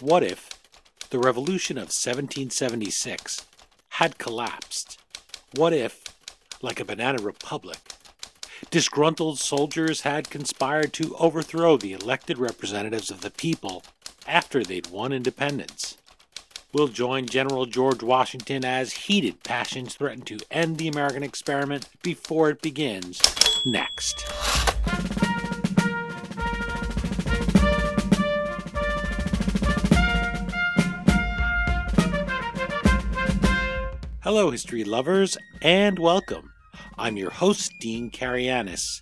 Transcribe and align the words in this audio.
What 0.00 0.22
if 0.22 0.50
the 1.08 1.18
revolution 1.18 1.78
of 1.78 1.84
1776 1.84 3.46
had 3.88 4.18
collapsed? 4.18 4.98
What 5.54 5.72
if, 5.72 6.04
like 6.60 6.78
a 6.78 6.84
banana 6.84 7.22
republic, 7.22 7.78
disgruntled 8.70 9.38
soldiers 9.38 10.02
had 10.02 10.28
conspired 10.28 10.92
to 10.94 11.16
overthrow 11.16 11.78
the 11.78 11.94
elected 11.94 12.36
representatives 12.36 13.10
of 13.10 13.22
the 13.22 13.30
people 13.30 13.84
after 14.26 14.62
they'd 14.62 14.88
won 14.88 15.14
independence? 15.14 15.96
We'll 16.74 16.88
join 16.88 17.24
General 17.24 17.64
George 17.64 18.02
Washington 18.02 18.66
as 18.66 18.92
heated 18.92 19.44
passions 19.44 19.94
threaten 19.94 20.20
to 20.26 20.40
end 20.50 20.76
the 20.76 20.88
American 20.88 21.22
experiment 21.22 21.88
before 22.02 22.50
it 22.50 22.60
begins 22.60 23.22
next. 23.64 24.45
Hello, 34.26 34.50
history 34.50 34.82
lovers, 34.82 35.38
and 35.62 36.00
welcome. 36.00 36.52
I'm 36.98 37.16
your 37.16 37.30
host, 37.30 37.70
Dean 37.80 38.10
Karayanis, 38.10 39.00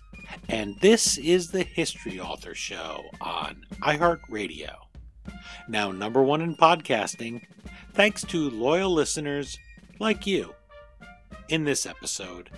and 0.49 0.79
this 0.81 1.17
is 1.17 1.49
the 1.49 1.63
History 1.63 2.19
Author 2.19 2.53
Show 2.53 3.03
on 3.19 3.65
iHeartRadio. 3.81 4.75
Now, 5.67 5.91
number 5.91 6.21
one 6.21 6.41
in 6.41 6.55
podcasting, 6.55 7.41
thanks 7.93 8.21
to 8.25 8.51
loyal 8.51 8.93
listeners 8.93 9.57
like 9.99 10.27
you. 10.27 10.53
In 11.49 11.63
this 11.63 11.87
episode, 11.87 12.51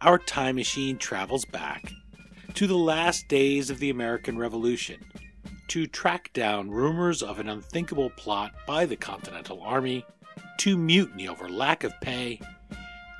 our 0.00 0.18
time 0.18 0.56
machine 0.56 0.96
travels 0.96 1.44
back 1.44 1.92
to 2.54 2.66
the 2.66 2.78
last 2.78 3.28
days 3.28 3.68
of 3.68 3.78
the 3.78 3.90
American 3.90 4.38
Revolution 4.38 5.04
to 5.68 5.86
track 5.86 6.32
down 6.32 6.70
rumors 6.70 7.22
of 7.22 7.40
an 7.40 7.50
unthinkable 7.50 8.08
plot 8.16 8.52
by 8.66 8.86
the 8.86 8.96
Continental 8.96 9.60
Army 9.60 10.02
to 10.58 10.76
mutiny 10.76 11.28
over 11.28 11.48
lack 11.48 11.84
of 11.84 11.98
pay, 12.00 12.40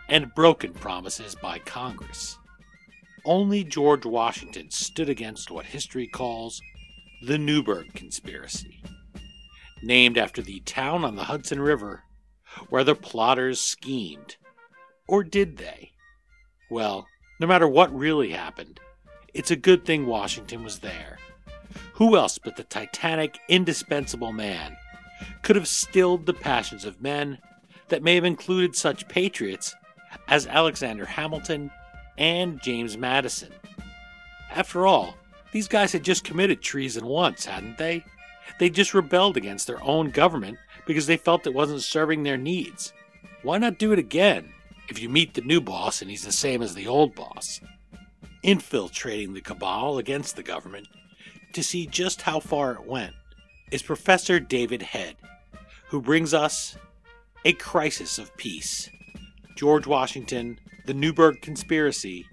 and 0.08 0.34
broken 0.34 0.72
promises 0.72 1.34
by 1.34 1.58
Congress. 1.58 2.38
Only 3.24 3.64
George 3.64 4.06
Washington 4.06 4.70
stood 4.70 5.08
against 5.08 5.50
what 5.50 5.66
history 5.66 6.06
calls 6.06 6.60
the 7.22 7.38
Newburgh 7.38 7.92
Conspiracy, 7.94 8.82
named 9.82 10.16
after 10.16 10.42
the 10.42 10.60
town 10.60 11.04
on 11.04 11.16
the 11.16 11.24
Hudson 11.24 11.60
River 11.60 12.04
where 12.68 12.84
the 12.84 12.94
plotters 12.94 13.60
schemed. 13.60 14.36
Or 15.08 15.22
did 15.22 15.56
they? 15.56 15.92
Well, 16.70 17.06
no 17.40 17.46
matter 17.46 17.68
what 17.68 17.96
really 17.96 18.30
happened, 18.30 18.80
it's 19.34 19.50
a 19.50 19.56
good 19.56 19.84
thing 19.84 20.06
Washington 20.06 20.64
was 20.64 20.80
there. 20.80 21.18
Who 21.94 22.16
else 22.16 22.38
but 22.38 22.56
the 22.56 22.64
titanic, 22.64 23.38
indispensable 23.48 24.32
man 24.32 24.76
could 25.42 25.56
have 25.56 25.68
stilled 25.68 26.26
the 26.26 26.34
passions 26.34 26.84
of 26.84 27.02
men 27.02 27.38
that 27.88 28.02
may 28.02 28.14
have 28.14 28.24
included 28.24 28.74
such 28.74 29.08
patriots 29.08 29.74
as 30.28 30.46
Alexander 30.46 31.04
Hamilton 31.06 31.70
and 32.18 32.60
James 32.62 32.96
Madison. 32.96 33.52
After 34.50 34.86
all, 34.86 35.16
these 35.52 35.68
guys 35.68 35.92
had 35.92 36.02
just 36.02 36.24
committed 36.24 36.60
treason 36.60 37.06
once, 37.06 37.44
hadn't 37.44 37.78
they? 37.78 38.04
They 38.58 38.70
just 38.70 38.94
rebelled 38.94 39.36
against 39.36 39.66
their 39.66 39.82
own 39.82 40.10
government 40.10 40.58
because 40.86 41.06
they 41.06 41.16
felt 41.16 41.46
it 41.46 41.54
wasn't 41.54 41.82
serving 41.82 42.22
their 42.22 42.36
needs. 42.36 42.92
Why 43.42 43.58
not 43.58 43.78
do 43.78 43.92
it 43.92 43.98
again 43.98 44.52
if 44.88 45.00
you 45.00 45.08
meet 45.08 45.34
the 45.34 45.40
new 45.42 45.60
boss 45.60 46.00
and 46.00 46.10
he's 46.10 46.24
the 46.24 46.32
same 46.32 46.62
as 46.62 46.74
the 46.74 46.86
old 46.86 47.14
boss? 47.14 47.60
Infiltrating 48.42 49.34
the 49.34 49.40
cabal 49.40 49.98
against 49.98 50.36
the 50.36 50.42
government 50.42 50.88
to 51.52 51.62
see 51.62 51.86
just 51.86 52.22
how 52.22 52.40
far 52.40 52.72
it 52.72 52.86
went 52.86 53.14
is 53.70 53.82
Professor 53.82 54.38
David 54.38 54.82
Head, 54.82 55.16
who 55.88 56.00
brings 56.00 56.32
us 56.32 56.76
A 57.44 57.52
Crisis 57.52 58.18
of 58.18 58.36
Peace 58.36 58.88
George 59.56 59.86
Washington, 59.86 60.58
the 60.84 60.94
Newburgh 60.94 61.40
Conspiracy, 61.40 62.26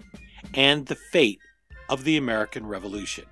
and 0.52 0.86
the 0.86 0.94
Fate 0.94 1.40
of 1.88 2.04
the 2.04 2.16
American 2.16 2.66
Revolution. 2.66 3.24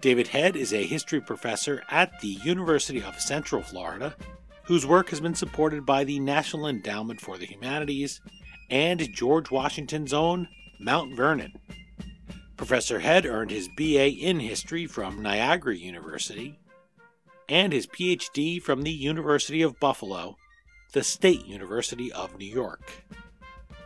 David 0.00 0.28
Head 0.28 0.56
is 0.56 0.72
a 0.72 0.86
history 0.86 1.20
professor 1.20 1.82
at 1.90 2.20
the 2.20 2.38
University 2.44 3.02
of 3.02 3.20
Central 3.20 3.62
Florida, 3.62 4.16
whose 4.64 4.86
work 4.86 5.10
has 5.10 5.20
been 5.20 5.34
supported 5.34 5.86
by 5.86 6.04
the 6.04 6.18
National 6.18 6.66
Endowment 6.66 7.20
for 7.20 7.38
the 7.38 7.46
Humanities 7.46 8.20
and 8.70 9.12
George 9.12 9.50
Washington's 9.50 10.12
own 10.12 10.48
Mount 10.78 11.14
Vernon. 11.16 11.52
Professor 12.60 12.98
Head 12.98 13.24
earned 13.24 13.50
his 13.50 13.70
BA 13.74 14.10
in 14.10 14.38
history 14.38 14.86
from 14.86 15.22
Niagara 15.22 15.74
University 15.74 16.58
and 17.48 17.72
his 17.72 17.86
PhD 17.86 18.60
from 18.60 18.82
the 18.82 18.90
University 18.90 19.62
of 19.62 19.80
Buffalo, 19.80 20.36
the 20.92 21.02
State 21.02 21.46
University 21.46 22.12
of 22.12 22.36
New 22.36 22.44
York. 22.44 23.02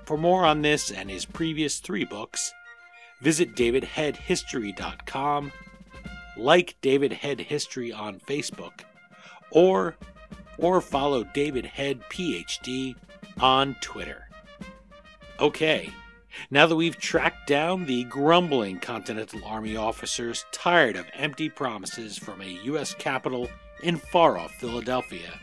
For 0.04 0.18
more 0.18 0.44
on 0.44 0.62
this 0.62 0.90
and 0.90 1.08
his 1.08 1.24
previous 1.24 1.78
three 1.78 2.04
books, 2.04 2.52
visit 3.22 3.54
davidheadhistory.com, 3.54 5.52
like 6.36 6.74
David 6.80 7.12
Head 7.12 7.38
History 7.42 7.92
on 7.92 8.18
Facebook, 8.18 8.80
or 9.52 9.94
or 10.58 10.80
follow 10.80 11.22
David 11.22 11.64
Head 11.64 12.00
PhD 12.10 12.96
on 13.40 13.76
Twitter. 13.80 14.26
Okay, 15.38 15.92
now 16.50 16.66
that 16.66 16.76
we've 16.76 16.98
tracked 16.98 17.46
down 17.46 17.86
the 17.86 18.04
grumbling 18.04 18.78
Continental 18.80 19.44
Army 19.44 19.76
officers 19.76 20.44
tired 20.52 20.96
of 20.96 21.06
empty 21.14 21.48
promises 21.48 22.18
from 22.18 22.40
a 22.40 22.58
U.S. 22.64 22.94
capital 22.94 23.48
in 23.82 23.96
far 23.96 24.38
off 24.38 24.52
Philadelphia, 24.52 25.38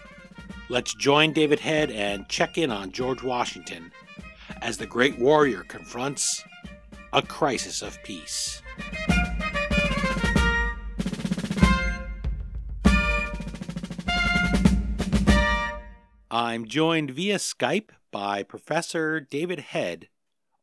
let's 0.69 0.94
join 0.94 1.34
David 1.34 1.59
Head 1.59 1.91
and 1.91 2.28
check 2.30 2.57
in 2.57 2.72
on 2.72 2.91
George 2.91 3.24
Washington 3.24 3.91
as 4.62 4.78
the 4.78 4.85
great 4.85 5.18
warrior 5.18 5.63
confronts 5.63 6.44
a 7.13 7.22
crisis 7.22 7.81
of 7.81 8.01
peace. 8.03 8.62
I'm 16.34 16.66
joined 16.66 17.12
via 17.12 17.38
Skype 17.38 17.90
by 18.09 18.44
Professor 18.44 19.19
David 19.19 19.59
Head 19.59 20.07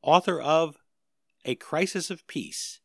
author 0.03 0.41
of 0.41 0.77
A 1.45 1.55
Crisis 1.55 2.11
of 2.11 2.27
Peace 2.27 2.81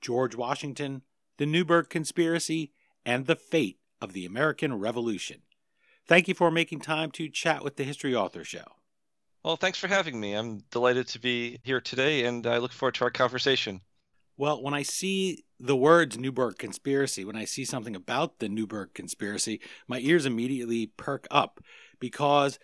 George 0.00 0.34
Washington, 0.34 1.02
the 1.36 1.46
Newburgh 1.46 1.88
Conspiracy, 1.88 2.72
and 3.04 3.26
the 3.26 3.36
Fate 3.36 3.78
of 4.00 4.12
the 4.12 4.24
American 4.24 4.78
Revolution. 4.78 5.42
Thank 6.06 6.26
you 6.26 6.34
for 6.34 6.50
making 6.50 6.80
time 6.80 7.10
to 7.12 7.28
chat 7.28 7.62
with 7.62 7.76
the 7.76 7.84
History 7.84 8.14
Author 8.14 8.44
Show. 8.44 8.64
Well, 9.44 9.56
thanks 9.56 9.78
for 9.78 9.88
having 9.88 10.18
me. 10.20 10.34
I'm 10.34 10.64
delighted 10.70 11.08
to 11.08 11.18
be 11.18 11.60
here 11.62 11.80
today, 11.80 12.24
and 12.24 12.46
I 12.46 12.58
look 12.58 12.72
forward 12.72 12.94
to 12.96 13.04
our 13.04 13.10
conversation. 13.10 13.80
Well, 14.36 14.62
when 14.62 14.74
I 14.74 14.82
see 14.82 15.44
the 15.58 15.76
words 15.76 16.18
Newburgh 16.18 16.56
Conspiracy, 16.58 17.24
when 17.24 17.36
I 17.36 17.44
see 17.44 17.64
something 17.64 17.94
about 17.94 18.38
the 18.38 18.48
Newburgh 18.48 18.90
Conspiracy, 18.94 19.60
my 19.86 19.98
ears 20.00 20.26
immediately 20.26 20.86
perk 20.86 21.26
up 21.30 21.60
because 21.98 22.58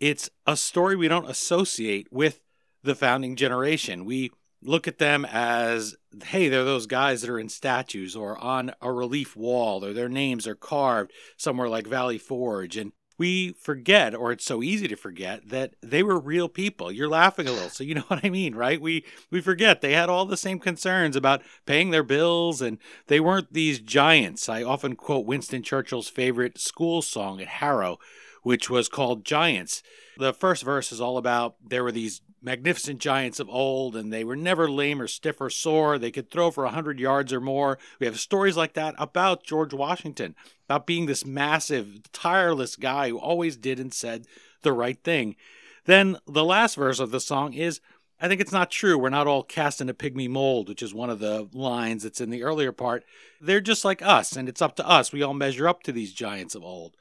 it's 0.00 0.28
a 0.46 0.56
story 0.56 0.96
we 0.96 1.08
don't 1.08 1.30
associate 1.30 2.08
with 2.10 2.40
the 2.82 2.94
founding 2.94 3.36
generation. 3.36 4.04
We 4.04 4.30
look 4.62 4.86
at 4.86 4.98
them 4.98 5.24
as, 5.24 5.96
hey, 6.24 6.48
they're 6.48 6.64
those 6.64 6.86
guys 6.86 7.22
that 7.22 7.30
are 7.30 7.38
in 7.38 7.48
statues 7.48 8.14
or 8.14 8.38
on 8.38 8.72
a 8.80 8.92
relief 8.92 9.36
wall, 9.36 9.84
or 9.84 9.92
their 9.92 10.08
names 10.08 10.46
are 10.46 10.54
carved 10.54 11.12
somewhere 11.36 11.68
like 11.68 11.86
Valley 11.86 12.18
Forge. 12.18 12.76
And 12.76 12.92
we 13.20 13.52
forget, 13.52 14.14
or 14.14 14.32
it's 14.32 14.46
so 14.46 14.62
easy 14.62 14.88
to 14.88 14.96
forget, 14.96 15.46
that 15.50 15.74
they 15.82 16.02
were 16.02 16.18
real 16.18 16.48
people. 16.48 16.90
You're 16.90 17.06
laughing 17.06 17.46
a 17.46 17.52
little, 17.52 17.68
so 17.68 17.84
you 17.84 17.94
know 17.94 18.00
what 18.08 18.24
I 18.24 18.30
mean, 18.30 18.54
right? 18.54 18.80
We 18.80 19.04
we 19.30 19.42
forget 19.42 19.82
they 19.82 19.92
had 19.92 20.08
all 20.08 20.24
the 20.24 20.38
same 20.38 20.58
concerns 20.58 21.16
about 21.16 21.42
paying 21.66 21.90
their 21.90 22.02
bills, 22.02 22.62
and 22.62 22.78
they 23.08 23.20
weren't 23.20 23.52
these 23.52 23.78
giants. 23.78 24.48
I 24.48 24.62
often 24.62 24.96
quote 24.96 25.26
Winston 25.26 25.62
Churchill's 25.62 26.08
favorite 26.08 26.58
school 26.58 27.02
song 27.02 27.42
at 27.42 27.48
Harrow, 27.48 27.98
which 28.42 28.70
was 28.70 28.88
called 28.88 29.26
Giants. 29.26 29.82
The 30.16 30.32
first 30.32 30.62
verse 30.62 30.90
is 30.90 31.00
all 31.00 31.18
about 31.18 31.56
there 31.62 31.84
were 31.84 31.92
these 31.92 32.22
magnificent 32.42 33.00
giants 33.00 33.40
of 33.40 33.48
old, 33.48 33.96
and 33.96 34.12
they 34.12 34.24
were 34.24 34.36
never 34.36 34.70
lame 34.70 35.00
or 35.00 35.06
stiff 35.06 35.40
or 35.40 35.50
sore. 35.50 35.98
They 35.98 36.10
could 36.10 36.30
throw 36.30 36.50
for 36.50 36.64
a 36.64 36.68
100 36.68 36.98
yards 36.98 37.32
or 37.32 37.40
more. 37.40 37.78
We 37.98 38.06
have 38.06 38.18
stories 38.18 38.56
like 38.56 38.74
that 38.74 38.94
about 38.98 39.44
George 39.44 39.74
Washington, 39.74 40.34
about 40.66 40.86
being 40.86 41.06
this 41.06 41.24
massive, 41.24 42.00
tireless 42.12 42.76
guy 42.76 43.10
who 43.10 43.18
always 43.18 43.56
did 43.56 43.78
and 43.78 43.92
said 43.92 44.26
the 44.62 44.72
right 44.72 45.02
thing. 45.02 45.36
Then 45.84 46.18
the 46.26 46.44
last 46.44 46.76
verse 46.76 47.00
of 47.00 47.10
the 47.10 47.20
song 47.20 47.54
is 47.54 47.80
I 48.22 48.28
think 48.28 48.40
it's 48.40 48.52
not 48.52 48.70
true. 48.70 48.98
We're 48.98 49.08
not 49.08 49.26
all 49.26 49.42
cast 49.42 49.80
in 49.80 49.88
a 49.88 49.94
pygmy 49.94 50.28
mold, 50.28 50.68
which 50.68 50.82
is 50.82 50.92
one 50.92 51.08
of 51.08 51.20
the 51.20 51.48
lines 51.54 52.02
that's 52.02 52.20
in 52.20 52.28
the 52.28 52.42
earlier 52.42 52.70
part. 52.70 53.04
They're 53.40 53.62
just 53.62 53.82
like 53.82 54.02
us, 54.02 54.36
and 54.36 54.46
it's 54.46 54.60
up 54.60 54.76
to 54.76 54.86
us. 54.86 55.10
We 55.10 55.22
all 55.22 55.32
measure 55.32 55.66
up 55.66 55.82
to 55.84 55.92
these 55.92 56.12
giants 56.12 56.54
of 56.54 56.62
old. 56.62 56.96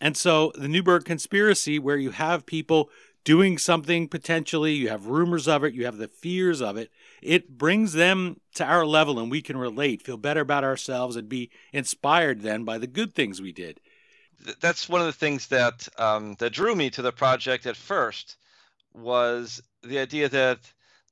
And 0.00 0.16
so 0.16 0.52
the 0.54 0.68
Newburgh 0.68 1.04
conspiracy, 1.04 1.78
where 1.78 1.96
you 1.96 2.10
have 2.10 2.44
people 2.44 2.90
doing 3.28 3.58
something 3.58 4.08
potentially, 4.08 4.72
you 4.72 4.88
have 4.88 5.04
rumors 5.04 5.46
of 5.46 5.62
it, 5.62 5.74
you 5.74 5.84
have 5.84 5.98
the 5.98 6.08
fears 6.08 6.62
of 6.62 6.78
it, 6.78 6.90
it 7.20 7.58
brings 7.58 7.92
them 7.92 8.40
to 8.54 8.64
our 8.64 8.86
level 8.86 9.18
and 9.18 9.30
we 9.30 9.42
can 9.42 9.54
relate, 9.54 10.00
feel 10.00 10.16
better 10.16 10.40
about 10.40 10.64
ourselves, 10.64 11.14
and 11.14 11.28
be 11.28 11.50
inspired 11.70 12.40
then 12.40 12.64
by 12.64 12.78
the 12.78 12.86
good 12.86 13.14
things 13.14 13.38
we 13.38 13.52
did. 13.52 13.80
That's 14.62 14.88
one 14.88 15.02
of 15.02 15.06
the 15.06 15.12
things 15.12 15.48
that 15.48 15.86
um, 15.98 16.36
that 16.38 16.54
drew 16.54 16.74
me 16.74 16.88
to 16.88 17.02
the 17.02 17.12
project 17.12 17.66
at 17.66 17.76
first 17.76 18.38
was 18.94 19.62
the 19.82 19.98
idea 19.98 20.30
that 20.30 20.60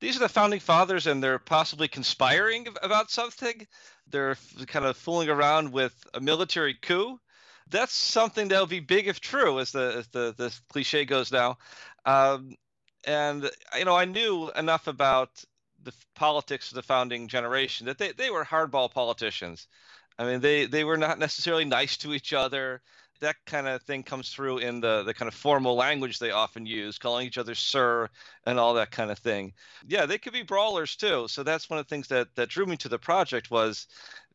these 0.01 0.17
are 0.17 0.21
the 0.21 0.31
founding 0.31 0.61
fathers 0.61 1.07
and 1.07 1.23
they're 1.23 1.39
possibly 1.39 1.87
conspiring 1.87 2.67
about 2.83 3.11
something. 3.11 3.67
They're 4.09 4.39
kind 4.67 4.87
of 4.87 4.97
fooling 4.97 5.29
around 5.29 5.71
with 5.71 5.93
a 6.15 6.21
military 6.21 6.79
coup 6.81 7.21
that's 7.69 7.95
something 7.95 8.49
that'll 8.49 8.67
be 8.67 8.81
big 8.81 9.09
if 9.09 9.21
true, 9.21 9.59
as 9.59 9.73
the 9.73 9.97
as 9.99 10.09
the 10.09 10.35
the 10.37 10.57
cliche 10.69 11.05
goes 11.05 11.33
now. 11.33 11.59
Um, 12.07 12.57
and 13.07 13.51
you 13.79 13.85
know, 13.85 13.97
I 13.97 14.07
knew 14.07 14.51
enough 14.57 14.87
about 14.87 15.45
the 15.83 15.93
politics 16.15 16.71
of 16.71 16.77
the 16.77 16.83
founding 16.83 17.29
generation 17.29 17.87
that 17.87 17.99
they, 17.99 18.13
they 18.13 18.31
were 18.31 18.45
hardball 18.45 18.91
politicians. 18.91 19.69
I 20.19 20.25
mean, 20.27 20.41
they 20.41 20.67
they 20.67 20.85
were 20.85 20.97
not 20.97 21.19
necessarily 21.19 21.65
nice 21.65 21.97
to 21.99 22.15
each 22.15 22.33
other. 22.33 22.83
That 23.21 23.37
kind 23.47 23.67
of 23.69 23.83
thing 23.83 24.03
comes 24.03 24.31
through 24.31 24.59
in 24.59 24.81
the 24.81 25.03
the 25.05 25.15
kind 25.15 25.29
of 25.29 25.35
formal 25.35 25.75
language 25.77 26.19
they 26.19 26.33
often 26.33 26.67
use, 26.67 26.99
calling 26.99 27.27
each 27.27 27.39
other 27.39 27.55
sir 27.55 28.09
and 28.47 28.59
all 28.59 28.75
that 28.75 28.91
kind 28.91 29.11
of 29.11 29.19
thing. 29.19 29.55
Yeah, 29.87 30.07
they 30.07 30.19
could 30.19 30.33
be 30.33 30.43
brawlers 30.43 30.97
too. 30.97 31.29
So 31.29 31.43
that's 31.43 31.71
one 31.71 31.79
of 31.79 31.87
the 31.87 31.91
things 31.91 32.09
that 32.09 32.35
that 32.37 32.49
drew 32.51 32.67
me 32.67 32.77
to 32.79 32.89
the 32.89 32.99
project 32.99 33.51
was 33.51 33.87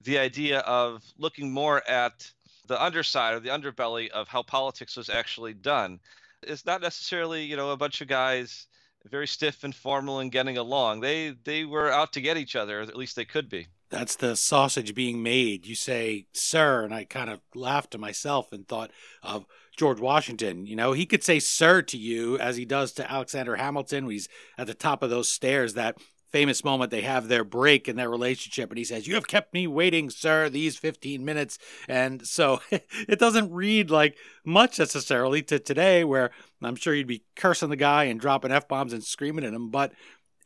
the 0.02 0.20
idea 0.20 0.60
of 0.62 1.04
looking 1.18 1.52
more 1.52 1.88
at 1.90 2.32
the 2.68 2.82
underside 2.82 3.36
or 3.36 3.40
the 3.40 3.50
underbelly 3.50 4.10
of 4.10 4.28
how 4.28 4.44
politics 4.44 4.96
was 4.96 5.10
actually 5.10 5.54
done. 5.54 6.00
It's 6.44 6.66
not 6.66 6.82
necessarily, 6.82 7.44
you 7.44 7.56
know, 7.56 7.72
a 7.72 7.78
bunch 7.78 8.02
of 8.02 8.08
guys 8.08 8.68
very 9.10 9.28
stiff 9.28 9.64
and 9.64 9.74
formal 9.74 10.20
and 10.20 10.32
getting 10.32 10.58
along. 10.58 11.00
They 11.00 11.36
they 11.44 11.66
were 11.66 11.92
out 11.92 12.14
to 12.14 12.22
get 12.22 12.38
each 12.38 12.56
other, 12.56 12.82
at 12.82 12.96
least 12.96 13.16
they 13.16 13.26
could 13.26 13.50
be. 13.50 13.68
That's 13.90 14.16
the 14.16 14.36
sausage 14.36 14.96
being 14.96 15.22
made. 15.22 15.66
You 15.66 15.76
say, 15.76 16.28
sir, 16.34 16.86
and 16.86 16.94
I 16.94 17.04
kind 17.04 17.30
of 17.30 17.42
laughed 17.54 17.92
to 17.92 17.98
myself 17.98 18.54
and 18.54 18.66
thought 18.66 18.92
of 19.22 19.46
George 19.76 20.00
Washington. 20.00 20.66
You 20.66 20.78
know, 20.78 20.94
he 20.94 21.06
could 21.06 21.24
say 21.24 21.40
sir 21.40 21.82
to 21.84 21.98
you 21.98 22.38
as 22.40 22.56
he 22.56 22.64
does 22.64 22.94
to 22.94 23.12
Alexander 23.12 23.58
Hamilton. 23.58 24.10
He's 24.10 24.30
at 24.58 24.68
the 24.68 24.74
top 24.74 25.04
of 25.04 25.10
those 25.10 25.30
stairs. 25.30 25.74
That 25.74 25.98
famous 26.32 26.64
moment 26.64 26.92
they 26.92 27.02
have 27.02 27.28
their 27.28 27.44
break 27.44 27.88
in 27.88 27.96
their 27.96 28.10
relationship 28.10 28.70
and 28.70 28.78
he 28.78 28.84
says 28.84 29.08
you 29.08 29.16
have 29.16 29.28
kept 29.28 29.54
me 29.54 29.68
waiting 29.68 30.10
sir 30.10 30.50
these 30.50 30.78
15 30.78 31.24
minutes. 31.24 31.58
And 31.88 32.26
so 32.26 32.62
it 32.72 33.20
doesn't 33.20 33.52
read 33.52 33.92
like 33.92 34.18
much 34.46 34.80
necessarily 34.80 35.42
to 35.44 35.60
today 35.60 36.04
where 36.04 36.32
i'm 36.62 36.76
sure 36.76 36.94
you'd 36.94 37.08
be 37.08 37.24
cursing 37.36 37.70
the 37.70 37.76
guy 37.76 38.06
and 38.06 38.20
dropping 38.20 38.52
f-bombs 38.52 38.94
and 38.94 39.04
screaming 39.04 39.46
at 39.46 39.54
him 39.54 39.70
but 39.70 39.94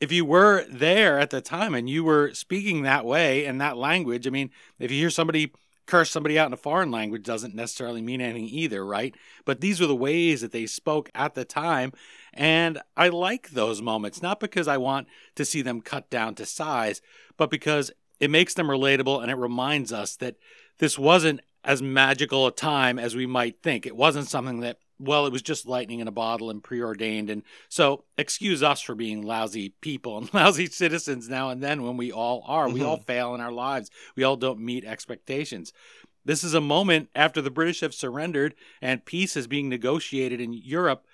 if 0.02 0.12
you 0.12 0.26
were 0.26 0.66
there 0.70 1.20
at 1.20 1.30
the 1.30 1.42
time 1.42 1.74
and 1.74 1.90
you 1.90 2.04
were 2.04 2.34
speaking 2.34 2.82
that 2.82 3.06
way 3.06 3.46
and 3.46 3.62
that 3.62 3.78
language 3.78 4.28
i 4.28 4.30
mean 4.30 4.50
if 4.80 4.92
you 4.92 5.00
hear 5.00 5.10
somebody 5.10 5.52
curse 5.86 6.12
somebody 6.12 6.38
out 6.38 6.48
in 6.48 6.54
a 6.54 6.58
foreign 6.58 6.92
language 6.92 7.24
doesn't 7.24 7.56
necessarily 7.56 8.02
mean 8.02 8.22
anything 8.22 8.48
either, 8.48 8.86
right? 8.86 9.16
But 9.46 9.62
these 9.62 9.80
were 9.80 9.88
the 9.88 9.96
ways 9.96 10.42
that 10.42 10.52
they 10.52 10.66
spoke 10.66 11.10
at 11.14 11.36
the 11.36 11.46
time. 11.46 11.94
And 12.34 12.80
I 12.98 13.10
like 13.10 13.52
those 13.52 13.82
moments, 13.82 14.22
not 14.22 14.40
because 14.40 14.68
I 14.68 14.78
want 14.78 15.08
to 15.36 15.46
see 15.46 15.62
them 15.62 15.82
cut 15.82 16.10
down 16.10 16.36
to 16.36 16.46
size, 16.46 17.02
but 17.38 17.50
because 17.50 17.92
it 18.20 18.32
makes 18.32 18.54
them 18.54 18.68
relatable 18.68 19.22
and 19.22 19.32
it 19.32 19.36
reminds 19.36 19.92
us 19.94 20.16
that 20.18 20.36
this 20.80 20.98
wasn't 20.98 21.42
as 21.64 21.82
magical 21.82 22.48
a 22.48 22.52
time 22.52 23.00
as 23.00 23.16
we 23.16 23.26
might 23.26 23.62
think. 23.62 23.86
It 23.86 23.96
wasn't 23.96 24.28
something 24.28 24.60
that, 24.62 24.78
well, 25.00 25.26
it 25.26 25.32
was 25.32 25.42
just 25.42 25.66
lightning 25.66 26.00
in 26.00 26.08
a 26.08 26.12
bottle 26.12 26.50
and 26.50 26.64
preordained. 26.64 27.30
And 27.30 27.44
so, 27.70 28.06
excuse 28.18 28.64
us 28.64 28.82
for 28.82 28.96
being 28.96 29.22
lousy 29.22 29.70
people 29.82 30.18
and 30.18 30.32
lousy 30.34 30.68
citizens 30.68 31.30
now 31.30 31.50
and 31.50 31.62
then 31.62 31.84
when 31.84 31.98
we 31.98 32.12
all 32.12 32.44
are. 32.48 32.66
Mm-hmm. 32.66 32.74
We 32.74 32.84
all 32.84 32.98
mm-hmm. 32.98 33.06
fail 33.06 33.36
in 33.36 33.42
our 33.42 33.52
lives, 33.52 33.90
we 34.16 34.24
all 34.24 34.38
don't 34.38 34.60
meet 34.60 34.86
expectations. 34.86 35.74
This 36.24 36.44
is 36.44 36.56
a 36.56 36.62
moment 36.62 37.10
after 37.14 37.40
the 37.40 37.52
British 37.52 37.82
have 37.82 37.94
surrendered 37.94 38.56
and 38.82 39.06
peace 39.06 39.38
is 39.38 39.46
being 39.46 39.70
negotiated 39.70 40.42
in 40.42 40.54
Europe 40.54 41.06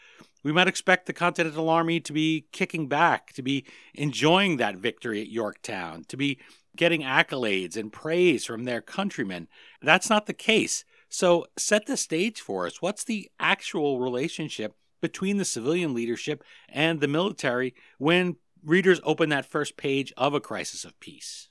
we 0.43 0.51
might 0.51 0.67
expect 0.67 1.05
the 1.05 1.13
Continental 1.13 1.69
Army 1.69 1.99
to 1.99 2.13
be 2.13 2.47
kicking 2.51 2.87
back, 2.87 3.33
to 3.33 3.41
be 3.41 3.65
enjoying 3.93 4.57
that 4.57 4.77
victory 4.77 5.21
at 5.21 5.29
Yorktown, 5.29 6.03
to 6.07 6.17
be 6.17 6.39
getting 6.75 7.01
accolades 7.01 7.75
and 7.75 7.91
praise 7.91 8.45
from 8.45 8.63
their 8.63 8.81
countrymen. 8.81 9.47
That's 9.81 10.09
not 10.09 10.25
the 10.25 10.33
case. 10.33 10.83
So, 11.13 11.45
set 11.57 11.85
the 11.85 11.97
stage 11.97 12.41
for 12.41 12.65
us. 12.65 12.81
What's 12.81 13.03
the 13.03 13.29
actual 13.39 13.99
relationship 13.99 14.73
between 15.01 15.37
the 15.37 15.45
civilian 15.45 15.93
leadership 15.93 16.43
and 16.69 16.99
the 16.99 17.07
military 17.07 17.75
when 17.97 18.37
readers 18.63 19.01
open 19.03 19.29
that 19.29 19.45
first 19.45 19.77
page 19.77 20.13
of 20.17 20.33
A 20.33 20.39
Crisis 20.39 20.85
of 20.85 20.99
Peace? 20.99 21.49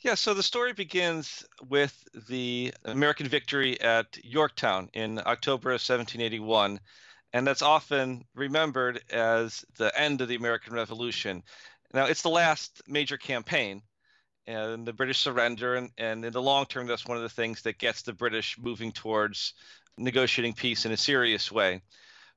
Yeah, 0.00 0.14
so 0.14 0.34
the 0.34 0.42
story 0.42 0.72
begins 0.72 1.44
with 1.68 2.04
the 2.28 2.72
American 2.84 3.26
victory 3.26 3.80
at 3.80 4.18
Yorktown 4.22 4.88
in 4.92 5.18
October 5.18 5.70
of 5.70 5.80
1781 5.80 6.80
and 7.32 7.46
that's 7.46 7.62
often 7.62 8.24
remembered 8.34 9.02
as 9.10 9.64
the 9.76 9.96
end 9.98 10.20
of 10.20 10.28
the 10.28 10.34
American 10.34 10.74
Revolution. 10.74 11.42
Now, 11.92 12.06
it's 12.06 12.22
the 12.22 12.28
last 12.28 12.82
major 12.86 13.16
campaign, 13.16 13.82
and 14.46 14.86
the 14.86 14.92
British 14.92 15.18
surrender, 15.18 15.76
and, 15.76 15.90
and 15.98 16.24
in 16.24 16.32
the 16.32 16.42
long 16.42 16.66
term, 16.66 16.86
that's 16.86 17.06
one 17.06 17.16
of 17.16 17.22
the 17.22 17.28
things 17.28 17.62
that 17.62 17.78
gets 17.78 18.02
the 18.02 18.12
British 18.12 18.58
moving 18.58 18.92
towards 18.92 19.54
negotiating 19.98 20.54
peace 20.54 20.86
in 20.86 20.92
a 20.92 20.96
serious 20.96 21.52
way. 21.52 21.82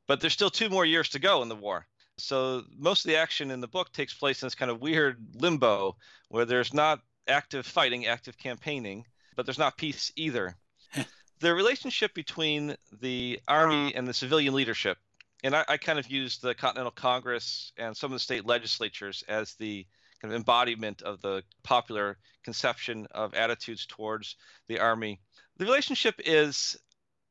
But 0.07 0.19
there's 0.19 0.33
still 0.33 0.49
two 0.49 0.69
more 0.69 0.85
years 0.85 1.09
to 1.09 1.19
go 1.19 1.41
in 1.41 1.49
the 1.49 1.55
war. 1.55 1.87
So 2.17 2.63
most 2.77 3.05
of 3.05 3.09
the 3.09 3.17
action 3.17 3.51
in 3.51 3.61
the 3.61 3.67
book 3.67 3.91
takes 3.91 4.13
place 4.13 4.41
in 4.41 4.45
this 4.45 4.55
kind 4.55 4.69
of 4.69 4.81
weird 4.81 5.17
limbo 5.35 5.95
where 6.27 6.45
there's 6.45 6.73
not 6.73 6.99
active 7.27 7.65
fighting, 7.65 8.05
active 8.05 8.37
campaigning, 8.37 9.05
but 9.35 9.45
there's 9.45 9.57
not 9.57 9.77
peace 9.77 10.11
either 10.15 10.55
the 11.39 11.53
relationship 11.53 12.13
between 12.13 12.75
the 13.01 13.39
army 13.47 13.93
and 13.95 14.07
the 14.07 14.13
civilian 14.13 14.53
leadership, 14.53 14.97
and 15.43 15.55
I, 15.55 15.65
I, 15.67 15.77
kind 15.77 15.99
of 15.99 16.09
use 16.09 16.37
the 16.37 16.55
Continental 16.55 16.91
Congress 16.91 17.73
and 17.77 17.95
some 17.95 18.11
of 18.11 18.15
the 18.15 18.19
state 18.19 18.45
legislatures 18.45 19.23
as 19.27 19.55
the 19.55 19.85
kind 20.23 20.33
of 20.33 20.37
embodiment 20.37 21.01
of 21.01 21.21
the 21.21 21.43
popular 21.63 22.17
conception 22.43 23.05
of 23.11 23.35
attitudes 23.35 23.85
towards 23.85 24.37
the 24.67 24.79
army. 24.79 25.19
The 25.57 25.65
relationship 25.65 26.15
is 26.25 26.75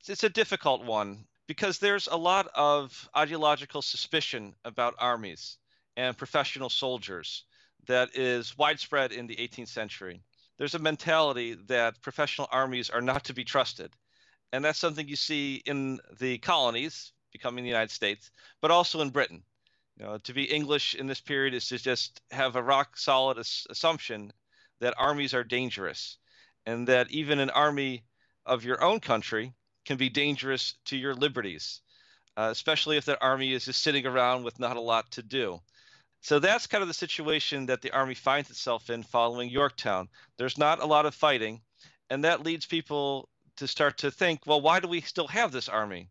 it's 0.06 0.22
a 0.22 0.28
difficult 0.28 0.84
one 0.84 1.24
because 1.48 1.78
there's 1.78 2.06
a 2.06 2.16
lot 2.16 2.48
of 2.54 3.08
ideological 3.16 3.82
suspicion 3.82 4.54
about 4.64 4.94
armies 4.98 5.58
and 5.96 6.16
professional 6.16 6.70
soldiers 6.70 7.44
that 7.86 8.14
is 8.14 8.56
widespread 8.56 9.10
in 9.10 9.26
the 9.26 9.36
18th 9.36 9.68
century. 9.68 10.22
There's 10.58 10.74
a 10.74 10.78
mentality 10.78 11.56
that 11.66 12.00
professional 12.02 12.48
armies 12.52 12.90
are 12.90 13.00
not 13.00 13.24
to 13.24 13.34
be 13.34 13.44
trusted 13.44 13.90
and 14.52 14.64
that's 14.64 14.78
something 14.78 15.08
you 15.08 15.16
see 15.16 15.62
in 15.64 15.98
the 16.20 16.38
colonies 16.38 17.12
becoming 17.32 17.64
the 17.64 17.70
United 17.70 17.90
States, 17.90 18.30
but 18.60 18.70
also 18.70 19.00
in 19.00 19.08
Britain. 19.08 19.42
You 19.96 20.04
know, 20.04 20.18
to 20.18 20.32
be 20.32 20.44
English 20.44 20.94
in 20.94 21.06
this 21.06 21.20
period 21.20 21.54
is 21.54 21.68
to 21.68 21.78
just 21.78 22.20
have 22.30 22.56
a 22.56 22.62
rock 22.62 22.96
solid 22.96 23.38
as- 23.38 23.66
assumption 23.68 24.32
that 24.80 24.94
armies 24.96 25.34
are 25.34 25.44
dangerous, 25.44 26.16
and 26.66 26.88
that 26.88 27.10
even 27.10 27.38
an 27.38 27.50
army 27.50 28.04
of 28.46 28.64
your 28.64 28.82
own 28.82 29.00
country 29.00 29.54
can 29.84 29.96
be 29.96 30.08
dangerous 30.08 30.74
to 30.86 30.96
your 30.96 31.14
liberties, 31.14 31.82
uh, 32.36 32.48
especially 32.50 32.96
if 32.96 33.04
that 33.04 33.22
army 33.22 33.52
is 33.52 33.64
just 33.66 33.82
sitting 33.82 34.06
around 34.06 34.44
with 34.44 34.58
not 34.58 34.76
a 34.76 34.80
lot 34.80 35.10
to 35.12 35.22
do. 35.22 35.60
So 36.20 36.38
that's 36.38 36.68
kind 36.68 36.82
of 36.82 36.88
the 36.88 36.94
situation 36.94 37.66
that 37.66 37.82
the 37.82 37.90
army 37.90 38.14
finds 38.14 38.48
itself 38.48 38.90
in 38.90 39.02
following 39.02 39.50
Yorktown. 39.50 40.08
There's 40.38 40.56
not 40.56 40.80
a 40.80 40.86
lot 40.86 41.04
of 41.04 41.14
fighting, 41.14 41.60
and 42.10 42.24
that 42.24 42.44
leads 42.44 42.64
people 42.64 43.28
to 43.56 43.66
start 43.66 43.98
to 43.98 44.10
think, 44.10 44.46
well, 44.46 44.60
why 44.60 44.80
do 44.80 44.88
we 44.88 45.00
still 45.00 45.28
have 45.28 45.52
this 45.52 45.68
army? 45.68 46.08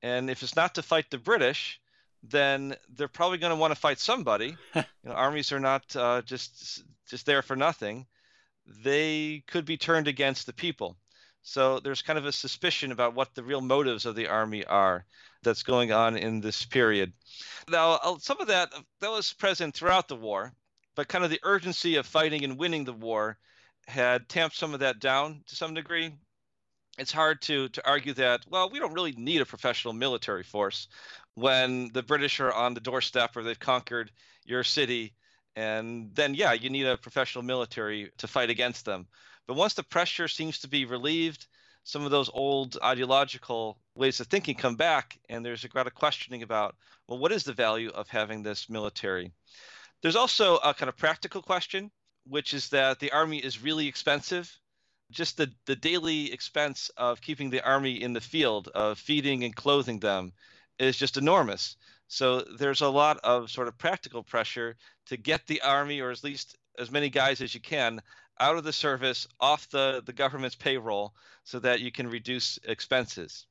And 0.00 0.30
if 0.30 0.42
it's 0.42 0.56
not 0.56 0.74
to 0.74 0.82
fight 0.82 1.10
the 1.10 1.18
British, 1.18 1.80
then 2.22 2.76
they're 2.94 3.08
probably 3.08 3.38
going 3.38 3.52
to 3.52 3.60
want 3.60 3.72
to 3.72 3.80
fight 3.80 3.98
somebody. 3.98 4.56
you 4.74 4.84
know, 5.04 5.12
armies 5.12 5.52
are 5.52 5.60
not 5.60 5.94
uh, 5.96 6.22
just 6.22 6.84
just 7.08 7.26
there 7.26 7.42
for 7.42 7.56
nothing. 7.56 8.06
They 8.84 9.42
could 9.48 9.64
be 9.64 9.76
turned 9.76 10.08
against 10.08 10.46
the 10.46 10.52
people. 10.52 10.96
So 11.42 11.80
there's 11.80 12.02
kind 12.02 12.18
of 12.18 12.24
a 12.24 12.32
suspicion 12.32 12.92
about 12.92 13.14
what 13.14 13.34
the 13.34 13.42
real 13.42 13.60
motives 13.60 14.06
of 14.06 14.14
the 14.14 14.28
army 14.28 14.64
are 14.64 15.04
that's 15.42 15.64
going 15.64 15.90
on 15.90 16.16
in 16.16 16.40
this 16.40 16.64
period. 16.64 17.12
Now, 17.68 18.16
some 18.20 18.40
of 18.40 18.46
that 18.46 18.72
that 19.00 19.10
was 19.10 19.32
present 19.32 19.74
throughout 19.74 20.06
the 20.06 20.16
war, 20.16 20.52
but 20.94 21.08
kind 21.08 21.24
of 21.24 21.30
the 21.30 21.40
urgency 21.42 21.96
of 21.96 22.06
fighting 22.06 22.44
and 22.44 22.58
winning 22.58 22.84
the 22.84 22.92
war 22.92 23.38
had 23.88 24.28
tamped 24.28 24.56
some 24.56 24.74
of 24.74 24.80
that 24.80 25.00
down 25.00 25.42
to 25.48 25.56
some 25.56 25.74
degree 25.74 26.12
it's 26.98 27.12
hard 27.12 27.40
to 27.42 27.68
to 27.70 27.86
argue 27.88 28.12
that 28.12 28.44
well 28.48 28.70
we 28.70 28.78
don't 28.78 28.92
really 28.92 29.12
need 29.12 29.40
a 29.40 29.46
professional 29.46 29.94
military 29.94 30.42
force 30.42 30.88
when 31.34 31.90
the 31.92 32.02
british 32.02 32.40
are 32.40 32.52
on 32.52 32.74
the 32.74 32.80
doorstep 32.80 33.36
or 33.36 33.42
they've 33.42 33.58
conquered 33.58 34.10
your 34.44 34.64
city 34.64 35.14
and 35.56 36.14
then 36.14 36.34
yeah 36.34 36.52
you 36.52 36.70
need 36.70 36.86
a 36.86 36.96
professional 36.96 37.44
military 37.44 38.10
to 38.18 38.26
fight 38.26 38.50
against 38.50 38.84
them 38.84 39.06
but 39.46 39.56
once 39.56 39.74
the 39.74 39.82
pressure 39.82 40.28
seems 40.28 40.58
to 40.58 40.68
be 40.68 40.84
relieved 40.84 41.46
some 41.84 42.04
of 42.04 42.10
those 42.10 42.30
old 42.32 42.78
ideological 42.82 43.78
ways 43.94 44.20
of 44.20 44.28
thinking 44.28 44.54
come 44.54 44.76
back, 44.76 45.18
and 45.28 45.44
there's 45.44 45.64
a 45.64 45.68
lot 45.74 45.86
of 45.86 45.94
questioning 45.94 46.42
about, 46.42 46.76
well, 47.08 47.18
what 47.18 47.32
is 47.32 47.44
the 47.44 47.52
value 47.52 47.90
of 47.90 48.08
having 48.08 48.42
this 48.42 48.70
military? 48.70 49.32
There's 50.00 50.16
also 50.16 50.56
a 50.56 50.74
kind 50.74 50.88
of 50.88 50.96
practical 50.96 51.42
question, 51.42 51.90
which 52.24 52.54
is 52.54 52.68
that 52.70 53.00
the 53.00 53.10
army 53.10 53.38
is 53.38 53.62
really 53.62 53.88
expensive. 53.88 54.56
Just 55.10 55.36
the, 55.36 55.52
the 55.66 55.76
daily 55.76 56.32
expense 56.32 56.90
of 56.96 57.20
keeping 57.20 57.50
the 57.50 57.64
army 57.64 58.00
in 58.00 58.12
the 58.12 58.20
field, 58.20 58.68
of 58.68 58.98
feeding 58.98 59.44
and 59.44 59.54
clothing 59.54 59.98
them, 59.98 60.32
is 60.78 60.96
just 60.96 61.16
enormous. 61.16 61.76
So 62.08 62.42
there's 62.42 62.82
a 62.82 62.88
lot 62.88 63.18
of 63.24 63.50
sort 63.50 63.68
of 63.68 63.78
practical 63.78 64.22
pressure 64.22 64.76
to 65.06 65.16
get 65.16 65.46
the 65.46 65.62
army, 65.62 66.00
or 66.00 66.10
at 66.10 66.24
least 66.24 66.56
as 66.78 66.90
many 66.90 67.08
guys 67.08 67.40
as 67.40 67.54
you 67.54 67.60
can, 67.60 68.02
out 68.40 68.56
of 68.56 68.64
the 68.64 68.72
service, 68.72 69.26
off 69.40 69.68
the, 69.70 70.02
the 70.04 70.12
government's 70.12 70.56
payroll, 70.56 71.14
so 71.44 71.58
that 71.58 71.80
you 71.80 71.92
can 71.92 72.08
reduce 72.08 72.58
expenses. 72.64 73.46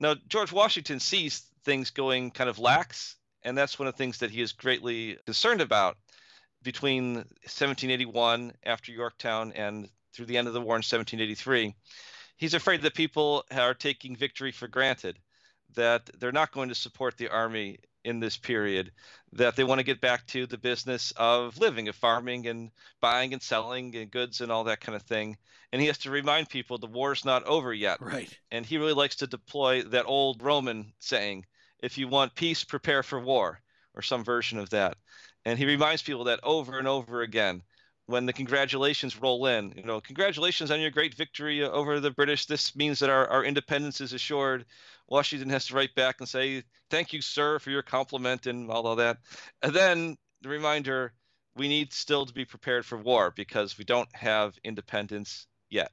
Now, 0.00 0.14
George 0.28 0.52
Washington 0.52 1.00
sees 1.00 1.40
things 1.64 1.90
going 1.90 2.30
kind 2.30 2.48
of 2.48 2.58
lax, 2.58 3.16
and 3.42 3.56
that's 3.56 3.78
one 3.78 3.88
of 3.88 3.94
the 3.94 3.98
things 3.98 4.18
that 4.18 4.30
he 4.30 4.40
is 4.40 4.52
greatly 4.52 5.18
concerned 5.26 5.60
about 5.60 5.96
between 6.62 7.14
1781 7.14 8.52
after 8.64 8.92
Yorktown 8.92 9.52
and 9.52 9.88
through 10.12 10.26
the 10.26 10.36
end 10.36 10.48
of 10.48 10.54
the 10.54 10.60
war 10.60 10.74
in 10.74 10.80
1783. 10.80 11.74
He's 12.36 12.54
afraid 12.54 12.82
that 12.82 12.94
people 12.94 13.44
are 13.50 13.74
taking 13.74 14.16
victory 14.16 14.52
for 14.52 14.68
granted, 14.68 15.18
that 15.74 16.08
they're 16.18 16.32
not 16.32 16.52
going 16.52 16.68
to 16.68 16.74
support 16.74 17.16
the 17.16 17.28
army 17.28 17.78
in 18.04 18.20
this 18.20 18.36
period, 18.36 18.90
that 19.32 19.56
they 19.56 19.64
want 19.64 19.80
to 19.80 19.84
get 19.84 20.00
back 20.00 20.26
to 20.26 20.46
the 20.46 20.56
business 20.56 21.12
of 21.16 21.58
living, 21.58 21.88
of 21.88 21.94
farming 21.96 22.46
and 22.46 22.70
buying 23.00 23.32
and 23.32 23.42
selling 23.42 23.94
and 23.96 24.10
goods 24.10 24.40
and 24.40 24.50
all 24.50 24.64
that 24.64 24.80
kind 24.80 24.96
of 24.96 25.02
thing. 25.02 25.36
And 25.72 25.80
he 25.80 25.88
has 25.88 25.98
to 25.98 26.10
remind 26.10 26.48
people 26.48 26.78
the 26.78 26.86
war's 26.86 27.24
not 27.24 27.44
over 27.44 27.74
yet. 27.74 28.00
Right. 28.00 28.34
And 28.50 28.64
he 28.64 28.78
really 28.78 28.94
likes 28.94 29.16
to 29.16 29.26
deploy 29.26 29.82
that 29.82 30.06
old 30.06 30.42
Roman 30.42 30.92
saying, 30.98 31.44
if 31.80 31.98
you 31.98 32.08
want 32.08 32.34
peace, 32.34 32.64
prepare 32.64 33.02
for 33.02 33.20
war, 33.20 33.60
or 33.94 34.02
some 34.02 34.24
version 34.24 34.58
of 34.58 34.70
that. 34.70 34.96
And 35.44 35.58
he 35.58 35.66
reminds 35.66 36.02
people 36.02 36.24
that 36.24 36.40
over 36.42 36.78
and 36.78 36.88
over 36.88 37.22
again 37.22 37.62
when 38.08 38.24
the 38.24 38.32
congratulations 38.32 39.20
roll 39.20 39.44
in. 39.46 39.70
You 39.76 39.82
know, 39.82 40.00
congratulations 40.00 40.70
on 40.70 40.80
your 40.80 40.90
great 40.90 41.14
victory 41.14 41.62
uh, 41.62 41.68
over 41.68 42.00
the 42.00 42.10
British. 42.10 42.46
This 42.46 42.74
means 42.74 42.98
that 43.00 43.10
our, 43.10 43.28
our 43.28 43.44
independence 43.44 44.00
is 44.00 44.14
assured. 44.14 44.64
Washington 45.08 45.50
has 45.50 45.66
to 45.66 45.74
write 45.74 45.94
back 45.94 46.16
and 46.18 46.28
say, 46.28 46.62
Thank 46.88 47.12
you, 47.12 47.20
sir, 47.20 47.58
for 47.58 47.70
your 47.70 47.82
compliment 47.82 48.46
and 48.46 48.70
all 48.70 48.86
of 48.86 48.96
that. 48.96 49.18
And 49.62 49.74
then 49.74 50.16
the 50.40 50.48
reminder 50.48 51.12
we 51.54 51.68
need 51.68 51.92
still 51.92 52.24
to 52.24 52.32
be 52.32 52.46
prepared 52.46 52.86
for 52.86 52.96
war 52.96 53.30
because 53.36 53.76
we 53.76 53.84
don't 53.84 54.08
have 54.14 54.58
independence 54.64 55.46
yet. 55.68 55.92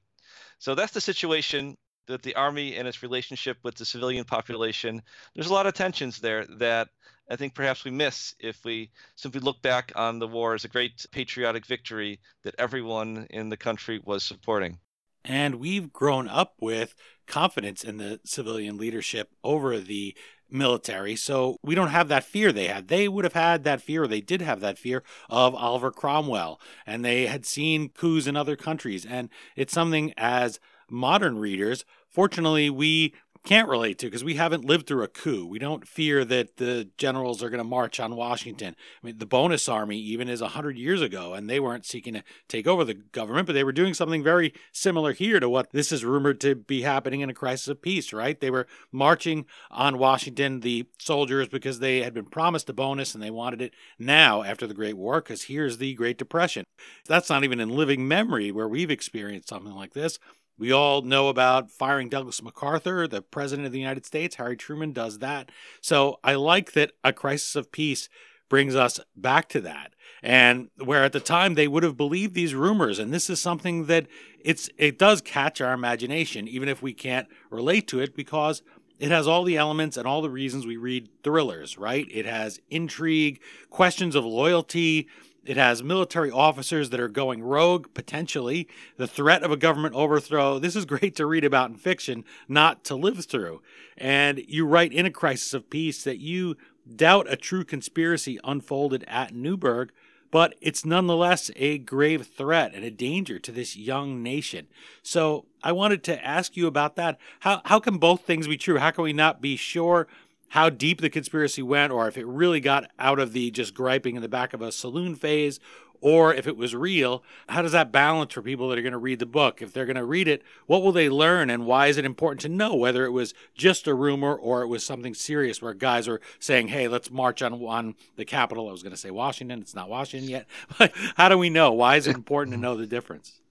So 0.58 0.74
that's 0.74 0.94
the 0.94 1.02
situation 1.02 1.76
that 2.08 2.24
the 2.24 2.36
army 2.36 2.78
and 2.78 2.88
its 2.88 3.04
relationship 3.04 3.58
with 3.64 3.76
the 3.76 3.84
civilian 3.84 4.24
population. 4.24 5.02
There's 5.34 5.50
a 5.50 5.54
lot 5.54 5.68
of 5.68 5.74
tensions 5.74 6.20
there 6.20 6.46
that 6.60 6.88
I 7.30 7.36
think 7.36 7.56
perhaps 7.56 7.84
we 7.84 7.92
miss 7.92 8.36
if 8.40 8.64
we 8.64 8.92
simply 9.16 9.42
look 9.42 9.62
back 9.62 9.92
on 9.96 10.20
the 10.20 10.28
war 10.28 10.54
as 10.54 10.66
a 10.66 10.70
great 10.70 11.06
patriotic 11.12 11.66
victory 11.66 12.20
that 12.44 12.56
everyone 12.58 13.28
in 13.30 13.50
the 13.50 13.58
country 13.58 14.00
was 14.04 14.24
supporting. 14.24 14.80
And 15.24 15.56
we've 15.56 15.92
grown 15.92 16.28
up 16.28 16.54
with 16.62 16.96
confidence 17.26 17.84
in 17.84 17.98
the 17.98 18.20
civilian 18.26 18.78
leadership 18.78 19.32
over 19.44 19.80
the 19.80 20.16
military. 20.50 21.16
So 21.16 21.58
we 21.64 21.74
don't 21.74 21.90
have 21.90 22.08
that 22.10 22.24
fear 22.24 22.52
they 22.52 22.68
had. 22.68 22.88
They 22.88 23.08
would 23.08 23.26
have 23.26 23.34
had 23.34 23.64
that 23.64 23.82
fear, 23.82 24.08
they 24.08 24.22
did 24.22 24.42
have 24.42 24.60
that 24.62 24.78
fear 24.78 25.04
of 25.30 25.56
Oliver 25.56 25.92
Cromwell, 25.92 26.60
and 26.86 27.04
they 27.04 27.26
had 27.26 27.46
seen 27.46 27.90
coups 27.90 28.28
in 28.28 28.36
other 28.36 28.56
countries. 28.56 29.06
And 29.06 29.30
it's 29.56 29.74
something 29.74 30.14
as 30.18 30.60
modern 30.90 31.40
readers, 31.40 31.86
fortunately, 32.08 32.70
we 32.70 33.14
can't 33.46 33.70
relate 33.70 34.00
to 34.00 34.08
because 34.08 34.24
we 34.24 34.36
haven't 34.36 34.66
lived 34.66 34.88
through 34.88 35.04
a 35.04 35.08
coup. 35.08 35.46
We 35.46 35.60
don't 35.60 35.88
fear 35.88 36.26
that 36.26 36.58
the 36.58 36.90
generals 36.98 37.44
are 37.44 37.50
going 37.50 37.60
to 37.60 37.64
march 37.64 38.00
on 38.00 38.16
Washington. 38.16 38.76
I 39.02 39.06
mean, 39.06 39.20
the 39.20 39.26
bonus 39.26 39.70
army 39.70 39.98
even 40.00 40.28
is 40.28 40.42
100 40.42 40.78
years 40.78 41.02
ago, 41.02 41.34
and 41.34 41.50
they 41.50 41.60
weren't 41.60 41.86
seeking 41.86 42.16
to 42.16 42.24
take 42.48 42.68
over 42.68 42.84
the 42.84 42.96
government, 42.96 43.46
but 43.46 43.54
they 43.54 43.64
were 43.64 43.72
doing 43.72 43.94
something 43.94 44.24
very 44.24 44.54
similar 44.72 45.14
here 45.14 45.40
to 45.40 45.48
what 45.48 45.72
this 45.72 45.92
is 45.92 46.04
rumored 46.04 46.42
to 46.42 46.56
be 46.56 46.82
happening 46.82 47.22
in 47.22 47.30
a 47.30 47.34
crisis 47.34 47.68
of 47.68 47.82
peace, 47.82 48.12
right? 48.12 48.40
They 48.40 48.50
were 48.50 48.68
marching 48.92 49.46
on 49.70 50.00
Washington, 50.00 50.62
the 50.62 50.88
soldiers, 51.00 51.48
because 51.48 51.80
they 51.80 52.02
had 52.02 52.14
been 52.14 52.26
promised 52.26 52.70
a 52.70 52.74
bonus 52.74 53.14
and 53.14 53.24
they 53.24 53.32
wanted 53.32 53.62
it 53.62 53.74
now 54.00 54.42
after 54.42 54.66
the 54.66 54.74
Great 54.74 54.98
War, 54.98 55.22
because 55.22 55.44
here's 55.44 55.78
the 55.78 55.94
Great 55.94 56.18
Depression. 56.18 56.66
That's 57.08 57.30
not 57.30 57.44
even 57.44 57.60
in 57.60 57.70
living 57.70 58.08
memory 58.08 58.52
where 58.52 58.68
we've 58.68 58.92
experienced 58.92 59.50
something 59.50 59.74
like 59.74 59.94
this. 59.94 60.18
We 60.58 60.72
all 60.72 61.02
know 61.02 61.28
about 61.28 61.72
firing 61.72 62.10
Douglas 62.10 62.42
MacArthur, 62.42 63.08
the 63.08 63.22
president 63.22 63.66
of 63.66 63.74
the 63.74 63.80
United 63.80 64.06
States. 64.06 64.36
Harry 64.36 64.56
Truman 64.56 64.94
does 64.94 65.20
that. 65.20 65.52
So 65.82 66.20
I 66.24 66.36
like 66.36 66.74
that 66.74 66.94
a 67.04 67.12
crisis 67.12 67.56
of 67.56 67.72
peace 67.72 68.08
brings 68.48 68.76
us 68.76 69.00
back 69.16 69.50
to 69.50 69.62
that. 69.62 69.94
And 70.24 70.70
where 70.84 71.04
at 71.04 71.14
the 71.14 71.20
time 71.20 71.54
they 71.54 71.68
would 71.68 71.84
have 71.84 71.98
believed 71.98 72.34
these 72.34 72.56
rumors, 72.56 73.00
and 73.00 73.14
this 73.14 73.30
is 73.30 73.42
something 73.42 73.86
that 73.86 74.08
it's 74.40 74.70
it 74.78 74.98
does 74.98 75.22
catch 75.22 75.62
our 75.62 75.74
imagination, 75.74 76.48
even 76.48 76.70
if 76.70 76.82
we 76.82 76.94
can't 76.94 77.28
relate 77.50 77.88
to 77.90 78.00
it, 78.00 78.16
because 78.16 78.62
it 78.98 79.12
has 79.12 79.28
all 79.28 79.44
the 79.44 79.58
elements 79.58 79.98
and 79.98 80.08
all 80.08 80.22
the 80.22 80.30
reasons 80.30 80.66
we 80.66 80.78
read 80.78 81.10
thrillers, 81.24 81.78
right? 81.78 82.08
It 82.10 82.26
has 82.26 82.60
intrigue, 82.70 83.42
questions 83.70 84.16
of 84.16 84.24
loyalty, 84.26 85.08
it 85.46 85.58
has 85.58 85.84
military 85.84 86.32
officers 86.32 86.90
that 86.90 87.00
are 87.00 87.08
going 87.08 87.44
rogue, 87.44 87.88
potentially. 87.94 88.68
The 88.98 89.08
threat 89.08 89.44
of 89.44 89.52
a 89.52 89.58
government 89.58 89.96
overthrow. 89.96 90.60
This 90.60 90.76
is 90.76 90.86
great 90.86 91.16
to 91.16 91.26
read 91.26 91.46
about 91.46 91.70
in 91.70 91.78
fiction, 91.78 92.26
not 92.48 92.84
to 92.86 92.96
live 92.96 93.24
through. 93.26 93.62
And 93.98 94.44
you 94.48 94.66
write 94.66 94.92
in 94.92 95.06
A 95.06 95.12
Crisis 95.12 95.54
of 95.54 95.70
Peace 95.70 96.04
that 96.04 96.20
you 96.20 96.58
doubt 96.94 97.32
a 97.32 97.36
true 97.36 97.64
conspiracy 97.64 98.40
unfolded 98.44 99.04
at 99.08 99.34
Newburgh, 99.34 99.92
but 100.32 100.56
it's 100.60 100.84
nonetheless 100.86 101.50
a 101.56 101.78
grave 101.78 102.28
threat 102.28 102.74
and 102.74 102.84
a 102.84 102.92
danger 102.92 103.40
to 103.40 103.52
this 103.52 103.78
young 103.78 104.22
nation. 104.22 104.68
So 105.02 105.46
I 105.64 105.72
wanted 105.72 106.04
to 106.06 106.26
ask 106.26 106.58
you 106.58 106.68
about 106.68 106.96
that. 106.96 107.18
How, 107.42 107.62
how 107.66 107.80
can 107.80 107.98
both 107.98 108.22
things 108.22 108.48
be 108.48 108.58
true? 108.58 108.78
How 108.78 108.92
can 108.92 109.04
we 109.04 109.14
not 109.14 109.42
be 109.42 109.56
sure 109.56 110.08
how 110.50 110.70
deep 110.70 111.02
the 111.02 111.10
conspiracy 111.10 111.62
went, 111.62 111.92
or 111.92 112.08
if 112.08 112.18
it 112.18 112.26
really 112.26 112.60
got 112.60 112.90
out 113.00 113.20
of 113.20 113.34
the 113.34 113.52
just 113.52 113.74
griping 113.74 114.16
in 114.16 114.22
the 114.22 114.30
back 114.30 114.54
of 114.54 114.62
a 114.62 114.72
saloon 114.72 115.16
phase, 115.16 115.60
or 116.02 116.34
if 116.34 116.46
it 116.46 116.56
was 116.56 116.76
real. 116.76 117.24
How 117.50 117.64
does 117.64 117.72
that 117.72 117.92
balance 117.92 118.34
for 118.34 118.44
people 118.44 118.70
that 118.70 118.78
are 118.78 118.84
going 118.84 118.92
to 118.92 118.98
read 118.98 119.18
the 119.18 119.26
book? 119.26 119.62
If 119.62 119.74
they're 119.74 119.88
going 119.88 119.96
to 119.96 120.06
read 120.06 120.28
it, 120.28 120.44
what 120.68 120.84
will 120.84 120.92
they 120.92 121.10
learn, 121.10 121.50
and 121.50 121.66
why 121.66 121.88
is 121.88 121.98
it 121.98 122.06
important 122.06 122.42
to 122.42 122.50
know 122.50 122.76
whether 122.76 123.06
it 123.06 123.12
was 123.12 123.34
just 123.56 123.88
a 123.88 123.94
rumor 123.96 124.36
or 124.36 124.62
it 124.62 124.68
was 124.68 124.86
something 124.86 125.16
serious 125.16 125.62
where 125.62 125.74
guys 125.74 126.08
are 126.08 126.22
saying, 126.38 126.68
"Hey, 126.68 126.88
let's 126.88 127.10
march 127.10 127.42
on 127.42 127.54
on 127.54 127.96
the 128.18 128.26
capital." 128.26 128.70
I 128.70 128.72
was 128.72 128.84
going 128.84 128.92
to 128.92 128.98
say 128.98 129.12
Washington. 129.12 129.62
It's 129.62 129.76
not 129.76 129.90
Washington 129.90 130.30
yet, 130.30 130.48
but 130.78 130.92
how 131.16 131.28
do 131.28 131.38
we 131.38 131.50
know? 131.50 131.72
Why 131.72 131.96
is 131.96 132.08
it 132.08 132.16
important 132.16 132.56
to 132.56 132.62
know 132.62 132.76
the 132.76 132.86
difference? 132.86 133.42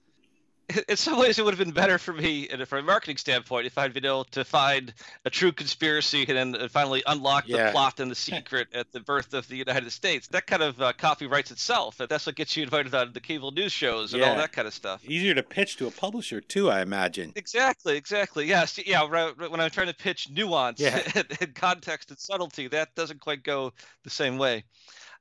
in 0.89 0.97
some 0.97 1.19
ways, 1.19 1.39
it 1.39 1.45
would 1.45 1.55
have 1.55 1.65
been 1.65 1.75
better 1.75 1.99
for 1.99 2.13
me, 2.13 2.49
and 2.49 2.67
from 2.67 2.81
a 2.81 2.83
marketing 2.83 3.17
standpoint, 3.17 3.67
if 3.67 3.77
I'd 3.77 3.93
been 3.93 4.05
able 4.05 4.25
to 4.25 4.45
find 4.45 4.93
a 5.25 5.31
true 5.31 5.53
conspiracy 5.53 6.25
and 6.29 6.55
then 6.55 6.69
finally 6.69 7.03
unlock 7.07 7.45
yeah. 7.47 7.67
the 7.67 7.73
plot 7.73 8.01
and 8.01 8.11
the 8.11 8.15
secret 8.15 8.69
at 8.75 8.91
the 8.93 9.01
birth 9.01 9.35
of 9.35 9.47
the 9.49 9.57
United 9.57 9.91
States. 9.91 10.29
That 10.29 10.47
kind 10.47 10.63
of 10.63 10.81
uh, 10.81 10.93
copyrights 10.97 11.51
itself. 11.51 11.99
That's 11.99 12.27
what 12.27 12.35
gets 12.35 12.57
you 12.57 12.63
invited 12.63 12.95
on 12.95 13.13
the 13.13 13.21
cable 13.21 13.51
news 13.51 13.73
shows 13.73 14.13
and 14.13 14.23
yeah. 14.23 14.31
all 14.31 14.37
that 14.37 14.53
kind 14.53 14.67
of 14.67 14.75
stuff. 14.75 15.05
Easier 15.05 15.35
to 15.35 15.43
pitch 15.43 15.77
to 15.79 15.87
a 15.87 15.91
publisher 15.91 16.41
too, 16.41 16.71
I 16.71 16.81
imagine. 16.83 17.33
Exactly, 17.37 17.97
exactly. 17.97 18.47
Yes, 18.47 18.79
yeah. 18.85 19.05
When 19.05 19.61
I'm 19.61 19.71
trying 19.71 19.89
to 19.89 19.95
pitch 19.95 20.31
nuance 20.31 20.81
yeah. 20.81 21.01
and, 21.15 21.27
and 21.41 21.55
context 21.55 22.11
and 22.11 22.19
subtlety, 22.19 22.69
that 22.69 22.95
doesn't 22.95 23.21
quite 23.21 23.43
go 23.43 23.73
the 24.05 24.11
same 24.11 24.39
way 24.39 24.65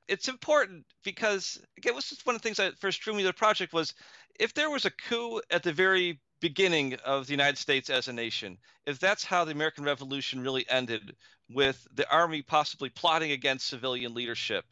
it's 0.08 0.28
important 0.28 0.84
because 1.02 1.58
again, 1.78 1.94
was 1.94 2.08
just 2.08 2.26
one 2.26 2.34
of 2.34 2.42
the 2.42 2.46
things 2.46 2.58
that 2.58 2.78
first 2.78 3.00
drew 3.00 3.14
me 3.14 3.22
to 3.22 3.28
the 3.28 3.32
project 3.32 3.72
was 3.72 3.94
if 4.38 4.54
there 4.54 4.70
was 4.70 4.84
a 4.84 4.90
coup 4.90 5.40
at 5.50 5.62
the 5.62 5.72
very 5.72 6.20
beginning 6.40 6.94
of 7.04 7.26
the 7.26 7.32
United 7.32 7.56
States 7.56 7.88
as 7.90 8.08
a 8.08 8.12
nation, 8.12 8.58
if 8.86 8.98
that's 8.98 9.24
how 9.24 9.44
the 9.44 9.52
American 9.52 9.84
Revolution 9.84 10.42
really 10.42 10.68
ended, 10.68 11.16
with 11.50 11.86
the 11.94 12.10
army 12.10 12.42
possibly 12.42 12.88
plotting 12.88 13.30
against 13.30 13.68
civilian 13.68 14.14
leadership, 14.14 14.64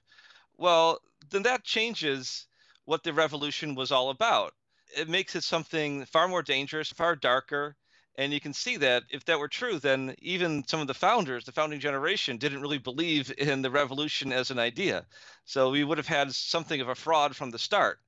well, 0.57 1.01
then 1.31 1.43
that 1.43 1.65
changes 1.65 2.47
what 2.85 3.03
the 3.03 3.13
revolution 3.13 3.75
was 3.75 3.93
all 3.93 4.11
about. 4.11 4.55
It 4.97 5.09
makes 5.09 5.37
it 5.37 5.45
something 5.45 6.05
far 6.07 6.29
more 6.29 6.43
dangerous, 6.43 6.91
far 6.91 7.17
darker. 7.17 7.77
And 8.17 8.33
you 8.33 8.41
can 8.41 8.53
see 8.53 8.77
that 8.77 9.05
if 9.11 9.25
that 9.25 9.39
were 9.39 9.49
true, 9.49 9.79
then 9.79 10.15
even 10.19 10.67
some 10.67 10.81
of 10.81 10.87
the 10.87 10.95
founders, 10.95 11.45
the 11.45 11.53
founding 11.53 11.81
generation, 11.81 12.37
didn't 12.37 12.61
really 12.61 12.79
believe 12.79 13.33
in 13.39 13.63
the 13.63 13.71
revolution 13.71 14.33
as 14.33 14.51
an 14.51 14.59
idea. 14.59 15.07
So 15.47 15.71
we 15.71 15.85
would 15.85 15.97
have 15.97 16.07
had 16.07 16.35
something 16.35 16.81
of 16.81 16.89
a 16.89 16.95
fraud 16.95 17.35
from 17.35 17.51
the 17.51 17.59
start. 17.59 17.99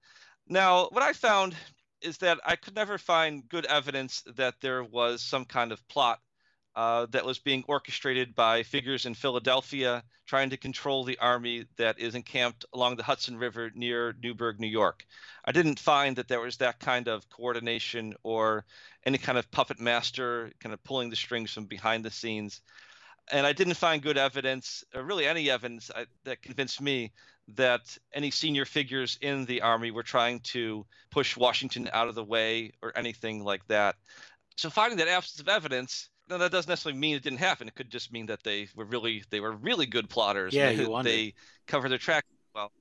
Now, 0.48 0.88
what 0.90 1.02
I 1.02 1.12
found 1.12 1.54
is 2.00 2.18
that 2.18 2.38
I 2.44 2.56
could 2.56 2.74
never 2.74 2.98
find 2.98 3.48
good 3.48 3.64
evidence 3.66 4.22
that 4.36 4.60
there 4.60 4.84
was 4.84 5.22
some 5.22 5.44
kind 5.44 5.72
of 5.72 5.86
plot 5.88 6.20
uh, 6.76 7.06
that 7.10 7.24
was 7.24 7.38
being 7.38 7.64
orchestrated 7.68 8.34
by 8.34 8.62
figures 8.62 9.06
in 9.06 9.14
Philadelphia 9.14 10.02
trying 10.26 10.50
to 10.50 10.56
control 10.56 11.04
the 11.04 11.18
army 11.18 11.66
that 11.76 11.98
is 11.98 12.14
encamped 12.14 12.64
along 12.74 12.96
the 12.96 13.02
Hudson 13.02 13.36
River 13.36 13.70
near 13.74 14.14
Newburgh, 14.22 14.58
New 14.58 14.66
York. 14.66 15.06
I 15.44 15.52
didn't 15.52 15.78
find 15.78 16.16
that 16.16 16.28
there 16.28 16.40
was 16.40 16.56
that 16.58 16.80
kind 16.80 17.08
of 17.08 17.28
coordination 17.30 18.14
or 18.22 18.64
any 19.06 19.18
kind 19.18 19.38
of 19.38 19.50
puppet 19.50 19.78
master 19.80 20.50
kind 20.60 20.72
of 20.72 20.82
pulling 20.82 21.10
the 21.10 21.16
strings 21.16 21.52
from 21.52 21.66
behind 21.66 22.04
the 22.04 22.10
scenes. 22.10 22.60
And 23.30 23.46
I 23.46 23.52
didn't 23.52 23.74
find 23.74 24.02
good 24.02 24.18
evidence, 24.18 24.84
or 24.94 25.02
really 25.02 25.26
any 25.26 25.48
evidence 25.50 25.90
uh, 25.94 26.04
that 26.24 26.42
convinced 26.42 26.80
me 26.80 27.12
that 27.48 27.96
any 28.12 28.30
senior 28.30 28.64
figures 28.64 29.18
in 29.20 29.44
the 29.44 29.60
army 29.60 29.90
were 29.90 30.02
trying 30.02 30.40
to 30.40 30.86
push 31.10 31.36
Washington 31.36 31.90
out 31.92 32.08
of 32.08 32.14
the 32.14 32.24
way 32.24 32.72
or 32.82 32.96
anything 32.96 33.44
like 33.44 33.66
that. 33.66 33.96
So 34.56 34.70
finding 34.70 34.98
that 34.98 35.08
absence 35.08 35.40
of 35.40 35.48
evidence 35.48 36.08
no, 36.28 36.38
that 36.38 36.52
doesn't 36.52 36.68
necessarily 36.68 36.98
mean 36.98 37.16
it 37.16 37.22
didn't 37.22 37.38
happen. 37.38 37.68
It 37.68 37.74
could 37.74 37.90
just 37.90 38.12
mean 38.12 38.26
that 38.26 38.42
they 38.42 38.68
were 38.74 38.84
really 38.84 39.22
they 39.30 39.40
were 39.40 39.52
really 39.52 39.86
good 39.86 40.08
plotters. 40.08 40.54
Yeah, 40.54 40.72
they, 40.72 40.82
you 40.82 41.00
they 41.02 41.34
covered 41.66 41.90
their 41.90 41.98
track 41.98 42.24
well. 42.54 42.72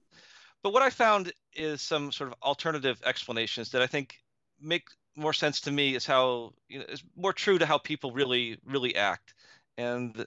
But 0.61 0.71
what 0.71 0.81
I 0.81 0.89
found 0.89 1.33
is 1.53 1.81
some 1.81 2.11
sort 2.11 2.31
of 2.31 2.35
alternative 2.41 3.01
explanations 3.05 3.71
that 3.71 3.81
I 3.81 3.87
think 3.87 4.15
make 4.61 4.87
more 5.15 5.33
sense 5.33 5.61
to 5.61 5.71
me 5.71 5.93
is 5.93 6.05
how 6.05 6.53
you 6.69 6.79
know 6.79 6.85
is 6.87 7.03
more 7.17 7.33
true 7.33 7.57
to 7.57 7.65
how 7.65 7.77
people 7.77 8.11
really 8.11 8.57
really 8.65 8.95
act. 8.95 9.33
And 9.77 10.25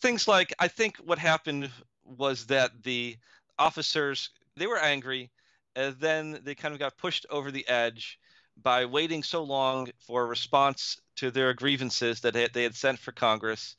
things 0.00 0.28
like 0.28 0.52
I 0.58 0.68
think 0.68 0.98
what 0.98 1.18
happened 1.18 1.70
was 2.04 2.46
that 2.46 2.82
the 2.82 3.16
officers 3.58 4.30
they 4.56 4.66
were 4.66 4.78
angry 4.78 5.30
and 5.74 5.96
then 5.98 6.40
they 6.44 6.54
kind 6.54 6.74
of 6.74 6.80
got 6.80 6.98
pushed 6.98 7.26
over 7.30 7.50
the 7.50 7.66
edge 7.68 8.18
by 8.62 8.84
waiting 8.84 9.22
so 9.22 9.42
long 9.42 9.88
for 9.98 10.22
a 10.22 10.26
response 10.26 11.00
to 11.16 11.30
their 11.30 11.54
grievances 11.54 12.20
that 12.20 12.34
they 12.52 12.62
had 12.62 12.74
sent 12.74 12.98
for 12.98 13.12
Congress. 13.12 13.76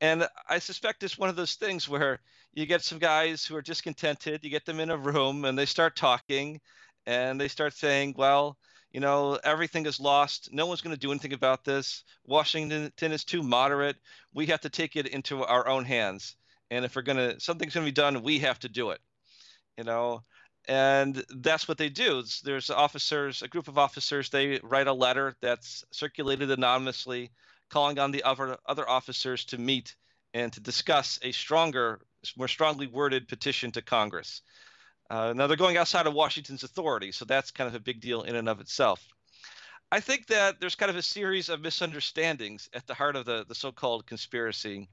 And 0.00 0.26
I 0.48 0.58
suspect 0.58 1.02
it's 1.02 1.16
one 1.16 1.30
of 1.30 1.36
those 1.36 1.54
things 1.54 1.88
where 1.88 2.20
you 2.52 2.66
get 2.66 2.82
some 2.82 2.98
guys 2.98 3.46
who 3.46 3.56
are 3.56 3.62
discontented, 3.62 4.44
you 4.44 4.50
get 4.50 4.66
them 4.66 4.80
in 4.80 4.90
a 4.90 4.96
room 4.96 5.44
and 5.44 5.58
they 5.58 5.64
start 5.64 5.96
talking 5.96 6.60
and 7.06 7.40
they 7.40 7.48
start 7.48 7.72
saying, 7.72 8.14
well, 8.18 8.58
you 8.92 9.00
know, 9.00 9.38
everything 9.42 9.86
is 9.86 10.00
lost. 10.00 10.52
No 10.52 10.66
one's 10.66 10.82
going 10.82 10.94
to 10.94 11.00
do 11.00 11.10
anything 11.10 11.32
about 11.32 11.64
this. 11.64 12.04
Washington 12.26 12.92
is 13.00 13.24
too 13.24 13.42
moderate. 13.42 13.96
We 14.34 14.46
have 14.46 14.60
to 14.60 14.68
take 14.68 14.96
it 14.96 15.06
into 15.06 15.44
our 15.44 15.66
own 15.66 15.86
hands. 15.86 16.36
And 16.72 16.86
if 16.86 16.96
we're 16.96 17.02
to, 17.02 17.38
something's 17.38 17.74
to 17.74 17.82
be 17.82 17.92
done, 17.92 18.22
we 18.22 18.38
have 18.38 18.58
to 18.60 18.68
do 18.68 18.90
it. 18.90 19.00
You 19.76 19.84
know, 19.84 20.22
and 20.66 21.22
that's 21.28 21.68
what 21.68 21.76
they 21.76 21.90
do. 21.90 22.22
There's 22.44 22.70
officers 22.70 23.42
a 23.42 23.48
group 23.48 23.68
of 23.68 23.76
officers 23.76 24.30
they 24.30 24.58
write 24.62 24.86
a 24.86 24.92
letter 24.92 25.36
that's 25.42 25.84
circulated 25.90 26.50
anonymously 26.50 27.30
calling 27.68 27.98
on 27.98 28.10
the 28.10 28.22
other 28.22 28.56
other 28.64 28.88
officers 28.88 29.44
to 29.46 29.58
meet 29.58 29.96
and 30.32 30.50
to 30.54 30.60
discuss 30.60 31.18
a 31.22 31.32
stronger 31.32 32.00
more 32.38 32.48
strongly 32.48 32.86
worded 32.86 33.28
petition 33.28 33.70
to 33.72 33.82
congress. 33.82 34.40
Uh, 35.10 35.34
now 35.34 35.46
they're 35.46 35.56
going 35.56 35.76
outside 35.76 36.06
of 36.06 36.14
washington's 36.14 36.62
authority 36.62 37.12
so 37.12 37.24
that's 37.24 37.50
kind 37.50 37.68
of 37.68 37.74
a 37.74 37.80
big 37.80 38.00
deal 38.00 38.22
in 38.22 38.36
and 38.36 38.48
of 38.48 38.60
itself. 38.60 39.06
I 39.90 40.00
think 40.00 40.26
that 40.28 40.58
there's 40.58 40.76
kind 40.76 40.90
of 40.90 40.96
a 40.96 41.02
series 41.02 41.50
of 41.50 41.60
misunderstandings 41.60 42.70
at 42.72 42.86
the 42.86 42.94
heart 42.94 43.16
of 43.16 43.26
the, 43.26 43.44
the 43.46 43.54
so-called 43.54 44.06
conspiracy 44.06 44.88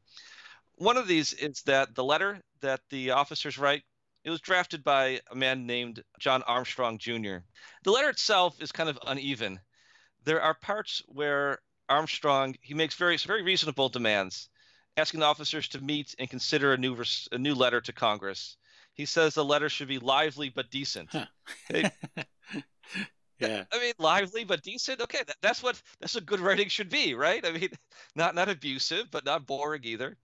one 0.80 0.98
of 0.98 1.08
these 1.08 1.34
is 1.34 1.62
that 1.64 1.94
the 1.94 2.04
letter 2.04 2.42
that 2.62 2.82
the 2.90 3.12
officers 3.12 3.58
write 3.58 3.84
it 4.24 4.30
was 4.30 4.42
drafted 4.42 4.84
by 4.84 5.22
a 5.32 5.36
man 5.36 5.66
named 5.66 6.04
John 6.20 6.44
Armstrong 6.44 6.98
Jr. 6.98 7.38
The 7.84 7.92
letter 7.92 8.10
itself 8.10 8.62
is 8.62 8.72
kind 8.72 8.90
of 8.90 9.00
uneven. 9.08 9.60
There 10.26 10.42
are 10.42 10.54
parts 10.54 11.02
where 11.08 11.60
Armstrong 11.88 12.56
he 12.62 12.74
makes 12.74 12.96
very 12.96 13.18
very 13.18 13.44
reasonable 13.44 13.90
demands, 13.90 14.50
asking 14.98 15.22
the 15.22 15.26
officers 15.26 15.68
to 15.70 15.82
meet 15.82 16.16
and 16.18 16.30
consider 16.30 16.74
a 16.74 16.78
new 16.78 16.98
a 17.32 17.38
new 17.38 17.56
letter 17.56 17.82
to 17.82 17.94
Congress. 17.94 18.58
He 18.94 19.06
says 19.06 19.34
the 19.34 19.46
letter 19.46 19.70
should 19.70 19.88
be 19.88 20.00
lively 20.00 20.50
but 20.50 20.70
decent. 20.70 21.10
Huh. 21.12 21.26
yeah. 23.40 23.64
I 23.72 23.80
mean, 23.80 23.94
lively 23.98 24.44
but 24.44 24.62
decent. 24.62 25.02
Okay, 25.02 25.24
that, 25.26 25.38
that's 25.42 25.64
what 25.64 25.82
that's 26.00 26.16
what 26.16 26.26
good 26.26 26.42
writing 26.42 26.70
should 26.70 26.90
be, 26.90 27.16
right? 27.16 27.46
I 27.46 27.52
mean, 27.52 27.70
not 28.16 28.36
not 28.36 28.50
abusive, 28.50 29.10
but 29.12 29.26
not 29.26 29.46
boring 29.46 29.84
either. 29.86 30.18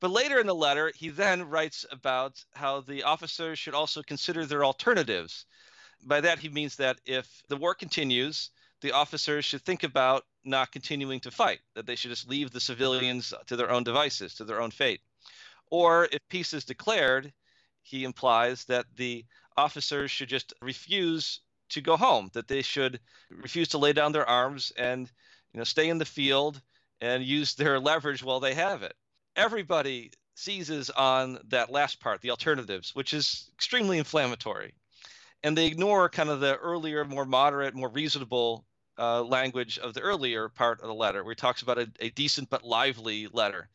But 0.00 0.10
later 0.10 0.40
in 0.40 0.46
the 0.46 0.54
letter, 0.54 0.92
he 0.94 1.08
then 1.08 1.48
writes 1.48 1.86
about 1.90 2.44
how 2.54 2.80
the 2.80 3.04
officers 3.04 3.58
should 3.58 3.74
also 3.74 4.02
consider 4.02 4.44
their 4.44 4.64
alternatives. 4.64 5.46
By 6.02 6.20
that, 6.20 6.40
he 6.40 6.48
means 6.48 6.76
that 6.76 7.00
if 7.06 7.42
the 7.48 7.56
war 7.56 7.74
continues, 7.74 8.50
the 8.80 8.92
officers 8.92 9.44
should 9.44 9.64
think 9.64 9.82
about 9.82 10.26
not 10.44 10.72
continuing 10.72 11.20
to 11.20 11.30
fight, 11.30 11.60
that 11.74 11.86
they 11.86 11.96
should 11.96 12.10
just 12.10 12.28
leave 12.28 12.50
the 12.50 12.60
civilians 12.60 13.32
to 13.46 13.56
their 13.56 13.70
own 13.70 13.84
devices, 13.84 14.34
to 14.34 14.44
their 14.44 14.60
own 14.60 14.70
fate. 14.70 15.00
Or 15.70 16.08
if 16.10 16.18
peace 16.28 16.52
is 16.52 16.64
declared, 16.64 17.32
he 17.82 18.04
implies 18.04 18.64
that 18.66 18.86
the 18.96 19.24
officers 19.56 20.10
should 20.10 20.28
just 20.28 20.52
refuse 20.60 21.40
to 21.70 21.80
go 21.80 21.96
home, 21.96 22.30
that 22.34 22.48
they 22.48 22.62
should 22.62 23.00
refuse 23.30 23.68
to 23.68 23.78
lay 23.78 23.92
down 23.92 24.12
their 24.12 24.28
arms 24.28 24.72
and 24.76 25.10
you 25.52 25.58
know 25.58 25.64
stay 25.64 25.88
in 25.88 25.98
the 25.98 26.04
field 26.04 26.60
and 27.00 27.24
use 27.24 27.54
their 27.54 27.78
leverage 27.90 28.22
while 28.22 28.40
they 28.40 28.54
have 28.54 28.82
it 28.82 28.96
everybody 29.36 30.12
seizes 30.34 30.90
on 30.90 31.38
that 31.48 31.70
last 31.70 32.00
part, 32.00 32.20
the 32.20 32.30
alternatives, 32.30 32.94
which 32.94 33.14
is 33.14 33.50
extremely 33.54 33.98
inflammatory. 33.98 34.74
And 35.42 35.56
they 35.56 35.66
ignore 35.66 36.08
kind 36.08 36.30
of 36.30 36.40
the 36.40 36.56
earlier, 36.56 37.04
more 37.04 37.26
moderate, 37.26 37.74
more 37.74 37.90
reasonable 37.90 38.64
uh, 38.98 39.22
language 39.22 39.78
of 39.78 39.94
the 39.94 40.00
earlier 40.00 40.48
part 40.48 40.80
of 40.80 40.86
the 40.86 40.94
letter, 40.94 41.22
where 41.22 41.32
he 41.32 41.36
talks 41.36 41.62
about 41.62 41.78
a, 41.78 41.90
a 42.00 42.10
decent 42.10 42.48
but 42.50 42.64
lively 42.64 43.28
letter. 43.32 43.68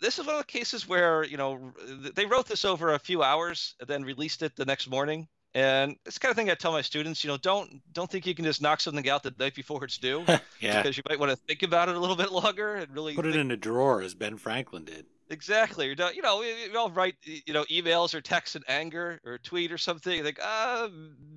This 0.00 0.18
is 0.18 0.26
one 0.26 0.34
of 0.34 0.40
the 0.40 0.46
cases 0.46 0.88
where, 0.88 1.22
you 1.22 1.36
know, 1.36 1.72
they 2.14 2.26
wrote 2.26 2.46
this 2.46 2.64
over 2.64 2.92
a 2.92 2.98
few 2.98 3.22
hours 3.22 3.74
and 3.78 3.88
then 3.88 4.02
released 4.02 4.42
it 4.42 4.56
the 4.56 4.64
next 4.64 4.88
morning. 4.88 5.28
And 5.54 5.96
it's 6.06 6.16
the 6.16 6.20
kind 6.20 6.30
of 6.30 6.36
thing 6.36 6.50
I 6.50 6.54
tell 6.54 6.72
my 6.72 6.80
students, 6.80 7.22
you 7.22 7.28
know, 7.28 7.36
don't 7.36 7.82
don't 7.92 8.10
think 8.10 8.26
you 8.26 8.34
can 8.34 8.44
just 8.44 8.62
knock 8.62 8.80
something 8.80 9.08
out 9.08 9.22
the 9.22 9.34
night 9.38 9.54
before 9.54 9.84
it's 9.84 9.98
due. 9.98 10.24
yeah. 10.60 10.82
Because 10.82 10.96
you 10.96 11.02
might 11.08 11.18
want 11.18 11.30
to 11.30 11.36
think 11.36 11.62
about 11.62 11.88
it 11.90 11.96
a 11.96 11.98
little 11.98 12.16
bit 12.16 12.32
longer 12.32 12.76
and 12.76 12.90
really 12.94 13.14
put 13.14 13.26
it 13.26 13.32
think... 13.32 13.40
in 13.42 13.50
a 13.50 13.56
drawer 13.56 14.00
as 14.00 14.14
Ben 14.14 14.38
Franklin 14.38 14.84
did. 14.84 15.04
Exactly. 15.28 15.94
Done, 15.94 16.14
you 16.14 16.22
know, 16.22 16.40
we, 16.40 16.74
all 16.76 16.90
write, 16.90 17.16
you 17.24 17.54
know, 17.54 17.64
emails 17.64 18.12
or 18.14 18.20
texts 18.20 18.56
in 18.56 18.62
anger 18.68 19.20
or 19.24 19.38
tweet 19.38 19.72
or 19.72 19.78
something. 19.78 20.14
You 20.14 20.22
think, 20.22 20.38
uh, 20.42 20.88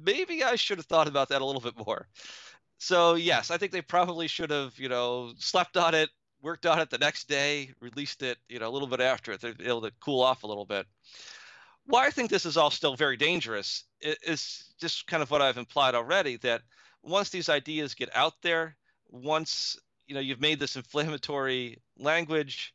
maybe 0.03 0.43
I 0.43 0.55
should 0.55 0.77
have 0.77 0.85
thought 0.85 1.07
about 1.07 1.29
that 1.29 1.41
a 1.41 1.45
little 1.45 1.61
bit 1.61 1.77
more. 1.85 2.07
So 2.77 3.15
yes, 3.15 3.51
I 3.51 3.57
think 3.57 3.71
they 3.71 3.81
probably 3.81 4.27
should 4.27 4.49
have, 4.49 4.77
you 4.77 4.89
know, 4.89 5.31
slept 5.39 5.77
on 5.77 5.93
it, 5.93 6.09
worked 6.41 6.65
on 6.65 6.79
it 6.79 6.89
the 6.89 6.97
next 6.97 7.29
day, 7.29 7.71
released 7.79 8.21
it, 8.21 8.37
you 8.49 8.59
know, 8.59 8.67
a 8.67 8.71
little 8.71 8.87
bit 8.87 8.99
after 8.99 9.31
it. 9.31 9.41
They're 9.41 9.55
able 9.61 9.81
to 9.81 9.91
cool 10.01 10.21
off 10.21 10.43
a 10.43 10.47
little 10.47 10.65
bit 10.65 10.85
why 11.85 12.07
I 12.07 12.11
think 12.11 12.29
this 12.29 12.45
is 12.45 12.57
all 12.57 12.71
still 12.71 12.95
very 12.95 13.17
dangerous 13.17 13.83
is 14.01 14.73
just 14.79 15.07
kind 15.07 15.21
of 15.23 15.31
what 15.31 15.41
I've 15.41 15.57
implied 15.57 15.95
already 15.95 16.37
that 16.37 16.61
once 17.03 17.29
these 17.29 17.49
ideas 17.49 17.93
get 17.93 18.15
out 18.15 18.33
there, 18.41 18.75
once 19.07 19.77
you 20.07 20.15
know 20.15 20.21
you've 20.21 20.41
made 20.41 20.59
this 20.59 20.75
inflammatory 20.75 21.81
language, 21.97 22.73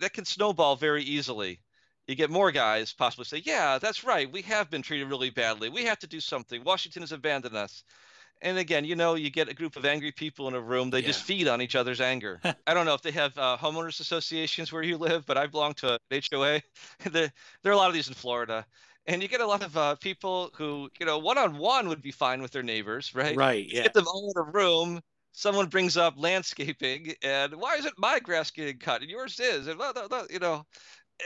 that 0.00 0.12
can 0.12 0.24
snowball 0.24 0.76
very 0.76 1.02
easily. 1.04 1.60
You 2.06 2.14
get 2.16 2.30
more 2.30 2.52
guys 2.52 2.92
possibly 2.92 3.24
say, 3.24 3.42
"Yeah, 3.44 3.78
that's 3.78 4.04
right. 4.04 4.30
We 4.30 4.42
have 4.42 4.68
been 4.70 4.82
treated 4.82 5.08
really 5.08 5.30
badly. 5.30 5.68
We 5.68 5.84
have 5.84 5.98
to 6.00 6.06
do 6.06 6.20
something. 6.20 6.62
Washington 6.64 7.02
has 7.02 7.12
abandoned 7.12 7.56
us." 7.56 7.84
And 8.42 8.58
again, 8.58 8.84
you 8.84 8.96
know, 8.96 9.14
you 9.14 9.30
get 9.30 9.48
a 9.48 9.54
group 9.54 9.76
of 9.76 9.84
angry 9.84 10.12
people 10.12 10.48
in 10.48 10.54
a 10.54 10.60
room. 10.60 10.90
They 10.90 11.00
yeah. 11.00 11.06
just 11.06 11.22
feed 11.22 11.48
on 11.48 11.62
each 11.62 11.74
other's 11.74 12.00
anger. 12.00 12.40
I 12.66 12.74
don't 12.74 12.86
know 12.86 12.94
if 12.94 13.02
they 13.02 13.10
have 13.12 13.36
uh, 13.38 13.56
homeowners 13.60 14.00
associations 14.00 14.72
where 14.72 14.82
you 14.82 14.98
live, 14.98 15.24
but 15.26 15.38
I 15.38 15.46
belong 15.46 15.74
to 15.74 15.98
an 16.10 16.22
HOA. 16.30 16.60
there, 17.10 17.32
there 17.62 17.72
are 17.72 17.74
a 17.74 17.76
lot 17.76 17.88
of 17.88 17.94
these 17.94 18.08
in 18.08 18.14
Florida. 18.14 18.66
And 19.06 19.22
you 19.22 19.28
get 19.28 19.40
a 19.40 19.46
lot 19.46 19.62
of 19.62 19.76
uh, 19.76 19.96
people 19.96 20.50
who, 20.54 20.88
you 20.98 21.06
know, 21.06 21.18
one 21.18 21.36
on 21.36 21.58
one 21.58 21.88
would 21.88 22.00
be 22.00 22.10
fine 22.10 22.40
with 22.40 22.52
their 22.52 22.62
neighbors, 22.62 23.14
right? 23.14 23.36
Right. 23.36 23.66
Yeah. 23.68 23.82
Get 23.82 23.94
them 23.94 24.06
all 24.06 24.32
in 24.34 24.40
a 24.40 24.50
room. 24.50 25.00
Someone 25.32 25.66
brings 25.66 25.96
up 25.96 26.14
landscaping, 26.16 27.12
and 27.22 27.56
why 27.56 27.74
isn't 27.74 27.98
my 27.98 28.20
grass 28.20 28.52
getting 28.52 28.78
cut 28.78 29.00
and 29.00 29.10
yours 29.10 29.40
is? 29.40 29.66
And 29.66 29.76
blah, 29.76 29.92
blah, 29.92 30.06
blah, 30.06 30.24
you 30.30 30.38
know, 30.38 30.64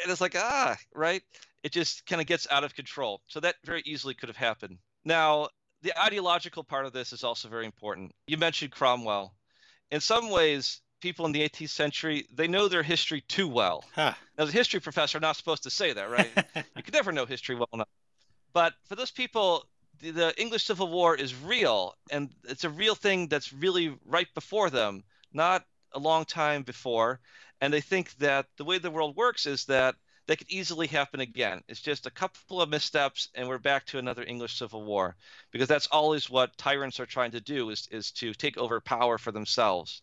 and 0.02 0.10
it's 0.10 0.22
like 0.22 0.34
ah, 0.34 0.76
right. 0.94 1.22
It 1.62 1.72
just 1.72 2.06
kind 2.06 2.20
of 2.20 2.26
gets 2.26 2.46
out 2.50 2.64
of 2.64 2.74
control. 2.74 3.20
So 3.26 3.40
that 3.40 3.56
very 3.64 3.82
easily 3.84 4.14
could 4.14 4.30
have 4.30 4.36
happened. 4.36 4.78
Now, 5.04 5.48
the 5.82 5.98
ideological 6.00 6.64
part 6.64 6.86
of 6.86 6.92
this 6.92 7.12
is 7.12 7.24
also 7.24 7.48
very 7.48 7.66
important. 7.66 8.12
You 8.26 8.36
mentioned 8.36 8.72
Cromwell. 8.72 9.34
In 9.90 10.00
some 10.00 10.30
ways, 10.30 10.80
people 11.00 11.26
in 11.26 11.32
the 11.32 11.48
18th 11.48 11.70
century 11.70 12.26
they 12.34 12.48
know 12.48 12.68
their 12.68 12.82
history 12.82 13.22
too 13.22 13.48
well. 13.48 13.84
Huh. 13.94 14.14
Now, 14.36 14.44
as 14.44 14.50
a 14.50 14.52
history 14.52 14.80
professor, 14.80 15.18
I'm 15.18 15.22
not 15.22 15.36
supposed 15.36 15.62
to 15.64 15.70
say 15.70 15.92
that, 15.92 16.10
right? 16.10 16.30
you 16.76 16.82
can 16.82 16.92
never 16.92 17.12
know 17.12 17.26
history 17.26 17.54
well 17.54 17.68
enough. 17.72 17.88
But 18.52 18.74
for 18.86 18.96
those 18.96 19.10
people, 19.10 19.66
the, 20.00 20.10
the 20.10 20.40
English 20.40 20.64
Civil 20.64 20.88
War 20.88 21.14
is 21.14 21.34
real, 21.34 21.94
and 22.10 22.30
it's 22.44 22.64
a 22.64 22.70
real 22.70 22.94
thing 22.94 23.28
that's 23.28 23.52
really 23.52 23.96
right 24.04 24.28
before 24.34 24.70
them, 24.70 25.04
not 25.32 25.64
a 25.92 25.98
long 25.98 26.24
time 26.24 26.62
before. 26.62 27.20
And 27.60 27.72
they 27.72 27.80
think 27.80 28.16
that 28.18 28.46
the 28.56 28.64
way 28.64 28.78
the 28.78 28.90
world 28.90 29.16
works 29.16 29.46
is 29.46 29.64
that 29.66 29.96
that 30.28 30.36
could 30.36 30.50
easily 30.50 30.86
happen 30.86 31.20
again. 31.20 31.62
It's 31.68 31.80
just 31.80 32.06
a 32.06 32.10
couple 32.10 32.62
of 32.62 32.68
missteps, 32.68 33.30
and 33.34 33.48
we're 33.48 33.58
back 33.58 33.86
to 33.86 33.98
another 33.98 34.22
English 34.22 34.58
Civil 34.58 34.84
War, 34.84 35.16
because 35.50 35.68
that's 35.68 35.88
always 35.88 36.30
what 36.30 36.56
tyrants 36.58 37.00
are 37.00 37.06
trying 37.06 37.32
to 37.32 37.40
do 37.40 37.70
is 37.70 37.88
is 37.90 38.12
to 38.12 38.34
take 38.34 38.58
over 38.58 38.80
power 38.80 39.18
for 39.18 39.32
themselves. 39.32 40.02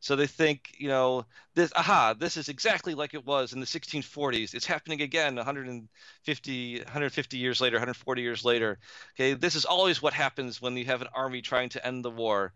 So 0.00 0.16
they 0.16 0.26
think, 0.26 0.74
you 0.78 0.88
know, 0.88 1.24
this, 1.54 1.72
aha, 1.74 2.14
this 2.18 2.36
is 2.36 2.48
exactly 2.48 2.94
like 2.94 3.14
it 3.14 3.26
was 3.26 3.52
in 3.52 3.60
the 3.60 3.66
1640s. 3.66 4.54
It's 4.54 4.66
happening 4.66 5.00
again 5.02 5.34
150, 5.36 6.78
150 6.78 7.38
years 7.38 7.60
later, 7.60 7.76
140 7.76 8.22
years 8.22 8.44
later. 8.44 8.78
Okay, 9.16 9.34
this 9.34 9.54
is 9.56 9.64
always 9.64 10.02
what 10.02 10.12
happens 10.12 10.60
when 10.60 10.76
you 10.76 10.84
have 10.84 11.02
an 11.02 11.08
army 11.14 11.40
trying 11.42 11.70
to 11.70 11.86
end 11.86 12.04
the 12.04 12.10
war. 12.10 12.52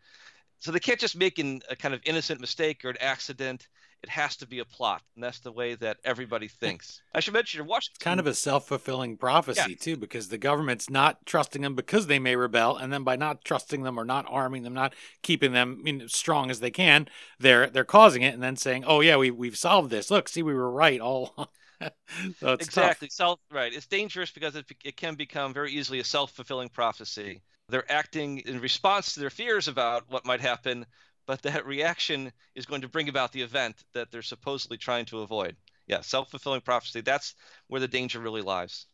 So 0.61 0.73
they 0.73 0.81
can't 0.81 1.01
just 1.01 1.17
make 1.17 1.39
an, 1.39 1.61
a 1.71 1.77
kind 1.77 1.95
of 1.95 2.01
innocent 2.05 2.41
mistake 2.41 2.85
or 2.85 2.91
an 2.91 2.97
accident 3.01 3.69
it 4.03 4.09
has 4.09 4.37
to 4.37 4.47
be 4.47 4.61
a 4.61 4.65
plot, 4.65 5.03
and 5.17 5.25
that's 5.25 5.41
the 5.41 5.51
way 5.51 5.75
that 5.77 5.97
everybody 6.05 6.47
thinks. 6.47 7.03
I 7.13 7.21
should 7.21 7.35
mention, 7.35 7.67
Washington. 7.67 7.97
It's 7.97 8.05
kind 8.05 8.21
of 8.21 8.29
a 8.29 8.35
self 8.35 8.69
fulfilling 8.69 9.17
prophecy, 9.17 9.71
yeah. 9.71 9.77
too, 9.77 9.97
because 9.97 10.29
the 10.29 10.39
government's 10.39 10.89
not 10.89 11.27
trusting 11.27 11.63
them 11.63 11.75
because 11.75 12.07
they 12.07 12.21
may 12.21 12.37
rebel, 12.37 12.77
and 12.77 12.93
then 12.93 13.03
by 13.03 13.17
not 13.17 13.45
trusting 13.45 13.83
them 13.83 13.99
or 13.99 14.05
not 14.05 14.25
arming 14.29 14.63
them, 14.63 14.73
not 14.73 14.95
keeping 15.23 15.53
them 15.53 15.83
you 15.85 15.93
know, 15.95 16.07
strong 16.07 16.49
as 16.51 16.61
they 16.61 16.71
can, 16.71 17.09
they're 17.41 17.67
they're 17.69 17.85
causing 17.85 18.23
it, 18.23 18.35
and 18.35 18.43
then 18.43 18.57
saying, 18.57 18.85
"Oh 18.87 19.01
yeah, 19.01 19.17
we 19.17 19.33
we've 19.33 19.59
solved 19.59 19.91
this. 19.91 20.11
Look, 20.11 20.29
see, 20.29 20.43
we 20.43 20.55
were 20.55 20.71
right 20.71 21.01
all." 21.01 21.35
so 22.39 22.53
exactly, 22.53 23.09
tough. 23.09 23.13
self 23.13 23.41
right. 23.51 23.73
It's 23.73 23.87
dangerous 23.87 24.31
because 24.31 24.55
it 24.55 24.67
it 24.85 24.97
can 24.97 25.17
become 25.17 25.53
very 25.53 25.73
easily 25.73 25.99
a 25.99 26.05
self 26.05 26.31
fulfilling 26.31 26.69
prophecy. 26.69 27.43
They're 27.69 27.91
acting 27.91 28.39
in 28.39 28.61
response 28.61 29.15
to 29.15 29.21
their 29.21 29.31
fears 29.31 29.69
about 29.69 30.05
what 30.09 30.27
might 30.27 30.41
happen, 30.41 30.87
but 31.27 31.43
that 31.43 31.67
reaction 31.67 32.33
is 32.55 32.67
going 32.67 32.81
to 32.81 32.89
bring 32.89 33.09
about 33.09 33.33
the 33.33 33.43
event 33.43 33.85
that 33.93 34.11
they're 34.11 34.23
supposedly 34.23 34.79
trying 34.79 35.05
to 35.07 35.21
avoid. 35.21 35.57
Yeah, 35.87 36.01
self 36.01 36.31
fulfilling 36.31 36.63
prophecy. 36.63 37.01
That's 37.01 37.35
where 37.67 37.81
the 37.81 37.89
danger 37.89 38.21
really 38.21 38.43
lies. 38.43 38.87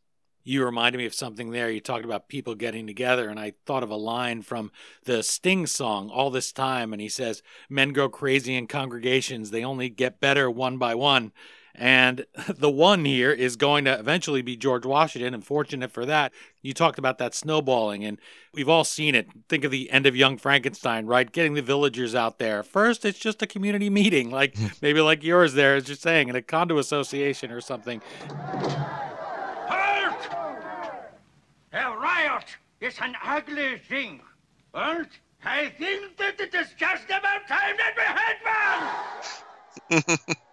You 0.46 0.64
reminded 0.64 0.98
me 0.98 1.06
of 1.06 1.14
something 1.14 1.50
there. 1.50 1.70
You 1.70 1.80
talked 1.80 2.04
about 2.04 2.28
people 2.28 2.54
getting 2.54 2.86
together, 2.86 3.30
and 3.30 3.40
I 3.40 3.54
thought 3.64 3.82
of 3.82 3.90
a 3.90 3.96
line 3.96 4.42
from 4.42 4.70
the 5.04 5.22
Sting 5.22 5.66
song, 5.66 6.10
All 6.10 6.30
This 6.30 6.52
Time. 6.52 6.92
And 6.92 7.00
he 7.00 7.08
says, 7.08 7.42
Men 7.70 7.92
go 7.92 8.10
crazy 8.10 8.54
in 8.54 8.66
congregations, 8.66 9.50
they 9.50 9.64
only 9.64 9.88
get 9.88 10.20
better 10.20 10.50
one 10.50 10.76
by 10.76 10.94
one. 10.94 11.32
And 11.74 12.24
the 12.48 12.70
one 12.70 13.04
here 13.04 13.32
is 13.32 13.56
going 13.56 13.84
to 13.84 13.98
eventually 13.98 14.42
be 14.42 14.56
George 14.56 14.86
Washington. 14.86 15.34
And 15.34 15.44
fortunate 15.44 15.90
for 15.90 16.06
that, 16.06 16.32
you 16.62 16.72
talked 16.72 16.98
about 16.98 17.18
that 17.18 17.34
snowballing, 17.34 18.04
and 18.04 18.18
we've 18.52 18.68
all 18.68 18.84
seen 18.84 19.14
it. 19.14 19.28
Think 19.48 19.64
of 19.64 19.70
the 19.70 19.90
end 19.90 20.06
of 20.06 20.16
Young 20.16 20.38
Frankenstein, 20.38 21.06
right? 21.06 21.30
Getting 21.30 21.54
the 21.54 21.62
villagers 21.62 22.14
out 22.14 22.38
there. 22.38 22.62
First, 22.62 23.04
it's 23.04 23.18
just 23.18 23.42
a 23.42 23.46
community 23.46 23.90
meeting, 23.90 24.30
like 24.30 24.56
maybe 24.82 25.00
like 25.00 25.22
yours 25.22 25.54
there, 25.54 25.74
as 25.74 25.88
you're 25.88 25.96
saying, 25.96 26.28
in 26.28 26.36
a 26.36 26.42
condo 26.42 26.78
association 26.78 27.50
or 27.50 27.60
something. 27.60 28.00
Halt! 29.68 30.28
A 31.72 31.96
riot 31.96 32.56
is 32.80 32.94
an 33.00 33.14
ugly 33.24 33.78
thing. 33.78 34.20
And 34.72 35.08
I 35.44 35.66
think 35.78 36.16
that 36.16 36.40
it 36.40 36.54
is 36.54 36.68
just 36.76 37.04
about 37.06 37.46
time 37.48 37.76
that 37.76 37.94
we 37.96 38.02
had 38.02 38.36
one! 40.06 40.36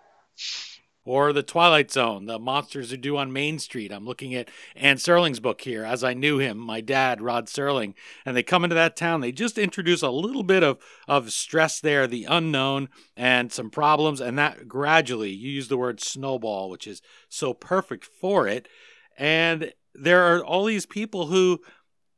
or 1.03 1.33
the 1.33 1.43
Twilight 1.43 1.91
Zone, 1.91 2.25
the 2.25 2.37
monsters 2.37 2.93
are 2.93 2.97
due 2.97 3.17
on 3.17 3.33
Main 3.33 3.57
Street. 3.57 3.91
I'm 3.91 4.05
looking 4.05 4.35
at 4.35 4.49
Anne 4.75 4.97
Serling's 4.97 5.39
book 5.39 5.61
here, 5.61 5.83
as 5.83 6.03
I 6.03 6.13
knew 6.13 6.37
him, 6.37 6.57
my 6.57 6.79
dad, 6.79 7.21
Rod 7.21 7.47
Serling. 7.47 7.95
And 8.25 8.37
they 8.37 8.43
come 8.43 8.63
into 8.63 8.75
that 8.75 8.95
town, 8.95 9.21
they 9.21 9.31
just 9.31 9.57
introduce 9.57 10.01
a 10.01 10.11
little 10.11 10.43
bit 10.43 10.63
of, 10.63 10.77
of 11.07 11.31
stress 11.31 11.79
there, 11.79 12.05
the 12.05 12.25
unknown, 12.25 12.89
and 13.17 13.51
some 13.51 13.69
problems. 13.71 14.21
And 14.21 14.37
that 14.37 14.67
gradually, 14.67 15.31
you 15.31 15.49
use 15.49 15.69
the 15.69 15.77
word 15.77 15.99
snowball, 15.99 16.69
which 16.69 16.85
is 16.85 17.01
so 17.29 17.53
perfect 17.53 18.05
for 18.05 18.47
it. 18.47 18.67
And 19.17 19.73
there 19.95 20.23
are 20.23 20.43
all 20.43 20.65
these 20.65 20.85
people 20.85 21.27
who 21.27 21.61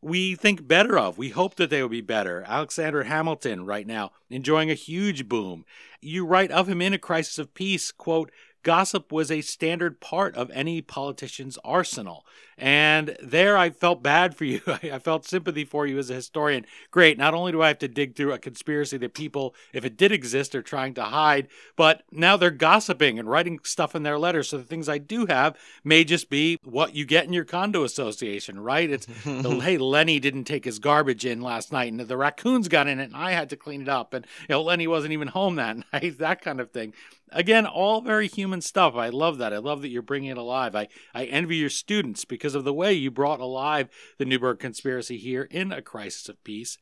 we 0.01 0.35
think 0.35 0.67
better 0.67 0.99
of. 0.99 1.17
We 1.17 1.29
hope 1.29 1.55
that 1.55 1.69
they 1.69 1.81
will 1.81 1.89
be 1.89 2.01
better. 2.01 2.43
Alexander 2.45 3.03
Hamilton, 3.03 3.65
right 3.65 3.87
now, 3.87 4.11
enjoying 4.29 4.69
a 4.69 4.75
huge 4.75 5.29
boom. 5.29 5.63
You 6.01 6.25
write 6.25 6.51
of 6.51 6.67
him 6.67 6.81
in 6.81 6.93
A 6.93 6.97
Crisis 6.97 7.39
of 7.39 7.53
Peace, 7.53 7.91
quote, 7.91 8.29
gossip 8.63 9.11
was 9.11 9.29
a 9.29 9.41
standard 9.41 9.99
part 9.99 10.35
of 10.35 10.49
any 10.51 10.81
politician's 10.81 11.57
arsenal. 11.63 12.25
And 12.57 13.17
there 13.21 13.57
I 13.57 13.71
felt 13.71 14.03
bad 14.03 14.35
for 14.35 14.45
you. 14.45 14.61
I 14.67 14.99
felt 14.99 15.25
sympathy 15.25 15.65
for 15.65 15.85
you 15.85 15.97
as 15.97 16.09
a 16.09 16.15
historian. 16.15 16.65
Great. 16.91 17.17
Not 17.17 17.33
only 17.33 17.51
do 17.51 17.61
I 17.61 17.67
have 17.67 17.79
to 17.79 17.87
dig 17.87 18.15
through 18.15 18.31
a 18.31 18.39
conspiracy 18.39 18.97
that 18.97 19.13
people, 19.13 19.55
if 19.73 19.83
it 19.83 19.97
did 19.97 20.11
exist, 20.11 20.55
are 20.55 20.61
trying 20.61 20.93
to 20.95 21.03
hide, 21.03 21.47
but 21.75 22.03
now 22.11 22.37
they're 22.37 22.51
gossiping 22.51 23.19
and 23.19 23.29
writing 23.29 23.59
stuff 23.63 23.95
in 23.95 24.03
their 24.03 24.19
letters. 24.19 24.49
So 24.49 24.57
the 24.57 24.63
things 24.63 24.87
I 24.87 24.97
do 24.97 25.25
have 25.25 25.57
may 25.83 26.03
just 26.03 26.29
be 26.29 26.59
what 26.63 26.95
you 26.95 27.05
get 27.05 27.25
in 27.25 27.33
your 27.33 27.45
condo 27.45 27.83
association, 27.83 28.59
right? 28.59 28.89
It's, 28.89 29.07
the, 29.25 29.59
hey, 29.63 29.77
Lenny 29.77 30.19
didn't 30.19 30.45
take 30.45 30.65
his 30.65 30.79
garbage 30.79 31.25
in 31.25 31.41
last 31.41 31.71
night 31.71 31.91
and 31.91 31.99
the 31.99 32.17
raccoons 32.17 32.67
got 32.67 32.87
in 32.87 32.99
it 32.99 33.05
and 33.05 33.15
I 33.15 33.31
had 33.31 33.49
to 33.49 33.57
clean 33.57 33.81
it 33.81 33.89
up. 33.89 34.13
And, 34.13 34.25
you 34.41 34.53
know, 34.53 34.61
Lenny 34.61 34.87
wasn't 34.87 35.13
even 35.13 35.27
home 35.27 35.55
that 35.55 35.77
night, 35.93 36.19
that 36.19 36.41
kind 36.41 36.61
of 36.61 36.71
thing 36.71 36.93
again, 37.33 37.65
all 37.65 38.01
very 38.01 38.27
human 38.27 38.61
stuff. 38.61 38.95
I 38.95 39.09
love 39.09 39.37
that. 39.39 39.53
I 39.53 39.57
love 39.57 39.81
that 39.81 39.89
you're 39.89 40.01
bringing 40.01 40.31
it 40.31 40.37
alive. 40.37 40.75
I, 40.75 40.87
I 41.13 41.25
envy 41.25 41.57
your 41.57 41.69
students 41.69 42.25
because 42.25 42.55
of 42.55 42.63
the 42.63 42.73
way 42.73 42.93
you 42.93 43.11
brought 43.11 43.39
alive 43.39 43.89
the 44.17 44.25
Newburgh 44.25 44.59
conspiracy 44.59 45.17
here 45.17 45.43
in 45.51 45.71
A 45.71 45.81
Crisis 45.81 46.29
of 46.29 46.43
Peace. 46.43 46.77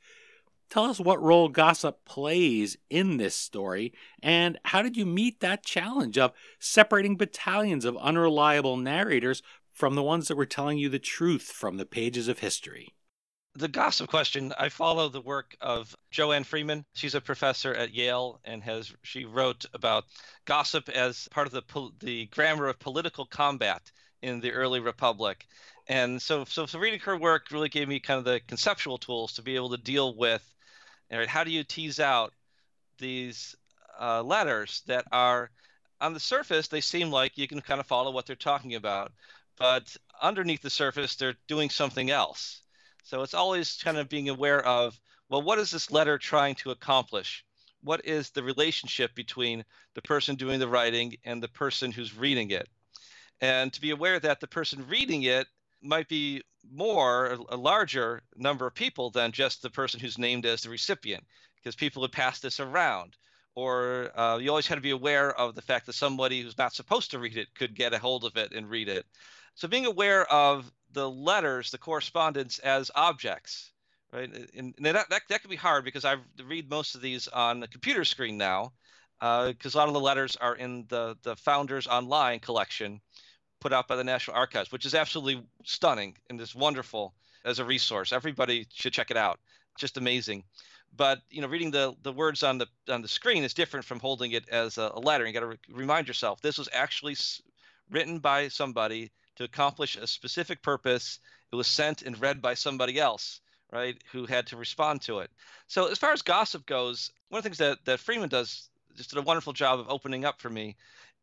Tell 0.69 0.85
us 0.85 1.01
what 1.01 1.21
role 1.21 1.49
gossip 1.49 2.05
plays 2.05 2.77
in 2.89 3.17
this 3.17 3.35
story, 3.35 3.91
and 4.23 4.57
how 4.63 4.81
did 4.81 4.95
you 4.95 5.05
meet 5.05 5.41
that 5.41 5.65
challenge 5.65 6.17
of 6.17 6.31
separating 6.59 7.17
battalions 7.17 7.83
of 7.83 7.97
unreliable 7.97 8.77
narrators 8.77 9.43
from 9.73 9.95
the 9.95 10.03
ones 10.03 10.29
that 10.29 10.37
were 10.37 10.45
telling 10.45 10.77
you 10.77 10.87
the 10.87 10.97
truth 10.97 11.43
from 11.43 11.75
the 11.75 11.85
pages 11.85 12.29
of 12.29 12.39
history? 12.39 12.93
The 13.55 13.67
gossip 13.67 14.09
question 14.09 14.53
i 14.57 14.69
follow 14.69 15.09
the 15.09 15.21
work 15.21 15.55
of 15.61 15.95
joanne 16.09 16.43
freeman. 16.43 16.85
She's 16.93 17.15
a 17.15 17.21
professor 17.21 17.73
at 17.73 17.93
yale 17.93 18.39
and 18.45 18.63
has 18.63 18.93
she 19.03 19.25
wrote 19.25 19.65
about 19.73 20.05
gossip 20.45 20.89
as 20.89 21.27
part 21.29 21.47
of 21.47 21.53
the 21.53 21.91
the 21.99 22.25
grammar 22.27 22.67
of 22.67 22.79
political 22.79 23.25
combat 23.25 23.91
in 24.21 24.39
the 24.39 24.51
early 24.51 24.79
republic. 24.79 25.47
And 25.87 26.21
so 26.21 26.45
so, 26.45 26.65
so 26.65 26.79
reading 26.79 26.99
her 27.01 27.17
work 27.17 27.51
really 27.51 27.69
gave 27.69 27.87
me 27.87 27.99
kind 27.99 28.19
of 28.19 28.25
the 28.25 28.41
conceptual 28.47 28.97
tools 28.97 29.33
to 29.33 29.41
be 29.41 29.55
able 29.55 29.71
to 29.71 29.77
deal 29.77 30.15
with 30.15 30.43
right, 31.11 31.27
how 31.27 31.43
do 31.43 31.51
you 31.51 31.63
tease 31.63 31.99
out 31.99 32.33
these 32.99 33.55
uh, 33.99 34.21
letters 34.23 34.83
that 34.87 35.05
are 35.11 35.51
on 35.99 36.13
the 36.13 36.19
surface 36.19 36.67
they 36.67 36.81
seem 36.81 37.11
like 37.11 37.37
you 37.37 37.47
can 37.47 37.61
kind 37.61 37.79
of 37.79 37.87
follow 37.87 38.11
what 38.11 38.25
they're 38.25 38.35
talking 38.35 38.75
about 38.75 39.11
but 39.57 39.95
underneath 40.21 40.61
the 40.61 40.69
surface 40.69 41.15
they're 41.15 41.35
doing 41.47 41.69
something 41.69 42.09
else 42.09 42.60
so 43.03 43.21
it's 43.21 43.33
always 43.33 43.79
kind 43.83 43.97
of 43.97 44.09
being 44.09 44.29
aware 44.29 44.65
of, 44.65 44.99
well, 45.29 45.41
what 45.41 45.59
is 45.59 45.71
this 45.71 45.91
letter 45.91 46.17
trying 46.17 46.55
to 46.55 46.71
accomplish? 46.71 47.45
What 47.83 48.05
is 48.05 48.29
the 48.29 48.43
relationship 48.43 49.15
between 49.15 49.63
the 49.95 50.01
person 50.01 50.35
doing 50.35 50.59
the 50.59 50.67
writing 50.67 51.15
and 51.23 51.41
the 51.41 51.47
person 51.47 51.91
who's 51.91 52.15
reading 52.15 52.51
it? 52.51 52.67
And 53.39 53.73
to 53.73 53.81
be 53.81 53.89
aware 53.89 54.19
that 54.19 54.39
the 54.39 54.47
person 54.47 54.85
reading 54.87 55.23
it 55.23 55.47
might 55.81 56.07
be 56.07 56.43
more, 56.71 57.39
a 57.49 57.55
larger 57.55 58.21
number 58.35 58.67
of 58.67 58.75
people 58.75 59.09
than 59.09 59.31
just 59.31 59.61
the 59.61 59.69
person 59.69 59.99
who's 59.99 60.19
named 60.19 60.45
as 60.45 60.61
the 60.61 60.69
recipient, 60.69 61.23
because 61.55 61.75
people 61.75 62.01
would 62.01 62.11
pass 62.11 62.39
this 62.39 62.59
around. 62.59 63.17
Or 63.55 64.11
uh, 64.17 64.37
you 64.37 64.49
always 64.49 64.67
had 64.67 64.75
to 64.75 64.81
be 64.81 64.91
aware 64.91 65.37
of 65.37 65.55
the 65.55 65.61
fact 65.61 65.87
that 65.87 65.93
somebody 65.93 66.41
who's 66.41 66.57
not 66.57 66.73
supposed 66.73 67.11
to 67.11 67.19
read 67.19 67.35
it 67.35 67.53
could 67.55 67.73
get 67.73 67.93
a 67.93 67.99
hold 67.99 68.23
of 68.25 68.37
it 68.37 68.53
and 68.53 68.69
read 68.69 68.87
it. 68.87 69.05
So 69.55 69.67
being 69.67 69.87
aware 69.87 70.31
of 70.31 70.71
the 70.93 71.09
letters, 71.09 71.71
the 71.71 71.77
correspondence 71.77 72.59
as 72.59 72.91
objects, 72.95 73.71
right? 74.11 74.29
And, 74.55 74.73
that, 74.79 75.09
that, 75.09 75.21
that 75.29 75.41
can 75.41 75.49
be 75.49 75.55
hard 75.55 75.85
because 75.85 76.05
I 76.05 76.17
read 76.45 76.69
most 76.69 76.95
of 76.95 77.01
these 77.01 77.27
on 77.27 77.59
the 77.59 77.67
computer 77.67 78.05
screen 78.05 78.37
now, 78.37 78.73
because 79.19 79.75
uh, 79.75 79.77
a 79.77 79.79
lot 79.79 79.87
of 79.87 79.93
the 79.93 79.99
letters 79.99 80.35
are 80.37 80.55
in 80.55 80.85
the, 80.89 81.17
the 81.23 81.35
Founders 81.35 81.87
Online 81.87 82.39
collection 82.39 83.01
put 83.59 83.71
out 83.71 83.87
by 83.87 83.95
the 83.95 84.03
National 84.03 84.35
Archives, 84.35 84.71
which 84.71 84.85
is 84.85 84.95
absolutely 84.95 85.43
stunning 85.63 86.17
and 86.29 86.41
is 86.41 86.55
wonderful 86.55 87.13
as 87.45 87.59
a 87.59 87.65
resource. 87.65 88.11
Everybody 88.11 88.67
should 88.73 88.93
check 88.93 89.11
it 89.11 89.17
out. 89.17 89.39
Just 89.77 89.97
amazing. 89.97 90.43
But 90.97 91.21
you 91.29 91.41
know, 91.41 91.47
reading 91.47 91.71
the 91.71 91.95
the 92.01 92.11
words 92.11 92.43
on 92.43 92.57
the 92.57 92.67
on 92.89 93.01
the 93.01 93.07
screen 93.07 93.43
is 93.43 93.53
different 93.53 93.85
from 93.85 93.99
holding 93.99 94.31
it 94.31 94.49
as 94.49 94.77
a, 94.77 94.91
a 94.93 94.99
letter. 94.99 95.25
You 95.25 95.31
got 95.33 95.39
to 95.41 95.47
re- 95.47 95.57
remind 95.71 96.07
yourself 96.07 96.41
this 96.41 96.57
was 96.57 96.67
actually 96.73 97.13
s- 97.13 97.41
written 97.89 98.19
by 98.19 98.49
somebody 98.49 99.11
to 99.41 99.45
accomplish 99.45 99.95
a 99.95 100.07
specific 100.07 100.61
purpose. 100.61 101.19
It 101.51 101.55
was 101.55 101.67
sent 101.67 102.03
and 102.03 102.19
read 102.19 102.41
by 102.41 102.53
somebody 102.53 102.99
else, 102.99 103.41
right, 103.71 103.95
who 104.11 104.25
had 104.25 104.47
to 104.47 104.57
respond 104.57 105.01
to 105.03 105.19
it. 105.19 105.31
So 105.67 105.87
as 105.87 105.97
far 105.97 106.13
as 106.13 106.21
gossip 106.21 106.65
goes, 106.65 107.11
one 107.29 107.39
of 107.39 107.43
the 107.43 107.49
things 107.49 107.57
that, 107.57 107.79
that 107.85 107.99
Freeman 107.99 108.29
does 108.29 108.69
just 108.95 109.09
did 109.09 109.19
a 109.19 109.23
wonderful 109.23 109.53
job 109.53 109.79
of 109.79 109.89
opening 109.89 110.25
up 110.25 110.41
for 110.41 110.49
me 110.49 110.75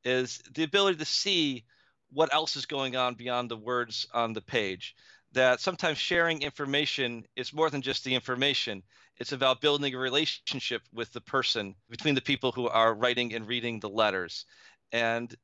is 0.04 0.40
the 0.54 0.64
ability 0.64 0.98
to 0.98 1.04
see 1.04 1.64
what 2.10 2.32
else 2.32 2.56
is 2.56 2.66
going 2.66 2.96
on 2.96 3.14
beyond 3.14 3.50
the 3.50 3.56
words 3.56 4.06
on 4.14 4.32
the 4.32 4.40
page. 4.40 4.94
That 5.32 5.60
sometimes 5.60 5.98
sharing 5.98 6.40
information 6.40 7.24
is 7.36 7.52
more 7.52 7.68
than 7.68 7.82
just 7.82 8.04
the 8.04 8.14
information. 8.14 8.82
It's 9.18 9.32
about 9.32 9.60
building 9.60 9.94
a 9.94 9.98
relationship 9.98 10.82
with 10.92 11.12
the 11.12 11.20
person 11.20 11.74
between 11.90 12.14
the 12.14 12.22
people 12.22 12.50
who 12.52 12.66
are 12.68 12.94
writing 12.94 13.34
and 13.34 13.46
reading 13.46 13.78
the 13.78 13.90
letters. 13.90 14.46
And 14.90 15.34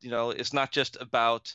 you 0.00 0.10
know, 0.10 0.30
it's 0.30 0.52
not 0.52 0.70
just 0.70 0.96
about 1.00 1.54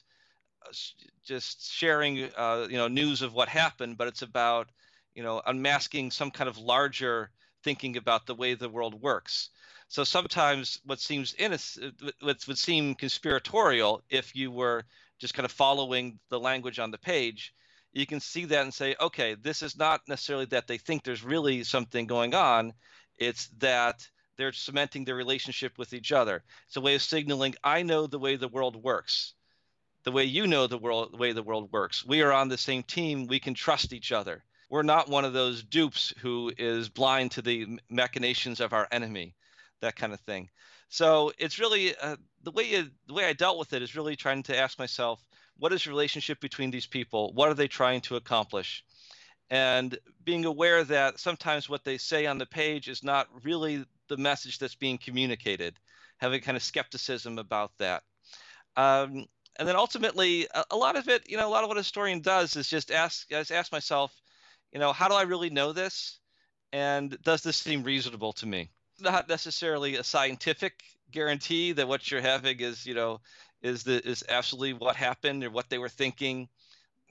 just 1.24 1.72
sharing 1.72 2.30
uh, 2.36 2.68
you 2.70 2.78
know 2.78 2.88
news 2.88 3.22
of 3.22 3.34
what 3.34 3.50
happened, 3.50 3.98
but 3.98 4.08
it's 4.08 4.22
about 4.22 4.70
you 5.14 5.24
know 5.24 5.42
unmasking 5.46 6.12
some 6.12 6.32
kind 6.32 6.50
of 6.50 6.58
larger 6.58 7.32
thinking 7.64 7.98
about 7.98 8.26
the 8.26 8.36
way 8.36 8.54
the 8.54 8.70
world 8.70 9.02
works. 9.02 9.50
So 9.90 10.04
sometimes 10.04 10.80
what 10.86 11.00
seems 11.00 11.34
innocent, 11.34 11.96
what 12.22 12.48
would 12.48 12.58
seem 12.58 12.94
conspiratorial, 12.94 14.04
if 14.10 14.36
you 14.36 14.52
were 14.52 14.86
just 15.18 15.34
kind 15.34 15.46
of 15.46 15.52
following 15.52 16.20
the 16.30 16.40
language 16.40 16.80
on 16.80 16.92
the 16.92 16.98
page, 16.98 17.54
you 17.92 18.06
can 18.06 18.20
see 18.20 18.46
that 18.46 18.62
and 18.62 18.74
say, 18.74 18.96
okay, 19.02 19.36
this 19.36 19.62
is 19.64 19.78
not 19.78 20.02
necessarily 20.08 20.46
that 20.46 20.68
they 20.68 20.78
think 20.78 21.04
there's 21.04 21.24
really 21.24 21.64
something 21.64 22.06
going 22.06 22.36
on. 22.36 22.74
It's 23.18 23.48
that 23.58 24.08
they're 24.38 24.54
cementing 24.54 25.06
their 25.06 25.16
relationship 25.16 25.78
with 25.78 25.94
each 25.94 26.12
other. 26.12 26.44
It's 26.68 26.78
a 26.78 26.82
way 26.82 26.96
of 26.96 27.02
signaling, 27.02 27.56
I 27.64 27.82
know 27.84 28.08
the 28.08 28.20
way 28.20 28.36
the 28.36 28.48
world 28.48 28.76
works, 28.76 29.34
the 30.10 30.16
way 30.16 30.24
you 30.24 30.48
know 30.48 30.66
the 30.66 30.76
world, 30.76 31.14
the 31.14 31.18
way 31.18 31.34
the 31.34 31.44
world 31.44 31.72
works. 31.72 32.04
We 32.04 32.24
are 32.24 32.34
on 32.34 32.48
the 32.48 32.58
same 32.58 32.82
team. 32.82 33.28
We 33.28 33.40
can 33.40 33.54
trust 33.54 33.94
each 33.94 34.12
other. 34.12 34.44
We're 34.68 34.82
not 34.82 35.08
one 35.08 35.24
of 35.24 35.34
those 35.34 35.62
dupes 35.62 36.12
who 36.18 36.52
is 36.58 36.90
blind 36.90 37.30
to 37.34 37.44
the 37.44 37.80
machinations 37.92 38.60
of 38.60 38.74
our 38.74 38.88
enemy 38.92 39.36
that 39.82 39.96
kind 39.96 40.12
of 40.12 40.20
thing. 40.22 40.50
So 40.88 41.32
it's 41.38 41.60
really 41.60 41.96
uh, 41.96 42.16
the 42.42 42.50
way 42.50 42.64
you, 42.64 42.90
the 43.06 43.14
way 43.14 43.26
I 43.26 43.34
dealt 43.34 43.60
with 43.60 43.72
it 43.74 43.84
is 43.84 43.96
really 43.96 44.16
trying 44.16 44.42
to 44.44 44.58
ask 44.58 44.80
myself, 44.80 45.24
what 45.58 45.72
is 45.74 45.84
the 45.84 45.92
relationship 45.92 46.40
between 46.40 46.72
these 46.72 46.88
people? 46.88 47.32
What 47.36 47.50
are 47.50 47.54
they 47.54 47.68
trying 47.68 48.02
to 48.02 48.16
accomplish? 48.16 48.84
And 49.52 49.96
being 50.24 50.46
aware 50.46 50.84
that 50.86 51.20
sometimes 51.20 51.70
what 51.70 51.84
they 51.84 52.00
say 52.00 52.26
on 52.26 52.40
the 52.40 52.48
page 52.48 52.90
is 52.90 53.04
not 53.04 53.28
really 53.44 53.86
the 54.08 54.18
message 54.18 54.58
that's 54.58 54.74
being 54.74 54.98
communicated, 54.98 55.76
having 56.18 56.42
kind 56.42 56.58
of 56.58 56.64
skepticism 56.64 57.38
about 57.38 57.74
that. 57.78 58.02
Um, 58.76 59.28
and 59.60 59.68
then 59.68 59.76
ultimately, 59.76 60.48
a, 60.56 60.64
a, 60.72 60.76
lot 60.76 60.96
of 60.96 61.08
it, 61.08 61.30
you 61.30 61.38
know, 61.38 61.48
a 61.48 61.52
lot 61.52 61.64
of 61.64 61.68
what 61.68 61.78
a 61.78 61.82
historian 61.82 62.22
does 62.22 62.56
is 62.56 62.68
just 62.68 62.90
ask, 62.90 63.32
is 63.32 63.52
ask 63.52 63.72
myself, 63.72 64.12
you 64.72 64.80
know, 64.80 64.92
how 64.92 65.08
do 65.08 65.14
I 65.14 65.24
really 65.24 65.52
know 65.52 65.74
this? 65.74 66.20
And 66.74 67.16
does 67.24 67.44
this 67.44 67.58
seem 67.58 67.84
reasonable 67.84 68.34
to 68.34 68.48
me? 68.48 68.72
not 69.02 69.30
necessarily 69.30 69.96
a 69.96 70.04
scientific 70.04 70.84
guarantee 71.12 71.72
that 71.74 71.88
what 71.88 72.10
you're 72.10 72.22
having 72.22 72.60
is 72.60 72.86
you 72.86 72.94
know 72.94 73.20
is 73.62 73.84
the 73.84 74.06
is 74.08 74.24
absolutely 74.30 74.74
what 74.74 74.96
happened 74.96 75.44
or 75.44 75.50
what 75.50 75.70
they 75.70 75.78
were 75.78 75.90
thinking. 75.90 76.48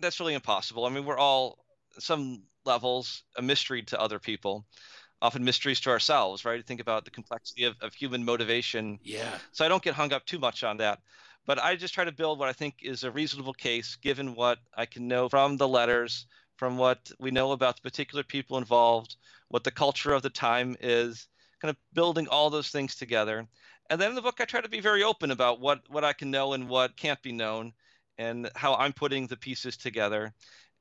That's 0.01 0.21
really 0.21 0.35
impossible. 0.35 0.87
I 0.87 0.91
mean 0.91 1.05
we're 1.05 1.19
all 1.19 1.65
some 1.99 2.43
levels 2.65 3.23
a 3.37 3.43
mystery 3.43 3.83
to 3.83 4.01
other 4.01 4.19
people. 4.19 4.65
Often 5.21 5.45
mysteries 5.45 5.81
to 5.81 5.91
ourselves 5.91 6.45
right? 6.45 6.65
Think 6.65 6.81
about 6.81 7.05
the 7.05 7.11
complexity 7.11 7.65
of, 7.65 7.77
of 7.81 7.95
human 7.95 8.25
motivation. 8.25 8.99
Yeah. 9.03 9.37
So 9.53 9.65
i 9.65 9.69
don't 9.69 9.83
get 9.83 9.95
hung 9.95 10.13
up 10.13 10.25
too 10.27 10.39
much 10.39 10.63
on 10.65 10.77
that 10.79 11.01
but 11.49 11.59
i 11.59 11.75
just 11.75 11.95
try 11.95 12.05
to 12.05 12.13
build 12.13 12.39
what 12.39 12.49
i 12.49 12.53
think 12.53 12.77
is 12.83 13.03
a 13.03 13.11
reasonable 13.11 13.55
case 13.55 13.97
given 13.97 14.37
what 14.37 14.59
i 14.77 14.87
can 14.87 15.09
know 15.09 15.29
from 15.29 15.57
the 15.57 15.67
letters 15.67 16.27
from 16.57 16.79
what 16.79 17.11
we 17.19 17.33
know 17.33 17.51
about 17.51 17.75
the 17.75 17.83
particular 17.83 18.23
people 18.23 18.57
involved 18.57 19.17
what 19.49 19.65
the 19.65 19.71
culture 19.71 20.13
of 20.13 20.23
the 20.23 20.31
time 20.31 20.77
is 20.81 21.27
kind 21.61 21.71
of 21.71 21.77
building 21.93 22.29
all 22.29 22.51
those 22.51 22.71
things 22.71 22.95
together. 22.95 23.47
And 23.91 24.01
then 24.01 24.11
in 24.11 24.15
the 24.15 24.23
book, 24.23 24.41
I 24.41 24.45
try 24.45 24.61
to 24.61 24.69
be 24.69 24.81
very 24.81 25.03
open 25.03 25.31
about 25.31 25.61
what 25.61 25.81
what 25.89 26.05
I 26.05 26.13
can 26.13 26.31
know 26.31 26.53
and 26.53 26.69
what 26.69 26.97
can't 26.97 27.23
be 27.23 27.33
known, 27.33 27.73
and 28.19 28.51
how 28.55 28.75
I'm 28.75 28.93
putting 28.93 29.27
the 29.27 29.37
pieces 29.37 29.77
together. 29.77 30.35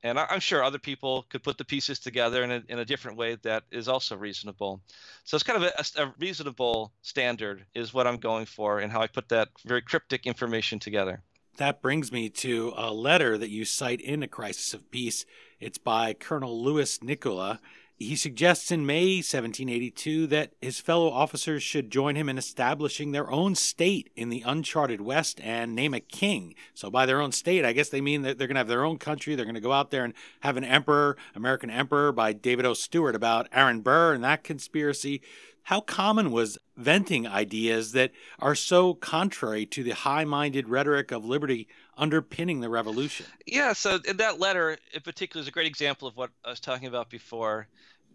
And 0.04 0.20
I, 0.20 0.28
am 0.30 0.40
sure 0.40 0.64
other 0.64 0.80
people 0.80 1.26
could 1.30 1.44
put 1.44 1.58
the 1.58 1.66
pieces 1.66 2.00
together 2.00 2.44
in 2.44 2.52
a, 2.52 2.64
in 2.70 2.80
a 2.80 2.86
different 2.86 3.18
way 3.18 3.36
that 3.42 3.64
is 3.72 3.88
also 3.88 4.16
reasonable. 4.16 4.82
So 5.24 5.36
it's 5.36 5.44
kind 5.44 5.64
of 5.64 5.72
a, 5.76 6.02
a 6.04 6.14
reasonable 6.20 6.94
standard 7.02 7.66
is 7.74 7.94
what 7.94 8.06
I'm 8.06 8.18
going 8.18 8.46
for, 8.46 8.80
and 8.80 8.92
how 8.92 9.02
I 9.02 9.08
put 9.08 9.30
that 9.30 9.50
very 9.66 9.82
cryptic 9.82 10.28
information 10.28 10.80
together. 10.80 11.24
That 11.58 11.82
brings 11.82 12.12
me 12.12 12.30
to 12.30 12.74
a 12.78 12.94
letter 12.94 13.38
that 13.38 13.50
you 13.50 13.66
cite 13.66 14.00
in 14.00 14.22
A 14.22 14.28
Crisis 14.28 14.76
of 14.76 14.92
Peace. 14.92 15.26
It's 15.60 15.80
by 15.80 16.14
Colonel 16.14 16.64
Lewis 16.64 17.02
Nicola, 17.02 17.60
he 18.00 18.16
suggests 18.16 18.72
in 18.72 18.86
May 18.86 19.18
1782 19.18 20.28
that 20.28 20.54
his 20.62 20.80
fellow 20.80 21.10
officers 21.10 21.64
should 21.64 21.90
join 21.90 22.16
him 22.16 22.30
in 22.30 22.38
establishing 22.38 23.12
their 23.12 23.30
own 23.32 23.56
state 23.56 24.12
in 24.16 24.30
the 24.30 24.44
uncharted 24.46 25.02
West 25.02 25.42
and 25.42 25.76
name 25.76 25.96
a 25.96 26.00
king. 26.00 26.54
So, 26.76 26.92
by 26.92 27.08
their 27.08 27.20
own 27.20 27.32
state, 27.32 27.66
I 27.66 27.74
guess 27.74 27.90
they 27.90 28.02
mean 28.02 28.22
that 28.22 28.38
they're 28.38 28.48
going 28.48 28.56
to 28.56 28.60
have 28.60 28.68
their 28.68 28.86
own 28.86 29.00
country. 29.00 29.34
They're 29.34 29.46
going 29.46 29.56
to 29.56 29.62
go 29.62 29.72
out 29.72 29.90
there 29.90 30.04
and 30.04 30.14
have 30.42 30.58
an 30.58 30.64
emperor, 30.64 31.18
American 31.34 31.72
emperor, 31.72 32.12
by 32.12 32.34
David 32.34 32.66
O. 32.66 32.76
Stewart 32.76 33.16
about 33.16 33.48
Aaron 33.52 33.82
Burr 33.82 34.14
and 34.14 34.24
that 34.24 34.44
conspiracy. 34.44 35.22
How 35.64 35.82
common 35.82 36.32
was 36.32 36.58
venting 36.78 37.28
ideas 37.28 37.92
that 37.94 38.12
are 38.40 38.56
so 38.56 38.94
contrary 38.94 39.66
to 39.66 39.84
the 39.84 39.92
high 39.92 40.24
minded 40.24 40.70
rhetoric 40.70 41.12
of 41.12 41.26
liberty 41.26 41.68
underpinning 41.98 42.60
the 42.60 42.70
revolution? 42.70 43.26
Yeah, 43.46 43.74
so 43.74 44.00
in 44.08 44.18
that 44.18 44.40
letter 44.40 44.78
in 44.94 45.02
particular 45.02 45.42
is 45.42 45.48
a 45.48 45.52
great 45.52 45.68
example 45.68 46.08
of 46.08 46.16
what 46.16 46.30
I 46.46 46.50
was 46.50 46.60
talking 46.60 46.88
about 46.88 47.10
before 47.10 47.68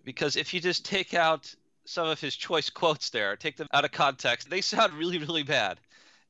because 0.05 0.37
if 0.37 0.53
you 0.53 0.61
just 0.61 0.85
take 0.85 1.14
out 1.14 1.55
some 1.85 2.09
of 2.09 2.21
his 2.21 2.37
choice 2.37 2.71
quotes 2.71 3.11
there, 3.11 3.37
take 3.37 3.57
them 3.57 3.68
out 3.73 3.85
of 3.85 3.92
context, 3.92 4.51
they 4.51 4.61
sound 4.61 4.92
really, 4.95 5.18
really 5.18 5.42
bad. 5.42 5.79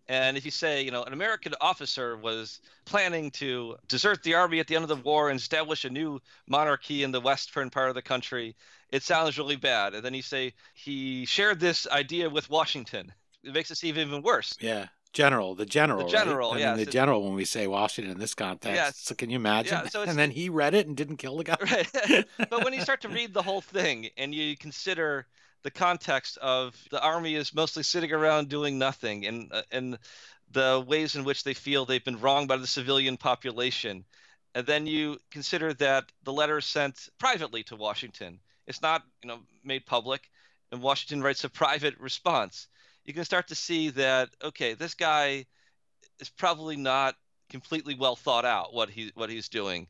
And 0.08 0.36
if 0.36 0.44
you 0.44 0.50
say, 0.50 0.82
you 0.82 0.90
know, 0.90 1.04
an 1.04 1.12
American 1.12 1.54
officer 1.60 2.16
was 2.16 2.60
planning 2.84 3.30
to 3.32 3.76
desert 3.86 4.22
the 4.22 4.34
army 4.34 4.58
at 4.58 4.66
the 4.66 4.74
end 4.74 4.82
of 4.82 4.88
the 4.88 4.96
war 4.96 5.30
and 5.30 5.38
establish 5.38 5.84
a 5.84 5.90
new 5.90 6.20
monarchy 6.48 7.04
in 7.04 7.12
the 7.12 7.20
western 7.20 7.70
part 7.70 7.88
of 7.88 7.94
the 7.94 8.02
country, 8.02 8.56
it 8.90 9.02
sounds 9.02 9.38
really 9.38 9.56
bad. 9.56 9.94
And 9.94 10.04
then 10.04 10.12
you 10.12 10.22
say 10.22 10.54
he 10.74 11.24
shared 11.24 11.60
this 11.60 11.86
idea 11.86 12.28
with 12.28 12.50
Washington. 12.50 13.12
It 13.44 13.54
makes 13.54 13.70
it 13.70 13.84
even 13.84 14.22
worse. 14.22 14.56
Yeah. 14.60 14.88
General, 15.12 15.54
the 15.54 15.66
general, 15.66 16.06
the 16.06 16.10
general, 16.10 16.52
right? 16.52 16.60
yeah, 16.60 16.74
the 16.74 16.86
general. 16.86 17.22
When 17.22 17.34
we 17.34 17.44
say 17.44 17.66
Washington 17.66 18.12
in 18.12 18.18
this 18.18 18.34
context, 18.34 18.76
yeah. 18.76 18.90
so 18.94 19.14
can 19.14 19.28
you 19.28 19.36
imagine? 19.36 19.80
Yeah, 19.82 19.88
so 19.88 20.02
and 20.02 20.18
then 20.18 20.30
he 20.30 20.48
read 20.48 20.72
it 20.74 20.86
and 20.86 20.96
didn't 20.96 21.18
kill 21.18 21.36
the 21.36 21.44
guy. 21.44 21.56
Right. 21.60 22.26
but 22.50 22.64
when 22.64 22.72
you 22.72 22.80
start 22.80 23.02
to 23.02 23.08
read 23.08 23.34
the 23.34 23.42
whole 23.42 23.60
thing 23.60 24.08
and 24.16 24.34
you 24.34 24.56
consider 24.56 25.26
the 25.62 25.70
context 25.70 26.38
of 26.38 26.74
the 26.90 27.00
army 27.02 27.34
is 27.34 27.54
mostly 27.54 27.82
sitting 27.82 28.10
around 28.10 28.48
doing 28.48 28.78
nothing, 28.78 29.26
and 29.26 29.52
uh, 29.52 29.62
and 29.70 29.98
the 30.50 30.82
ways 30.86 31.14
in 31.14 31.24
which 31.24 31.44
they 31.44 31.54
feel 31.54 31.84
they've 31.84 32.04
been 32.04 32.20
wronged 32.20 32.48
by 32.48 32.56
the 32.56 32.66
civilian 32.66 33.18
population, 33.18 34.06
and 34.54 34.66
then 34.66 34.86
you 34.86 35.18
consider 35.30 35.74
that 35.74 36.10
the 36.24 36.32
letter 36.32 36.56
is 36.56 36.64
sent 36.64 37.10
privately 37.18 37.62
to 37.64 37.76
Washington. 37.76 38.40
It's 38.66 38.80
not 38.80 39.02
you 39.22 39.28
know 39.28 39.40
made 39.62 39.84
public, 39.84 40.30
and 40.70 40.80
Washington 40.80 41.22
writes 41.22 41.44
a 41.44 41.50
private 41.50 41.98
response 41.98 42.68
you 43.04 43.14
can 43.14 43.24
start 43.24 43.48
to 43.48 43.54
see 43.54 43.90
that 43.90 44.30
okay, 44.42 44.74
this 44.74 44.94
guy 44.94 45.46
is 46.20 46.30
probably 46.30 46.76
not 46.76 47.16
completely 47.50 47.94
well 47.94 48.16
thought 48.16 48.44
out 48.44 48.72
what 48.72 48.90
he 48.90 49.12
what 49.14 49.30
he's 49.30 49.48
doing. 49.48 49.88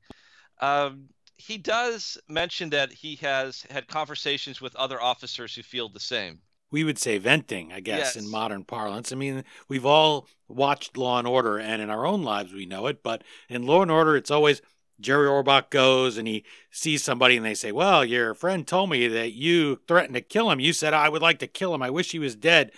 Um, 0.60 1.08
he 1.36 1.58
does 1.58 2.18
mention 2.28 2.70
that 2.70 2.92
he 2.92 3.16
has 3.16 3.66
had 3.70 3.88
conversations 3.88 4.60
with 4.60 4.76
other 4.76 5.00
officers 5.00 5.54
who 5.54 5.62
feel 5.62 5.88
the 5.88 6.00
same. 6.00 6.40
We 6.70 6.84
would 6.84 6.98
say 6.98 7.18
venting, 7.18 7.72
I 7.72 7.80
guess, 7.80 8.14
yes. 8.14 8.16
in 8.16 8.30
modern 8.30 8.64
parlance. 8.64 9.12
I 9.12 9.16
mean, 9.16 9.44
we've 9.68 9.84
all 9.84 10.26
watched 10.48 10.96
Law 10.96 11.18
and 11.18 11.28
Order, 11.28 11.58
and 11.58 11.82
in 11.82 11.90
our 11.90 12.06
own 12.06 12.22
lives 12.22 12.52
we 12.52 12.64
know 12.64 12.86
it. 12.86 13.02
But 13.02 13.24
in 13.48 13.66
Law 13.66 13.82
and 13.82 13.90
Order, 13.90 14.16
it's 14.16 14.30
always 14.30 14.62
Jerry 15.02 15.26
Orbach 15.26 15.68
goes 15.70 16.16
and 16.16 16.26
he 16.26 16.44
sees 16.70 17.02
somebody 17.02 17.36
and 17.36 17.44
they 17.44 17.54
say, 17.54 17.72
Well, 17.72 18.04
your 18.04 18.34
friend 18.34 18.66
told 18.66 18.88
me 18.88 19.08
that 19.08 19.32
you 19.32 19.80
threatened 19.86 20.14
to 20.14 20.20
kill 20.20 20.50
him. 20.50 20.60
You 20.60 20.72
said, 20.72 20.94
I 20.94 21.08
would 21.08 21.22
like 21.22 21.40
to 21.40 21.46
kill 21.46 21.74
him. 21.74 21.82
I 21.82 21.90
wish 21.90 22.12
he 22.12 22.18
was 22.18 22.36
dead. 22.36 22.72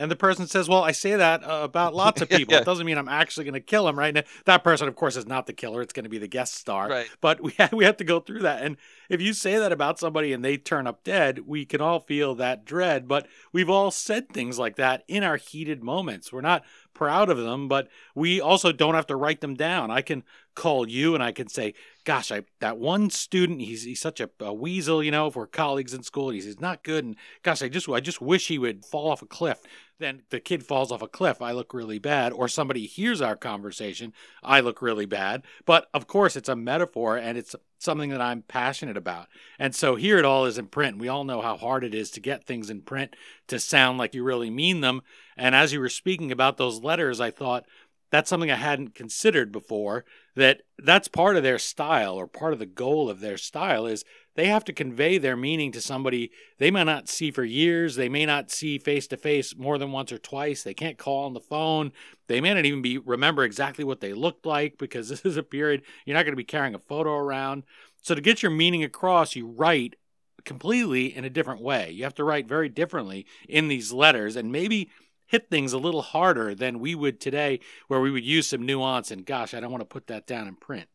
And 0.00 0.10
the 0.10 0.16
person 0.16 0.46
says, 0.46 0.68
Well, 0.68 0.82
I 0.82 0.92
say 0.92 1.14
that 1.14 1.44
uh, 1.44 1.60
about 1.62 1.94
lots 1.94 2.22
of 2.22 2.28
people. 2.30 2.54
yeah. 2.54 2.60
It 2.60 2.64
doesn't 2.64 2.86
mean 2.86 2.96
I'm 2.98 3.08
actually 3.08 3.44
going 3.44 3.54
to 3.54 3.60
kill 3.60 3.86
him, 3.86 3.98
right? 3.98 4.14
Now, 4.14 4.22
that 4.46 4.64
person, 4.64 4.88
of 4.88 4.96
course, 4.96 5.16
is 5.16 5.26
not 5.26 5.46
the 5.46 5.52
killer. 5.52 5.82
It's 5.82 5.92
going 5.92 6.04
to 6.04 6.10
be 6.10 6.18
the 6.18 6.26
guest 6.26 6.54
star. 6.54 6.88
Right. 6.88 7.06
But 7.20 7.42
we, 7.42 7.52
ha- 7.58 7.68
we 7.72 7.84
have 7.84 7.98
to 7.98 8.04
go 8.04 8.18
through 8.18 8.40
that. 8.40 8.62
And 8.62 8.78
if 9.08 9.20
you 9.20 9.34
say 9.34 9.58
that 9.58 9.72
about 9.72 9.98
somebody 9.98 10.32
and 10.32 10.44
they 10.44 10.56
turn 10.56 10.86
up 10.86 11.04
dead, 11.04 11.40
we 11.46 11.64
can 11.66 11.80
all 11.80 12.00
feel 12.00 12.34
that 12.36 12.64
dread. 12.64 13.06
But 13.06 13.26
we've 13.52 13.70
all 13.70 13.90
said 13.90 14.30
things 14.30 14.58
like 14.58 14.76
that 14.76 15.04
in 15.06 15.22
our 15.22 15.36
heated 15.36 15.84
moments. 15.84 16.32
We're 16.32 16.40
not 16.40 16.64
proud 16.94 17.30
of 17.30 17.38
them, 17.38 17.68
but 17.68 17.88
we 18.14 18.40
also 18.40 18.72
don't 18.72 18.94
have 18.94 19.06
to 19.06 19.16
write 19.16 19.40
them 19.40 19.54
down. 19.54 19.90
I 19.90 20.02
can 20.02 20.22
call 20.54 20.88
you 20.88 21.14
and 21.14 21.22
I 21.22 21.32
can 21.32 21.48
say, 21.48 21.74
gosh, 22.04 22.30
I 22.30 22.42
that 22.60 22.78
one 22.78 23.10
student, 23.10 23.62
he's 23.62 23.84
he's 23.84 24.00
such 24.00 24.20
a, 24.20 24.28
a 24.40 24.52
weasel, 24.52 25.02
you 25.02 25.10
know, 25.10 25.28
if 25.28 25.36
we're 25.36 25.46
colleagues 25.46 25.94
in 25.94 26.02
school, 26.02 26.30
he's, 26.30 26.44
he's 26.44 26.60
not 26.60 26.82
good. 26.84 27.04
And 27.04 27.16
gosh, 27.42 27.62
I 27.62 27.68
just 27.68 27.88
I 27.88 28.00
just 28.00 28.20
wish 28.20 28.48
he 28.48 28.58
would 28.58 28.84
fall 28.84 29.10
off 29.10 29.22
a 29.22 29.26
cliff. 29.26 29.60
Then 30.00 30.22
the 30.30 30.40
kid 30.40 30.64
falls 30.64 30.90
off 30.90 31.02
a 31.02 31.08
cliff, 31.08 31.42
I 31.42 31.52
look 31.52 31.74
really 31.74 31.98
bad. 31.98 32.32
Or 32.32 32.48
somebody 32.48 32.86
hears 32.86 33.20
our 33.20 33.36
conversation, 33.36 34.14
I 34.42 34.60
look 34.60 34.80
really 34.80 35.04
bad. 35.04 35.42
But 35.66 35.88
of 35.92 36.06
course, 36.06 36.36
it's 36.36 36.48
a 36.48 36.56
metaphor 36.56 37.18
and 37.18 37.36
it's 37.36 37.54
something 37.78 38.08
that 38.10 38.20
I'm 38.20 38.42
passionate 38.42 38.96
about. 38.96 39.28
And 39.58 39.74
so 39.74 39.96
here 39.96 40.18
it 40.18 40.24
all 40.24 40.46
is 40.46 40.56
in 40.56 40.66
print. 40.68 40.98
We 40.98 41.08
all 41.08 41.24
know 41.24 41.42
how 41.42 41.56
hard 41.56 41.84
it 41.84 41.94
is 41.94 42.10
to 42.12 42.20
get 42.20 42.46
things 42.46 42.70
in 42.70 42.80
print 42.80 43.14
to 43.48 43.60
sound 43.60 43.98
like 43.98 44.14
you 44.14 44.24
really 44.24 44.50
mean 44.50 44.80
them. 44.80 45.02
And 45.36 45.54
as 45.54 45.72
you 45.72 45.80
were 45.80 45.90
speaking 45.90 46.32
about 46.32 46.56
those 46.56 46.82
letters, 46.82 47.20
I 47.20 47.30
thought 47.30 47.66
that's 48.10 48.28
something 48.28 48.50
I 48.50 48.56
hadn't 48.56 48.94
considered 48.94 49.52
before 49.52 50.04
that 50.34 50.62
that's 50.78 51.08
part 51.08 51.36
of 51.36 51.42
their 51.42 51.58
style 51.58 52.14
or 52.14 52.26
part 52.26 52.52
of 52.52 52.58
the 52.58 52.66
goal 52.66 53.10
of 53.10 53.20
their 53.20 53.36
style 53.36 53.86
is 53.86 54.04
they 54.40 54.46
have 54.46 54.64
to 54.64 54.72
convey 54.72 55.18
their 55.18 55.36
meaning 55.36 55.70
to 55.72 55.80
somebody 55.82 56.30
they 56.56 56.70
may 56.70 56.82
not 56.82 57.08
see 57.08 57.30
for 57.30 57.44
years 57.44 57.96
they 57.96 58.08
may 58.08 58.24
not 58.24 58.50
see 58.50 58.78
face 58.78 59.06
to 59.06 59.16
face 59.16 59.54
more 59.54 59.76
than 59.76 59.92
once 59.92 60.10
or 60.10 60.18
twice 60.18 60.62
they 60.62 60.72
can't 60.72 60.96
call 60.96 61.26
on 61.26 61.34
the 61.34 61.40
phone 61.40 61.92
they 62.26 62.40
may 62.40 62.54
not 62.54 62.64
even 62.64 62.80
be 62.80 62.96
remember 62.96 63.44
exactly 63.44 63.84
what 63.84 64.00
they 64.00 64.14
looked 64.14 64.46
like 64.46 64.78
because 64.78 65.08
this 65.10 65.24
is 65.24 65.36
a 65.36 65.42
period 65.42 65.82
you're 66.06 66.16
not 66.16 66.24
going 66.24 66.32
to 66.32 66.36
be 66.36 66.44
carrying 66.44 66.74
a 66.74 66.78
photo 66.78 67.14
around 67.14 67.64
so 68.02 68.14
to 68.14 68.20
get 68.22 68.42
your 68.42 68.50
meaning 68.50 68.82
across 68.82 69.36
you 69.36 69.46
write 69.46 69.96
completely 70.44 71.14
in 71.14 71.24
a 71.24 71.30
different 71.30 71.60
way. 71.60 71.90
You 71.90 72.04
have 72.04 72.14
to 72.16 72.24
write 72.24 72.48
very 72.48 72.68
differently 72.68 73.26
in 73.48 73.68
these 73.68 73.92
letters 73.92 74.36
and 74.36 74.52
maybe 74.52 74.90
hit 75.26 75.48
things 75.48 75.72
a 75.72 75.78
little 75.78 76.02
harder 76.02 76.54
than 76.54 76.80
we 76.80 76.94
would 76.94 77.20
today, 77.20 77.60
where 77.88 78.00
we 78.00 78.10
would 78.10 78.24
use 78.24 78.48
some 78.48 78.66
nuance 78.66 79.10
and 79.10 79.24
gosh, 79.24 79.54
I 79.54 79.60
don't 79.60 79.70
want 79.70 79.82
to 79.82 79.86
put 79.86 80.08
that 80.08 80.26
down 80.26 80.48
in 80.48 80.56
print. 80.56 80.88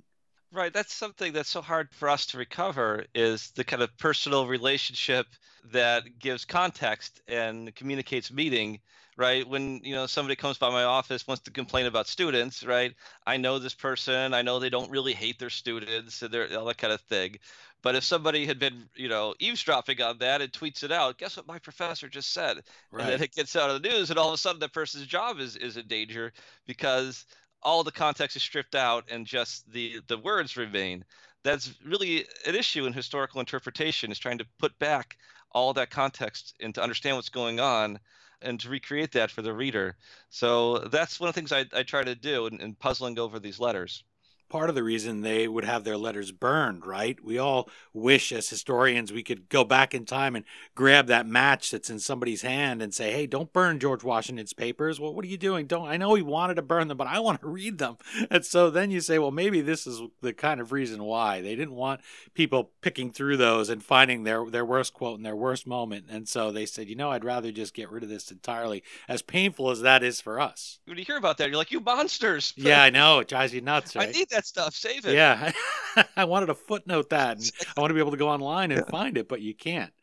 Right. 0.55 0.71
That's 0.71 0.93
something 0.93 1.33
that's 1.33 1.49
so 1.49 1.61
hard 1.61 1.89
for 1.91 2.09
us 2.09 2.27
to 2.27 2.37
recover 2.37 3.03
is 3.13 3.51
the 3.51 3.65
kind 3.65 3.83
of 3.83 3.95
personal 3.97 4.47
relationship 4.47 5.27
that 5.73 6.17
gives 6.17 6.45
context 6.45 7.19
and 7.27 7.75
communicates 7.75 8.31
meaning 8.31 8.79
right 9.17 9.47
when 9.49 9.81
you 9.83 9.95
know 9.95 10.05
somebody 10.05 10.35
comes 10.35 10.57
by 10.57 10.69
my 10.69 10.83
office 10.83 11.27
wants 11.27 11.43
to 11.43 11.51
complain 11.51 11.87
about 11.87 12.07
students 12.07 12.63
right 12.63 12.93
i 13.25 13.37
know 13.37 13.57
this 13.57 13.73
person 13.73 14.33
i 14.33 14.41
know 14.41 14.59
they 14.59 14.69
don't 14.69 14.91
really 14.91 15.13
hate 15.13 15.39
their 15.39 15.49
students 15.49 16.21
and 16.21 16.31
they're 16.31 16.47
all 16.57 16.65
that 16.65 16.77
kind 16.77 16.93
of 16.93 17.01
thing 17.01 17.35
but 17.81 17.95
if 17.95 18.03
somebody 18.03 18.45
had 18.45 18.59
been 18.59 18.87
you 18.93 19.07
know 19.07 19.33
eavesdropping 19.39 20.01
on 20.01 20.17
that 20.19 20.41
and 20.41 20.51
tweets 20.51 20.83
it 20.83 20.91
out 20.91 21.17
guess 21.17 21.37
what 21.37 21.47
my 21.47 21.57
professor 21.57 22.07
just 22.07 22.31
said 22.31 22.61
right. 22.91 23.01
and 23.03 23.09
then 23.13 23.23
it 23.23 23.33
gets 23.33 23.55
out 23.55 23.71
of 23.71 23.81
the 23.81 23.89
news 23.89 24.09
and 24.09 24.19
all 24.19 24.27
of 24.27 24.33
a 24.33 24.37
sudden 24.37 24.59
that 24.59 24.73
person's 24.73 25.07
job 25.07 25.39
is 25.39 25.55
is 25.55 25.77
in 25.77 25.87
danger 25.87 26.31
because 26.67 27.25
all 27.65 27.83
the 27.83 27.91
context 27.91 28.37
is 28.37 28.43
stripped 28.43 28.75
out 28.75 29.03
and 29.09 29.25
just 29.25 29.69
the 29.71 29.99
the 30.07 30.17
words 30.17 30.55
remain 30.55 31.03
that's 31.43 31.73
really 31.85 32.25
an 32.47 32.55
issue 32.55 32.85
in 32.85 32.93
historical 32.93 33.39
interpretation 33.39 34.11
is 34.11 34.19
trying 34.19 34.37
to 34.37 34.45
put 34.57 34.77
back 34.79 35.17
all 35.51 35.73
that 35.73 35.89
context 35.89 36.55
and 36.59 36.73
to 36.75 36.81
understand 36.81 37.15
what's 37.15 37.29
going 37.29 37.59
on 37.59 37.99
and 38.41 38.59
to 38.59 38.69
recreate 38.69 39.11
that 39.13 39.31
for 39.31 39.41
the 39.41 39.53
reader. 39.53 39.95
So 40.29 40.79
that's 40.79 41.19
one 41.19 41.29
of 41.29 41.35
the 41.35 41.39
things 41.39 41.51
I, 41.51 41.65
I 41.77 41.83
try 41.83 42.03
to 42.03 42.15
do 42.15 42.47
in, 42.47 42.59
in 42.59 42.75
puzzling 42.75 43.17
over 43.19 43.39
these 43.39 43.59
letters 43.59 44.03
part 44.49 44.69
of 44.69 44.75
the 44.75 44.83
reason 44.83 45.21
they 45.21 45.47
would 45.47 45.65
have 45.65 45.83
their 45.83 45.97
letters 45.97 46.31
burned, 46.31 46.85
right? 46.85 47.21
We 47.23 47.37
all 47.37 47.69
wish 47.93 48.31
as 48.31 48.49
historians 48.49 49.11
we 49.11 49.23
could 49.23 49.49
go 49.49 49.63
back 49.63 49.93
in 49.93 50.05
time 50.05 50.35
and 50.35 50.45
grab 50.75 51.07
that 51.07 51.27
match 51.27 51.71
that's 51.71 51.89
in 51.89 51.99
somebody's 51.99 52.41
hand 52.41 52.81
and 52.81 52.93
say, 52.93 53.11
"Hey, 53.11 53.27
don't 53.27 53.51
burn 53.53 53.79
George 53.79 54.03
Washington's 54.03 54.53
papers." 54.53 54.99
Well, 54.99 55.13
what 55.13 55.25
are 55.25 55.29
you 55.29 55.37
doing? 55.37 55.65
Don't 55.65 55.87
I 55.87 55.97
know 55.97 56.13
he 56.13 56.21
wanted 56.21 56.55
to 56.55 56.61
burn 56.61 56.87
them, 56.87 56.97
but 56.97 57.07
I 57.07 57.19
want 57.19 57.41
to 57.41 57.47
read 57.47 57.77
them. 57.77 57.97
And 58.35 58.45
so 58.45 58.69
then 58.69 58.91
you 58.91 59.01
say, 59.01 59.19
"Well, 59.19 59.31
maybe 59.31 59.61
this 59.61 59.85
is 59.87 60.01
the 60.21 60.33
kind 60.33 60.59
of 60.59 60.71
reason 60.71 61.03
why 61.03 61.41
they 61.41 61.55
didn't 61.55 61.75
want 61.75 62.01
people 62.33 62.71
picking 62.81 63.11
through 63.11 63.37
those 63.37 63.69
and 63.69 63.83
finding 63.83 64.23
their 64.23 64.45
their 64.49 64.65
worst 64.65 64.93
quote 64.93 65.17
and 65.17 65.25
their 65.25 65.35
worst 65.35 65.67
moment." 65.67 66.05
And 66.09 66.27
so 66.27 66.51
they 66.51 66.65
said, 66.65 66.89
"You 66.89 66.95
know, 66.95 67.11
I'd 67.11 67.23
rather 67.23 67.51
just 67.51 67.73
get 67.73 67.91
rid 67.91 68.03
of 68.03 68.09
this 68.09 68.31
entirely." 68.31 68.83
As 69.07 69.21
painful 69.21 69.69
as 69.69 69.81
that 69.81 70.03
is 70.03 70.19
for 70.21 70.39
us. 70.39 70.79
When 70.85 70.97
you 70.97 71.05
hear 71.05 71.17
about 71.17 71.37
that, 71.37 71.49
you're 71.49 71.57
like, 71.57 71.71
"You 71.71 71.79
monsters!" 71.79 72.53
Yeah, 72.55 72.81
I 72.81 72.89
know. 72.89 73.19
It 73.19 73.27
drives 73.27 73.53
you 73.53 73.61
nuts. 73.61 73.95
Right? 73.95 74.09
I 74.09 74.11
need 74.11 74.29
that 74.31 74.34
stuff. 74.43 74.73
Save 74.73 75.05
it. 75.05 75.13
Yeah, 75.13 75.51
I 76.17 76.25
wanted 76.25 76.47
to 76.47 76.55
footnote 76.55 77.11
that. 77.11 77.37
I 77.77 77.79
want 77.79 77.91
to 77.91 77.93
be 77.93 77.99
able 77.99 78.11
to 78.11 78.17
go 78.17 78.27
online 78.27 78.71
and 78.71 78.85
find 78.87 79.17
it, 79.17 79.29
but 79.29 79.41
you 79.41 79.53
can't. 79.53 79.93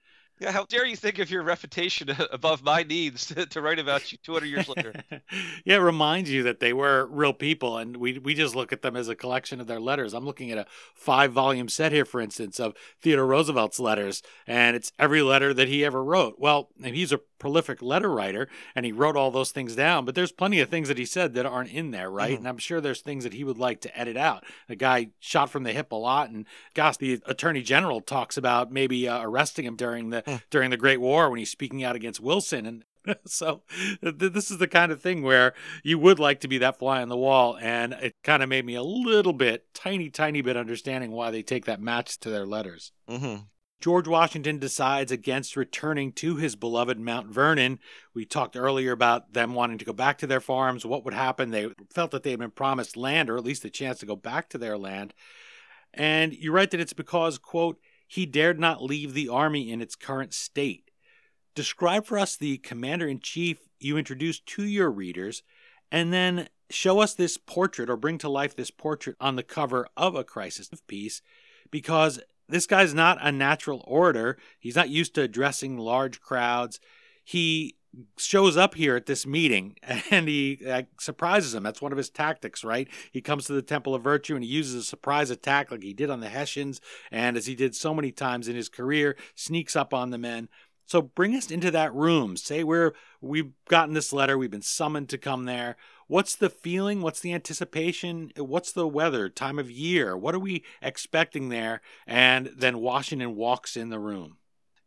Yeah, 0.43 0.51
how 0.51 0.65
dare 0.65 0.85
you 0.85 0.97
think 0.97 1.21
of 1.21 1.31
your 1.31 1.45
reputation 1.45 2.11
above 2.33 2.65
my 2.65 2.83
needs 2.83 3.27
to, 3.35 3.47
to 3.47 3.63
write 3.63 3.79
about 3.79 4.11
you 4.11 4.19
200 4.25 4.47
years 4.47 4.69
later? 4.69 4.93
yeah, 5.65 5.77
it 5.77 5.81
reminds 5.81 6.31
you 6.31 6.43
that 6.43 6.59
they 6.59 6.73
were 6.73 7.07
real 7.07 7.33
people, 7.33 7.79
and 7.79 7.97
we 7.97 8.19
we 8.19 8.35
just 8.35 8.57
look 8.57 8.73
at 8.73 8.83
them 8.83 8.97
as 8.97 9.09
a 9.09 9.15
collection 9.15 9.61
of 9.61 9.69
their 9.69 9.79
letters. 9.79 10.15
I'm 10.15 10.25
looking 10.25 10.51
at 10.51 10.59
a 10.59 10.67
five 10.95 11.33
volume 11.33 11.69
set 11.69 11.93
here, 11.93 12.05
for 12.05 12.21
instance, 12.21 12.59
of 12.59 12.75
Theodore 13.01 13.27
Roosevelt's 13.27 13.79
letters, 13.79 14.21
and 14.45 14.75
it's 14.75 14.91
every 14.99 15.23
letter 15.23 15.55
that 15.55 15.69
he 15.69 15.85
ever 15.85 16.03
wrote. 16.03 16.35
Well, 16.39 16.71
he's 16.83 17.13
a 17.13 17.21
prolific 17.43 17.83
letter 17.83 18.09
writer 18.09 18.49
and 18.77 18.87
he 18.87 18.93
wrote 18.93 19.17
all 19.17 19.33
those 19.33 19.51
things 19.51 19.75
down, 19.75 20.05
but 20.05 20.15
there's 20.15 20.31
plenty 20.31 20.61
of 20.61 20.69
things 20.69 20.87
that 20.87 20.97
he 20.97 21.05
said 21.05 21.35
that 21.35 21.45
aren't 21.45 21.73
in 21.73 21.91
there, 21.91 22.09
right? 22.09 22.31
Mm-hmm. 22.31 22.37
And 22.39 22.49
I'm 22.49 22.57
sure 22.57 22.81
there's 22.81 23.01
things 23.01 23.25
that 23.25 23.35
he 23.35 23.43
would 23.43 23.59
like 23.59 23.81
to 23.81 23.99
edit 23.99 24.17
out. 24.17 24.45
The 24.69 24.77
guy 24.77 25.09
shot 25.19 25.51
from 25.51 25.65
the 25.65 25.73
hip 25.73 25.91
a 25.91 25.97
lot, 25.97 26.31
and 26.31 26.47
gosh, 26.73 26.99
the 26.99 27.21
attorney 27.27 27.63
general 27.63 28.01
talks 28.01 28.37
about 28.37 28.71
maybe 28.71 29.09
uh, 29.09 29.21
arresting 29.23 29.65
him 29.65 29.75
during 29.75 30.11
the. 30.11 30.23
during 30.51 30.71
the 30.71 30.77
Great 30.77 31.01
War 31.01 31.31
when 31.31 31.39
he's 31.39 31.51
speaking 31.51 31.85
out 31.85 31.97
against 31.97 32.21
Wilson 32.21 32.67
and. 32.67 32.85
so 33.27 33.63
th- 34.01 34.15
this 34.17 34.49
is 34.49 34.59
the 34.59 34.69
kind 34.69 34.93
of 34.93 35.03
thing 35.03 35.25
where 35.25 35.55
you 35.83 35.99
would 35.99 36.21
like 36.21 36.39
to 36.39 36.47
be 36.47 36.59
that 36.59 36.79
fly 36.79 37.03
on 37.03 37.09
the 37.09 37.17
wall 37.17 37.59
and 37.61 37.95
it 37.95 38.15
kind 38.23 38.45
of 38.45 38.49
made 38.49 38.65
me 38.65 38.77
a 38.77 38.83
little 38.85 39.33
bit 39.33 39.67
tiny 39.75 40.09
tiny 40.09 40.41
bit 40.41 40.57
understanding 40.57 41.11
why 41.11 41.29
they 41.29 41.43
take 41.43 41.65
that 41.65 41.81
match 41.81 42.17
to 42.21 42.31
their 42.31 42.47
letters 42.47 42.93
mm-hmm. 43.11 43.43
George 43.83 44.07
Washington 44.07 44.61
decides 44.61 45.11
against 45.11 45.57
returning 45.57 46.13
to 46.13 46.37
his 46.37 46.55
beloved 46.55 47.01
Mount 47.01 47.27
Vernon. 47.27 47.81
We 48.15 48.25
talked 48.25 48.57
earlier 48.57 48.93
about 48.93 49.33
them 49.33 49.55
wanting 49.55 49.79
to 49.79 49.85
go 49.85 49.93
back 49.93 50.19
to 50.19 50.29
their 50.29 50.41
farms. 50.41 50.87
What 50.87 51.05
would 51.05 51.15
happen? 51.15 51.51
They 51.51 51.69
felt 51.93 52.13
that 52.13 52.23
they 52.23 52.31
had 52.31 52.39
been 52.39 52.53
promised 52.53 52.97
land, 52.97 53.29
or 53.29 53.37
at 53.37 53.43
least 53.43 53.65
a 53.65 53.71
chance 53.71 53.99
to 53.99 54.07
go 54.07 54.15
back 54.15 54.49
to 54.51 54.59
their 54.59 54.79
land. 54.79 55.15
And 55.93 56.33
you 56.33 56.53
write 56.53 56.71
that 56.71 56.81
it's 56.81 56.93
because, 56.93 57.39
quote, 57.39 57.81
he 58.13 58.27
dared 58.27 58.61
not 58.61 58.83
leave 58.83 59.15
the 59.15 59.31
army 59.31 59.71
in 59.71 59.81
its 59.81 59.95
current 59.95 60.35
state. 60.35 60.91
Describe 61.55 62.05
for 62.05 62.19
us 62.19 62.37
the 62.37 62.59
commander 62.59 63.09
in 63.09 63.19
chief 63.21 63.57
you 63.81 63.97
introduced 63.97 64.45
to 64.45 64.65
your 64.65 64.91
readers, 64.91 65.43
and 65.91 66.13
then 66.13 66.51
show 66.69 67.01
us 67.01 67.15
this 67.15 67.39
portrait 67.39 67.89
or 67.89 67.97
bring 67.97 68.19
to 68.19 68.29
life 68.29 68.55
this 68.55 68.71
portrait 68.71 69.17
on 69.19 69.37
the 69.37 69.43
cover 69.43 69.89
of 69.97 70.15
A 70.15 70.25
Crisis 70.25 70.69
of 70.71 70.87
Peace, 70.87 71.23
because 71.71 72.21
this 72.51 72.67
guy's 72.67 72.93
not 72.93 73.17
a 73.23 73.33
natural 73.33 73.83
orator. 73.87 74.37
He's 74.61 74.77
not 74.77 74.91
used 74.91 75.15
to 75.15 75.23
addressing 75.23 75.79
large 75.79 76.21
crowds. 76.21 76.81
He 77.25 77.77
shows 78.17 78.57
up 78.57 78.75
here 78.75 78.97
at 78.97 79.07
this 79.07 79.27
meeting 79.27 79.77
and 80.11 80.29
he 80.29 80.61
uh, 80.69 80.83
surprises 80.99 81.53
them. 81.53 81.63
That's 81.63 81.83
one 81.83 81.93
of 81.93 81.99
his 81.99 82.11
tactics, 82.11 82.65
right? 82.65 82.89
He 83.11 83.21
comes 83.21 83.45
to 83.47 83.53
the 83.53 83.63
Temple 83.63 83.95
of 83.95 84.03
Virtue 84.03 84.35
and 84.35 84.45
he 84.45 84.51
uses 84.51 84.75
a 84.75 84.83
surprise 84.83 85.31
attack 85.31 85.71
like 85.71 85.83
he 85.83 85.93
did 85.93 86.11
on 86.11 86.21
the 86.21 86.29
Hessians 86.29 86.81
and 87.11 87.37
as 87.37 87.47
he 87.47 87.55
did 87.55 87.75
so 87.75 87.95
many 87.95 88.11
times 88.11 88.49
in 88.49 88.57
his 88.57 88.69
career, 88.69 89.17
sneaks 89.35 89.77
up 89.77 89.93
on 89.93 90.11
the 90.11 90.19
men. 90.19 90.49
So 90.87 91.01
bring 91.01 91.35
us 91.35 91.51
into 91.51 91.71
that 91.71 91.95
room. 91.95 92.37
Say 92.37 92.65
we're 92.65 92.93
we've 93.21 93.53
gotten 93.69 93.95
this 93.95 94.13
letter, 94.13 94.37
we've 94.37 94.51
been 94.51 94.63
summoned 94.63 95.09
to 95.11 95.19
come 95.19 95.45
there. 95.45 95.77
What's 96.07 96.35
the 96.35 96.51
feeling? 96.51 97.01
What's 97.01 97.21
the 97.21 97.33
anticipation? 97.33 98.33
What's 98.37 98.73
the 98.73 98.87
weather, 98.87 99.31
time 99.31 99.59
of 99.59 99.71
year? 99.71 100.17
What 100.17 100.35
are 100.35 100.41
we 100.41 100.65
expecting 100.83 101.49
there? 101.49 101.81
And 102.07 102.51
then 102.55 102.81
Washington 102.81 103.37
walks 103.37 103.77
in 103.77 103.89
the 103.89 103.99
room. 103.99 104.37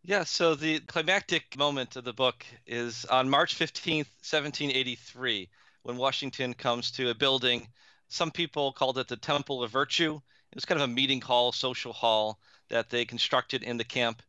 Yeah, 0.08 0.24
so 0.24 0.54
the 0.54 0.82
climactic 0.82 1.58
moment 1.58 1.96
of 1.96 2.04
the 2.04 2.14
book 2.14 2.46
is 2.68 3.06
on 3.06 3.28
March 3.28 3.58
15th, 3.58 4.06
1783, 4.22 5.50
when 5.82 5.98
Washington 5.98 6.54
comes 6.54 6.92
to 6.92 7.10
a 7.10 7.16
building. 7.16 7.68
Some 8.08 8.30
people 8.30 8.72
called 8.72 9.00
it 9.00 9.08
the 9.08 9.18
Temple 9.18 9.64
of 9.64 9.72
Virtue. 9.72 10.22
It 10.52 10.56
was 10.56 10.66
kind 10.66 10.80
of 10.80 10.88
a 10.88 10.94
meeting 10.94 11.22
hall, 11.22 11.52
social 11.52 11.92
hall 11.92 12.40
that 12.70 12.92
they 12.92 13.06
constructed 13.06 13.64
in 13.64 13.78
the 13.78 13.84
camp. 13.84 14.22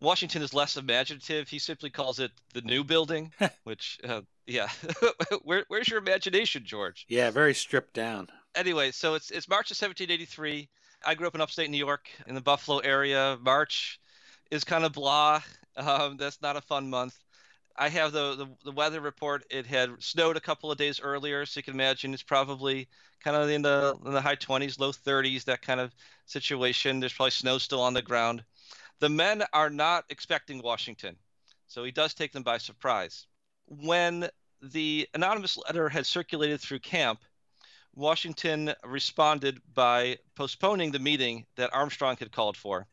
Washington 0.00 0.40
is 0.40 0.54
less 0.54 0.76
imaginative. 0.76 1.48
He 1.48 1.58
simply 1.58 1.90
calls 1.90 2.20
it 2.20 2.30
the 2.52 2.62
new 2.62 2.84
building, 2.84 3.32
which 3.64 3.98
uh, 4.04 4.20
yeah. 4.46 4.68
Where, 5.42 5.64
where's 5.66 5.88
your 5.88 5.98
imagination, 5.98 6.62
George? 6.64 7.06
Yeah, 7.08 7.32
very 7.32 7.54
stripped 7.54 7.94
down. 7.94 8.28
Anyway, 8.54 8.92
so 8.92 9.14
it's 9.14 9.32
it's 9.32 9.48
March 9.48 9.72
of 9.72 9.82
1783. 9.82 10.68
I 11.04 11.14
grew 11.16 11.26
up 11.26 11.34
in 11.34 11.40
upstate 11.40 11.70
New 11.70 11.84
York 11.84 12.08
in 12.28 12.36
the 12.36 12.40
Buffalo 12.40 12.78
area. 12.78 13.36
March 13.42 13.98
is 14.54 14.64
kind 14.64 14.84
of 14.84 14.92
blah. 14.92 15.42
Um, 15.76 16.16
that's 16.16 16.40
not 16.40 16.56
a 16.56 16.60
fun 16.60 16.88
month. 16.88 17.18
I 17.76 17.88
have 17.88 18.12
the, 18.12 18.36
the, 18.36 18.46
the 18.64 18.70
weather 18.70 19.00
report. 19.00 19.44
It 19.50 19.66
had 19.66 19.90
snowed 19.98 20.36
a 20.36 20.40
couple 20.40 20.70
of 20.70 20.78
days 20.78 21.00
earlier, 21.00 21.44
so 21.44 21.58
you 21.58 21.64
can 21.64 21.74
imagine 21.74 22.14
it's 22.14 22.22
probably 22.22 22.86
kind 23.22 23.36
of 23.36 23.50
in 23.50 23.62
the 23.62 23.96
in 24.06 24.12
the 24.12 24.20
high 24.20 24.36
20s, 24.36 24.78
low 24.78 24.92
30s, 24.92 25.44
that 25.44 25.62
kind 25.62 25.80
of 25.80 25.92
situation. 26.26 27.00
There's 27.00 27.12
probably 27.12 27.32
snow 27.32 27.58
still 27.58 27.80
on 27.80 27.94
the 27.94 28.02
ground. 28.02 28.44
The 29.00 29.08
men 29.08 29.42
are 29.52 29.70
not 29.70 30.04
expecting 30.08 30.62
Washington, 30.62 31.16
so 31.66 31.82
he 31.82 31.90
does 31.90 32.14
take 32.14 32.32
them 32.32 32.44
by 32.44 32.58
surprise 32.58 33.26
when 33.66 34.28
the 34.62 35.08
anonymous 35.14 35.56
letter 35.58 35.88
had 35.88 36.06
circulated 36.06 36.60
through 36.60 36.80
camp, 36.80 37.24
Washington 37.94 38.74
responded 38.84 39.60
by 39.72 40.18
postponing 40.34 40.90
the 40.90 40.98
meeting 40.98 41.46
that 41.56 41.74
Armstrong 41.74 42.16
had 42.16 42.32
called 42.32 42.56
for. 42.56 42.86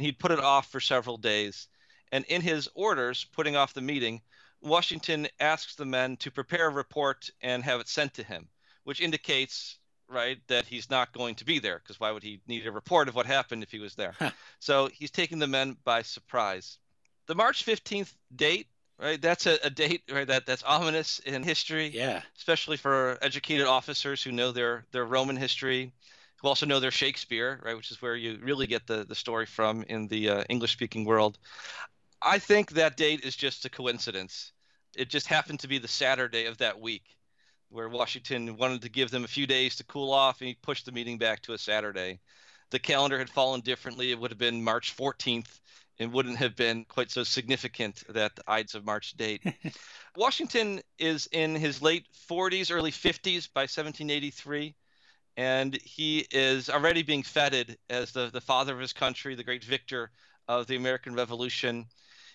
And 0.00 0.06
he'd 0.06 0.18
put 0.18 0.30
it 0.30 0.40
off 0.40 0.72
for 0.72 0.80
several 0.80 1.18
days. 1.18 1.68
And 2.10 2.24
in 2.24 2.40
his 2.40 2.70
orders 2.74 3.26
putting 3.32 3.54
off 3.54 3.74
the 3.74 3.82
meeting, 3.82 4.22
Washington 4.62 5.28
asks 5.38 5.74
the 5.74 5.84
men 5.84 6.16
to 6.16 6.30
prepare 6.30 6.68
a 6.68 6.70
report 6.70 7.28
and 7.42 7.62
have 7.62 7.80
it 7.80 7.86
sent 7.86 8.14
to 8.14 8.22
him, 8.22 8.48
which 8.84 9.02
indicates, 9.02 9.76
right, 10.08 10.38
that 10.46 10.64
he's 10.64 10.88
not 10.88 11.12
going 11.12 11.34
to 11.34 11.44
be 11.44 11.58
there 11.58 11.80
because 11.80 12.00
why 12.00 12.12
would 12.12 12.22
he 12.22 12.40
need 12.48 12.66
a 12.66 12.72
report 12.72 13.08
of 13.08 13.14
what 13.14 13.26
happened 13.26 13.62
if 13.62 13.70
he 13.70 13.78
was 13.78 13.94
there? 13.94 14.14
so 14.58 14.86
he's 14.86 15.10
taking 15.10 15.38
the 15.38 15.46
men 15.46 15.76
by 15.84 16.00
surprise. 16.00 16.78
The 17.26 17.34
March 17.34 17.66
15th 17.66 18.14
date 18.34 18.68
right? 18.98 19.20
That's 19.20 19.44
a, 19.44 19.58
a 19.62 19.68
date 19.68 20.04
right 20.10 20.26
that 20.26 20.46
that's 20.46 20.62
ominous 20.62 21.18
in 21.18 21.42
history. 21.42 21.88
Yeah. 21.88 22.22
Especially 22.38 22.78
for 22.78 23.18
educated 23.20 23.66
officers 23.66 24.22
who 24.22 24.32
know 24.32 24.50
their 24.50 24.86
their 24.92 25.04
Roman 25.04 25.36
history, 25.36 25.92
who 26.40 26.48
also 26.48 26.66
know 26.66 26.80
their 26.80 26.90
Shakespeare, 26.90 27.60
right? 27.64 27.76
Which 27.76 27.90
is 27.90 28.00
where 28.00 28.16
you 28.16 28.38
really 28.42 28.66
get 28.66 28.86
the 28.86 29.04
the 29.04 29.14
story 29.14 29.46
from 29.46 29.82
in 29.84 30.08
the 30.08 30.28
uh, 30.28 30.44
English 30.48 30.72
speaking 30.72 31.04
world. 31.04 31.38
I 32.22 32.38
think 32.38 32.72
that 32.72 32.96
date 32.96 33.20
is 33.24 33.36
just 33.36 33.64
a 33.64 33.70
coincidence. 33.70 34.52
It 34.96 35.08
just 35.08 35.26
happened 35.26 35.60
to 35.60 35.68
be 35.68 35.78
the 35.78 35.88
Saturday 35.88 36.46
of 36.46 36.58
that 36.58 36.80
week 36.80 37.16
where 37.70 37.88
Washington 37.88 38.56
wanted 38.56 38.82
to 38.82 38.88
give 38.88 39.10
them 39.10 39.24
a 39.24 39.28
few 39.28 39.46
days 39.46 39.76
to 39.76 39.84
cool 39.84 40.12
off 40.12 40.40
and 40.40 40.48
he 40.48 40.54
pushed 40.54 40.86
the 40.86 40.92
meeting 40.92 41.18
back 41.18 41.40
to 41.42 41.52
a 41.52 41.58
Saturday. 41.58 42.18
The 42.70 42.78
calendar 42.78 43.18
had 43.18 43.30
fallen 43.30 43.60
differently. 43.60 44.10
It 44.10 44.18
would 44.18 44.30
have 44.30 44.38
been 44.38 44.62
March 44.62 44.96
14th 44.96 45.60
and 45.98 46.12
wouldn't 46.12 46.38
have 46.38 46.56
been 46.56 46.84
quite 46.84 47.10
so 47.10 47.22
significant 47.22 48.02
that 48.08 48.34
the 48.34 48.42
Ides 48.48 48.74
of 48.74 48.84
March 48.84 49.16
date. 49.16 49.42
Washington 50.16 50.80
is 50.98 51.28
in 51.30 51.54
his 51.54 51.80
late 51.82 52.06
40s, 52.28 52.72
early 52.72 52.90
50s 52.90 53.48
by 53.52 53.62
1783, 53.62 54.74
and 55.36 55.74
he 55.84 56.26
is 56.30 56.68
already 56.68 57.02
being 57.02 57.22
feted 57.22 57.78
as 57.88 58.12
the, 58.12 58.30
the 58.30 58.40
father 58.40 58.74
of 58.74 58.80
his 58.80 58.92
country, 58.92 59.34
the 59.34 59.44
great 59.44 59.64
victor 59.64 60.10
of 60.48 60.66
the 60.66 60.76
American 60.76 61.14
Revolution. 61.14 61.86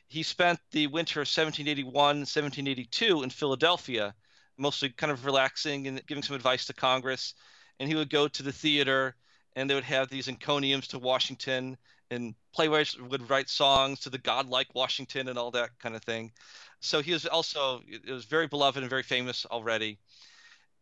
He 0.07 0.23
spent 0.23 0.59
the 0.71 0.87
winter 0.87 1.19
of 1.19 1.27
1781, 1.27 1.93
1782 1.93 3.23
in 3.23 3.29
Philadelphia, 3.29 4.15
mostly 4.57 4.89
kind 4.89 5.11
of 5.11 5.25
relaxing 5.25 5.87
and 5.87 6.05
giving 6.07 6.23
some 6.23 6.35
advice 6.35 6.65
to 6.65 6.73
Congress. 6.73 7.33
And 7.79 7.89
he 7.89 7.95
would 7.95 8.09
go 8.09 8.27
to 8.27 8.43
the 8.43 8.53
theater, 8.53 9.15
and 9.55 9.69
they 9.69 9.75
would 9.75 9.83
have 9.83 10.09
these 10.09 10.27
encomiums 10.27 10.87
to 10.89 10.99
Washington, 10.99 11.77
and 12.11 12.35
playwrights 12.53 12.97
would 12.97 13.29
write 13.29 13.49
songs 13.49 13.99
to 14.01 14.09
the 14.09 14.17
godlike 14.17 14.73
Washington 14.73 15.27
and 15.27 15.37
all 15.37 15.51
that 15.51 15.77
kind 15.79 15.95
of 15.95 16.03
thing. 16.03 16.31
So 16.79 17.01
he 17.01 17.11
was 17.13 17.25
also 17.25 17.81
it 17.87 18.09
was 18.09 18.25
very 18.25 18.47
beloved 18.47 18.81
and 18.81 18.89
very 18.89 19.03
famous 19.03 19.45
already. 19.45 19.97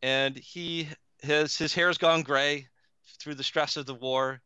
And 0.02 0.38
he 0.38 0.90
his 1.24 1.58
his 1.58 1.74
hair's 1.74 1.98
gone 1.98 2.22
gray 2.22 2.68
through 3.20 3.36
the 3.36 3.44
stress 3.44 3.78
of 3.78 3.86
the 3.86 3.94
war. 3.94 4.42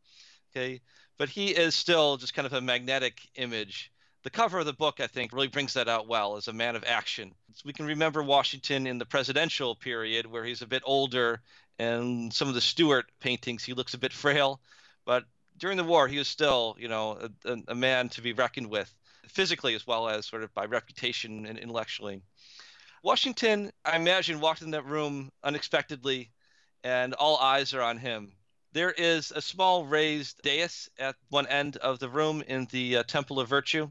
Okay, 0.50 0.80
but 1.18 1.28
he 1.28 1.48
is 1.48 1.74
still 1.74 2.16
just 2.16 2.34
kind 2.34 2.46
of 2.46 2.52
a 2.52 2.60
magnetic 2.60 3.20
image. 3.34 3.92
The 4.22 4.30
cover 4.30 4.58
of 4.58 4.66
the 4.66 4.72
book, 4.72 5.00
I 5.00 5.06
think, 5.06 5.32
really 5.32 5.48
brings 5.48 5.74
that 5.74 5.88
out 5.88 6.08
well 6.08 6.36
as 6.36 6.48
a 6.48 6.52
man 6.52 6.76
of 6.76 6.84
action. 6.84 7.34
We 7.64 7.72
can 7.72 7.86
remember 7.86 8.22
Washington 8.22 8.86
in 8.86 8.98
the 8.98 9.06
presidential 9.06 9.74
period 9.74 10.26
where 10.26 10.44
he's 10.44 10.62
a 10.62 10.66
bit 10.66 10.82
older, 10.84 11.40
and 11.78 12.32
some 12.32 12.48
of 12.48 12.54
the 12.54 12.60
Stuart 12.60 13.06
paintings, 13.20 13.64
he 13.64 13.74
looks 13.74 13.94
a 13.94 13.98
bit 13.98 14.12
frail. 14.12 14.60
But 15.04 15.24
during 15.56 15.76
the 15.76 15.84
war, 15.84 16.08
he 16.08 16.18
was 16.18 16.28
still, 16.28 16.76
you 16.78 16.88
know, 16.88 17.28
a, 17.44 17.56
a 17.68 17.74
man 17.74 18.08
to 18.10 18.22
be 18.22 18.32
reckoned 18.32 18.68
with, 18.68 18.92
physically 19.28 19.74
as 19.74 19.86
well 19.86 20.08
as 20.08 20.26
sort 20.26 20.42
of 20.42 20.52
by 20.54 20.64
reputation 20.64 21.46
and 21.46 21.58
intellectually. 21.58 22.22
Washington, 23.02 23.70
I 23.84 23.96
imagine, 23.96 24.40
walked 24.40 24.62
in 24.62 24.72
that 24.72 24.84
room 24.84 25.30
unexpectedly, 25.44 26.30
and 26.84 27.14
all 27.14 27.36
eyes 27.38 27.74
are 27.74 27.82
on 27.82 27.98
him. 27.98 28.32
There 28.72 28.90
is 28.92 29.32
a 29.32 29.42
small 29.42 29.86
raised 29.86 30.42
dais 30.42 30.88
at 30.98 31.16
one 31.28 31.46
end 31.46 31.76
of 31.78 31.98
the 31.98 32.08
room 32.08 32.42
in 32.46 32.66
the 32.70 32.98
uh, 32.98 33.02
Temple 33.04 33.40
of 33.40 33.48
Virtue. 33.48 33.90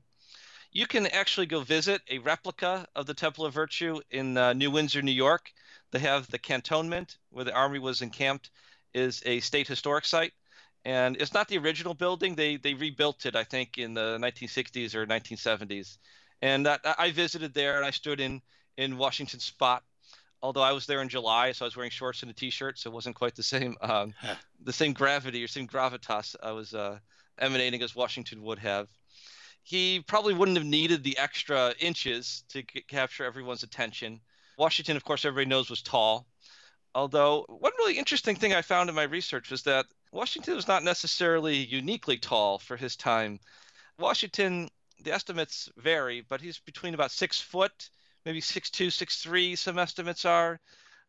You 0.72 0.88
can 0.88 1.08
actually 1.08 1.48
go 1.48 1.62
visit 1.62 2.02
a 2.10 2.20
replica 2.20 2.88
of 2.96 3.06
the 3.06 3.14
Temple 3.14 3.46
of 3.46 3.54
Virtue 3.54 4.00
in 4.12 4.38
uh, 4.38 4.54
New 4.54 4.72
Windsor, 4.72 5.02
New 5.02 5.12
York. 5.12 5.52
They 5.92 6.00
have 6.00 6.28
the 6.28 6.40
cantonment 6.40 7.18
where 7.30 7.46
the 7.46 7.54
army 7.54 7.80
was 7.80 8.02
encamped 8.02 8.50
is 8.94 9.22
a 9.26 9.40
state 9.40 9.68
historic 9.68 10.06
site 10.06 10.34
and 10.88 11.18
it's 11.18 11.34
not 11.34 11.50
the 11.50 11.58
original 11.58 11.94
building. 11.94 12.36
They 12.36 12.56
they 12.56 12.74
rebuilt 12.74 13.26
it, 13.26 13.36
I 13.36 13.44
think, 13.44 13.78
in 13.78 13.94
the 13.94 14.18
1960s 14.20 14.96
or 14.96 15.06
1970s. 15.06 15.98
And 16.42 16.66
that, 16.66 16.80
I 16.98 17.12
visited 17.12 17.54
there, 17.54 17.76
and 17.76 17.86
I 17.86 17.92
stood 17.92 18.22
in 18.22 18.42
in 18.78 18.98
Washington 18.98 19.42
spot. 19.42 19.84
Although 20.42 20.62
I 20.62 20.72
was 20.72 20.86
there 20.86 21.02
in 21.02 21.10
July, 21.10 21.52
so 21.52 21.66
I 21.66 21.68
was 21.68 21.76
wearing 21.76 21.92
shorts 21.92 22.22
and 22.22 22.30
a 22.30 22.34
t-shirt, 22.34 22.78
so 22.78 22.90
it 22.90 22.94
wasn't 22.94 23.16
quite 23.16 23.36
the 23.36 23.44
same 23.44 23.76
um, 23.82 24.14
the 24.64 24.74
same 24.74 24.94
gravity 24.94 25.44
or 25.44 25.48
same 25.48 25.68
gravitas 25.68 26.36
I 26.42 26.52
was 26.52 26.74
uh, 26.74 27.00
emanating 27.40 27.82
as 27.82 27.96
Washington 27.96 28.44
would 28.44 28.60
have. 28.60 28.88
He 29.64 30.00
probably 30.00 30.34
wouldn't 30.34 30.58
have 30.58 30.66
needed 30.66 31.04
the 31.04 31.18
extra 31.18 31.74
inches 31.80 32.44
to 32.50 32.64
c- 32.72 32.86
capture 32.88 33.26
everyone's 33.26 33.64
attention. 33.64 34.22
Washington, 34.58 34.96
of 34.96 35.04
course, 35.04 35.26
everybody 35.26 35.50
knows 35.50 35.70
was 35.70 35.82
tall. 35.82 36.26
Although, 36.96 37.46
one 37.48 37.74
really 37.78 37.98
interesting 37.98 38.36
thing 38.36 38.54
I 38.54 38.62
found 38.62 38.90
in 38.90 38.96
my 38.96 39.04
research 39.04 39.52
was 39.52 39.64
that 39.64 39.86
Washington 40.12 40.56
was 40.56 40.68
not 40.68 40.84
necessarily 40.84 41.58
uniquely 41.58 42.18
tall 42.18 42.60
for 42.60 42.78
his 42.78 42.96
time. 42.96 43.40
Washington, 44.00 44.70
the 45.04 45.12
estimates 45.12 45.70
vary, 45.78 46.22
but 46.22 46.42
he's 46.42 46.60
between 46.60 46.94
about 46.94 47.12
six 47.12 47.42
foot, 47.42 47.90
maybe 48.28 48.42
six 48.42 48.70
two, 48.70 48.90
six 48.92 49.22
three. 49.24 49.56
Some 49.56 49.80
estimates 49.80 50.26
are. 50.26 50.60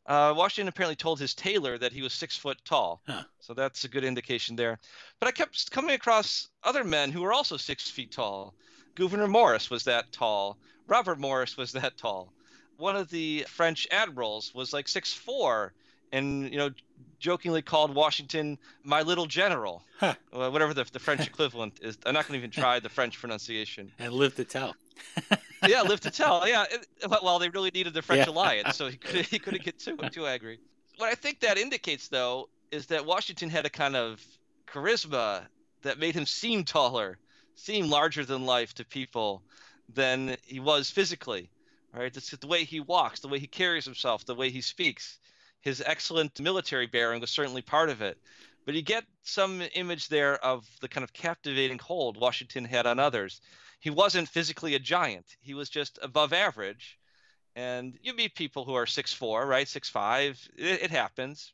Uh, 0.07 0.33
Washington 0.35 0.69
apparently 0.69 0.97
told 0.97 1.21
his 1.21 1.35
tailor 1.35 1.77
that 1.77 1.93
he 1.93 2.01
was 2.01 2.15
six 2.15 2.35
foot 2.35 2.57
tall, 2.65 3.03
Huh. 3.07 3.25
so 3.41 3.53
that's 3.53 3.85
a 3.85 3.89
good 3.89 4.05
indication 4.05 4.57
there. 4.57 4.79
But 5.21 5.29
I 5.29 5.33
kept 5.33 5.71
coming 5.71 5.95
across 5.95 6.49
other 6.65 6.83
men 6.83 7.13
who 7.13 7.21
were 7.21 7.33
also 7.35 7.59
six 7.59 7.91
feet 7.91 8.11
tall. 8.13 8.55
Gouverneur 8.95 9.27
Morris 9.29 9.69
was 9.69 9.85
that 9.85 10.11
tall. 10.13 10.57
Robert 10.87 11.19
Morris 11.19 11.59
was 11.59 11.73
that 11.73 11.99
tall. 11.99 12.33
One 12.79 12.97
of 12.97 13.11
the 13.11 13.45
French 13.49 13.87
admirals 13.91 14.55
was 14.55 14.73
like 14.73 14.89
six 14.89 15.13
four, 15.13 15.75
and 16.13 16.51
you 16.51 16.57
know 16.57 16.71
jokingly 17.19 17.61
called 17.63 17.95
Washington 17.95 18.57
my 18.85 19.03
little 19.03 19.27
general, 19.27 19.83
Huh. 19.99 20.15
Whatever 20.31 20.73
the, 20.73 20.85
the 20.93 21.01
French 21.01 21.27
equivalent 21.27 21.81
is. 21.83 21.99
I'm 22.07 22.15
not 22.15 22.27
going 22.29 22.41
to 22.41 22.47
even 22.47 22.51
try 22.53 22.79
the 22.81 22.89
French 22.89 23.19
pronunciation. 23.21 23.91
And 23.99 24.13
live 24.15 24.37
to 24.37 24.45
tell. 24.45 24.75
Yeah, 25.67 25.83
live 25.83 26.01
to 26.01 26.11
tell. 26.11 26.47
Yeah, 26.49 26.65
well, 27.23 27.39
they 27.39 27.49
really 27.49 27.71
needed 27.73 27.95
the 27.95 28.03
French 28.03 28.27
Yeah. 28.27 28.33
alliance, 28.33 28.77
so 28.77 28.89
he, 28.89 28.97
could, 28.97 29.27
he 29.27 29.39
couldn't 29.39 29.65
get 29.65 29.79
too 29.79 29.97
too 30.13 30.27
angry. 30.27 30.61
What 30.97 31.09
I 31.11 31.15
think 31.15 31.41
that 31.41 31.59
indicates, 31.59 32.09
though, 32.09 32.49
is 32.71 32.87
that 32.87 33.07
Washington 33.07 33.51
had 33.51 33.67
a 33.67 33.71
kind 33.71 33.97
of 33.97 34.25
charisma 34.67 35.43
that 35.83 35.99
made 35.99 36.15
him 36.15 36.27
seem 36.27 36.65
taller, 36.65 37.19
seem 37.55 37.89
larger 37.89 38.25
than 38.25 38.47
life 38.47 38.75
to 38.75 38.85
people 38.85 39.43
than 39.95 40.37
he 40.45 40.61
was 40.61 40.91
physically. 40.91 41.51
Right? 41.95 42.15
It's 42.15 42.31
the 42.31 42.47
way 42.47 42.65
he 42.65 42.81
walks, 42.81 43.21
the 43.21 43.29
way 43.29 43.39
he 43.39 43.47
carries 43.47 43.85
himself, 43.85 44.27
the 44.27 44.35
way 44.35 44.51
he 44.51 44.61
speaks. 44.61 45.19
His 45.61 45.83
excellent 45.85 46.39
military 46.39 46.87
bearing 46.87 47.21
was 47.21 47.31
certainly 47.31 47.63
part 47.63 47.89
of 47.89 48.03
it. 48.03 48.19
But 48.67 48.75
you 48.75 48.83
get 48.83 49.05
some 49.23 49.63
image 49.75 50.09
there 50.09 50.37
of 50.45 50.67
the 50.83 50.89
kind 50.89 51.03
of 51.03 51.13
captivating 51.15 51.79
hold 51.79 52.21
Washington 52.21 52.65
had 52.67 52.87
on 52.87 52.99
others. 52.99 53.41
He 53.81 53.91
wasn't 53.91 54.29
physically 54.29 54.75
a 54.75 54.79
giant. 54.79 55.27
He 55.41 55.55
was 55.55 55.69
just 55.69 55.99
above 56.03 56.33
average. 56.33 56.99
And 57.55 57.99
you 58.03 58.15
meet 58.15 58.35
people 58.35 58.65
who 58.65 58.75
are 58.75 58.87
six 58.87 59.13
four, 59.13 59.47
right? 59.47 59.67
Six 59.67 59.89
five. 59.89 60.41
It, 60.57 60.83
it 60.85 60.91
happens. 60.91 61.53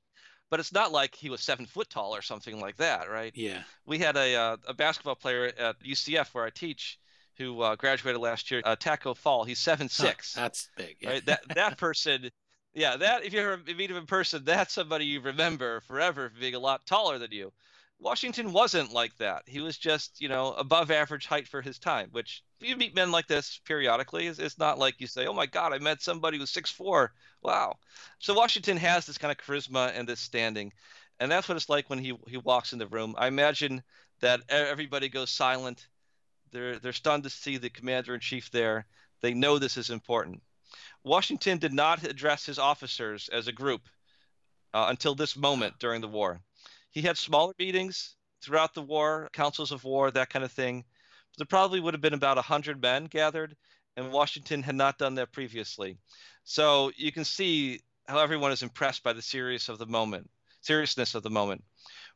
But 0.51 0.61
it's 0.61 0.73
not 0.73 0.93
like 0.93 1.15
he 1.15 1.31
was 1.31 1.41
seven 1.41 1.67
foot 1.67 1.91
tall 1.91 2.15
or 2.15 2.23
something 2.23 2.61
like 2.61 2.77
that, 2.77 3.11
right? 3.11 3.33
Yeah. 3.35 3.63
we 3.87 3.99
had 3.99 4.17
a 4.17 4.35
uh, 4.37 4.57
a 4.69 4.75
basketball 4.75 5.17
player 5.17 5.53
at 5.59 5.83
UCF 5.83 6.29
where 6.35 6.45
I 6.45 6.51
teach 6.51 6.99
who 7.39 7.61
uh, 7.61 7.77
graduated 7.77 8.21
last 8.21 8.51
year, 8.51 8.63
uh, 8.65 8.77
Tacko 8.77 9.15
Fall. 9.17 9.45
He's 9.45 9.59
seven 9.59 9.89
six. 9.89 10.35
that's 10.35 10.69
big. 10.77 10.97
Yeah. 11.01 11.11
Right? 11.11 11.27
That 11.27 11.41
that 11.55 11.79
person, 11.79 12.31
yeah, 12.75 12.97
that 12.97 13.25
if 13.25 13.33
you 13.33 13.41
ever 13.41 13.61
meet 13.77 13.91
him 13.91 13.97
in 13.97 14.07
person, 14.07 14.45
that's 14.45 14.75
somebody 14.75 15.07
you 15.07 15.21
remember 15.21 15.81
forever 15.81 16.31
for 16.31 16.41
being 16.41 16.55
a 16.55 16.61
lot 16.61 16.87
taller 16.87 17.19
than 17.19 17.33
you. 17.33 17.53
Washington 18.01 18.53
wasn't 18.53 18.93
like 18.93 19.17
that. 19.17 19.43
He 19.47 19.61
was 19.61 19.79
just, 19.79 20.21
you 20.21 20.29
know, 20.29 20.53
above 20.53 20.91
average 20.91 21.27
height 21.27 21.49
for 21.49 21.63
his 21.63 21.79
time, 21.79 22.09
which 22.13 22.43
you 22.61 22.77
meet 22.77 22.95
men 22.95 23.11
like 23.11 23.27
this 23.27 23.61
periodically. 23.65 24.27
It's, 24.27 24.39
it's 24.39 24.59
not 24.59 24.79
like 24.79 25.01
you 25.01 25.07
say, 25.07 25.27
oh 25.27 25.33
my 25.33 25.47
God, 25.47 25.73
I 25.73 25.79
met 25.79 26.03
somebody 26.03 26.39
who's 26.39 26.51
six 26.51 26.71
four. 26.71 27.13
Wow. 27.43 27.77
So 28.19 28.35
Washington 28.35 28.77
has 28.77 29.07
this 29.07 29.19
kind 29.19 29.33
of 29.33 29.39
charisma 29.39 29.93
and 29.95 30.09
this 30.09 30.21
standing. 30.21 30.73
And 31.21 31.31
that's 31.31 31.49
what 31.49 31.57
it's 31.57 31.69
like 31.69 31.89
when 31.89 31.99
he, 31.99 32.19
he 32.29 32.37
walks 32.37 32.73
in 32.73 32.79
the 32.79 32.89
room. 32.89 33.15
I 33.17 33.29
imagine 33.29 33.83
that 34.21 34.41
everybody 34.49 35.09
goes 35.09 35.31
silent. 35.31 35.87
They're, 36.51 36.79
they're 36.79 36.93
stunned 36.93 37.25
to 37.25 37.31
see 37.31 37.57
the 37.57 37.71
commander 37.71 38.15
in 38.15 38.21
chief 38.21 38.51
there. 38.51 38.87
They 39.23 39.33
know 39.33 39.59
this 39.59 39.77
is 39.77 39.91
important. 39.91 40.43
Washington 41.05 41.59
did 41.59 41.73
not 41.73 42.05
address 42.05 42.45
his 42.45 42.59
officers 42.59 43.31
as 43.33 43.47
a 43.47 43.53
group 43.53 43.83
uh, 44.73 44.87
until 44.89 45.15
this 45.15 45.37
moment 45.37 45.75
during 45.79 46.01
the 46.01 46.09
war. 46.09 46.41
He 46.95 47.03
had 47.03 47.19
smaller 47.19 47.53
meetings 47.59 48.15
throughout 48.41 48.73
the 48.73 48.83
war, 48.83 49.29
councils 49.33 49.73
of 49.73 49.83
war, 49.83 50.13
that 50.13 50.31
kind 50.31 50.45
of 50.45 50.53
thing. 50.53 50.85
There 51.37 51.47
probably 51.47 51.81
would 51.81 51.93
have 51.93 52.01
been 52.01 52.15
about 52.15 52.37
100 52.37 52.81
men 52.81 53.07
gathered, 53.07 53.57
and 53.97 54.13
Washington 54.13 54.63
had 54.63 54.77
not 54.77 54.97
done 54.97 55.17
that 55.17 55.33
previously. 55.33 55.99
So 56.45 56.93
you 56.97 57.11
can 57.11 57.25
see 57.25 57.81
how 58.07 58.21
everyone 58.21 58.53
is 58.53 58.63
impressed 58.63 59.03
by 59.03 59.13
the 59.13 59.23
serious 59.23 59.69
of 59.69 59.79
the 59.79 59.87
moment, 59.87 60.31
seriousness 60.61 61.17
of 61.17 61.25
the 61.25 61.31
moment, 61.31 61.65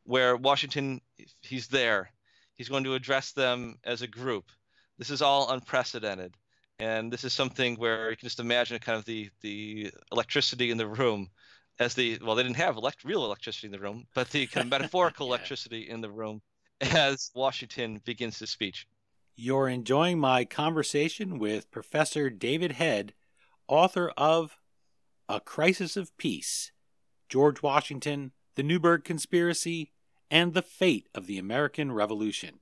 where 0.04 0.36
Washington, 0.36 1.00
he's 1.42 1.66
there. 1.66 2.12
He's 2.54 2.68
going 2.68 2.84
to 2.84 2.94
address 2.94 3.32
them 3.32 3.78
as 3.82 4.02
a 4.02 4.06
group. 4.06 4.44
This 4.96 5.10
is 5.10 5.22
all 5.22 5.50
unprecedented 5.50 6.34
and 6.78 7.12
this 7.12 7.24
is 7.24 7.32
something 7.32 7.74
where 7.76 8.10
you 8.10 8.16
can 8.16 8.26
just 8.26 8.40
imagine 8.40 8.78
kind 8.78 8.98
of 8.98 9.04
the 9.04 9.28
the 9.40 9.90
electricity 10.12 10.70
in 10.70 10.78
the 10.78 10.86
room 10.86 11.28
as 11.80 11.94
the 11.94 12.18
well 12.22 12.34
they 12.34 12.42
didn't 12.42 12.56
have 12.56 12.76
elect, 12.76 13.04
real 13.04 13.24
electricity 13.24 13.66
in 13.66 13.72
the 13.72 13.78
room 13.78 14.06
but 14.14 14.30
the 14.30 14.46
kind 14.46 14.64
of 14.66 14.70
metaphorical 14.80 15.26
Yeah. 15.26 15.30
electricity 15.34 15.88
in 15.88 16.00
the 16.00 16.10
room 16.10 16.42
as 16.80 17.30
washington 17.34 18.00
begins 18.04 18.38
his 18.38 18.50
speech 18.50 18.86
You're 19.36 19.68
enjoying 19.68 20.18
my 20.18 20.44
conversation 20.44 21.38
with 21.38 21.70
Professor 21.70 22.28
David 22.30 22.72
Head, 22.72 23.14
author 23.68 24.12
of 24.16 24.58
A 25.28 25.40
Crisis 25.40 25.96
of 25.96 26.16
Peace 26.16 26.72
George 27.28 27.62
Washington, 27.62 28.32
the 28.56 28.62
Newburgh 28.62 29.04
Conspiracy, 29.04 29.92
and 30.30 30.54
the 30.54 30.62
Fate 30.62 31.08
of 31.14 31.26
the 31.26 31.38
American 31.38 31.92
Revolution. 31.92 32.58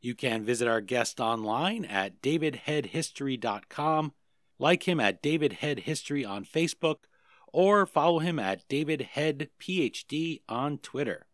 You 0.00 0.14
can 0.16 0.44
visit 0.44 0.66
our 0.66 0.80
guest 0.80 1.20
online 1.20 1.84
at 1.84 2.20
davidheadhistory.com, 2.20 4.12
like 4.58 4.82
him 4.88 5.00
at 5.00 5.22
David 5.22 5.52
Head 5.54 5.80
History 5.80 6.24
on 6.24 6.44
Facebook, 6.44 7.04
or 7.52 7.86
follow 7.86 8.18
him 8.18 8.38
at 8.38 8.66
David 8.68 9.02
Head 9.02 9.50
PhD 9.60 10.40
on 10.48 10.78
Twitter. 10.78 11.26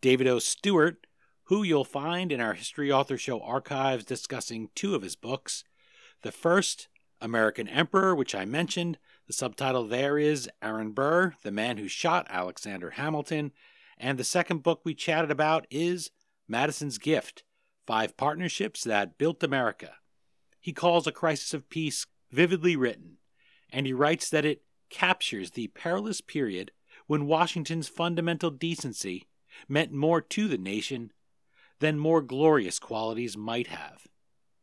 David 0.00 0.26
O. 0.26 0.38
Stewart 0.38 1.06
who 1.44 1.62
you'll 1.62 1.84
find 1.84 2.32
in 2.32 2.40
our 2.40 2.54
History 2.54 2.90
Author 2.90 3.18
Show 3.18 3.40
archives 3.40 4.04
discussing 4.04 4.70
two 4.74 4.94
of 4.94 5.02
his 5.02 5.16
books. 5.16 5.64
The 6.22 6.32
first, 6.32 6.88
American 7.20 7.68
Emperor, 7.68 8.14
which 8.14 8.34
I 8.34 8.46
mentioned, 8.46 8.98
the 9.26 9.34
subtitle 9.34 9.86
there 9.86 10.18
is 10.18 10.48
Aaron 10.62 10.92
Burr, 10.92 11.34
the 11.42 11.50
man 11.50 11.76
who 11.76 11.88
shot 11.88 12.26
Alexander 12.30 12.90
Hamilton. 12.90 13.52
And 13.98 14.18
the 14.18 14.24
second 14.24 14.62
book 14.62 14.80
we 14.84 14.94
chatted 14.94 15.30
about 15.30 15.66
is 15.70 16.10
Madison's 16.48 16.98
Gift 16.98 17.44
Five 17.86 18.16
Partnerships 18.16 18.82
That 18.82 19.18
Built 19.18 19.42
America. 19.42 19.92
He 20.60 20.72
calls 20.72 21.06
A 21.06 21.12
Crisis 21.12 21.52
of 21.52 21.68
Peace 21.68 22.06
vividly 22.30 22.74
written, 22.74 23.18
and 23.70 23.86
he 23.86 23.92
writes 23.92 24.30
that 24.30 24.46
it 24.46 24.62
captures 24.90 25.52
the 25.52 25.68
perilous 25.68 26.20
period 26.20 26.72
when 27.06 27.26
Washington's 27.26 27.88
fundamental 27.88 28.50
decency 28.50 29.26
meant 29.68 29.92
more 29.92 30.20
to 30.20 30.48
the 30.48 30.58
nation 30.58 31.12
than 31.80 31.98
more 31.98 32.22
glorious 32.22 32.78
qualities 32.78 33.36
might 33.36 33.66
have. 33.68 34.06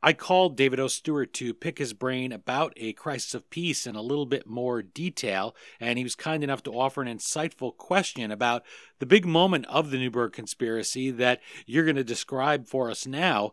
I 0.03 0.13
called 0.13 0.57
David 0.57 0.79
O. 0.79 0.87
Stewart 0.87 1.31
to 1.33 1.53
pick 1.53 1.77
his 1.77 1.93
brain 1.93 2.31
about 2.31 2.73
a 2.75 2.93
crisis 2.93 3.35
of 3.35 3.51
peace 3.51 3.85
in 3.85 3.95
a 3.95 4.01
little 4.01 4.25
bit 4.25 4.47
more 4.47 4.81
detail, 4.81 5.55
and 5.79 5.99
he 5.99 6.03
was 6.03 6.15
kind 6.15 6.43
enough 6.43 6.63
to 6.63 6.71
offer 6.71 7.03
an 7.03 7.07
insightful 7.07 7.77
question 7.77 8.31
about 8.31 8.63
the 8.97 9.05
big 9.05 9.27
moment 9.27 9.67
of 9.67 9.91
the 9.91 9.99
Newburgh 9.99 10.33
conspiracy 10.33 11.11
that 11.11 11.39
you're 11.67 11.83
going 11.85 11.97
to 11.97 12.03
describe 12.03 12.65
for 12.65 12.89
us 12.89 13.05
now. 13.05 13.51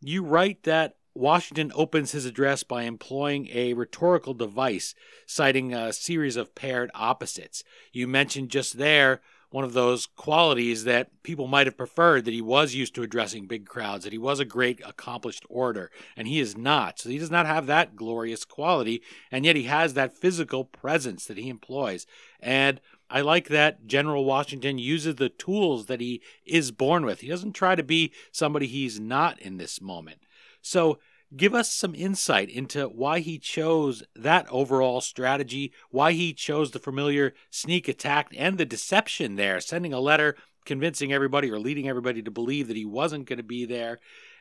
You 0.00 0.24
write 0.24 0.62
that 0.62 0.96
Washington 1.14 1.70
opens 1.74 2.12
his 2.12 2.24
address 2.24 2.62
by 2.62 2.84
employing 2.84 3.48
a 3.52 3.74
rhetorical 3.74 4.34
device, 4.34 4.94
citing 5.26 5.74
a 5.74 5.92
series 5.92 6.36
of 6.36 6.54
paired 6.54 6.90
opposites. 6.94 7.62
You 7.92 8.08
mentioned 8.08 8.50
just 8.50 8.78
there 8.78 9.20
one 9.50 9.64
of 9.64 9.74
those 9.74 10.06
qualities 10.06 10.84
that 10.84 11.22
people 11.22 11.46
might 11.46 11.66
have 11.66 11.76
preferred 11.76 12.24
that 12.24 12.32
he 12.32 12.40
was 12.40 12.74
used 12.74 12.94
to 12.94 13.02
addressing 13.02 13.46
big 13.46 13.66
crowds, 13.66 14.04
that 14.04 14.12
he 14.12 14.18
was 14.18 14.40
a 14.40 14.46
great 14.46 14.80
accomplished 14.84 15.44
orator, 15.48 15.90
and 16.16 16.26
he 16.26 16.40
is 16.40 16.56
not. 16.56 16.98
So 16.98 17.10
he 17.10 17.18
does 17.18 17.30
not 17.30 17.44
have 17.44 17.66
that 17.66 17.94
glorious 17.94 18.46
quality, 18.46 19.02
and 19.30 19.44
yet 19.44 19.56
he 19.56 19.64
has 19.64 19.92
that 19.92 20.16
physical 20.16 20.64
presence 20.64 21.26
that 21.26 21.36
he 21.36 21.50
employs. 21.50 22.06
And 22.40 22.80
I 23.10 23.20
like 23.20 23.48
that 23.48 23.86
General 23.86 24.24
Washington 24.24 24.78
uses 24.78 25.16
the 25.16 25.28
tools 25.28 25.84
that 25.84 26.00
he 26.00 26.22
is 26.46 26.70
born 26.72 27.04
with. 27.04 27.20
He 27.20 27.28
doesn't 27.28 27.52
try 27.52 27.74
to 27.74 27.82
be 27.82 28.10
somebody 28.32 28.66
he's 28.66 28.98
not 28.98 29.38
in 29.38 29.58
this 29.58 29.82
moment. 29.82 30.22
So 30.62 30.98
give 31.36 31.54
us 31.54 31.72
some 31.72 31.94
insight 31.94 32.48
into 32.48 32.86
why 32.86 33.20
he 33.20 33.38
chose 33.38 34.02
that 34.14 34.46
overall 34.50 35.00
strategy, 35.00 35.72
why 35.90 36.12
he 36.12 36.32
chose 36.32 36.70
the 36.70 36.78
familiar 36.78 37.34
sneak 37.50 37.88
attack 37.88 38.32
and 38.36 38.56
the 38.56 38.64
deception 38.64 39.36
there, 39.36 39.60
sending 39.60 39.92
a 39.92 40.00
letter 40.00 40.36
convincing 40.64 41.12
everybody 41.12 41.50
or 41.50 41.58
leading 41.58 41.88
everybody 41.88 42.22
to 42.22 42.30
believe 42.30 42.68
that 42.68 42.76
he 42.76 42.84
wasn't 42.84 43.26
going 43.26 43.38
to 43.38 43.42
be 43.42 43.64
there 43.64 43.98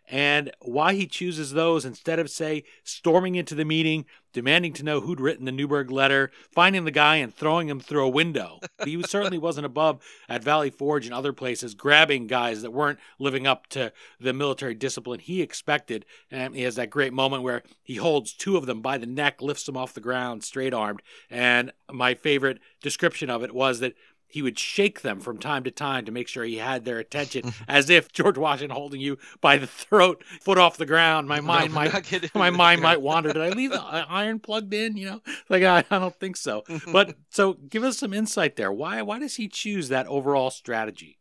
and 0.10 0.52
why 0.60 0.93
he 0.93 1.08
chooses 1.08 1.54
those 1.54 1.86
instead 1.86 2.20
of, 2.20 2.30
say, 2.30 2.64
storming 2.84 3.36
into 3.36 3.56
the 3.56 3.66
meeting, 3.66 4.06
demanding 4.34 4.74
to 4.74 4.84
know 4.84 5.02
who'd 5.02 5.22
written 5.22 5.45
the 5.45 5.52
Newburgh 5.52 5.91
letter, 5.91 6.32
finding 6.52 6.86
the 6.86 6.91
guy 6.91 7.18
and 7.18 7.34
throwing 7.34 7.70
him 7.70 7.80
through 7.80 8.06
a 8.06 8.10
window. 8.10 8.60
he 8.86 9.02
certainly 9.04 9.38
wasn't 9.38 9.66
above 9.66 10.02
at 10.28 10.43
Valley 10.43 10.70
Forge 10.70 11.06
and 11.06 11.14
other 11.14 11.34
places 11.34 11.76
grabbing 11.76 12.28
guys 12.28 12.62
that 12.62 12.72
weren't 12.72 12.99
living 13.20 13.47
up 13.47 13.68
to 13.68 13.91
the 14.20 14.34
military 14.34 14.76
discipline 14.76 15.20
he 15.20 15.41
expected. 15.41 16.06
And 16.30 16.56
he 16.56 16.64
has 16.64 16.76
that 16.76 16.89
great 16.89 17.14
moment 17.14 17.43
where 17.43 17.64
he 17.84 17.95
holds 17.95 18.34
two 18.34 18.58
of 18.58 18.66
them 18.66 18.82
by 18.82 18.97
the 18.97 19.06
neck, 19.06 19.41
lifts 19.41 19.66
them 19.66 19.78
off 19.78 19.93
the 19.93 20.02
ground, 20.02 20.43
straight 20.43 20.74
armed. 20.74 21.02
And 21.30 21.72
my 21.91 22.16
favorite 22.16 22.60
description 22.82 23.30
of 23.30 23.43
it 23.43 23.54
was 23.54 23.80
that 23.80 23.95
he 24.32 24.41
would 24.41 24.57
shake 24.57 25.01
them 25.01 25.19
from 25.19 25.38
time 25.38 25.63
to 25.65 25.71
time 25.71 26.05
to 26.05 26.11
make 26.11 26.27
sure 26.27 26.43
he 26.43 26.57
had 26.57 26.86
their 26.86 26.99
attention, 26.99 27.53
as 27.67 27.89
if 27.89 28.11
George 28.11 28.38
Washington 28.38 28.75
holding 28.75 29.01
you 29.01 29.17
by 29.41 29.57
the 29.57 29.67
throat, 29.67 30.23
foot 30.41 30.57
off 30.57 30.77
the 30.77 30.86
ground. 30.86 31.27
My 31.27 31.41
mind 31.41 31.73
no, 31.73 31.82
might, 31.82 32.36
my 32.36 32.49
mind 32.49 32.82
might 32.82 33.01
wander. 33.01 33.34
Did 33.34 33.41
I 33.41 33.49
leave 33.49 33.71
the 33.71 33.82
uh, 33.82 34.05
iron 34.07 34.39
plugged 34.39 34.73
in? 34.73 34.97
You 34.97 35.09
know, 35.09 35.21
like 35.49 35.63
I, 35.63 35.84
I 35.91 35.99
don't 35.99 36.15
think 36.15 36.38
so. 36.38 36.63
But 36.91 37.15
so, 37.29 37.53
give 37.53 37.84
us 37.84 37.97
some 37.97 38.13
insight 38.13 38.55
there. 38.55 38.71
Why, 38.71 39.01
why 39.01 39.19
does 39.19 39.36
he 39.36 39.47
choose 39.47 39.89
that 39.89 40.07
overall 40.07 40.49
strategy? 40.49 41.19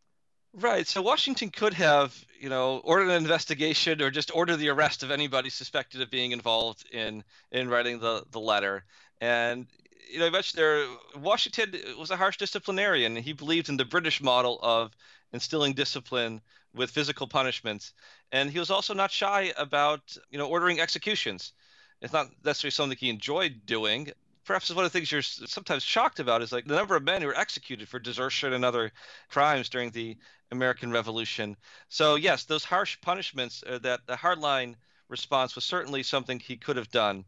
Right. 0.52 0.86
So 0.86 1.00
Washington 1.00 1.50
could 1.50 1.74
have, 1.74 2.24
you 2.40 2.48
know, 2.48 2.78
ordered 2.78 3.08
an 3.08 3.22
investigation 3.22 4.02
or 4.02 4.10
just 4.10 4.34
order 4.34 4.56
the 4.56 4.68
arrest 4.68 5.02
of 5.02 5.10
anybody 5.10 5.48
suspected 5.48 6.00
of 6.00 6.10
being 6.10 6.32
involved 6.32 6.86
in 6.92 7.22
in 7.52 7.68
writing 7.68 8.00
the 8.00 8.24
the 8.32 8.40
letter. 8.40 8.84
And 9.20 9.66
you 10.08 10.18
know, 10.18 10.26
I 10.26 10.30
mentioned 10.30 10.58
there, 10.58 10.86
Washington 11.16 11.74
was 11.98 12.10
a 12.10 12.16
harsh 12.16 12.36
disciplinarian. 12.36 13.16
He 13.16 13.32
believed 13.32 13.68
in 13.68 13.76
the 13.76 13.84
British 13.84 14.20
model 14.22 14.58
of 14.62 14.96
instilling 15.32 15.74
discipline 15.74 16.40
with 16.74 16.90
physical 16.90 17.26
punishments, 17.26 17.92
and 18.32 18.50
he 18.50 18.58
was 18.58 18.70
also 18.70 18.94
not 18.94 19.10
shy 19.10 19.52
about, 19.56 20.16
you 20.30 20.38
know, 20.38 20.48
ordering 20.48 20.80
executions. 20.80 21.52
It's 22.00 22.12
not 22.12 22.28
necessarily 22.44 22.70
something 22.70 22.98
he 22.98 23.10
enjoyed 23.10 23.66
doing. 23.66 24.12
Perhaps 24.44 24.70
one 24.70 24.84
of 24.84 24.92
the 24.92 24.98
things 24.98 25.12
you're 25.12 25.22
sometimes 25.22 25.82
shocked 25.82 26.18
about 26.18 26.42
is 26.42 26.52
like 26.52 26.64
the 26.64 26.76
number 26.76 26.96
of 26.96 27.02
men 27.02 27.20
who 27.20 27.28
were 27.28 27.36
executed 27.36 27.88
for 27.88 27.98
desertion 27.98 28.52
and 28.52 28.64
other 28.64 28.92
crimes 29.28 29.68
during 29.68 29.90
the 29.90 30.16
American 30.50 30.90
Revolution. 30.90 31.56
So 31.88 32.14
yes, 32.14 32.44
those 32.44 32.64
harsh 32.64 32.98
punishments, 33.00 33.62
uh, 33.66 33.78
that 33.78 34.06
the 34.06 34.16
hardline 34.16 34.76
response 35.08 35.54
was 35.54 35.64
certainly 35.64 36.02
something 36.02 36.40
he 36.40 36.56
could 36.56 36.76
have 36.76 36.90
done. 36.90 37.24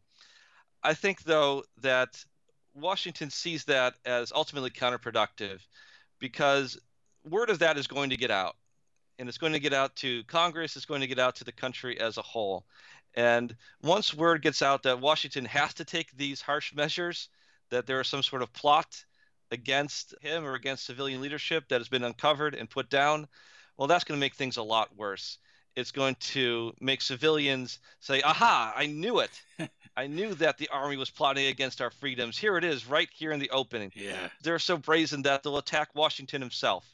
I 0.82 0.94
think 0.94 1.22
though 1.22 1.64
that 1.78 2.24
Washington 2.74 3.30
sees 3.30 3.64
that 3.64 3.94
as 4.04 4.32
ultimately 4.32 4.70
counterproductive 4.70 5.60
because 6.18 6.78
word 7.28 7.50
of 7.50 7.58
that 7.60 7.76
is 7.76 7.86
going 7.86 8.10
to 8.10 8.16
get 8.16 8.30
out. 8.30 8.56
And 9.18 9.28
it's 9.28 9.38
going 9.38 9.52
to 9.52 9.60
get 9.60 9.74
out 9.74 9.94
to 9.96 10.24
Congress, 10.24 10.74
it's 10.74 10.86
going 10.86 11.02
to 11.02 11.06
get 11.06 11.18
out 11.18 11.36
to 11.36 11.44
the 11.44 11.52
country 11.52 12.00
as 12.00 12.16
a 12.16 12.22
whole. 12.22 12.64
And 13.14 13.54
once 13.82 14.14
word 14.14 14.42
gets 14.42 14.62
out 14.62 14.82
that 14.84 15.00
Washington 15.00 15.44
has 15.44 15.74
to 15.74 15.84
take 15.84 16.16
these 16.16 16.40
harsh 16.40 16.74
measures, 16.74 17.28
that 17.70 17.86
there 17.86 18.00
is 18.00 18.08
some 18.08 18.22
sort 18.22 18.42
of 18.42 18.52
plot 18.52 19.04
against 19.50 20.14
him 20.22 20.44
or 20.44 20.54
against 20.54 20.86
civilian 20.86 21.20
leadership 21.20 21.68
that 21.68 21.80
has 21.80 21.88
been 21.88 22.04
uncovered 22.04 22.54
and 22.54 22.70
put 22.70 22.88
down, 22.88 23.28
well, 23.76 23.86
that's 23.86 24.04
going 24.04 24.18
to 24.18 24.24
make 24.24 24.34
things 24.34 24.56
a 24.56 24.62
lot 24.62 24.96
worse. 24.96 25.38
It's 25.74 25.90
going 25.90 26.16
to 26.16 26.74
make 26.80 27.00
civilians 27.00 27.78
say, 28.00 28.20
aha, 28.22 28.72
I 28.76 28.86
knew 28.86 29.20
it. 29.20 29.30
I 29.96 30.06
knew 30.06 30.34
that 30.34 30.58
the 30.58 30.68
army 30.68 30.96
was 30.96 31.10
plotting 31.10 31.46
against 31.46 31.80
our 31.80 31.90
freedoms. 31.90 32.38
Here 32.38 32.56
it 32.56 32.64
is, 32.64 32.86
right 32.86 33.08
here 33.12 33.32
in 33.32 33.40
the 33.40 33.50
opening. 33.50 33.92
Yeah. 33.94 34.28
They're 34.42 34.58
so 34.58 34.76
brazen 34.76 35.22
that 35.22 35.42
they'll 35.42 35.58
attack 35.58 35.94
Washington 35.94 36.40
himself. 36.40 36.86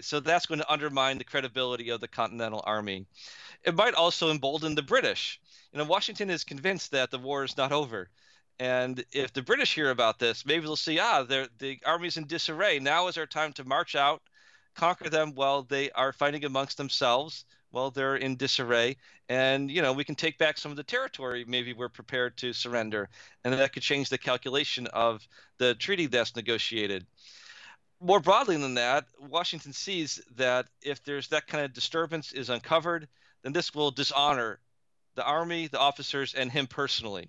So 0.00 0.20
that's 0.20 0.46
going 0.46 0.60
to 0.60 0.72
undermine 0.72 1.18
the 1.18 1.24
credibility 1.24 1.90
of 1.90 2.00
the 2.00 2.08
Continental 2.08 2.62
Army. 2.64 3.06
It 3.64 3.74
might 3.74 3.94
also 3.94 4.30
embolden 4.30 4.74
the 4.74 4.82
British. 4.82 5.40
You 5.72 5.78
know, 5.78 5.84
Washington 5.84 6.30
is 6.30 6.44
convinced 6.44 6.92
that 6.92 7.10
the 7.10 7.18
war 7.18 7.44
is 7.44 7.56
not 7.56 7.72
over. 7.72 8.08
And 8.58 9.04
if 9.12 9.32
the 9.32 9.42
British 9.42 9.74
hear 9.74 9.90
about 9.90 10.18
this, 10.18 10.44
maybe 10.44 10.62
they'll 10.62 10.76
see, 10.76 10.98
ah, 10.98 11.22
the 11.22 11.78
army's 11.84 12.16
in 12.16 12.26
disarray. 12.26 12.78
Now 12.78 13.08
is 13.08 13.16
our 13.16 13.26
time 13.26 13.52
to 13.54 13.64
march 13.64 13.94
out, 13.94 14.22
conquer 14.74 15.08
them 15.08 15.34
while 15.34 15.62
they 15.62 15.90
are 15.92 16.12
fighting 16.12 16.44
amongst 16.44 16.76
themselves 16.76 17.44
well, 17.72 17.90
they're 17.90 18.16
in 18.16 18.36
disarray, 18.36 18.96
and 19.28 19.70
you 19.70 19.82
know 19.82 19.92
we 19.92 20.04
can 20.04 20.14
take 20.14 20.38
back 20.38 20.58
some 20.58 20.70
of 20.70 20.76
the 20.76 20.82
territory. 20.82 21.44
Maybe 21.46 21.72
we're 21.72 21.88
prepared 21.88 22.36
to 22.38 22.52
surrender, 22.52 23.08
and 23.44 23.54
that 23.54 23.72
could 23.72 23.82
change 23.82 24.08
the 24.08 24.18
calculation 24.18 24.86
of 24.88 25.26
the 25.58 25.74
treaty 25.74 26.06
that's 26.06 26.34
negotiated. 26.36 27.06
More 28.00 28.20
broadly 28.20 28.56
than 28.56 28.74
that, 28.74 29.06
Washington 29.18 29.72
sees 29.72 30.20
that 30.36 30.66
if 30.82 31.04
there's 31.04 31.28
that 31.28 31.46
kind 31.46 31.64
of 31.64 31.72
disturbance 31.72 32.32
is 32.32 32.48
uncovered, 32.48 33.08
then 33.42 33.52
this 33.52 33.74
will 33.74 33.90
dishonor 33.90 34.58
the 35.14 35.24
army, 35.24 35.66
the 35.66 35.78
officers, 35.78 36.34
and 36.34 36.50
him 36.50 36.66
personally. 36.66 37.28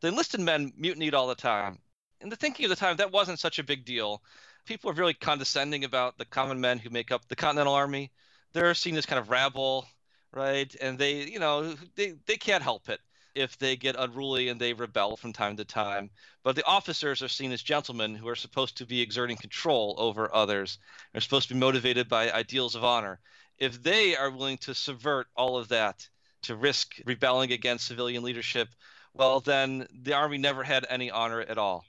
The 0.00 0.08
enlisted 0.08 0.40
men 0.40 0.72
mutinied 0.76 1.14
all 1.14 1.28
the 1.28 1.34
time. 1.34 1.78
In 2.20 2.28
the 2.28 2.36
thinking 2.36 2.64
of 2.64 2.70
the 2.70 2.76
time, 2.76 2.96
that 2.96 3.12
wasn't 3.12 3.38
such 3.38 3.58
a 3.58 3.64
big 3.64 3.84
deal. 3.84 4.22
People 4.64 4.90
are 4.90 4.94
really 4.94 5.14
condescending 5.14 5.84
about 5.84 6.18
the 6.18 6.24
common 6.24 6.60
men 6.60 6.78
who 6.78 6.90
make 6.90 7.12
up 7.12 7.28
the 7.28 7.36
Continental 7.36 7.74
Army 7.74 8.10
they're 8.52 8.74
seen 8.74 8.96
as 8.96 9.06
kind 9.06 9.18
of 9.18 9.30
rabble, 9.30 9.86
right? 10.32 10.74
And 10.80 10.98
they, 10.98 11.24
you 11.24 11.38
know, 11.38 11.74
they, 11.96 12.14
they 12.26 12.36
can't 12.36 12.62
help 12.62 12.88
it 12.88 13.00
if 13.34 13.56
they 13.58 13.76
get 13.76 13.96
unruly 13.96 14.48
and 14.48 14.60
they 14.60 14.72
rebel 14.72 15.16
from 15.16 15.32
time 15.32 15.56
to 15.56 15.64
time. 15.64 16.10
But 16.42 16.56
the 16.56 16.66
officers 16.66 17.22
are 17.22 17.28
seen 17.28 17.52
as 17.52 17.62
gentlemen 17.62 18.14
who 18.14 18.28
are 18.28 18.36
supposed 18.36 18.78
to 18.78 18.86
be 18.86 19.00
exerting 19.00 19.36
control 19.36 19.94
over 19.98 20.34
others. 20.34 20.78
They're 21.12 21.20
supposed 21.20 21.48
to 21.48 21.54
be 21.54 21.60
motivated 21.60 22.08
by 22.08 22.32
ideals 22.32 22.74
of 22.74 22.84
honor. 22.84 23.20
If 23.58 23.82
they 23.82 24.16
are 24.16 24.30
willing 24.30 24.58
to 24.58 24.74
subvert 24.74 25.28
all 25.36 25.56
of 25.56 25.68
that, 25.68 26.08
to 26.42 26.56
risk 26.56 26.94
rebelling 27.04 27.52
against 27.52 27.86
civilian 27.86 28.22
leadership, 28.22 28.68
well, 29.14 29.40
then 29.40 29.86
the 30.02 30.14
army 30.14 30.38
never 30.38 30.62
had 30.62 30.86
any 30.88 31.10
honor 31.10 31.40
at 31.40 31.58
all. 31.58 31.84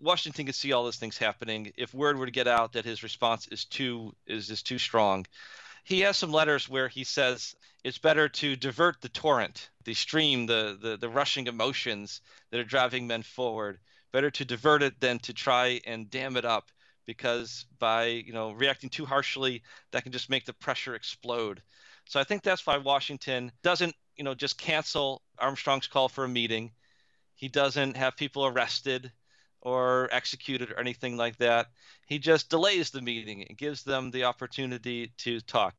Washington 0.00 0.46
could 0.46 0.54
see 0.54 0.72
all 0.72 0.84
those 0.84 0.96
things 0.96 1.18
happening. 1.18 1.72
If 1.76 1.92
word 1.92 2.16
were 2.16 2.26
to 2.26 2.32
get 2.32 2.48
out 2.48 2.72
that 2.72 2.84
his 2.84 3.02
response 3.02 3.48
is 3.48 3.64
too 3.64 4.14
is, 4.26 4.50
is 4.50 4.62
too 4.62 4.78
strong, 4.78 5.26
he 5.84 6.00
has 6.00 6.16
some 6.18 6.32
letters 6.32 6.68
where 6.68 6.88
he 6.88 7.04
says 7.04 7.54
it's 7.84 7.98
better 7.98 8.28
to 8.28 8.56
divert 8.56 9.00
the 9.00 9.08
torrent, 9.08 9.70
the 9.84 9.94
stream, 9.94 10.46
the, 10.46 10.78
the, 10.80 10.96
the 10.96 11.08
rushing 11.08 11.46
emotions 11.46 12.20
that 12.50 12.60
are 12.60 12.64
driving 12.64 13.06
men 13.06 13.22
forward. 13.22 13.78
Better 14.12 14.30
to 14.32 14.44
divert 14.44 14.82
it 14.82 15.00
than 15.00 15.18
to 15.20 15.32
try 15.34 15.80
and 15.86 16.10
dam 16.10 16.36
it 16.36 16.44
up 16.44 16.70
because 17.06 17.64
by 17.78 18.06
you 18.06 18.32
know 18.32 18.52
reacting 18.52 18.90
too 18.90 19.06
harshly 19.06 19.62
that 19.92 20.02
can 20.02 20.12
just 20.12 20.30
make 20.30 20.44
the 20.44 20.52
pressure 20.52 20.94
explode 20.94 21.62
So 22.06 22.20
I 22.20 22.24
think 22.24 22.42
that's 22.42 22.66
why 22.66 22.76
Washington 22.78 23.52
doesn't, 23.62 23.94
you 24.16 24.24
know, 24.24 24.34
just 24.34 24.58
cancel 24.58 25.22
Armstrong's 25.38 25.86
call 25.88 26.08
for 26.08 26.24
a 26.24 26.28
meeting. 26.28 26.72
He 27.34 27.48
doesn't 27.48 27.96
have 27.96 28.16
people 28.16 28.46
arrested 28.46 29.12
or 29.62 30.08
executed 30.12 30.70
or 30.70 30.80
anything 30.80 31.16
like 31.16 31.36
that. 31.38 31.68
He 32.06 32.18
just 32.18 32.50
delays 32.50 32.90
the 32.90 33.02
meeting 33.02 33.44
and 33.48 33.58
gives 33.58 33.82
them 33.82 34.10
the 34.10 34.24
opportunity 34.24 35.12
to 35.18 35.40
talk. 35.40 35.74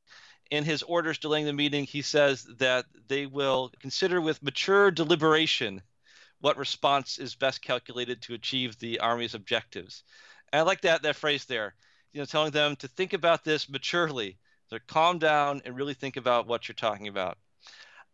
In 0.50 0.64
his 0.64 0.84
orders 0.84 1.18
delaying 1.18 1.46
the 1.46 1.54
meeting, 1.54 1.86
he 1.86 2.02
says 2.02 2.44
that 2.58 2.86
they 3.08 3.26
will 3.26 3.72
consider 3.80 4.20
with 4.20 4.44
mature 4.44 4.92
deliberation 4.92 5.82
what 6.42 6.58
response 6.58 7.20
is 7.20 7.36
best 7.36 7.62
calculated 7.62 8.22
to 8.24 8.34
achieve 8.34 8.78
the 8.78 9.00
Army's 9.00 9.36
objectives. 9.36 10.04
And 10.52 10.60
I 10.60 10.64
like 10.64 10.82
that 10.82 11.04
that 11.04 11.16
phrase 11.16 11.46
there, 11.46 11.76
you 12.12 12.20
know, 12.20 12.26
telling 12.26 12.52
them 12.52 12.76
to 12.78 12.88
think 12.88 13.14
about 13.14 13.44
this 13.44 13.70
maturely, 13.70 14.38
to 14.70 14.80
calm 14.80 15.20
down 15.20 15.62
and 15.64 15.76
really 15.76 15.94
think 15.94 16.18
about 16.18 16.48
what 16.48 16.68
you're 16.68 16.76
talking 16.76 17.08
about. 17.08 17.38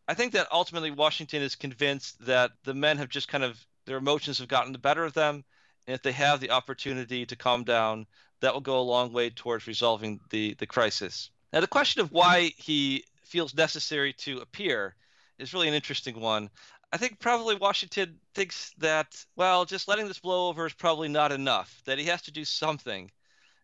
I 0.07 0.13
think 0.13 0.33
that 0.33 0.47
ultimately 0.51 0.91
Washington 0.91 1.41
is 1.41 1.55
convinced 1.55 2.23
that 2.25 2.51
the 2.63 2.73
men 2.73 2.97
have 2.97 3.09
just 3.09 3.27
kind 3.27 3.43
of 3.43 3.59
their 3.85 3.97
emotions 3.97 4.37
have 4.39 4.47
gotten 4.47 4.73
the 4.73 4.79
better 4.79 5.03
of 5.03 5.13
them 5.13 5.43
and 5.87 5.95
if 5.95 6.01
they 6.01 6.11
have 6.11 6.39
the 6.39 6.51
opportunity 6.51 7.25
to 7.25 7.35
calm 7.35 7.63
down, 7.63 8.05
that 8.41 8.53
will 8.53 8.61
go 8.61 8.79
a 8.79 8.81
long 8.81 9.13
way 9.13 9.29
towards 9.29 9.67
resolving 9.67 10.19
the, 10.29 10.53
the 10.55 10.67
crisis. 10.67 11.31
Now, 11.53 11.61
the 11.61 11.67
question 11.67 12.01
of 12.01 12.11
why 12.11 12.51
he 12.57 13.05
feels 13.23 13.55
necessary 13.55 14.13
to 14.13 14.39
appear 14.39 14.95
is 15.39 15.53
really 15.53 15.69
an 15.69 15.73
interesting 15.73 16.19
one. 16.19 16.49
I 16.91 16.97
think 16.97 17.19
probably 17.19 17.55
Washington 17.55 18.19
thinks 18.35 18.73
that, 18.77 19.23
well, 19.35 19.65
just 19.65 19.87
letting 19.87 20.07
this 20.07 20.19
blow 20.19 20.49
over 20.49 20.65
is 20.65 20.73
probably 20.73 21.09
not 21.09 21.31
enough, 21.31 21.81
that 21.85 21.97
he 21.97 22.05
has 22.05 22.21
to 22.23 22.31
do 22.31 22.45
something. 22.45 23.09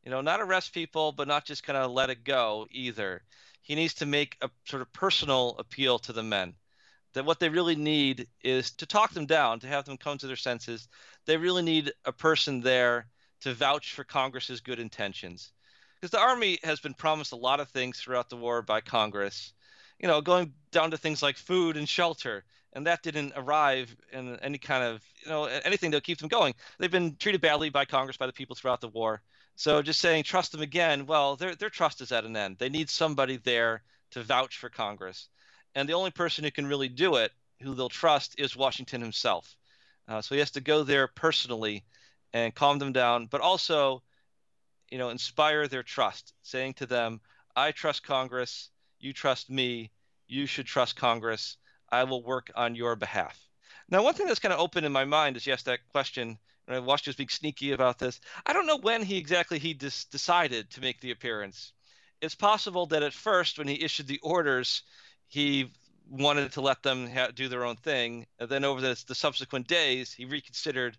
You 0.03 0.11
know, 0.11 0.21
not 0.21 0.41
arrest 0.41 0.73
people, 0.73 1.11
but 1.11 1.27
not 1.27 1.45
just 1.45 1.63
kind 1.63 1.77
of 1.77 1.91
let 1.91 2.09
it 2.09 2.23
go 2.23 2.67
either. 2.71 3.21
He 3.61 3.75
needs 3.75 3.93
to 3.95 4.05
make 4.05 4.37
a 4.41 4.49
sort 4.65 4.81
of 4.81 4.91
personal 4.91 5.55
appeal 5.59 5.99
to 5.99 6.13
the 6.13 6.23
men 6.23 6.55
that 7.13 7.25
what 7.25 7.39
they 7.39 7.49
really 7.49 7.75
need 7.75 8.27
is 8.43 8.71
to 8.71 8.85
talk 8.85 9.13
them 9.13 9.25
down, 9.25 9.59
to 9.59 9.67
have 9.67 9.85
them 9.85 9.97
come 9.97 10.17
to 10.17 10.27
their 10.27 10.35
senses. 10.35 10.87
They 11.25 11.37
really 11.37 11.61
need 11.61 11.91
a 12.05 12.11
person 12.11 12.61
there 12.61 13.07
to 13.41 13.53
vouch 13.53 13.93
for 13.93 14.03
Congress's 14.03 14.61
good 14.61 14.79
intentions. 14.79 15.51
Because 15.95 16.11
the 16.11 16.19
Army 16.19 16.59
has 16.63 16.79
been 16.79 16.93
promised 16.93 17.31
a 17.31 17.37
lot 17.37 17.59
of 17.59 17.69
things 17.69 17.99
throughout 17.99 18.29
the 18.29 18.35
war 18.35 18.61
by 18.61 18.81
Congress, 18.81 19.53
you 19.99 20.07
know, 20.07 20.21
going 20.21 20.53
down 20.71 20.91
to 20.91 20.97
things 20.97 21.21
like 21.23 21.37
food 21.37 21.77
and 21.77 21.87
shelter. 21.87 22.43
And 22.73 22.87
that 22.87 23.03
didn't 23.03 23.33
arrive 23.35 23.95
in 24.11 24.37
any 24.39 24.57
kind 24.57 24.83
of, 24.83 25.03
you 25.23 25.29
know, 25.29 25.45
anything 25.45 25.91
that 25.91 26.03
keep 26.03 26.17
them 26.17 26.27
going. 26.27 26.55
They've 26.79 26.89
been 26.89 27.15
treated 27.17 27.39
badly 27.39 27.69
by 27.69 27.85
Congress, 27.85 28.17
by 28.17 28.25
the 28.25 28.33
people 28.33 28.55
throughout 28.55 28.81
the 28.81 28.87
war. 28.87 29.21
So 29.55 29.83
just 29.83 30.01
saying 30.01 30.23
trust 30.23 30.51
them 30.51 30.61
again, 30.61 31.05
well, 31.05 31.35
their 31.35 31.53
their 31.53 31.69
trust 31.69 32.01
is 32.01 32.11
at 32.11 32.25
an 32.25 32.35
end. 32.35 32.57
They 32.57 32.69
need 32.69 32.89
somebody 32.89 33.37
there 33.37 33.83
to 34.11 34.23
vouch 34.23 34.57
for 34.57 34.69
Congress 34.69 35.29
and 35.75 35.87
the 35.87 35.93
only 35.93 36.11
person 36.11 36.43
who 36.43 36.51
can 36.51 36.67
really 36.67 36.89
do 36.89 37.15
it, 37.15 37.31
who 37.61 37.73
they'll 37.73 37.89
trust, 37.89 38.35
is 38.37 38.55
Washington 38.55 39.01
himself. 39.01 39.55
Uh, 40.07 40.21
so 40.21 40.35
he 40.35 40.39
has 40.39 40.51
to 40.51 40.61
go 40.61 40.83
there 40.83 41.07
personally 41.07 41.83
and 42.33 42.53
calm 42.55 42.79
them 42.79 42.91
down, 42.91 43.27
but 43.27 43.41
also, 43.41 44.03
you 44.89 44.97
know, 44.97 45.09
inspire 45.09 45.67
their 45.67 45.83
trust, 45.83 46.33
saying 46.41 46.73
to 46.73 46.85
them, 46.85 47.21
"I 47.55 47.71
trust 47.71 48.03
Congress. 48.03 48.69
You 48.99 49.13
trust 49.13 49.49
me. 49.49 49.91
You 50.27 50.45
should 50.45 50.65
trust 50.65 50.95
Congress. 50.95 51.57
I 51.89 52.03
will 52.03 52.23
work 52.23 52.51
on 52.55 52.75
your 52.75 52.95
behalf." 52.95 53.49
Now, 53.89 54.03
one 54.03 54.13
thing 54.13 54.27
that's 54.27 54.39
kind 54.39 54.53
of 54.53 54.59
open 54.59 54.83
in 54.83 54.91
my 54.91 55.05
mind 55.05 55.37
is 55.37 55.47
yes, 55.47 55.63
that 55.63 55.87
question. 55.89 56.39
And 56.67 56.85
Washington's 56.85 57.17
being 57.17 57.29
sneaky 57.29 57.73
about 57.73 57.99
this. 57.99 58.21
I 58.45 58.53
don't 58.53 58.65
know 58.65 58.77
when 58.77 59.03
he 59.03 59.17
exactly 59.17 59.59
he 59.59 59.73
dis- 59.73 60.05
decided 60.05 60.69
to 60.71 60.81
make 60.81 61.01
the 61.01 61.11
appearance. 61.11 61.73
It's 62.21 62.35
possible 62.35 62.85
that 62.87 63.03
at 63.03 63.13
first, 63.13 63.57
when 63.57 63.67
he 63.67 63.83
issued 63.83 64.07
the 64.07 64.19
orders, 64.19 64.83
he 65.33 65.71
wanted 66.11 66.51
to 66.51 66.61
let 66.61 66.83
them 66.83 67.09
ha- 67.09 67.31
do 67.33 67.47
their 67.47 67.65
own 67.65 67.75
thing. 67.75 68.27
And 68.39 68.47
then 68.47 68.63
over 68.63 68.79
the, 68.79 69.03
the 69.07 69.15
subsequent 69.15 69.67
days, 69.67 70.13
he 70.13 70.25
reconsidered 70.25 70.95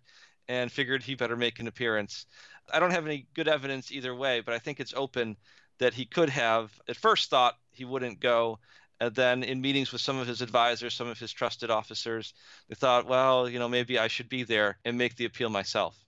and 0.48 0.72
figured 0.72 1.04
he 1.04 1.14
better 1.14 1.36
make 1.36 1.60
an 1.60 1.68
appearance. 1.68 2.26
I 2.72 2.80
don't 2.80 2.90
have 2.90 3.06
any 3.06 3.28
good 3.34 3.46
evidence 3.46 3.92
either 3.92 4.12
way, 4.12 4.40
but 4.40 4.52
I 4.52 4.58
think 4.58 4.80
it's 4.80 4.92
open 4.96 5.36
that 5.78 5.94
he 5.94 6.04
could 6.04 6.30
have 6.30 6.72
at 6.88 6.96
first 6.96 7.30
thought 7.30 7.54
he 7.70 7.84
wouldn't 7.84 8.18
go. 8.18 8.58
And 9.00 9.14
then 9.14 9.44
in 9.44 9.60
meetings 9.60 9.92
with 9.92 10.00
some 10.00 10.18
of 10.18 10.26
his 10.26 10.40
advisors, 10.40 10.94
some 10.94 11.08
of 11.08 11.18
his 11.18 11.32
trusted 11.32 11.70
officers, 11.70 12.34
they 12.68 12.74
thought, 12.74 13.06
well, 13.06 13.48
you 13.48 13.60
know, 13.60 13.68
maybe 13.68 14.00
I 14.00 14.08
should 14.08 14.28
be 14.28 14.42
there 14.42 14.78
and 14.84 14.98
make 14.98 15.14
the 15.14 15.26
appeal 15.26 15.48
myself 15.48 16.03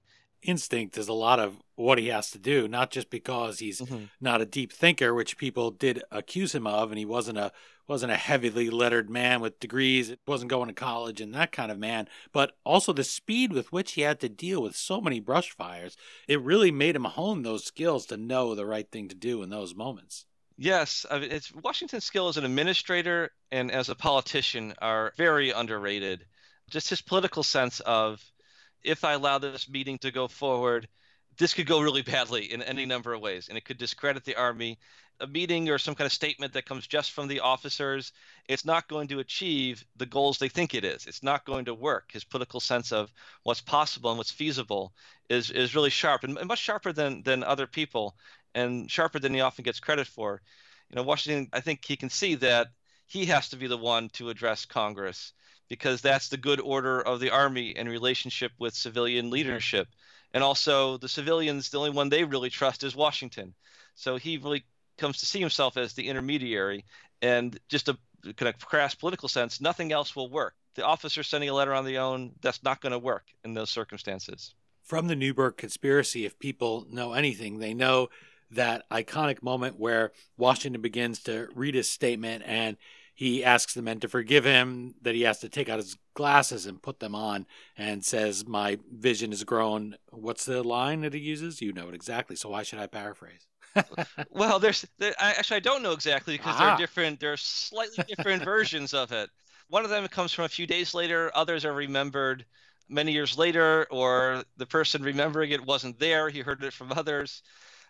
instinct 0.47 0.97
is 0.99 1.09
a 1.09 1.12
lot 1.12 1.38
of 1.38 1.57
what 1.74 1.99
he 1.99 2.09
has 2.09 2.30
to 2.30 2.38
do, 2.38 2.66
not 2.68 2.90
just 2.90 3.11
because 3.11 3.59
he's 3.59 3.80
mm-hmm. 3.80 4.05
not 4.20 4.40
a 4.40 4.47
deep 4.47 4.72
thinker, 4.72 5.14
which 5.14 5.36
people 5.36 5.70
did 5.70 6.03
accuse 6.11 6.55
him 6.55 6.66
of, 6.66 6.90
and 6.90 6.99
he 6.99 7.05
wasn't 7.05 7.38
a 7.38 7.53
wasn't 7.88 8.12
a 8.12 8.16
heavily 8.16 8.68
lettered 8.68 9.09
man 9.09 9.40
with 9.40 9.61
degrees, 9.61 10.11
it 10.11 10.18
wasn't 10.26 10.51
going 10.51 10.66
to 10.66 10.74
college 10.74 11.20
and 11.20 11.32
that 11.34 11.53
kind 11.53 11.70
of 11.70 11.78
man, 11.78 12.09
but 12.32 12.53
also 12.64 12.92
the 12.92 13.05
speed 13.05 13.53
with 13.53 13.72
which 13.72 13.92
he 13.92 14.01
had 14.01 14.18
to 14.20 14.28
deal 14.28 14.61
with 14.61 14.74
so 14.74 15.01
many 15.01 15.20
brush 15.20 15.53
fires. 15.53 15.97
It 16.26 16.42
really 16.42 16.72
made 16.72 16.97
him 16.97 17.05
hone 17.05 17.42
those 17.42 17.64
skills 17.64 18.07
to 18.07 18.16
know 18.16 18.55
the 18.55 18.66
right 18.66 18.90
thing 18.90 19.09
to 19.09 19.14
do 19.14 19.42
in 19.42 19.51
those 19.51 19.74
moments. 19.74 20.26
Yes, 20.59 21.05
I 21.11 21.18
mean, 21.18 21.30
it's 21.30 21.55
Washington's 21.55 22.05
skill 22.05 22.28
as 22.28 22.38
an 22.38 22.44
administrator 22.44 23.30
and 23.51 23.70
as 23.70 23.88
a 23.88 23.94
politician 23.94 24.74
are 24.80 25.12
very 25.16 25.51
underrated. 25.51 26.24
Just 26.70 26.90
his 26.90 27.03
political 27.03 27.42
sense 27.42 27.80
of 27.80 28.24
if 28.83 29.05
I 29.05 29.12
allow 29.12 29.39
this 29.39 29.68
meeting 29.68 29.99
to 29.99 30.11
go 30.11 30.29
forward, 30.29 30.89
this 31.39 31.55
could 31.55 31.66
go 31.66 31.81
really 31.81 32.03
badly 32.03 32.53
in 32.53 32.62
any 32.62 32.87
number 32.87 33.12
of 33.12 33.20
ways, 33.20 33.49
and 33.49 33.59
it 33.59 33.64
could 33.64 33.79
discredit 33.79 34.24
the 34.24 34.37
army. 34.37 34.79
A 35.18 35.27
meeting 35.27 35.70
or 35.70 35.79
some 35.79 35.95
kind 35.95 36.05
of 36.05 36.12
statement 36.12 36.53
that 36.53 36.66
comes 36.66 36.87
just 36.87 37.12
from 37.12 37.27
the 37.27 37.41
officers, 37.41 38.12
it's 38.49 38.66
not 38.66 38.87
going 38.87 39.09
to 39.09 39.18
achieve 39.18 39.83
the 39.97 40.05
goals 40.05 40.39
they 40.39 40.51
think 40.51 40.74
it 40.74 40.85
is. 40.85 41.07
It's 41.07 41.22
not 41.22 41.47
going 41.47 41.64
to 41.66 41.74
work. 41.74 42.12
His 42.12 42.24
political 42.24 42.61
sense 42.61 42.93
of 42.93 43.11
what's 43.43 43.62
possible 43.62 44.11
and 44.11 44.18
what's 44.18 44.31
feasible 44.31 44.93
is 45.31 45.51
is 45.51 45.74
really 45.74 45.89
sharp 45.89 46.24
and 46.24 46.35
much 46.47 46.59
sharper 46.59 46.93
than 46.93 47.22
than 47.22 47.43
other 47.43 47.66
people, 47.66 48.14
and 48.55 48.91
sharper 48.91 49.18
than 49.18 49.33
he 49.33 49.41
often 49.41 49.62
gets 49.62 49.81
credit 49.81 50.07
for. 50.07 50.43
You 50.91 50.97
know, 50.97 51.03
Washington, 51.03 51.49
I 51.51 51.61
think 51.61 51.85
he 51.85 51.97
can 51.97 52.11
see 52.11 52.35
that 52.37 52.68
he 53.07 53.24
has 53.27 53.49
to 53.51 53.57
be 53.57 53.68
the 53.68 53.79
one 53.79 54.11
to 54.11 54.29
address 54.29 54.66
Congress 54.66 55.33
because 55.69 56.01
that's 56.01 56.29
the 56.29 56.37
good 56.37 56.61
order 56.61 57.01
of 57.01 57.21
the 57.21 57.31
army 57.31 57.71
in 57.71 57.89
relationship 57.89 58.53
with 58.59 58.75
civilian 58.75 59.31
leadership. 59.31 59.89
And 60.33 60.45
also, 60.45 60.99
the 60.99 61.09
civilians, 61.09 61.71
the 61.71 61.79
only 61.79 61.91
one 61.91 62.09
they 62.09 62.25
really 62.25 62.51
trust 62.51 62.85
is 62.85 62.95
Washington. 62.95 63.55
So 63.95 64.17
he 64.17 64.39
really 64.39 64.64
comes 64.99 65.19
to 65.19 65.27
see 65.27 65.41
himself 65.41 65.77
as 65.77 65.95
the 65.95 66.09
intermediary. 66.09 66.85
And 67.23 67.59
just 67.69 67.89
a 67.89 67.97
kind 68.35 68.49
of 68.49 68.59
crass 68.59 68.95
political 68.95 69.29
sense, 69.29 69.61
nothing 69.61 69.93
else 69.93 70.14
will 70.14 70.31
work. 70.31 70.55
The 70.75 70.85
officer 70.85 71.23
sending 71.23 71.49
a 71.49 71.55
letter 71.55 71.73
on 71.73 71.85
their 71.85 72.01
own, 72.01 72.33
that's 72.43 72.62
not 72.62 72.81
going 72.81 72.93
to 72.93 72.99
work 72.99 73.25
in 73.45 73.55
those 73.55 73.71
circumstances. 73.71 74.55
From 74.83 75.09
the 75.09 75.17
Newburgh 75.17 75.57
conspiracy, 75.57 76.27
if 76.27 76.39
people 76.39 76.87
know 76.91 77.14
anything, 77.14 77.59
they 77.59 77.75
know 77.75 78.09
that 78.53 78.89
iconic 78.91 79.43
moment 79.43 79.79
where 79.79 80.12
Washington 80.37 80.81
begins 80.81 81.23
to 81.25 81.49
read 81.55 81.75
his 81.75 81.91
statement 81.91 82.45
and 82.47 82.77
he 83.17 83.43
asks 83.43 83.73
the 83.73 83.81
men 83.81 83.99
to 84.01 84.09
forgive 84.09 84.45
him, 84.45 84.95
that 85.01 85.14
he 85.14 85.23
has 85.23 85.39
to 85.39 85.49
take 85.49 85.71
out 85.71 85.79
his 85.79 85.97
glasses 86.12 86.67
and 86.67 86.83
put 86.83 87.01
them 87.01 87.14
on, 87.14 87.47
and 87.77 88.05
says, 88.05 88.47
My 88.47 88.79
vision 88.93 89.31
has 89.31 89.43
grown. 89.43 89.97
What's 90.12 90.45
the 90.45 90.62
line 90.62 91.01
that 91.01 91.14
he 91.14 91.21
uses? 91.21 91.62
You 91.62 91.73
know 91.73 91.89
it 91.89 91.95
exactly. 91.95 92.37
So 92.37 92.51
why 92.51 92.62
should 92.62 92.79
I 92.79 92.87
paraphrase? 92.87 93.47
well, 94.31 94.59
there's 94.59 94.85
there, 94.99 95.14
I, 95.19 95.31
actually 95.31 95.57
I 95.57 95.61
don't 95.61 95.83
know 95.83 95.93
exactly 95.93 96.37
because 96.37 96.59
there 96.59 96.69
are 96.69 96.75
ah. 96.75 96.77
different. 96.77 97.19
There 97.19 97.33
are 97.33 97.39
slightly 97.39 98.05
different 98.07 98.45
versions 98.45 98.93
of 98.93 99.11
it. 99.12 99.31
One 99.69 99.85
of 99.85 99.91
them 99.91 100.07
comes 100.09 100.33
from 100.33 100.45
a 100.45 100.51
few 100.51 100.67
days 100.67 100.93
later. 100.93 101.31
Others 101.35 101.64
are 101.64 101.73
remembered 101.73 102.45
many 102.87 103.12
years 103.12 103.39
later, 103.39 103.87
or 103.91 104.45
the 104.59 104.67
person 104.67 105.03
remembering 105.03 105.53
it 105.53 105.64
wasn't 105.64 105.99
there. 105.99 106.29
He 106.29 106.41
heard 106.41 106.62
it 106.62 106.75
from 106.75 106.93
others. 106.93 107.43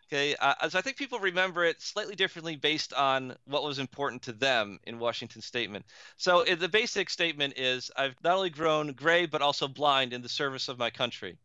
Okay, 0.09 0.36
uh, 0.36 0.68
so 0.68 0.78
I 0.78 0.82
think 0.82 0.96
people 0.96 1.18
remember 1.18 1.64
it 1.64 1.82
slightly 1.82 2.14
differently 2.14 2.54
based 2.54 2.92
on 2.92 3.34
what 3.44 3.64
was 3.64 3.80
important 3.80 4.22
to 4.22 4.32
them 4.32 4.78
in 4.84 5.00
Washington's 5.00 5.46
statement. 5.46 5.84
So 6.16 6.44
the 6.44 6.68
basic 6.68 7.11
statement 7.11 7.54
is 7.57 7.90
I've 7.96 8.14
not 8.22 8.36
only 8.36 8.50
grown 8.50 8.92
gray, 8.92 9.26
but 9.26 9.42
also 9.42 9.66
blind 9.66 10.12
in 10.12 10.22
the 10.22 10.28
service 10.28 10.68
of 10.68 10.78
my 10.78 10.90
country. 10.90 11.38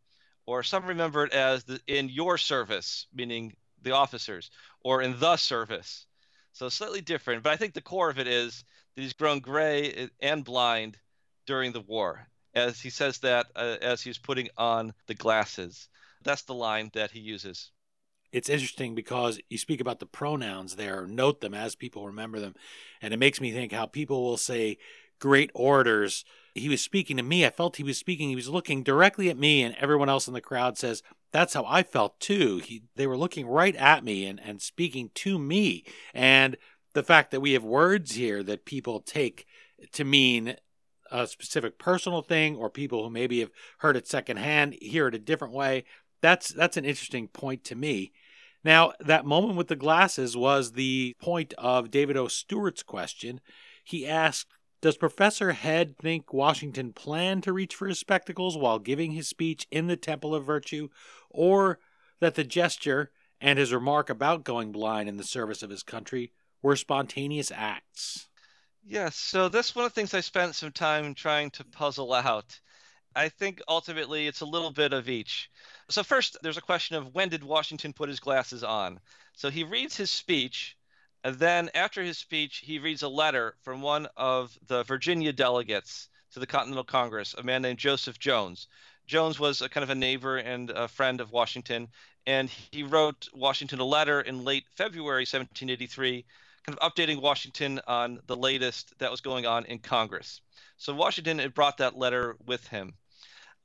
Or 0.46 0.62
some 0.62 0.86
remember 0.86 1.26
it 1.26 1.34
as 1.34 1.64
the, 1.64 1.82
in 1.88 2.10
your 2.10 2.38
service, 2.38 3.08
meaning 3.12 3.56
the 3.82 3.94
officers, 3.94 4.52
or 4.82 5.02
in 5.02 5.20
the 5.20 5.38
service. 5.38 6.06
So 6.54 6.70
slightly 6.70 7.02
different, 7.02 7.42
but 7.42 7.54
I 7.54 7.58
think 7.58 7.74
the 7.74 7.82
core 7.82 8.12
of 8.12 8.20
it 8.20 8.28
is 8.28 8.64
that 8.96 9.02
he's 9.02 9.14
grown 9.14 9.40
gray 9.40 10.10
and 10.20 10.46
blind 10.46 11.00
during 11.48 11.72
the 11.72 11.82
war, 11.82 12.28
as 12.54 12.80
he 12.80 12.92
says 12.92 13.18
that 13.20 13.48
uh, 13.56 13.78
as 13.82 14.04
he's 14.04 14.20
putting 14.20 14.50
on 14.56 14.94
the 15.08 15.16
glasses. 15.16 15.88
That's 16.24 16.44
the 16.44 16.54
line 16.54 16.92
that 16.94 17.10
he 17.10 17.22
uses 17.22 17.72
it's 18.32 18.50
interesting 18.50 18.96
because 18.96 19.40
you 19.50 19.58
speak 19.58 19.82
about 19.82 20.00
the 20.00 20.06
pronouns 20.06 20.76
there, 20.76 21.06
note 21.06 21.42
them 21.42 21.54
as 21.54 21.76
people 21.76 22.06
remember 22.06 22.40
them. 22.40 22.56
And 23.02 23.14
it 23.14 23.18
makes 23.18 23.42
me 23.42 23.52
think 23.52 23.72
how 23.72 23.86
people 23.86 24.24
will 24.24 24.38
say 24.38 24.78
great 25.20 25.52
orators. 25.54 26.24
He 26.56 26.70
was 26.70 26.82
speaking 26.82 27.18
to 27.18 27.24
me. 27.24 27.46
I 27.46 27.50
felt 27.50 27.78
he 27.78 27.84
was 27.84 27.98
speaking. 27.98 28.30
He 28.30 28.36
was 28.36 28.50
looking 28.50 28.84
directly 28.84 29.30
at 29.30 29.38
me, 29.38 29.64
and 29.64 29.76
everyone 29.80 30.10
else 30.10 30.28
in 30.28 30.34
the 30.34 30.42
crowd 30.42 30.78
says, 30.78 31.04
That's 31.32 31.54
how 31.54 31.66
I 31.66 31.84
felt 31.84 32.20
too. 32.20 32.58
He, 32.58 32.84
they 32.96 33.08
were 33.08 33.18
looking 33.18 33.48
right 33.48 33.76
at 33.76 34.04
me 34.04 34.26
and, 34.26 34.40
and 34.40 34.62
speaking 34.62 35.12
to 35.16 35.38
me. 35.38 35.84
And 36.14 36.58
the 36.94 37.04
fact 37.04 37.32
that 37.32 37.42
we 37.42 37.54
have 37.54 37.64
words 37.64 38.14
here 38.14 38.44
that 38.44 38.66
people 38.66 39.00
take 39.00 39.46
to 39.94 40.04
mean 40.04 40.56
a 41.12 41.28
specific 41.28 41.78
personal 41.78 42.22
thing 42.22 42.56
or 42.56 42.70
people 42.70 43.04
who 43.04 43.10
maybe 43.10 43.42
have 43.42 43.52
heard 43.80 43.98
it 43.98 44.08
secondhand 44.08 44.76
hear 44.82 45.08
it 45.08 45.16
a 45.16 45.20
different 45.20 45.54
way 45.54 45.84
that's 46.22 46.50
that's 46.50 46.78
an 46.78 46.86
interesting 46.86 47.28
point 47.28 47.64
to 47.66 47.76
me 47.76 48.14
now 48.64 48.94
that 49.00 49.26
moment 49.26 49.56
with 49.56 49.68
the 49.68 49.76
glasses 49.76 50.36
was 50.36 50.74
the 50.74 51.16
point 51.20 51.54
of 51.58 51.92
david 51.92 52.18
o 52.18 52.28
stewart's 52.28 52.84
question 52.84 53.40
he 53.84 54.08
asked 54.08 54.48
does 54.82 54.98
professor 54.98 55.52
head 55.52 55.98
think 55.98 56.34
washington 56.34 56.94
planned 56.94 57.44
to 57.44 57.54
reach 57.54 57.76
for 57.76 57.88
his 57.88 58.00
spectacles 58.00 58.58
while 58.58 58.80
giving 58.80 59.12
his 59.12 59.28
speech 59.28 59.68
in 59.72 59.88
the 59.88 59.98
temple 59.98 60.34
of 60.34 60.46
virtue 60.46 60.88
or 61.30 61.80
that 62.20 62.36
the 62.36 62.44
gesture 62.44 63.12
and 63.40 63.58
his 63.58 63.74
remark 63.74 64.10
about 64.10 64.44
going 64.44 64.72
blind 64.72 65.10
in 65.10 65.18
the 65.18 65.24
service 65.24 65.64
of 65.64 65.70
his 65.70 65.84
country 65.84 66.32
were 66.62 66.76
spontaneous 66.76 67.52
acts 67.56 68.28
Yes, 68.84 69.16
so 69.16 69.48
that's 69.48 69.76
one 69.76 69.86
of 69.86 69.92
the 69.92 69.96
things 69.96 70.14
I 70.14 70.22
spent 70.22 70.56
some 70.56 70.72
time 70.72 71.14
trying 71.14 71.52
to 71.52 71.64
puzzle 71.64 72.14
out. 72.14 72.60
I 73.16 73.30
think 73.30 73.62
ultimately 73.68 74.28
it's 74.28 74.42
a 74.42 74.46
little 74.46 74.72
bit 74.72 74.94
of 74.94 75.10
each. 75.10 75.50
So, 75.90 76.04
first, 76.04 76.38
there's 76.42 76.58
a 76.58 76.62
question 76.62 76.96
of 76.96 77.14
when 77.14 77.30
did 77.30 77.44
Washington 77.44 77.94
put 77.94 78.10
his 78.10 78.20
glasses 78.20 78.64
on? 78.64 79.00
So, 79.34 79.50
he 79.50 79.64
reads 79.64 79.98
his 79.98 80.10
speech, 80.10 80.78
and 81.24 81.36
then 81.36 81.70
after 81.76 82.02
his 82.02 82.18
speech, 82.18 82.58
he 82.58 82.80
reads 82.80 83.04
a 83.04 83.10
letter 83.10 83.56
from 83.62 83.82
one 83.82 84.08
of 84.16 84.58
the 84.68 84.84
Virginia 84.84 85.34
delegates 85.34 86.10
to 86.34 86.40
the 86.40 86.48
Continental 86.48 86.84
Congress, 86.84 87.36
a 87.38 87.44
man 87.44 87.62
named 87.62 87.80
Joseph 87.80 88.18
Jones. 88.18 88.68
Jones 89.08 89.40
was 89.40 89.62
a 89.62 89.70
kind 89.70 89.84
of 89.84 89.90
a 89.90 89.96
neighbor 89.96 90.38
and 90.38 90.70
a 90.70 90.88
friend 90.88 91.20
of 91.20 91.32
Washington, 91.32 91.90
and 92.26 92.50
he 92.50 92.84
wrote 92.84 93.28
Washington 93.34 93.80
a 93.80 93.86
letter 93.86 94.22
in 94.22 94.46
late 94.46 94.66
February 94.76 95.24
1783 95.24 96.26
kind 96.66 96.78
of 96.80 96.92
updating 96.92 97.22
Washington 97.22 97.82
on 97.88 98.20
the 98.28 98.36
latest 98.36 98.98
that 99.00 99.12
was 99.12 99.22
going 99.22 99.46
on 99.46 99.66
in 99.66 99.80
Congress. 99.80 100.42
So 100.78 100.94
Washington 100.94 101.40
had 101.40 101.54
brought 101.54 101.78
that 101.78 101.98
letter 101.98 102.36
with 102.46 102.68
him. 102.68 102.94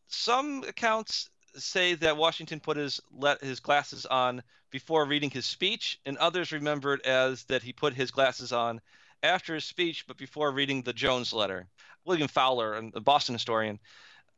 Some 0.09 0.65
accounts 0.67 1.29
say 1.57 1.95
that 1.95 2.17
Washington 2.17 2.61
put 2.61 2.77
his 2.77 3.01
let 3.11 3.43
his 3.43 3.61
glasses 3.61 4.07
on 4.07 4.43
before 4.71 5.05
reading 5.07 5.31
his 5.31 5.47
speech, 5.47 5.99
and 6.05 6.19
others 6.19 6.53
remember 6.53 6.95
it 6.95 7.07
as 7.07 7.45
that 7.45 7.63
he 7.63 7.73
put 7.73 7.95
his 7.95 8.11
glasses 8.11 8.53
on 8.53 8.81
after 9.23 9.55
his 9.55 9.65
speech, 9.65 10.07
but 10.07 10.17
before 10.17 10.51
reading 10.53 10.83
the 10.83 10.93
Jones 10.93 11.33
letter. 11.33 11.67
William 12.05 12.29
Fowler, 12.29 12.75
a 12.95 13.01
Boston 13.01 13.35
historian, 13.35 13.81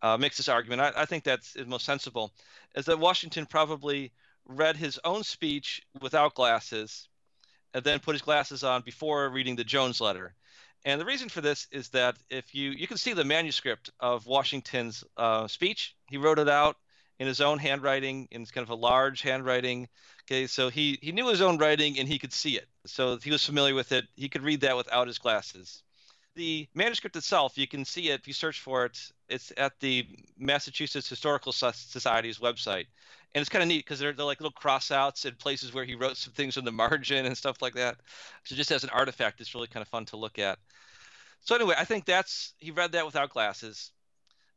uh, 0.00 0.16
makes 0.16 0.36
this 0.36 0.48
argument. 0.48 0.80
I, 0.80 0.92
I 1.02 1.04
think 1.04 1.24
that's 1.24 1.56
most 1.66 1.84
sensible, 1.84 2.32
is 2.74 2.86
that 2.86 2.98
Washington 2.98 3.46
probably 3.46 4.12
read 4.46 4.76
his 4.76 4.98
own 5.04 5.24
speech 5.24 5.82
without 6.00 6.34
glasses 6.34 7.08
and 7.74 7.84
then 7.84 7.98
put 7.98 8.14
his 8.14 8.22
glasses 8.22 8.64
on 8.64 8.82
before 8.82 9.28
reading 9.28 9.56
the 9.56 9.64
Jones 9.64 10.00
letter. 10.00 10.34
And 10.84 11.00
the 11.00 11.04
reason 11.04 11.28
for 11.28 11.40
this 11.40 11.66
is 11.72 11.88
that 11.90 12.16
if 12.30 12.54
you 12.54 12.70
you 12.70 12.86
can 12.86 12.96
see 12.96 13.12
the 13.12 13.24
manuscript 13.24 13.90
of 14.00 14.26
Washington's 14.26 15.04
uh, 15.16 15.48
speech, 15.48 15.96
he 16.08 16.16
wrote 16.16 16.38
it 16.38 16.48
out 16.48 16.76
in 17.18 17.26
his 17.26 17.40
own 17.40 17.58
handwriting, 17.58 18.28
in 18.30 18.46
kind 18.46 18.64
of 18.64 18.70
a 18.70 18.74
large 18.74 19.22
handwriting. 19.22 19.88
Okay, 20.24 20.46
so 20.46 20.68
he 20.68 20.98
he 21.02 21.12
knew 21.12 21.28
his 21.28 21.42
own 21.42 21.58
writing 21.58 21.98
and 21.98 22.08
he 22.08 22.18
could 22.18 22.32
see 22.32 22.56
it, 22.56 22.68
so 22.86 23.16
he 23.18 23.30
was 23.30 23.44
familiar 23.44 23.74
with 23.74 23.92
it. 23.92 24.06
He 24.14 24.28
could 24.28 24.42
read 24.42 24.60
that 24.62 24.76
without 24.76 25.08
his 25.08 25.18
glasses. 25.18 25.82
The 26.36 26.68
manuscript 26.74 27.16
itself, 27.16 27.58
you 27.58 27.66
can 27.66 27.84
see 27.84 28.10
it 28.10 28.20
if 28.20 28.28
you 28.28 28.32
search 28.32 28.60
for 28.60 28.84
it. 28.84 28.96
It's 29.28 29.52
at 29.56 29.72
the 29.80 30.06
Massachusetts 30.38 31.08
Historical 31.08 31.50
Society's 31.52 32.38
website 32.38 32.86
and 33.34 33.42
it's 33.42 33.50
kind 33.50 33.62
of 33.62 33.68
neat 33.68 33.84
because 33.84 33.98
they're, 33.98 34.12
they're 34.12 34.24
like 34.24 34.40
little 34.40 34.52
crossouts 34.58 35.24
and 35.24 35.38
places 35.38 35.74
where 35.74 35.84
he 35.84 35.94
wrote 35.94 36.16
some 36.16 36.32
things 36.32 36.56
in 36.56 36.64
the 36.64 36.72
margin 36.84 37.26
and 37.26 37.36
stuff 37.36 37.60
like 37.60 37.74
that. 37.74 37.96
So 38.44 38.54
just 38.54 38.72
as 38.72 38.84
an 38.84 38.90
artifact, 38.90 39.40
it's 39.40 39.54
really 39.54 39.66
kind 39.66 39.82
of 39.82 39.88
fun 39.88 40.06
to 40.06 40.16
look 40.16 40.38
at. 40.38 40.58
So 41.40 41.54
anyway, 41.54 41.74
I 41.78 41.84
think 41.84 42.04
that's 42.04 42.52
he 42.58 42.70
read 42.70 42.92
that 42.92 43.06
without 43.06 43.30
glasses, 43.30 43.90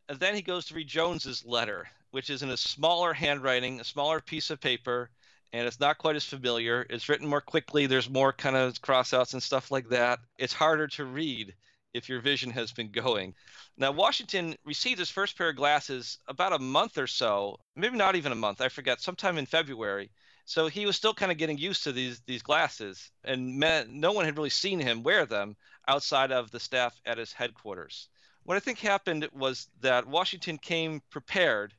and 0.09 0.19
then 0.19 0.35
he 0.35 0.41
goes 0.41 0.65
to 0.65 0.73
read 0.73 0.87
Jones's 0.87 1.45
letter, 1.45 1.87
which 2.11 2.29
is 2.29 2.43
in 2.43 2.49
a 2.49 2.57
smaller 2.57 3.13
handwriting, 3.13 3.79
a 3.79 3.83
smaller 3.85 4.19
piece 4.19 4.49
of 4.49 4.59
paper, 4.59 5.09
and 5.53 5.67
it's 5.67 5.79
not 5.79 5.97
quite 5.97 6.15
as 6.15 6.25
familiar. 6.25 6.85
It's 6.89 7.09
written 7.09 7.27
more 7.27 7.41
quickly. 7.41 7.85
There's 7.85 8.09
more 8.09 8.33
kind 8.33 8.55
of 8.55 8.81
crossouts 8.81 9.33
and 9.33 9.41
stuff 9.41 9.71
like 9.71 9.89
that. 9.89 10.19
It's 10.37 10.53
harder 10.53 10.87
to 10.89 11.05
read 11.05 11.55
if 11.93 12.07
your 12.07 12.21
vision 12.21 12.51
has 12.51 12.71
been 12.71 12.91
going. 12.91 13.35
Now, 13.77 13.91
Washington 13.91 14.55
received 14.65 14.99
his 14.99 15.09
first 15.09 15.37
pair 15.37 15.49
of 15.49 15.55
glasses 15.55 16.19
about 16.27 16.53
a 16.53 16.59
month 16.59 16.97
or 16.97 17.07
so, 17.07 17.59
maybe 17.75 17.97
not 17.97 18.15
even 18.15 18.31
a 18.31 18.35
month, 18.35 18.61
I 18.61 18.69
forget, 18.69 19.01
sometime 19.01 19.37
in 19.37 19.45
February. 19.45 20.11
So 20.45 20.67
he 20.67 20.85
was 20.85 20.95
still 20.95 21.13
kind 21.13 21.31
of 21.31 21.37
getting 21.37 21.57
used 21.57 21.83
to 21.83 21.91
these 21.91 22.21
these 22.21 22.41
glasses, 22.41 23.11
and 23.23 23.59
no 23.59 24.11
one 24.11 24.25
had 24.25 24.37
really 24.37 24.49
seen 24.49 24.79
him 24.79 25.03
wear 25.03 25.25
them 25.25 25.55
outside 25.87 26.31
of 26.31 26.51
the 26.51 26.59
staff 26.59 26.99
at 27.05 27.17
his 27.17 27.33
headquarters. 27.33 28.09
What 28.43 28.57
I 28.57 28.59
think 28.59 28.79
happened 28.79 29.27
was 29.33 29.67
that 29.81 30.07
Washington 30.07 30.57
came 30.57 31.01
prepared 31.09 31.73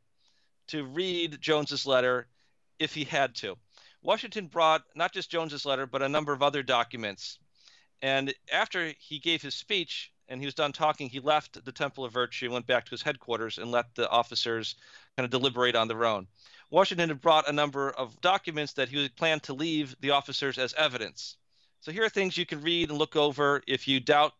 to 0.68 0.84
read 0.84 1.40
Jones's 1.40 1.86
letter 1.86 2.28
if 2.78 2.94
he 2.94 3.04
had 3.04 3.34
to. 3.36 3.56
Washington 4.02 4.46
brought 4.46 4.82
not 4.94 5.12
just 5.12 5.30
Jones's 5.30 5.66
letter, 5.66 5.86
but 5.86 6.02
a 6.02 6.08
number 6.08 6.32
of 6.32 6.42
other 6.42 6.62
documents 6.62 7.38
and 8.02 8.34
after 8.52 8.92
he 8.98 9.20
gave 9.20 9.40
his 9.40 9.54
speech 9.54 10.12
and 10.28 10.40
he 10.40 10.46
was 10.46 10.54
done 10.54 10.72
talking, 10.72 11.08
he 11.08 11.20
left 11.20 11.64
the 11.64 11.72
Temple 11.72 12.04
of 12.04 12.12
Virtue, 12.12 12.50
went 12.50 12.66
back 12.66 12.84
to 12.84 12.90
his 12.90 13.02
headquarters, 13.02 13.58
and 13.58 13.70
let 13.70 13.94
the 13.94 14.08
officers 14.10 14.74
kind 15.16 15.24
of 15.24 15.30
deliberate 15.30 15.76
on 15.76 15.88
their 15.88 16.04
own. 16.04 16.26
Washington 16.72 17.10
had 17.10 17.20
brought 17.20 17.50
a 17.50 17.52
number 17.52 17.90
of 17.90 18.18
documents 18.22 18.72
that 18.72 18.88
he 18.88 19.06
planned 19.10 19.42
to 19.42 19.52
leave 19.52 19.94
the 20.00 20.10
officers 20.10 20.56
as 20.56 20.72
evidence. 20.72 21.36
So 21.80 21.92
here 21.92 22.02
are 22.02 22.08
things 22.08 22.38
you 22.38 22.46
can 22.46 22.62
read 22.62 22.88
and 22.88 22.98
look 22.98 23.14
over 23.14 23.62
if 23.68 23.86
you 23.86 24.00
doubt 24.00 24.32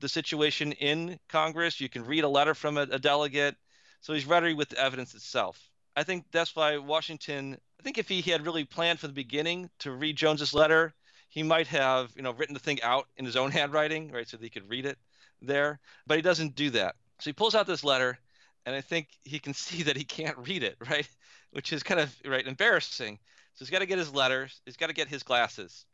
the 0.00 0.08
situation 0.08 0.72
in 0.72 1.18
Congress. 1.30 1.80
You 1.80 1.88
can 1.88 2.04
read 2.04 2.24
a 2.24 2.28
letter 2.28 2.54
from 2.54 2.76
a, 2.76 2.82
a 2.82 2.98
delegate. 2.98 3.56
So 4.02 4.12
he's 4.12 4.26
ready 4.26 4.52
with 4.52 4.68
the 4.68 4.78
evidence 4.78 5.14
itself. 5.14 5.58
I 5.96 6.02
think 6.04 6.26
that's 6.30 6.54
why 6.54 6.76
Washington, 6.76 7.56
I 7.80 7.82
think 7.82 7.96
if 7.96 8.06
he 8.06 8.20
had 8.20 8.44
really 8.44 8.64
planned 8.64 9.00
from 9.00 9.08
the 9.08 9.14
beginning 9.14 9.70
to 9.78 9.92
read 9.92 10.14
Jones's 10.14 10.52
letter, 10.52 10.92
he 11.30 11.42
might 11.42 11.68
have 11.68 12.12
you 12.16 12.22
know 12.22 12.32
written 12.32 12.54
the 12.54 12.60
thing 12.60 12.82
out 12.82 13.06
in 13.16 13.24
his 13.24 13.36
own 13.36 13.50
handwriting 13.58 14.10
right 14.12 14.28
so 14.28 14.36
that 14.36 14.44
he 14.44 14.50
could 14.50 14.68
read 14.68 14.86
it 14.86 14.98
there 15.40 15.78
but 16.06 16.16
he 16.16 16.22
doesn't 16.22 16.54
do 16.54 16.70
that 16.70 16.96
so 17.20 17.30
he 17.30 17.32
pulls 17.32 17.54
out 17.54 17.66
this 17.66 17.84
letter 17.84 18.18
and 18.66 18.74
i 18.74 18.80
think 18.80 19.08
he 19.22 19.38
can 19.38 19.54
see 19.66 19.84
that 19.84 19.96
he 19.96 20.04
can't 20.04 20.36
read 20.38 20.62
it 20.62 20.76
right 20.90 21.08
which 21.50 21.72
is 21.72 21.82
kind 21.82 22.00
of 22.00 22.14
right 22.26 22.46
embarrassing 22.46 23.18
so 23.54 23.64
he's 23.64 23.70
got 23.70 23.80
to 23.80 23.86
get 23.86 23.98
his 23.98 24.12
letters 24.12 24.60
he's 24.64 24.76
got 24.76 24.88
to 24.88 24.94
get 24.94 25.08
his 25.08 25.22
glasses 25.22 25.84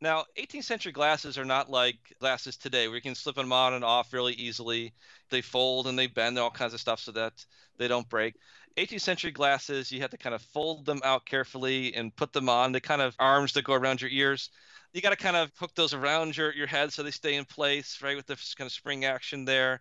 now 0.00 0.24
18th 0.38 0.64
century 0.64 0.92
glasses 0.92 1.38
are 1.38 1.44
not 1.44 1.70
like 1.70 1.96
glasses 2.20 2.56
today 2.56 2.88
where 2.88 2.96
you 2.96 3.02
can 3.02 3.14
slip 3.14 3.36
them 3.36 3.52
on 3.52 3.74
and 3.74 3.84
off 3.84 4.12
really 4.12 4.34
easily 4.34 4.92
they 5.30 5.40
fold 5.40 5.86
and 5.86 5.98
they 5.98 6.06
bend 6.06 6.38
all 6.38 6.50
kinds 6.50 6.74
of 6.74 6.80
stuff 6.80 7.00
so 7.00 7.12
that 7.12 7.44
they 7.78 7.88
don't 7.88 8.08
break 8.08 8.34
18th 8.76 9.00
century 9.00 9.30
glasses, 9.30 9.92
you 9.92 10.00
had 10.00 10.10
to 10.10 10.16
kind 10.16 10.34
of 10.34 10.42
fold 10.42 10.84
them 10.84 11.00
out 11.04 11.24
carefully 11.26 11.94
and 11.94 12.14
put 12.14 12.32
them 12.32 12.48
on 12.48 12.72
the 12.72 12.80
kind 12.80 13.00
of 13.00 13.14
arms 13.18 13.52
that 13.52 13.64
go 13.64 13.74
around 13.74 14.00
your 14.00 14.10
ears. 14.10 14.50
You 14.92 15.00
got 15.00 15.10
to 15.10 15.16
kind 15.16 15.36
of 15.36 15.52
hook 15.58 15.74
those 15.74 15.94
around 15.94 16.36
your, 16.36 16.52
your 16.52 16.66
head 16.66 16.92
so 16.92 17.02
they 17.02 17.10
stay 17.10 17.34
in 17.34 17.44
place, 17.44 18.00
right, 18.02 18.16
with 18.16 18.26
this 18.26 18.54
kind 18.54 18.66
of 18.66 18.72
spring 18.72 19.04
action 19.04 19.44
there. 19.44 19.80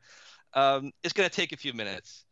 Um, 0.54 0.92
it's 1.04 1.14
going 1.14 1.28
to 1.28 1.36
take 1.36 1.52
a 1.52 1.58
few 1.58 1.74
minutes. 1.74 2.26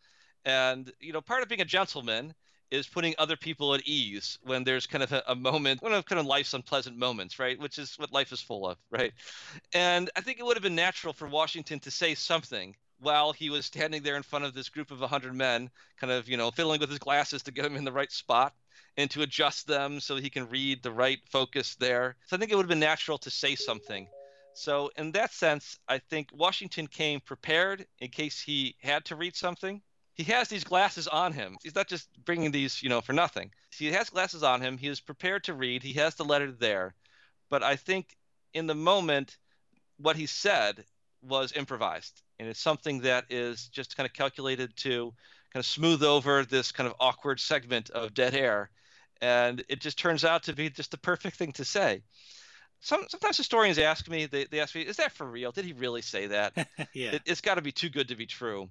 And, 0.46 0.92
you 1.00 1.14
know, 1.14 1.22
part 1.22 1.42
of 1.42 1.50
being 1.50 1.62
a 1.62 1.66
gentleman 1.66 2.34
is 2.72 2.88
putting 2.88 3.13
other 3.17 3.36
people 3.36 3.74
at 3.76 3.86
ease 3.86 4.39
when 4.43 4.63
there's 4.63 4.88
kind 4.88 5.03
of 5.03 5.11
a, 5.11 5.24
a, 5.28 5.36
moment, 5.36 5.82
one 5.82 5.93
of 5.93 6.05
kind 6.05 6.19
of 6.19 6.26
life's 6.26 6.53
unpleasant 6.53 6.97
moments, 6.97 7.38
right? 7.38 7.59
Which 7.59 7.78
is 7.78 7.95
what 7.99 8.13
life 8.13 8.32
is 8.32 8.41
full 8.41 8.67
of, 8.67 8.78
right? 8.89 9.11
And 9.74 10.09
I 10.15 10.22
think 10.22 10.39
it 10.39 10.45
would 10.45 10.55
have 10.55 10.63
been 10.63 10.76
natural 10.76 11.13
for 11.13 11.28
Washington 11.28 11.80
to 11.82 11.91
say 11.91 12.15
something 12.15 12.76
while 12.99 13.34
he 13.34 13.49
was 13.49 13.65
standing 13.65 14.03
there 14.03 14.15
in 14.15 14.24
front 14.24 14.45
of 14.45 14.53
this 14.53 14.69
group 14.69 14.91
of 14.91 15.01
100 15.01 15.36
men, 15.36 15.69
kind 15.99 16.13
of, 16.13 16.30
you 16.30 16.38
know, 16.38 16.51
fiddling 16.51 16.80
with 16.80 16.89
his 16.89 16.99
glasses 16.99 17.43
to 17.43 17.51
get 17.51 17.65
him 17.65 17.76
in 17.76 17.84
the 17.84 17.91
right 17.91 18.11
spot 18.11 18.53
and 18.97 19.09
to 19.11 19.22
adjust 19.22 19.67
them 19.67 19.99
so 19.99 20.15
he 20.15 20.30
can 20.30 20.49
read 20.49 20.82
the 20.82 20.91
right 20.91 21.19
focus 21.30 21.76
there. 21.76 22.15
So 22.28 22.36
I 22.36 22.39
think 22.39 22.51
it 22.51 22.55
would 22.55 22.63
have 22.63 22.69
been 22.69 22.80
natural 22.80 23.17
to 23.19 23.30
say 23.30 23.55
something. 23.55 24.07
So, 24.53 24.91
in 24.97 25.13
that 25.13 25.32
sense, 25.32 25.80
I 25.88 25.99
think 25.99 26.30
Washington 26.34 26.88
came 26.88 27.22
prepared 27.22 27.88
in 27.99 28.09
case 28.09 28.41
he 28.41 28.76
had 28.82 29.05
to 29.05 29.15
read 29.15 29.36
something. 29.36 29.82
He 30.22 30.32
has 30.32 30.47
these 30.47 30.63
glasses 30.63 31.07
on 31.07 31.34
him. 31.34 31.57
He's 31.63 31.76
not 31.76 31.88
just 31.88 32.07
bringing 32.26 32.51
these, 32.51 32.84
you 32.84 32.89
know, 32.89 33.01
for 33.01 33.13
nothing. 33.13 33.51
He 33.76 33.91
has 33.91 34.09
glasses 34.09 34.43
on 34.43 34.61
him. 34.61 34.78
He 34.78 34.88
is 34.88 34.99
prepared 34.99 35.43
to 35.45 35.53
read. 35.53 35.82
He 35.82 35.93
has 35.93 36.15
the 36.15 36.26
letter 36.26 36.51
there. 36.51 36.93
But 37.49 37.63
I 37.63 37.76
think 37.76 38.15
in 38.53 38.67
the 38.67 38.76
moment, 38.76 39.38
what 39.97 40.15
he 40.15 40.28
said 40.28 40.86
was 41.22 41.53
improvised 41.53 42.22
and 42.39 42.49
it's 42.49 42.59
something 42.59 43.01
that 43.01 43.26
is 43.30 43.67
just 43.67 43.95
kind 43.95 44.07
of 44.07 44.13
calculated 44.13 44.76
to 44.76 45.13
kind 45.53 45.61
of 45.61 45.65
smooth 45.65 46.03
over 46.03 46.43
this 46.43 46.72
kind 46.72 46.88
of 46.88 46.95
awkward 46.99 47.39
segment 47.39 47.89
of 47.91 48.13
dead 48.13 48.34
air 48.34 48.72
and 49.22 49.63
it 49.69 49.80
just 49.80 49.99
turns 49.99 50.26
out 50.26 50.43
to 50.43 50.53
be 50.53 50.69
just 50.69 50.89
the 50.89 50.97
perfect 50.97 51.38
thing 51.38 51.51
to 51.51 51.63
say 51.63 52.01
Some, 52.80 53.05
sometimes 53.07 53.38
historians 53.38 53.78
ask 53.78 54.09
me 54.09 54.26
they, 54.26 54.45
they 54.45 54.59
ask 54.59 54.74
me 54.74 54.82
is 54.82 54.97
that 54.97 55.11
for 55.11 55.28
real 55.28 55.51
did 55.51 55.65
he 55.65 55.74
really 55.74 56.01
say 56.01 56.26
that 56.28 56.53
yeah 56.93 57.11
it, 57.11 57.28
has 57.28 57.41
got 57.41 57.55
to 57.55 57.61
be 57.61 57.72
too 57.72 57.89
good 57.89 58.07
to 58.07 58.15
be 58.15 58.26
true 58.26 58.69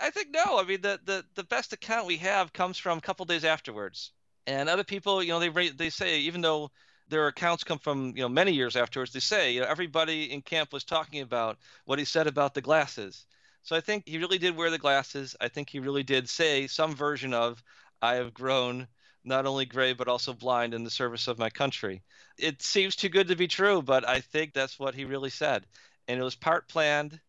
i 0.00 0.10
think 0.10 0.28
no 0.30 0.58
i 0.58 0.64
mean 0.64 0.80
the, 0.80 1.00
the, 1.04 1.24
the 1.34 1.44
best 1.44 1.72
account 1.72 2.06
we 2.06 2.16
have 2.16 2.52
comes 2.52 2.78
from 2.78 2.98
a 2.98 3.00
couple 3.02 3.24
days 3.24 3.44
afterwards 3.44 4.12
and 4.46 4.68
other 4.68 4.84
people 4.84 5.22
you 5.22 5.30
know 5.30 5.40
they 5.40 5.68
they 5.70 5.90
say 5.90 6.20
even 6.20 6.40
though 6.40 6.70
their 7.08 7.26
accounts 7.26 7.64
come 7.64 7.78
from 7.78 8.08
you 8.16 8.22
know 8.22 8.28
many 8.28 8.52
years 8.52 8.76
afterwards. 8.76 9.12
They 9.12 9.20
say 9.20 9.52
you 9.52 9.60
know 9.60 9.66
everybody 9.66 10.32
in 10.32 10.42
camp 10.42 10.72
was 10.72 10.84
talking 10.84 11.20
about 11.20 11.58
what 11.84 11.98
he 11.98 12.04
said 12.04 12.26
about 12.26 12.54
the 12.54 12.60
glasses. 12.60 13.26
So 13.62 13.76
I 13.76 13.80
think 13.80 14.06
he 14.06 14.18
really 14.18 14.38
did 14.38 14.56
wear 14.56 14.70
the 14.70 14.78
glasses. 14.78 15.36
I 15.40 15.48
think 15.48 15.70
he 15.70 15.78
really 15.78 16.02
did 16.02 16.28
say 16.28 16.66
some 16.66 16.94
version 16.94 17.34
of 17.34 17.62
"I 18.00 18.14
have 18.14 18.34
grown 18.34 18.88
not 19.24 19.46
only 19.46 19.64
gray 19.66 19.92
but 19.92 20.08
also 20.08 20.32
blind 20.32 20.74
in 20.74 20.84
the 20.84 20.90
service 20.90 21.28
of 21.28 21.38
my 21.38 21.50
country." 21.50 22.02
It 22.38 22.62
seems 22.62 22.96
too 22.96 23.08
good 23.08 23.28
to 23.28 23.36
be 23.36 23.48
true, 23.48 23.82
but 23.82 24.08
I 24.08 24.20
think 24.20 24.52
that's 24.52 24.78
what 24.78 24.94
he 24.94 25.04
really 25.04 25.30
said, 25.30 25.66
and 26.08 26.18
it 26.18 26.24
was 26.24 26.36
part 26.36 26.68
planned 26.68 27.20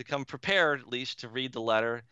to 0.00 0.04
come 0.04 0.24
prepared 0.24 0.80
at 0.80 0.88
least 0.88 1.20
to 1.20 1.28
read 1.28 1.52
the 1.52 1.60
letter, 1.60 2.02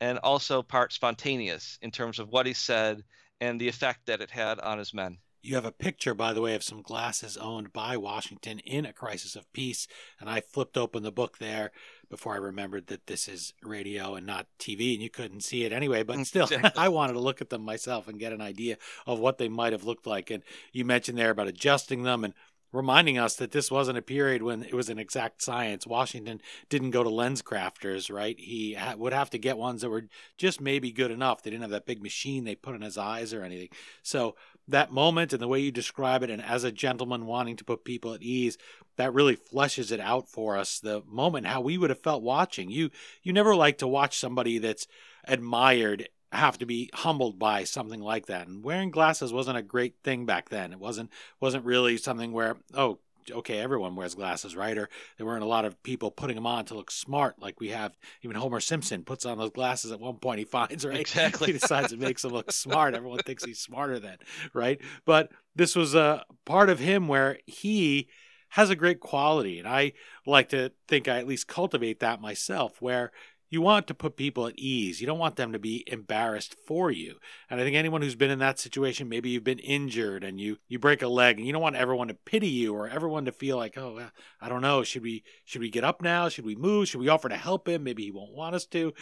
and 0.00 0.18
also 0.18 0.62
part 0.62 0.92
spontaneous 0.92 1.78
in 1.82 1.90
terms 1.90 2.18
of 2.18 2.28
what 2.28 2.46
he 2.46 2.52
said 2.52 3.02
and 3.40 3.60
the 3.60 3.68
effect 3.68 4.06
that 4.06 4.20
it 4.20 4.30
had 4.30 4.60
on 4.60 4.78
his 4.78 4.94
men. 4.94 5.18
You 5.40 5.54
have 5.54 5.64
a 5.64 5.72
picture, 5.72 6.14
by 6.14 6.32
the 6.32 6.40
way, 6.40 6.54
of 6.56 6.64
some 6.64 6.82
glasses 6.82 7.36
owned 7.36 7.72
by 7.72 7.96
Washington 7.96 8.58
in 8.58 8.84
A 8.84 8.92
Crisis 8.92 9.36
of 9.36 9.50
Peace. 9.52 9.86
And 10.20 10.28
I 10.28 10.40
flipped 10.40 10.76
open 10.76 11.04
the 11.04 11.12
book 11.12 11.38
there 11.38 11.70
before 12.10 12.34
I 12.34 12.38
remembered 12.38 12.88
that 12.88 13.06
this 13.06 13.28
is 13.28 13.54
radio 13.62 14.16
and 14.16 14.26
not 14.26 14.48
TV, 14.58 14.94
and 14.94 15.02
you 15.02 15.08
couldn't 15.08 15.42
see 15.42 15.64
it 15.64 15.72
anyway. 15.72 16.02
But 16.02 16.18
still, 16.26 16.48
I 16.76 16.88
wanted 16.88 17.12
to 17.12 17.20
look 17.20 17.40
at 17.40 17.50
them 17.50 17.62
myself 17.62 18.08
and 18.08 18.18
get 18.18 18.32
an 18.32 18.40
idea 18.40 18.78
of 19.06 19.20
what 19.20 19.38
they 19.38 19.48
might 19.48 19.72
have 19.72 19.84
looked 19.84 20.08
like. 20.08 20.30
And 20.30 20.42
you 20.72 20.84
mentioned 20.84 21.16
there 21.16 21.30
about 21.30 21.48
adjusting 21.48 22.02
them. 22.02 22.24
And 22.24 22.34
reminding 22.72 23.18
us 23.18 23.36
that 23.36 23.52
this 23.52 23.70
wasn't 23.70 23.98
a 23.98 24.02
period 24.02 24.42
when 24.42 24.62
it 24.62 24.74
was 24.74 24.88
an 24.88 24.98
exact 24.98 25.42
science. 25.42 25.86
Washington 25.86 26.40
didn't 26.68 26.90
go 26.90 27.02
to 27.02 27.10
LensCrafters, 27.10 28.12
right? 28.12 28.38
He 28.38 28.74
ha- 28.74 28.94
would 28.96 29.12
have 29.12 29.30
to 29.30 29.38
get 29.38 29.56
ones 29.56 29.82
that 29.82 29.90
were 29.90 30.04
just 30.36 30.60
maybe 30.60 30.92
good 30.92 31.10
enough. 31.10 31.42
They 31.42 31.50
didn't 31.50 31.62
have 31.62 31.70
that 31.70 31.86
big 31.86 32.02
machine 32.02 32.44
they 32.44 32.54
put 32.54 32.74
in 32.74 32.82
his 32.82 32.98
eyes 32.98 33.32
or 33.32 33.42
anything. 33.42 33.70
So 34.02 34.36
that 34.68 34.92
moment 34.92 35.32
and 35.32 35.40
the 35.40 35.48
way 35.48 35.60
you 35.60 35.72
describe 35.72 36.22
it, 36.22 36.30
and 36.30 36.42
as 36.42 36.64
a 36.64 36.72
gentleman 36.72 37.24
wanting 37.24 37.56
to 37.56 37.64
put 37.64 37.84
people 37.84 38.12
at 38.12 38.22
ease, 38.22 38.58
that 38.96 39.14
really 39.14 39.36
fleshes 39.36 39.90
it 39.90 40.00
out 40.00 40.28
for 40.28 40.56
us. 40.56 40.78
The 40.78 41.02
moment 41.08 41.46
how 41.46 41.62
we 41.62 41.78
would 41.78 41.90
have 41.90 42.02
felt 42.02 42.22
watching 42.22 42.70
you. 42.70 42.90
You 43.22 43.32
never 43.32 43.54
like 43.54 43.78
to 43.78 43.88
watch 43.88 44.18
somebody 44.18 44.58
that's 44.58 44.86
admired 45.24 46.08
have 46.32 46.58
to 46.58 46.66
be 46.66 46.90
humbled 46.92 47.38
by 47.38 47.64
something 47.64 48.00
like 48.00 48.26
that. 48.26 48.48
And 48.48 48.62
wearing 48.62 48.90
glasses 48.90 49.32
wasn't 49.32 49.58
a 49.58 49.62
great 49.62 49.94
thing 50.04 50.26
back 50.26 50.50
then. 50.50 50.72
It 50.72 50.78
wasn't 50.78 51.10
wasn't 51.40 51.64
really 51.64 51.96
something 51.96 52.32
where 52.32 52.56
oh 52.74 52.98
okay 53.30 53.58
everyone 53.58 53.94
wears 53.96 54.14
glasses 54.14 54.56
right? 54.56 54.76
Or 54.76 54.88
there 55.16 55.26
weren't 55.26 55.42
a 55.42 55.46
lot 55.46 55.64
of 55.64 55.82
people 55.82 56.10
putting 56.10 56.36
them 56.36 56.46
on 56.46 56.64
to 56.66 56.74
look 56.74 56.90
smart 56.90 57.40
like 57.40 57.60
we 57.60 57.68
have 57.68 57.96
even 58.22 58.36
homer 58.36 58.60
simpson 58.60 59.04
puts 59.04 59.26
on 59.26 59.38
those 59.38 59.50
glasses 59.50 59.90
at 59.90 60.00
one 60.00 60.16
point 60.16 60.38
he 60.38 60.44
finds 60.44 60.84
right? 60.84 61.00
Exactly. 61.00 61.46
He 61.48 61.52
decides 61.54 61.92
it 61.92 61.98
makes 61.98 62.24
him 62.24 62.32
look 62.32 62.52
smart. 62.52 62.94
Everyone 62.94 63.18
thinks 63.20 63.44
he's 63.44 63.60
smarter 63.60 63.98
than 63.98 64.16
right? 64.52 64.80
But 65.04 65.30
this 65.56 65.74
was 65.74 65.94
a 65.94 66.24
part 66.44 66.70
of 66.70 66.78
him 66.78 67.08
where 67.08 67.38
he 67.46 68.08
has 68.50 68.70
a 68.70 68.76
great 68.76 69.00
quality. 69.00 69.58
And 69.58 69.68
i 69.68 69.92
like 70.26 70.50
to 70.50 70.72
think 70.86 71.08
i 71.08 71.18
at 71.18 71.26
least 71.26 71.48
cultivate 71.48 72.00
that 72.00 72.20
myself 72.20 72.80
where 72.80 73.12
you 73.50 73.60
want 73.60 73.86
to 73.86 73.94
put 73.94 74.16
people 74.16 74.46
at 74.46 74.58
ease. 74.58 75.00
You 75.00 75.06
don't 75.06 75.18
want 75.18 75.36
them 75.36 75.52
to 75.52 75.58
be 75.58 75.84
embarrassed 75.86 76.56
for 76.66 76.90
you. 76.90 77.16
And 77.48 77.60
I 77.60 77.64
think 77.64 77.76
anyone 77.76 78.02
who's 78.02 78.14
been 78.14 78.30
in 78.30 78.38
that 78.40 78.58
situation, 78.58 79.08
maybe 79.08 79.30
you've 79.30 79.44
been 79.44 79.58
injured 79.58 80.24
and 80.24 80.40
you 80.40 80.58
you 80.68 80.78
break 80.78 81.02
a 81.02 81.08
leg 81.08 81.38
and 81.38 81.46
you 81.46 81.52
don't 81.52 81.62
want 81.62 81.76
everyone 81.76 82.08
to 82.08 82.14
pity 82.14 82.48
you 82.48 82.74
or 82.74 82.88
everyone 82.88 83.24
to 83.24 83.32
feel 83.32 83.56
like, 83.56 83.78
"Oh, 83.78 84.10
I 84.40 84.48
don't 84.48 84.62
know, 84.62 84.82
should 84.82 85.02
we 85.02 85.24
should 85.44 85.60
we 85.60 85.70
get 85.70 85.84
up 85.84 86.02
now? 86.02 86.28
Should 86.28 86.44
we 86.44 86.56
move? 86.56 86.88
Should 86.88 87.00
we 87.00 87.08
offer 87.08 87.28
to 87.28 87.36
help 87.36 87.68
him? 87.68 87.84
Maybe 87.84 88.04
he 88.04 88.10
won't 88.10 88.34
want 88.34 88.54
us 88.54 88.66
to." 88.66 88.92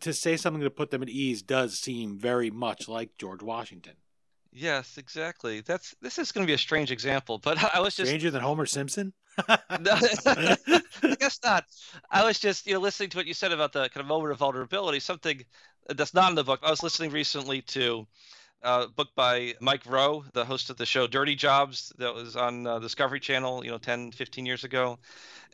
To 0.00 0.12
say 0.12 0.36
something 0.36 0.62
to 0.62 0.70
put 0.70 0.90
them 0.90 1.02
at 1.02 1.08
ease 1.08 1.42
does 1.42 1.78
seem 1.78 2.18
very 2.18 2.50
much 2.50 2.88
like 2.88 3.16
George 3.18 3.42
Washington. 3.42 3.94
Yes, 4.52 4.98
exactly. 4.98 5.60
That's 5.60 5.94
this 6.02 6.18
is 6.18 6.30
going 6.30 6.46
to 6.46 6.50
be 6.50 6.54
a 6.54 6.58
strange 6.58 6.90
example, 6.90 7.38
but 7.38 7.62
I 7.74 7.80
was 7.80 7.96
just 7.96 8.08
stranger 8.08 8.30
than 8.30 8.42
Homer 8.42 8.66
Simpson. 8.66 9.14
No, 9.48 9.92
I 10.26 11.16
guess 11.18 11.38
not. 11.44 11.64
I 12.10 12.24
was 12.24 12.38
just 12.38 12.66
you 12.66 12.74
know 12.74 12.80
listening 12.80 13.10
to 13.10 13.16
what 13.16 13.26
you 13.26 13.34
said 13.34 13.52
about 13.52 13.72
the 13.72 13.88
kind 13.88 14.02
of 14.02 14.06
moment 14.06 14.32
of 14.32 14.38
vulnerability. 14.38 15.00
Something 15.00 15.44
that's 15.88 16.14
not 16.14 16.30
in 16.30 16.36
the 16.36 16.44
book. 16.44 16.60
I 16.62 16.70
was 16.70 16.82
listening 16.82 17.10
recently 17.10 17.62
to 17.62 18.06
a 18.62 18.88
book 18.88 19.08
by 19.16 19.54
Mike 19.60 19.82
Rowe, 19.86 20.24
the 20.32 20.44
host 20.44 20.70
of 20.70 20.76
the 20.76 20.86
show 20.86 21.06
Dirty 21.06 21.34
Jobs, 21.34 21.92
that 21.98 22.14
was 22.14 22.36
on 22.36 22.66
uh, 22.66 22.78
Discovery 22.78 23.20
Channel, 23.20 23.64
you 23.64 23.70
know, 23.70 23.78
10, 23.78 24.12
15 24.12 24.46
years 24.46 24.64
ago, 24.64 24.98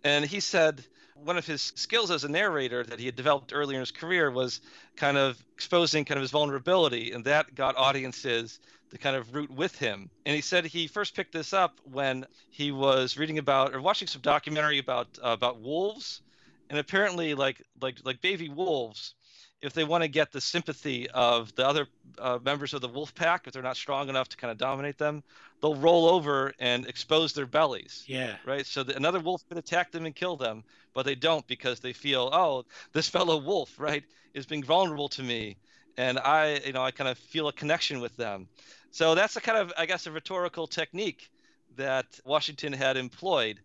and 0.04 0.24
he 0.24 0.40
said 0.40 0.84
one 1.14 1.36
of 1.36 1.46
his 1.46 1.72
skills 1.74 2.10
as 2.10 2.24
a 2.24 2.28
narrator 2.28 2.84
that 2.84 3.00
he 3.00 3.06
had 3.06 3.16
developed 3.16 3.52
earlier 3.52 3.76
in 3.78 3.80
his 3.80 3.90
career 3.90 4.30
was 4.30 4.60
kind 4.96 5.16
of 5.16 5.42
exposing 5.54 6.04
kind 6.04 6.18
of 6.18 6.22
his 6.22 6.30
vulnerability, 6.30 7.12
and 7.12 7.24
that 7.24 7.54
got 7.54 7.76
audiences 7.76 8.60
to 8.90 8.98
kind 8.98 9.16
of 9.16 9.34
root 9.34 9.50
with 9.50 9.76
him. 9.78 10.10
And 10.26 10.34
he 10.34 10.40
said 10.40 10.64
he 10.64 10.86
first 10.86 11.14
picked 11.14 11.32
this 11.32 11.52
up 11.52 11.78
when 11.84 12.26
he 12.50 12.72
was 12.72 13.16
reading 13.16 13.38
about 13.38 13.74
or 13.74 13.80
watching 13.80 14.08
some 14.08 14.22
documentary 14.22 14.78
about 14.78 15.06
uh, 15.22 15.28
about 15.30 15.60
wolves, 15.60 16.22
and 16.70 16.78
apparently 16.78 17.34
like 17.34 17.62
like 17.80 17.98
like 18.04 18.20
baby 18.20 18.48
wolves, 18.48 19.14
if 19.60 19.72
they 19.72 19.84
want 19.84 20.02
to 20.04 20.08
get 20.08 20.32
the 20.32 20.40
sympathy 20.40 21.08
of 21.10 21.54
the 21.54 21.66
other 21.66 21.86
uh, 22.18 22.38
members 22.44 22.74
of 22.74 22.80
the 22.80 22.88
wolf 22.88 23.14
pack, 23.14 23.46
if 23.46 23.52
they're 23.52 23.62
not 23.62 23.76
strong 23.76 24.08
enough 24.08 24.28
to 24.28 24.36
kind 24.36 24.50
of 24.50 24.58
dominate 24.58 24.98
them, 24.98 25.22
they'll 25.60 25.74
roll 25.74 26.06
over 26.06 26.54
and 26.58 26.86
expose 26.86 27.32
their 27.32 27.46
bellies. 27.46 28.04
Yeah. 28.06 28.36
Right. 28.46 28.64
So 28.64 28.82
the, 28.82 28.96
another 28.96 29.20
wolf 29.20 29.46
could 29.48 29.58
attack 29.58 29.90
them 29.90 30.06
and 30.06 30.14
kill 30.14 30.36
them, 30.36 30.62
but 30.94 31.04
they 31.04 31.16
don't 31.16 31.46
because 31.46 31.80
they 31.80 31.92
feel, 31.92 32.30
oh, 32.32 32.64
this 32.92 33.08
fellow 33.08 33.36
wolf, 33.38 33.74
right, 33.78 34.04
is 34.34 34.46
being 34.46 34.62
vulnerable 34.62 35.08
to 35.10 35.22
me, 35.22 35.56
and 35.96 36.18
I, 36.18 36.60
you 36.64 36.72
know, 36.72 36.82
I 36.82 36.92
kind 36.92 37.10
of 37.10 37.18
feel 37.18 37.48
a 37.48 37.52
connection 37.52 38.00
with 38.00 38.16
them. 38.16 38.48
So 38.90 39.14
that's 39.14 39.36
a 39.36 39.40
kind 39.40 39.58
of, 39.58 39.72
I 39.76 39.86
guess, 39.86 40.06
a 40.06 40.12
rhetorical 40.12 40.66
technique 40.66 41.30
that 41.76 42.06
Washington 42.24 42.72
had 42.72 42.96
employed 42.96 43.60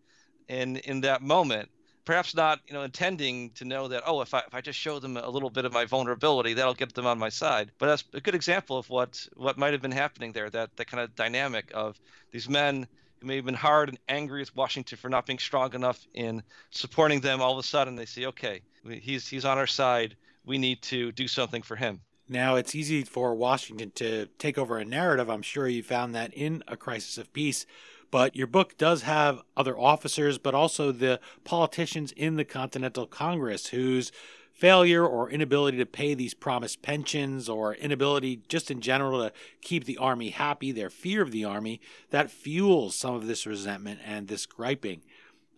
in 0.48 0.76
in 0.76 1.00
that 1.02 1.22
moment. 1.22 1.68
Perhaps 2.04 2.34
not, 2.34 2.60
you 2.66 2.74
know, 2.74 2.82
intending 2.82 3.50
to 3.52 3.64
know 3.64 3.88
that, 3.88 4.02
oh, 4.06 4.20
if 4.20 4.34
I, 4.34 4.40
if 4.40 4.54
I 4.54 4.60
just 4.60 4.78
show 4.78 4.98
them 4.98 5.16
a 5.16 5.28
little 5.28 5.48
bit 5.48 5.64
of 5.64 5.72
my 5.72 5.86
vulnerability, 5.86 6.52
that'll 6.52 6.74
get 6.74 6.94
them 6.94 7.06
on 7.06 7.18
my 7.18 7.30
side. 7.30 7.70
But 7.78 7.86
that's 7.86 8.04
a 8.12 8.20
good 8.20 8.34
example 8.34 8.76
of 8.76 8.90
what 8.90 9.26
what 9.36 9.56
might 9.56 9.72
have 9.72 9.80
been 9.80 9.90
happening 9.90 10.32
there. 10.32 10.50
That 10.50 10.76
that 10.76 10.86
kind 10.86 11.02
of 11.02 11.14
dynamic 11.14 11.70
of 11.74 11.98
these 12.30 12.48
men 12.48 12.86
who 13.20 13.26
may 13.26 13.36
have 13.36 13.46
been 13.46 13.54
hard 13.54 13.88
and 13.88 13.98
angry 14.06 14.40
with 14.40 14.54
Washington 14.54 14.98
for 14.98 15.08
not 15.08 15.24
being 15.24 15.38
strong 15.38 15.74
enough 15.74 16.06
in 16.12 16.42
supporting 16.70 17.20
them. 17.20 17.40
All 17.40 17.52
of 17.52 17.58
a 17.58 17.66
sudden, 17.66 17.96
they 17.96 18.06
see, 18.06 18.26
okay, 18.26 18.60
he's 19.00 19.26
he's 19.26 19.46
on 19.46 19.56
our 19.56 19.66
side. 19.66 20.14
We 20.44 20.58
need 20.58 20.82
to 20.82 21.10
do 21.12 21.26
something 21.26 21.62
for 21.62 21.74
him. 21.74 22.02
Now, 22.28 22.54
it's 22.56 22.74
easy 22.74 23.04
for 23.04 23.34
Washington 23.34 23.92
to 23.96 24.26
take 24.38 24.56
over 24.56 24.78
a 24.78 24.84
narrative. 24.84 25.28
I'm 25.28 25.42
sure 25.42 25.68
you 25.68 25.82
found 25.82 26.14
that 26.14 26.32
in 26.32 26.62
A 26.66 26.76
Crisis 26.76 27.18
of 27.18 27.32
Peace. 27.32 27.66
But 28.10 28.34
your 28.34 28.46
book 28.46 28.78
does 28.78 29.02
have 29.02 29.42
other 29.56 29.78
officers, 29.78 30.38
but 30.38 30.54
also 30.54 30.90
the 30.90 31.20
politicians 31.42 32.12
in 32.12 32.36
the 32.36 32.44
Continental 32.44 33.06
Congress 33.06 33.68
whose 33.68 34.10
failure 34.52 35.04
or 35.04 35.28
inability 35.28 35.76
to 35.78 35.84
pay 35.84 36.14
these 36.14 36.32
promised 36.32 36.80
pensions 36.80 37.48
or 37.48 37.74
inability 37.74 38.40
just 38.48 38.70
in 38.70 38.80
general 38.80 39.20
to 39.20 39.32
keep 39.60 39.84
the 39.84 39.98
army 39.98 40.30
happy, 40.30 40.70
their 40.70 40.90
fear 40.90 41.20
of 41.20 41.32
the 41.32 41.44
army, 41.44 41.80
that 42.10 42.30
fuels 42.30 42.94
some 42.94 43.14
of 43.14 43.26
this 43.26 43.46
resentment 43.46 43.98
and 44.04 44.28
this 44.28 44.46
griping. 44.46 45.02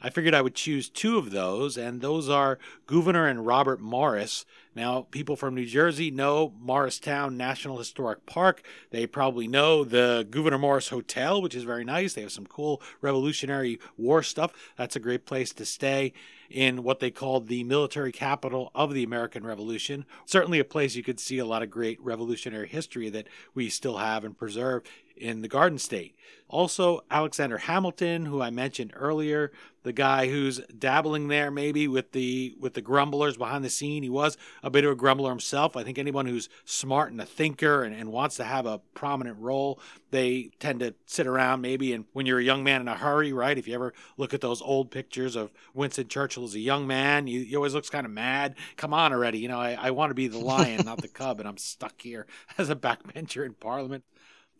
I 0.01 0.11
figured 0.11 0.35
I 0.35 0.43
would 0.43 0.55
choose 0.55 0.89
two 0.89 1.19
of 1.19 1.31
those, 1.31 1.77
and 1.77 2.01
those 2.01 2.29
are 2.29 2.59
Gouverneur 2.87 3.27
and 3.27 3.47
Robert 3.47 3.81
Morris. 3.81 4.45
Now, 4.77 5.07
people 5.11 5.37
from 5.37 5.55
New 5.55 5.65
Jersey 5.65 6.11
know 6.11 6.53
Morristown 6.61 7.39
National 7.39 7.79
Historic 7.79 8.27
Park. 8.27 8.63
They 8.91 9.07
probably 9.07 9.49
know 9.49 9.85
the 9.85 10.27
Gouverneur 10.31 10.59
Morris 10.59 10.91
Hotel, 10.91 11.41
which 11.41 11.55
is 11.55 11.65
very 11.65 11.83
nice. 11.83 12.13
They 12.13 12.21
have 12.21 12.31
some 12.31 12.45
cool 12.45 12.83
Revolutionary 13.01 13.81
War 13.97 14.23
stuff. 14.23 14.53
That's 14.77 14.95
a 14.95 15.01
great 15.01 15.25
place 15.25 15.55
to 15.55 15.65
stay 15.65 16.13
in 16.51 16.83
what 16.83 17.01
they 17.01 17.11
called 17.11 17.49
the 17.49 17.65
military 17.65 18.13
capital 18.13 18.71
of 18.75 18.93
the 18.93 19.03
American 19.03 19.47
Revolution. 19.47 20.05
Certainly 20.27 20.59
a 20.59 20.65
place 20.65 20.95
you 20.95 21.03
could 21.03 21.19
see 21.21 21.39
a 21.39 21.47
lot 21.47 21.63
of 21.63 21.71
great 21.71 22.01
revolutionary 22.03 22.69
history 22.69 23.09
that 23.09 23.29
we 23.55 23.71
still 23.71 23.97
have 23.97 24.25
and 24.25 24.37
preserve 24.37 24.83
in 25.17 25.41
the 25.41 25.49
Garden 25.49 25.79
State. 25.79 26.15
Also, 26.49 27.03
Alexander 27.11 27.59
Hamilton, 27.59 28.27
who 28.27 28.43
I 28.43 28.51
mentioned 28.51 28.93
earlier, 28.95 29.51
the 29.83 29.93
guy 29.93 30.29
who's 30.29 30.59
dabbling 30.79 31.29
there 31.29 31.51
maybe 31.51 31.89
with 31.89 32.13
the 32.13 32.55
with 32.61 32.75
the 32.75 32.81
grumblers 32.81 33.37
behind 33.37 33.65
the 33.65 33.71
scene. 33.71 34.03
He 34.03 34.11
was 34.11 34.37
a 34.67 34.71
bit 34.71 34.85
of 34.85 34.91
a 34.91 34.97
grumbler 34.97 35.31
himself. 35.31 35.77
I 35.77 35.85
think 35.85 35.97
anyone 35.97 36.27
who's 36.27 36.49
smart 36.65 37.13
and 37.13 37.21
a 37.21 37.25
thinker 37.25 37.85
and, 37.85 37.95
and 37.95 38.11
wants 38.11 38.35
to 38.39 38.45
have 38.45 38.67
a 38.67 38.81
prominent 38.95 39.39
role, 39.39 39.79
they 40.11 40.51
tend 40.59 40.81
to 40.81 40.93
sit 41.07 41.29
around 41.29 41.61
maybe 41.61 41.93
and 41.93 42.05
when 42.15 42.27
you're 42.27 42.41
a 42.41 42.45
young 42.45 42.65
man 42.65 42.81
in 42.81 42.89
a 42.89 42.97
hurry, 42.97 43.33
right? 43.33 43.57
If 43.57 43.69
you 43.69 43.75
ever 43.77 43.95
look 44.17 44.35
at 44.35 44.41
those 44.41 44.61
old 44.61 44.91
pictures 44.91 45.37
of 45.37 45.53
Winston 45.73 46.09
Churchill 46.09 46.43
as 46.43 46.57
a 46.57 46.59
young 46.59 46.85
man, 46.85 47.29
he, 47.29 47.45
he 47.45 47.55
always 47.55 47.75
looks 47.75 47.89
kind 47.89 48.05
of 48.05 48.11
mad. 48.11 48.57
Come 48.77 48.93
on 48.93 49.13
already, 49.13 49.39
you 49.39 49.47
know, 49.47 49.61
I, 49.61 49.79
I 49.81 49.93
want 49.93 50.11
to 50.11 50.15
be 50.15 50.27
the 50.27 50.41
lion, 50.41 50.85
not 50.85 51.01
the 51.01 51.09
cub, 51.23 51.39
and 51.39 51.49
I'm 51.49 51.59
stuck 51.59 52.03
here 52.03 52.27
as 52.59 52.69
a 52.69 52.75
backbencher 52.75 53.47
in 53.47 53.55
Parliament. 53.55 54.03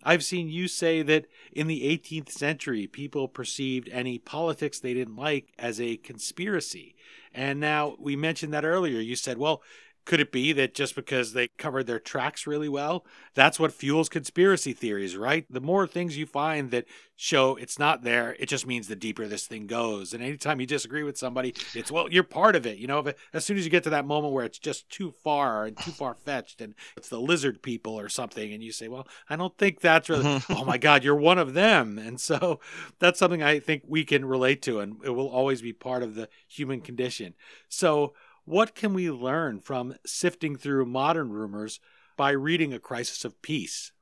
I've 0.05 0.23
seen 0.23 0.49
you 0.49 0.69
say 0.69 1.03
that 1.03 1.27
in 1.53 1.67
the 1.67 1.83
18th 1.83 2.31
century, 2.31 2.87
people 2.87 3.27
perceived 3.27 3.89
any 3.89 4.21
politics 4.21 4.79
they 4.79 4.95
didn't 4.95 5.17
like 5.17 5.49
as 5.59 5.81
a 5.81 5.97
conspiracy. 5.97 6.95
And 7.35 7.59
now 7.59 7.97
we 7.99 8.15
mentioned 8.15 8.55
that 8.55 8.65
earlier. 8.65 9.01
You 9.01 9.17
said, 9.17 9.37
well, 9.37 9.63
Could 10.07 10.21
it 10.21 10.33
be 10.33 10.53
that 10.53 10.73
just 10.73 10.95
because 10.95 11.33
they 11.33 11.49
covered 11.59 11.87
their 11.87 11.99
tracks 11.99 12.47
really 12.47 12.69
well, 12.69 13.05
that's 13.35 13.59
what 13.59 13.73
fuels 13.73 14.09
conspiracy 14.09 14.73
theories, 14.73 15.17
right? 15.17 15.45
The 15.51 15.61
more 15.61 15.87
things 15.87 16.17
you 16.17 16.27
find 16.27 16.71
that 16.71 16.87
show 17.17 17.57
it's 17.57 17.79
not 17.79 18.03
there, 18.03 18.37
it 18.39 18.47
just 18.47 18.67
means 18.67 18.87
the 18.87 18.95
deeper 18.95 19.27
this 19.27 19.47
thing 19.47 19.67
goes. 19.67 20.15
And 20.15 20.23
anytime 20.23 20.61
you 20.61 20.67
disagree 20.67 21.03
with 21.03 21.19
somebody, 21.19 21.55
it's, 21.75 21.91
well, 21.91 22.09
you're 22.11 22.23
part 22.23 22.55
of 22.55 22.67
it. 22.67 22.79
You 22.79 22.87
know, 22.87 23.01
it, 23.01 23.19
as 23.33 23.45
soon 23.45 23.57
as 23.57 23.65
you 23.65 23.71
get 23.71 23.83
to 23.85 23.91
that 23.91 24.07
moment 24.07 24.33
where 24.33 24.45
it's 24.45 24.59
just 24.59 24.89
too 24.89 25.11
far 25.11 25.65
and 25.65 25.77
too 25.77 25.91
far 25.91 26.15
fetched 26.15 26.61
and 26.61 26.75
it's 26.97 27.09
the 27.09 27.21
lizard 27.21 27.63
people 27.63 27.99
or 27.99 28.09
something, 28.09 28.53
and 28.53 28.63
you 28.63 28.71
say, 28.71 28.89
well, 28.89 29.09
I 29.29 29.37
don't 29.37 29.57
think 29.59 29.81
that's 29.81 30.09
really, 30.09 30.41
oh 30.51 30.65
my 30.65 30.79
God, 30.79 31.03
you're 31.03 31.17
one 31.17 31.39
of 31.39 31.55
them. 31.55 31.99
And 31.99 32.21
so 32.21 32.61
that's 33.01 33.19
something 33.19 33.43
I 33.43 33.59
think 33.59 33.83
we 33.89 34.05
can 34.05 34.25
relate 34.25 34.63
to, 34.63 34.79
and 34.81 34.97
it 35.05 35.11
will 35.11 35.29
always 35.29 35.63
be 35.63 35.73
part 35.73 36.03
of 36.03 36.15
the 36.15 36.29
human 36.47 36.81
condition. 36.81 37.35
So, 37.69 38.15
what 38.47 38.77
can 38.77 38.95
we 38.95 39.11
learn 39.11 39.61
from 39.61 39.95
sifting 40.07 40.57
through 40.57 40.87
modern 40.87 41.31
rumors 41.31 41.81
by 42.17 42.31
reading 42.31 42.73
A 42.73 42.79
Crisis 42.79 43.25
of 43.25 43.43
Peace? 43.43 43.93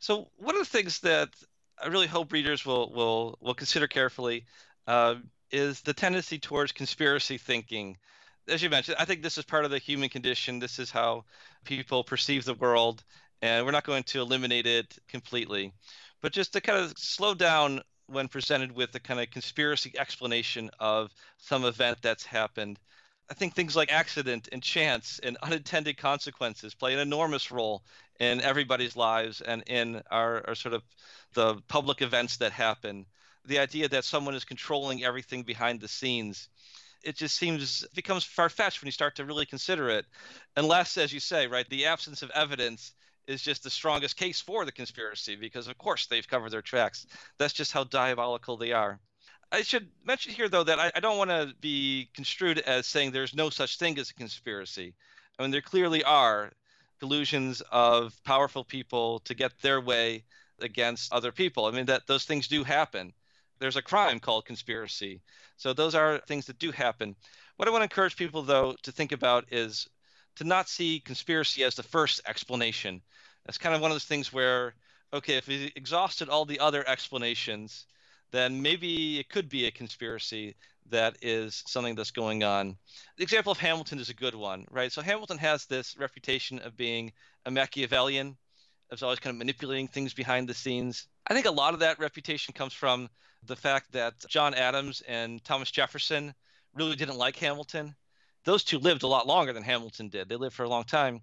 So, 0.00 0.28
one 0.36 0.56
of 0.56 0.60
the 0.60 0.70
things 0.70 1.00
that 1.00 1.30
I 1.82 1.86
really 1.86 2.08
hope 2.08 2.32
readers 2.32 2.66
will 2.66 2.92
will 2.92 3.38
will 3.40 3.54
consider 3.54 3.86
carefully 3.86 4.44
uh, 4.86 5.14
is 5.50 5.80
the 5.80 5.94
tendency 5.94 6.38
towards 6.38 6.72
conspiracy 6.72 7.38
thinking. 7.38 7.96
As 8.48 8.62
you 8.62 8.68
mentioned, 8.68 8.96
I 8.98 9.04
think 9.04 9.22
this 9.22 9.38
is 9.38 9.44
part 9.44 9.64
of 9.64 9.70
the 9.70 9.78
human 9.78 10.08
condition. 10.08 10.58
This 10.58 10.78
is 10.78 10.90
how 10.90 11.24
people 11.64 12.02
perceive 12.02 12.44
the 12.44 12.54
world, 12.54 13.04
and 13.42 13.64
we're 13.64 13.72
not 13.72 13.84
going 13.84 14.02
to 14.04 14.20
eliminate 14.20 14.66
it 14.66 14.98
completely. 15.06 15.72
But 16.20 16.32
just 16.32 16.52
to 16.54 16.60
kind 16.60 16.78
of 16.78 16.98
slow 16.98 17.34
down 17.34 17.82
when 18.06 18.26
presented 18.26 18.72
with 18.72 18.90
the 18.90 19.00
kind 19.00 19.20
of 19.20 19.30
conspiracy 19.30 19.92
explanation 19.96 20.70
of 20.80 21.12
some 21.36 21.64
event 21.64 21.98
that's 22.02 22.24
happened 22.24 22.80
I 23.30 23.34
think 23.34 23.54
things 23.54 23.76
like 23.76 23.92
accident 23.92 24.48
and 24.52 24.62
chance 24.62 25.20
and 25.22 25.36
unintended 25.42 25.98
consequences 25.98 26.74
play 26.74 26.94
an 26.94 26.98
enormous 26.98 27.50
role 27.50 27.84
in 28.18 28.40
everybody's 28.40 28.96
lives 28.96 29.42
and 29.42 29.62
in 29.66 30.02
our, 30.10 30.42
our 30.48 30.54
sort 30.54 30.74
of 30.74 30.82
the 31.34 31.56
public 31.68 32.00
events 32.00 32.38
that 32.38 32.52
happen. 32.52 33.04
The 33.44 33.58
idea 33.58 33.88
that 33.88 34.04
someone 34.04 34.34
is 34.34 34.44
controlling 34.44 35.04
everything 35.04 35.42
behind 35.42 35.80
the 35.80 35.88
scenes, 35.88 36.48
it 37.02 37.16
just 37.16 37.36
seems 37.36 37.86
becomes 37.94 38.24
far 38.24 38.48
fetched 38.48 38.80
when 38.80 38.86
you 38.86 38.92
start 38.92 39.16
to 39.16 39.24
really 39.24 39.46
consider 39.46 39.90
it. 39.90 40.06
Unless, 40.56 40.96
as 40.96 41.12
you 41.12 41.20
say, 41.20 41.46
right, 41.46 41.68
the 41.68 41.86
absence 41.86 42.22
of 42.22 42.30
evidence 42.30 42.92
is 43.26 43.42
just 43.42 43.62
the 43.62 43.70
strongest 43.70 44.16
case 44.16 44.40
for 44.40 44.64
the 44.64 44.72
conspiracy 44.72 45.36
because, 45.36 45.68
of 45.68 45.76
course, 45.76 46.06
they've 46.06 46.26
covered 46.26 46.50
their 46.50 46.62
tracks. 46.62 47.06
That's 47.38 47.52
just 47.52 47.72
how 47.72 47.84
diabolical 47.84 48.56
they 48.56 48.72
are. 48.72 48.98
I 49.50 49.62
should 49.62 49.88
mention 50.04 50.32
here, 50.32 50.48
though, 50.48 50.64
that 50.64 50.78
I, 50.78 50.92
I 50.94 51.00
don't 51.00 51.16
want 51.16 51.30
to 51.30 51.54
be 51.60 52.10
construed 52.14 52.58
as 52.58 52.86
saying 52.86 53.12
there's 53.12 53.34
no 53.34 53.48
such 53.48 53.78
thing 53.78 53.98
as 53.98 54.10
a 54.10 54.14
conspiracy. 54.14 54.94
I 55.38 55.42
mean, 55.42 55.50
there 55.50 55.62
clearly 55.62 56.04
are 56.04 56.52
collusions 57.00 57.62
of 57.72 58.12
powerful 58.24 58.64
people 58.64 59.20
to 59.20 59.34
get 59.34 59.52
their 59.62 59.80
way 59.80 60.24
against 60.60 61.12
other 61.12 61.32
people. 61.32 61.64
I 61.64 61.70
mean, 61.70 61.86
that 61.86 62.06
those 62.06 62.24
things 62.24 62.48
do 62.48 62.64
happen. 62.64 63.12
There's 63.58 63.76
a 63.76 63.82
crime 63.82 64.20
called 64.20 64.44
conspiracy. 64.44 65.22
So 65.56 65.72
those 65.72 65.94
are 65.94 66.18
things 66.28 66.46
that 66.46 66.58
do 66.58 66.70
happen. 66.70 67.16
What 67.56 67.68
I 67.68 67.70
want 67.70 67.80
to 67.80 67.84
encourage 67.84 68.16
people, 68.16 68.42
though, 68.42 68.76
to 68.82 68.92
think 68.92 69.12
about 69.12 69.46
is 69.50 69.88
to 70.36 70.44
not 70.44 70.68
see 70.68 71.00
conspiracy 71.00 71.64
as 71.64 71.74
the 71.74 71.82
first 71.82 72.20
explanation. 72.26 73.00
That's 73.46 73.58
kind 73.58 73.74
of 73.74 73.80
one 73.80 73.90
of 73.90 73.94
those 73.94 74.04
things 74.04 74.32
where, 74.32 74.74
okay, 75.12 75.36
if 75.36 75.48
we 75.48 75.72
exhausted 75.74 76.28
all 76.28 76.44
the 76.44 76.60
other 76.60 76.86
explanations, 76.86 77.86
then 78.30 78.62
maybe 78.62 79.18
it 79.18 79.28
could 79.28 79.48
be 79.48 79.66
a 79.66 79.70
conspiracy 79.70 80.54
that 80.90 81.16
is 81.22 81.62
something 81.66 81.94
that's 81.94 82.10
going 82.10 82.42
on. 82.42 82.76
The 83.16 83.22
example 83.22 83.52
of 83.52 83.58
Hamilton 83.58 83.98
is 83.98 84.08
a 84.08 84.14
good 84.14 84.34
one, 84.34 84.66
right? 84.70 84.90
So 84.90 85.02
Hamilton 85.02 85.38
has 85.38 85.66
this 85.66 85.96
reputation 85.98 86.58
of 86.60 86.76
being 86.76 87.12
a 87.46 87.50
Machiavellian, 87.50 88.36
of 88.90 89.02
always 89.02 89.18
kind 89.18 89.34
of 89.34 89.38
manipulating 89.38 89.88
things 89.88 90.14
behind 90.14 90.48
the 90.48 90.54
scenes. 90.54 91.06
I 91.26 91.34
think 91.34 91.46
a 91.46 91.50
lot 91.50 91.74
of 91.74 91.80
that 91.80 91.98
reputation 91.98 92.54
comes 92.54 92.72
from 92.72 93.08
the 93.44 93.56
fact 93.56 93.92
that 93.92 94.14
John 94.28 94.54
Adams 94.54 95.02
and 95.06 95.44
Thomas 95.44 95.70
Jefferson 95.70 96.34
really 96.74 96.96
didn't 96.96 97.18
like 97.18 97.36
Hamilton. 97.36 97.94
Those 98.44 98.64
two 98.64 98.78
lived 98.78 99.02
a 99.02 99.08
lot 99.08 99.26
longer 99.26 99.52
than 99.52 99.62
Hamilton 99.62 100.08
did. 100.08 100.28
They 100.28 100.36
lived 100.36 100.54
for 100.54 100.64
a 100.64 100.68
long 100.68 100.84
time. 100.84 101.20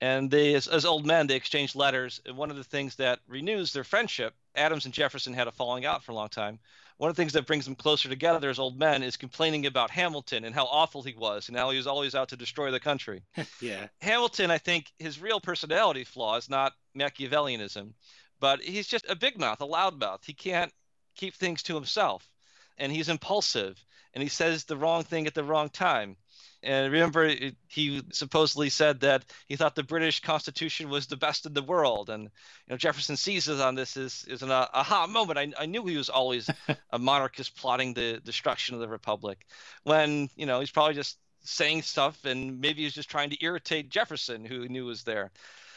And 0.00 0.30
they, 0.30 0.54
as, 0.54 0.66
as 0.66 0.84
old 0.84 1.04
men, 1.04 1.26
they 1.26 1.36
exchanged 1.36 1.74
letters. 1.74 2.20
And 2.24 2.36
one 2.36 2.50
of 2.50 2.56
the 2.56 2.64
things 2.64 2.96
that 2.96 3.18
renews 3.26 3.72
their 3.72 3.84
friendship 3.84 4.34
Adams 4.54 4.84
and 4.84 4.94
Jefferson 4.94 5.34
had 5.34 5.48
a 5.48 5.52
falling 5.52 5.84
out 5.84 6.02
for 6.02 6.12
a 6.12 6.14
long 6.14 6.28
time. 6.28 6.58
One 6.96 7.08
of 7.08 7.16
the 7.16 7.22
things 7.22 7.32
that 7.32 7.46
brings 7.46 7.64
them 7.64 7.76
closer 7.76 8.08
together 8.08 8.50
as 8.50 8.58
old 8.58 8.78
men 8.78 9.02
is 9.02 9.16
complaining 9.16 9.64
about 9.64 9.90
Hamilton 9.90 10.44
and 10.44 10.54
how 10.54 10.66
awful 10.66 11.02
he 11.02 11.14
was 11.14 11.48
and 11.48 11.56
how 11.56 11.70
he 11.70 11.78
was 11.78 11.86
always 11.86 12.14
out 12.14 12.28
to 12.28 12.36
destroy 12.36 12.70
the 12.70 12.80
country. 12.80 13.22
yeah. 13.60 13.86
Hamilton, 14.02 14.50
I 14.50 14.58
think 14.58 14.92
his 14.98 15.20
real 15.20 15.40
personality 15.40 16.04
flaw 16.04 16.36
is 16.36 16.50
not 16.50 16.74
Machiavellianism, 16.94 17.94
but 18.38 18.60
he's 18.60 18.86
just 18.86 19.08
a 19.08 19.16
big 19.16 19.38
mouth, 19.38 19.60
a 19.60 19.64
loud 19.64 19.98
mouth. 19.98 20.20
He 20.24 20.34
can't 20.34 20.72
keep 21.14 21.34
things 21.34 21.62
to 21.64 21.74
himself 21.74 22.28
and 22.76 22.92
he's 22.92 23.08
impulsive 23.08 23.82
and 24.14 24.22
he 24.22 24.28
says 24.28 24.64
the 24.64 24.76
wrong 24.76 25.04
thing 25.04 25.26
at 25.26 25.34
the 25.34 25.44
wrong 25.44 25.68
time. 25.68 26.16
And 26.62 26.92
remember, 26.92 27.34
he 27.68 28.02
supposedly 28.12 28.68
said 28.68 29.00
that 29.00 29.24
he 29.46 29.56
thought 29.56 29.74
the 29.74 29.82
British 29.82 30.20
Constitution 30.20 30.90
was 30.90 31.06
the 31.06 31.16
best 31.16 31.46
in 31.46 31.54
the 31.54 31.62
world. 31.62 32.10
And 32.10 32.24
you 32.24 32.30
know, 32.68 32.76
Jefferson 32.76 33.16
seizes 33.16 33.60
on 33.60 33.74
this 33.74 33.96
as, 33.96 34.26
as 34.30 34.42
an 34.42 34.50
uh, 34.50 34.66
aha 34.72 35.06
moment. 35.06 35.38
I, 35.38 35.52
I 35.58 35.66
knew 35.66 35.86
he 35.86 35.96
was 35.96 36.10
always 36.10 36.50
a 36.90 36.98
monarchist 36.98 37.56
plotting 37.56 37.94
the 37.94 38.20
destruction 38.24 38.74
of 38.74 38.80
the 38.80 38.88
republic, 38.88 39.46
when 39.84 40.28
you 40.36 40.44
know 40.46 40.60
he's 40.60 40.70
probably 40.70 40.94
just 40.94 41.18
saying 41.42 41.82
stuff, 41.82 42.24
and 42.26 42.60
maybe 42.60 42.82
he's 42.82 42.94
just 42.94 43.10
trying 43.10 43.30
to 43.30 43.42
irritate 43.42 43.88
Jefferson, 43.88 44.44
who 44.44 44.62
he 44.62 44.68
knew 44.68 44.84
was 44.84 45.04
there. 45.04 45.30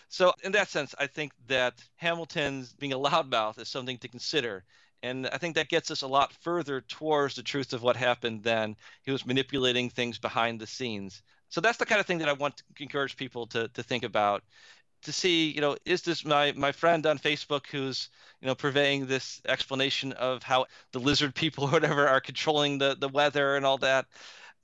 So 0.09 0.33
in 0.43 0.51
that 0.51 0.67
sense, 0.67 0.93
I 0.99 1.07
think 1.07 1.31
that 1.47 1.73
Hamilton's 1.95 2.73
being 2.73 2.93
a 2.93 2.99
loudmouth 2.99 3.57
is 3.57 3.69
something 3.69 3.97
to 3.99 4.07
consider 4.07 4.63
and 5.03 5.27
I 5.27 5.37
think 5.37 5.55
that 5.55 5.69
gets 5.69 5.91
us 5.91 6.01
a 6.01 6.07
lot 6.07 6.33
further 6.41 6.81
towards 6.81 7.35
the 7.35 7.43
truth 7.43 7.73
of 7.73 7.83
what 7.83 7.97
happened 7.97 8.43
than 8.43 8.75
he 9.03 9.11
was 9.11 9.25
manipulating 9.25 9.89
things 9.89 10.17
behind 10.17 10.59
the 10.59 10.67
scenes. 10.67 11.21
So 11.49 11.61
that's 11.61 11.77
the 11.77 11.85
kind 11.85 11.99
of 11.99 12.07
thing 12.07 12.19
that 12.19 12.29
I 12.29 12.33
want 12.33 12.57
to 12.57 12.63
encourage 12.79 13.17
people 13.17 13.45
to, 13.47 13.67
to 13.67 13.83
think 13.83 14.03
about 14.03 14.43
to 15.03 15.11
see, 15.11 15.51
you 15.51 15.61
know, 15.61 15.75
is 15.85 16.01
this 16.01 16.25
my, 16.25 16.53
my 16.53 16.71
friend 16.71 17.05
on 17.05 17.19
Facebook 17.19 17.67
who's, 17.67 18.09
you 18.41 18.47
know, 18.47 18.55
purveying 18.55 19.05
this 19.05 19.41
explanation 19.47 20.13
of 20.13 20.43
how 20.43 20.65
the 20.93 20.99
lizard 20.99 21.35
people 21.35 21.65
or 21.67 21.71
whatever 21.71 22.07
are 22.07 22.21
controlling 22.21 22.77
the, 22.77 22.95
the 22.99 23.09
weather 23.09 23.55
and 23.57 23.65
all 23.65 23.77
that, 23.79 24.05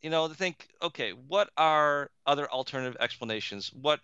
you 0.01 0.09
know, 0.09 0.27
to 0.27 0.33
think, 0.33 0.67
okay, 0.81 1.11
what 1.11 1.49
are 1.57 2.09
other 2.25 2.49
alternative 2.49 2.97
explanations? 3.01 3.71
What 3.73 3.99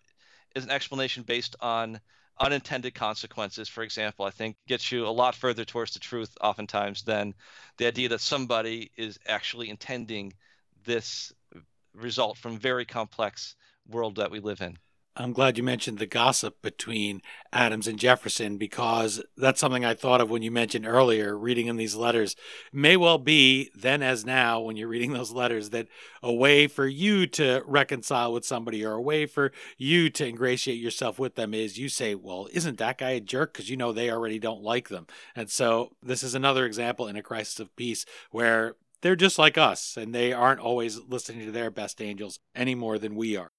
is 0.55 0.65
an 0.65 0.71
explanation 0.71 1.23
based 1.23 1.55
on 1.61 2.01
unintended 2.39 2.93
consequences, 2.93 3.69
for 3.69 3.83
example, 3.83 4.25
I 4.25 4.31
think 4.31 4.57
gets 4.67 4.91
you 4.91 5.07
a 5.07 5.09
lot 5.09 5.35
further 5.35 5.65
towards 5.65 5.93
the 5.93 5.99
truth 5.99 6.35
oftentimes 6.41 7.03
than 7.03 7.33
the 7.77 7.87
idea 7.87 8.09
that 8.09 8.21
somebody 8.21 8.91
is 8.97 9.19
actually 9.27 9.69
intending 9.69 10.33
this 10.83 11.31
result 11.93 12.37
from 12.37 12.57
very 12.57 12.85
complex 12.85 13.55
world 13.87 14.15
that 14.17 14.31
we 14.31 14.39
live 14.39 14.61
in. 14.61 14.77
I'm 15.17 15.31
glad 15.31 15.57
you 15.57 15.63
mentioned 15.63 15.97
the 15.97 16.05
gossip 16.05 16.61
between 16.61 17.21
Adams 17.53 17.87
and 17.87 17.97
Jefferson 17.97 18.57
because 18.57 19.23
that's 19.37 19.61
something 19.61 19.85
I 19.85 19.93
thought 19.93 20.19
of 20.19 20.29
when 20.29 20.41
you 20.41 20.51
mentioned 20.51 20.85
earlier, 20.85 21.37
reading 21.37 21.67
in 21.67 21.77
these 21.77 21.95
letters. 21.95 22.35
may 22.73 22.97
well 22.97 23.17
be, 23.17 23.71
then 23.73 24.03
as 24.03 24.25
now, 24.25 24.59
when 24.59 24.75
you're 24.75 24.89
reading 24.89 25.13
those 25.13 25.31
letters, 25.31 25.69
that 25.69 25.87
a 26.21 26.33
way 26.33 26.67
for 26.67 26.85
you 26.85 27.27
to 27.27 27.63
reconcile 27.65 28.33
with 28.33 28.43
somebody 28.43 28.83
or 28.83 28.91
a 28.91 29.01
way 29.01 29.25
for 29.25 29.53
you 29.77 30.09
to 30.09 30.27
ingratiate 30.27 30.81
yourself 30.81 31.17
with 31.17 31.35
them 31.35 31.53
is 31.53 31.79
you 31.79 31.87
say, 31.87 32.13
Well, 32.13 32.49
isn't 32.51 32.77
that 32.79 32.97
guy 32.97 33.11
a 33.11 33.21
jerk? 33.21 33.53
Because 33.53 33.69
you 33.69 33.77
know 33.77 33.93
they 33.93 34.11
already 34.11 34.37
don't 34.37 34.63
like 34.63 34.89
them. 34.89 35.07
And 35.33 35.49
so 35.49 35.95
this 36.03 36.23
is 36.23 36.35
another 36.35 36.65
example 36.65 37.07
in 37.07 37.15
a 37.15 37.23
crisis 37.23 37.61
of 37.61 37.73
peace 37.77 38.05
where 38.31 38.75
they're 39.01 39.15
just 39.15 39.39
like 39.39 39.57
us 39.57 39.95
and 39.95 40.13
they 40.13 40.33
aren't 40.33 40.59
always 40.59 40.99
listening 40.99 41.45
to 41.45 41.51
their 41.53 41.71
best 41.71 42.01
angels 42.01 42.39
any 42.53 42.75
more 42.75 42.99
than 42.99 43.15
we 43.15 43.37
are. 43.37 43.51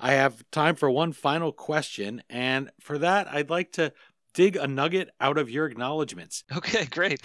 I 0.00 0.12
have 0.12 0.48
time 0.50 0.76
for 0.76 0.90
one 0.90 1.12
final 1.12 1.52
question. 1.52 2.22
And 2.30 2.70
for 2.80 2.98
that, 2.98 3.28
I'd 3.28 3.50
like 3.50 3.72
to 3.72 3.92
dig 4.34 4.56
a 4.56 4.68
nugget 4.68 5.10
out 5.20 5.38
of 5.38 5.50
your 5.50 5.66
acknowledgments. 5.66 6.44
Okay, 6.56 6.86
great. 6.86 7.20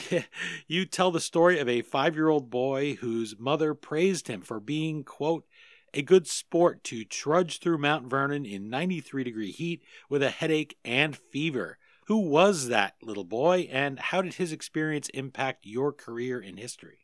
you 0.68 0.86
tell 0.86 1.12
the 1.12 1.20
story 1.20 1.60
of 1.60 1.70
a 1.70 1.82
five 1.82 2.16
year 2.16 2.30
old 2.30 2.50
boy 2.50 2.96
whose 2.96 3.38
mother 3.38 3.74
praised 3.74 4.28
him 4.28 4.42
for 4.42 4.60
being, 4.60 5.04
quote, 5.04 5.46
a 5.94 6.02
good 6.02 6.28
sport 6.28 6.84
to 6.86 7.06
trudge 7.06 7.60
through 7.60 7.78
Mount 7.78 8.10
Vernon 8.10 8.46
in 8.46 8.70
93 8.70 9.24
degree 9.24 9.52
heat 9.52 9.84
with 10.10 10.24
a 10.24 10.32
headache 10.32 10.78
and 10.84 11.16
fever. 11.16 11.78
Who 12.08 12.18
was 12.18 12.68
that 12.68 12.96
little 13.02 13.24
boy, 13.24 13.70
and 13.72 14.00
how 14.00 14.22
did 14.22 14.34
his 14.34 14.52
experience 14.52 15.08
impact 15.10 15.66
your 15.66 15.94
career 15.94 16.40
in 16.40 16.58
history? 16.58 17.03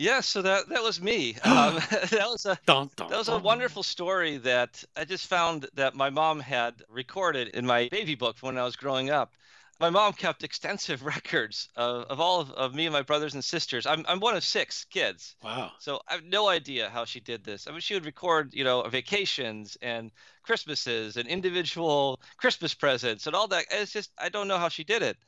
Yeah, 0.00 0.20
so 0.20 0.40
that 0.40 0.70
that 0.70 0.82
was 0.82 0.98
me. 1.00 1.36
Um, 1.44 1.74
that 1.90 2.26
was 2.26 2.46
a 2.46 2.58
dun, 2.64 2.90
dun, 2.96 3.10
that 3.10 3.18
was 3.18 3.28
a 3.28 3.38
wonderful 3.38 3.82
story 3.82 4.38
that 4.38 4.82
I 4.96 5.04
just 5.04 5.26
found 5.26 5.68
that 5.74 5.94
my 5.94 6.08
mom 6.08 6.40
had 6.40 6.82
recorded 6.88 7.48
in 7.48 7.66
my 7.66 7.88
baby 7.90 8.14
book 8.14 8.36
when 8.40 8.56
I 8.56 8.64
was 8.64 8.76
growing 8.76 9.10
up. 9.10 9.34
my 9.78 9.90
mom 9.90 10.14
kept 10.14 10.42
extensive 10.42 11.04
records 11.16 11.68
of, 11.76 12.04
of 12.04 12.18
all 12.18 12.40
of, 12.40 12.50
of 12.52 12.74
me 12.74 12.86
and 12.86 12.94
my 12.94 13.02
brothers 13.02 13.34
and 13.34 13.44
sisters. 13.44 13.84
I'm, 13.84 14.06
I'm 14.08 14.20
one 14.20 14.36
of 14.36 14.44
six 14.44 14.84
kids. 14.84 15.36
Wow. 15.42 15.72
So 15.78 16.00
I 16.08 16.14
have 16.14 16.24
no 16.24 16.48
idea 16.48 16.88
how 16.88 17.04
she 17.04 17.20
did 17.20 17.44
this. 17.44 17.66
I 17.66 17.70
mean, 17.72 17.80
she 17.80 17.94
would 17.94 18.06
record, 18.06 18.54
you 18.54 18.64
know, 18.64 18.82
vacations 18.88 19.76
and 19.82 20.12
Christmases 20.44 21.18
and 21.18 21.28
individual 21.28 22.20
Christmas 22.38 22.72
presents 22.72 23.26
and 23.26 23.36
all 23.36 23.48
that. 23.48 23.66
It's 23.70 23.92
just, 23.92 24.12
I 24.16 24.30
don't 24.30 24.48
know 24.48 24.58
how 24.58 24.70
she 24.70 24.84
did 24.84 25.02
it. 25.02 25.18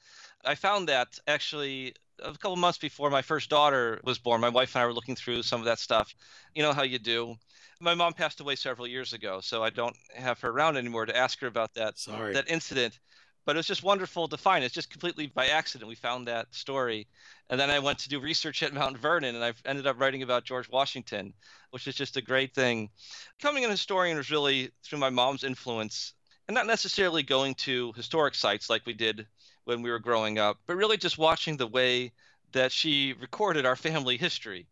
I 0.44 0.54
found 0.54 0.88
that 0.88 1.18
actually 1.26 1.94
a 2.20 2.32
couple 2.32 2.56
months 2.56 2.78
before 2.78 3.10
my 3.10 3.22
first 3.22 3.50
daughter 3.50 4.00
was 4.04 4.18
born. 4.18 4.40
My 4.40 4.48
wife 4.48 4.74
and 4.74 4.82
I 4.82 4.86
were 4.86 4.92
looking 4.92 5.16
through 5.16 5.42
some 5.42 5.60
of 5.60 5.66
that 5.66 5.78
stuff. 5.78 6.14
You 6.54 6.62
know 6.62 6.72
how 6.72 6.82
you 6.82 6.98
do. 6.98 7.36
My 7.80 7.94
mom 7.94 8.12
passed 8.12 8.40
away 8.40 8.56
several 8.56 8.86
years 8.86 9.12
ago, 9.12 9.40
so 9.40 9.62
I 9.62 9.70
don't 9.70 9.96
have 10.14 10.40
her 10.40 10.50
around 10.50 10.76
anymore 10.76 11.06
to 11.06 11.16
ask 11.16 11.40
her 11.40 11.48
about 11.48 11.74
that 11.74 11.98
Sorry. 11.98 12.32
that 12.34 12.48
incident 12.48 12.98
but 13.44 13.56
it 13.56 13.58
was 13.58 13.66
just 13.66 13.82
wonderful 13.82 14.28
to 14.28 14.36
find. 14.36 14.64
It's 14.64 14.74
just 14.74 14.90
completely 14.90 15.26
by 15.26 15.48
accident 15.48 15.88
we 15.88 15.94
found 15.94 16.26
that 16.28 16.54
story, 16.54 17.08
and 17.50 17.58
then 17.58 17.70
I 17.70 17.78
went 17.78 17.98
to 18.00 18.08
do 18.08 18.20
research 18.20 18.62
at 18.62 18.72
Mount 18.72 18.98
Vernon, 18.98 19.34
and 19.34 19.44
I 19.44 19.52
ended 19.64 19.86
up 19.86 19.98
writing 19.98 20.22
about 20.22 20.44
George 20.44 20.68
Washington, 20.68 21.34
which 21.70 21.86
is 21.86 21.94
just 21.94 22.16
a 22.16 22.22
great 22.22 22.54
thing. 22.54 22.90
Becoming 23.38 23.64
an 23.64 23.70
historian 23.70 24.16
was 24.16 24.30
really 24.30 24.70
through 24.84 25.00
my 25.00 25.10
mom's 25.10 25.44
influence, 25.44 26.14
and 26.46 26.54
not 26.54 26.66
necessarily 26.66 27.22
going 27.22 27.54
to 27.56 27.92
historic 27.96 28.34
sites 28.34 28.70
like 28.70 28.86
we 28.86 28.92
did 28.92 29.26
when 29.64 29.82
we 29.82 29.90
were 29.90 29.98
growing 29.98 30.38
up, 30.38 30.58
but 30.66 30.76
really 30.76 30.96
just 30.96 31.18
watching 31.18 31.56
the 31.56 31.66
way 31.66 32.12
that 32.52 32.72
she 32.72 33.14
recorded 33.14 33.66
our 33.66 33.76
family 33.76 34.16
history. 34.16 34.68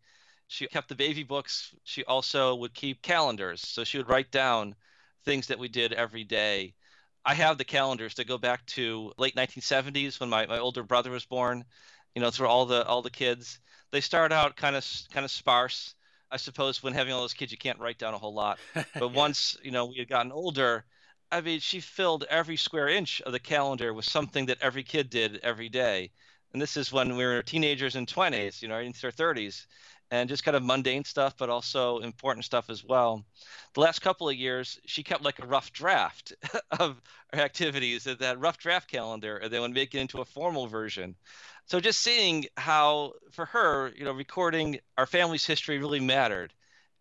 She 0.47 0.67
kept 0.67 0.89
the 0.89 0.95
baby 0.95 1.23
books. 1.23 1.73
She 1.83 2.03
also 2.05 2.55
would 2.55 2.73
keep 2.73 3.01
calendars, 3.01 3.61
so 3.61 3.83
she 3.83 3.97
would 3.97 4.09
write 4.09 4.31
down 4.31 4.75
things 5.25 5.47
that 5.47 5.59
we 5.59 5.67
did 5.69 5.93
every 5.93 6.23
day 6.23 6.75
I 7.25 7.33
have 7.35 7.57
the 7.57 7.65
calendars 7.65 8.15
that 8.15 8.27
go 8.27 8.37
back 8.37 8.65
to 8.67 9.13
late 9.17 9.35
1970s 9.35 10.19
when 10.19 10.29
my, 10.29 10.45
my 10.47 10.57
older 10.59 10.83
brother 10.83 11.11
was 11.11 11.25
born. 11.25 11.65
You 12.15 12.21
know, 12.21 12.31
through 12.31 12.47
all 12.47 12.65
the 12.65 12.85
all 12.85 13.01
the 13.01 13.09
kids. 13.09 13.59
They 13.91 14.01
start 14.01 14.31
out 14.33 14.55
kind 14.57 14.75
of 14.75 14.85
kind 15.13 15.23
of 15.23 15.31
sparse. 15.31 15.95
I 16.29 16.37
suppose 16.37 16.83
when 16.83 16.93
having 16.93 17.13
all 17.13 17.21
those 17.21 17.33
kids, 17.33 17.51
you 17.51 17.57
can't 17.57 17.79
write 17.79 17.97
down 17.97 18.13
a 18.13 18.17
whole 18.17 18.33
lot. 18.33 18.59
But 18.99 19.09
once 19.13 19.55
you 19.63 19.71
know 19.71 19.85
we 19.85 19.97
had 19.97 20.09
gotten 20.09 20.31
older, 20.31 20.83
I 21.31 21.41
mean, 21.41 21.59
she 21.59 21.79
filled 21.79 22.25
every 22.29 22.57
square 22.57 22.87
inch 22.87 23.21
of 23.21 23.31
the 23.31 23.39
calendar 23.39 23.93
with 23.93 24.05
something 24.05 24.45
that 24.47 24.61
every 24.61 24.83
kid 24.83 25.09
did 25.09 25.37
every 25.43 25.69
day. 25.69 26.11
And 26.53 26.61
this 26.61 26.75
is 26.77 26.91
when 26.91 27.15
we 27.15 27.25
were 27.25 27.41
teenagers 27.41 27.95
and 27.95 28.07
20s, 28.07 28.61
you 28.61 28.67
know, 28.67 28.79
into 28.79 29.01
their 29.01 29.11
30s 29.11 29.65
and 30.11 30.27
just 30.29 30.43
kind 30.43 30.57
of 30.57 30.63
mundane 30.63 31.05
stuff, 31.05 31.37
but 31.37 31.49
also 31.49 31.99
important 31.99 32.43
stuff 32.45 32.69
as 32.69 32.83
well. 32.83 33.25
The 33.73 33.79
last 33.79 33.99
couple 33.99 34.27
of 34.27 34.35
years, 34.35 34.79
she 34.85 35.03
kept 35.03 35.23
like 35.23 35.39
a 35.39 35.45
rough 35.47 35.71
draft 35.71 36.33
of 36.79 37.01
her 37.33 37.39
activities, 37.41 38.03
that 38.03 38.39
rough 38.39 38.57
draft 38.57 38.89
calendar, 38.91 39.37
and 39.37 39.51
then 39.51 39.61
would 39.61 39.71
make 39.73 39.95
it 39.95 39.99
into 39.99 40.19
a 40.21 40.25
formal 40.25 40.67
version. 40.67 41.15
So 41.65 41.79
just 41.79 42.01
seeing 42.01 42.45
how, 42.57 43.13
for 43.31 43.45
her, 43.45 43.93
you 43.95 44.03
know, 44.03 44.11
recording 44.11 44.79
our 44.97 45.05
family's 45.05 45.45
history 45.45 45.77
really 45.77 46.01
mattered. 46.01 46.53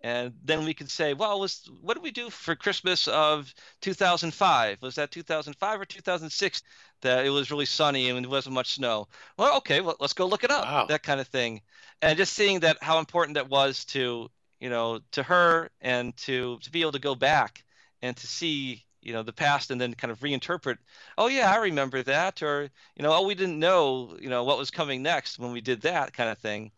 And 0.03 0.33
then 0.45 0.65
we 0.65 0.73
could 0.75 0.91
say, 0.91 1.13
well, 1.13 1.41
was 1.41 1.69
what 1.83 1.95
did 1.95 2.03
we 2.03 2.11
do 2.11 2.31
for 2.31 2.57
Christmas 2.57 3.07
of 3.09 3.53
2005? 3.83 4.81
Was 4.81 4.95
that 4.95 5.11
2005 5.11 5.81
or 5.81 5.85
2006 5.85 6.63
that 7.03 7.27
it 7.27 7.31
was 7.31 7.51
really 7.51 7.67
sunny 7.67 8.09
and 8.09 8.25
there 8.25 8.31
wasn't 8.31 8.55
much 8.55 8.75
snow? 8.75 9.09
Well, 9.37 9.59
okay, 9.59 9.81
well, 9.83 9.97
let's 10.01 10.15
go 10.15 10.27
look 10.27 10.45
it 10.45 10.51
up. 10.51 10.65
Wow. 10.65 10.87
That 10.87 11.03
kind 11.03 11.21
of 11.21 11.29
thing 11.29 11.61
and 12.03 12.17
just 12.17 12.33
seeing 12.33 12.61
that 12.61 12.83
how 12.83 12.99
important 12.99 13.35
that 13.35 13.49
was 13.49 13.85
to 13.87 14.31
you 14.61 14.71
know 14.71 15.01
to 15.13 15.23
her 15.23 15.71
and 15.81 16.17
to 16.17 16.59
to 16.61 16.71
be 16.71 16.81
able 16.83 16.93
to 16.93 16.99
go 16.99 17.15
back 17.15 17.65
and 18.03 18.17
to 18.17 18.27
see 18.27 18.85
you 19.03 19.13
know 19.13 19.23
the 19.23 19.33
past 19.33 19.71
and 19.71 19.81
then 19.81 19.95
kind 19.95 20.11
of 20.11 20.21
reinterpret 20.21 20.77
oh 21.19 21.29
yeah 21.29 21.51
i 21.51 21.57
remember 21.57 22.03
that 22.03 22.43
or 22.43 22.71
you 22.97 23.03
know 23.03 23.13
oh 23.13 23.27
we 23.27 23.35
didn't 23.35 23.59
know 23.59 24.17
you 24.21 24.29
know 24.29 24.45
what 24.45 24.59
was 24.59 24.71
coming 24.71 25.03
next 25.03 25.39
when 25.39 25.53
we 25.53 25.61
did 25.61 25.83
that 25.83 26.13
kind 26.13 26.31
of 26.31 26.39
thing 26.39 26.71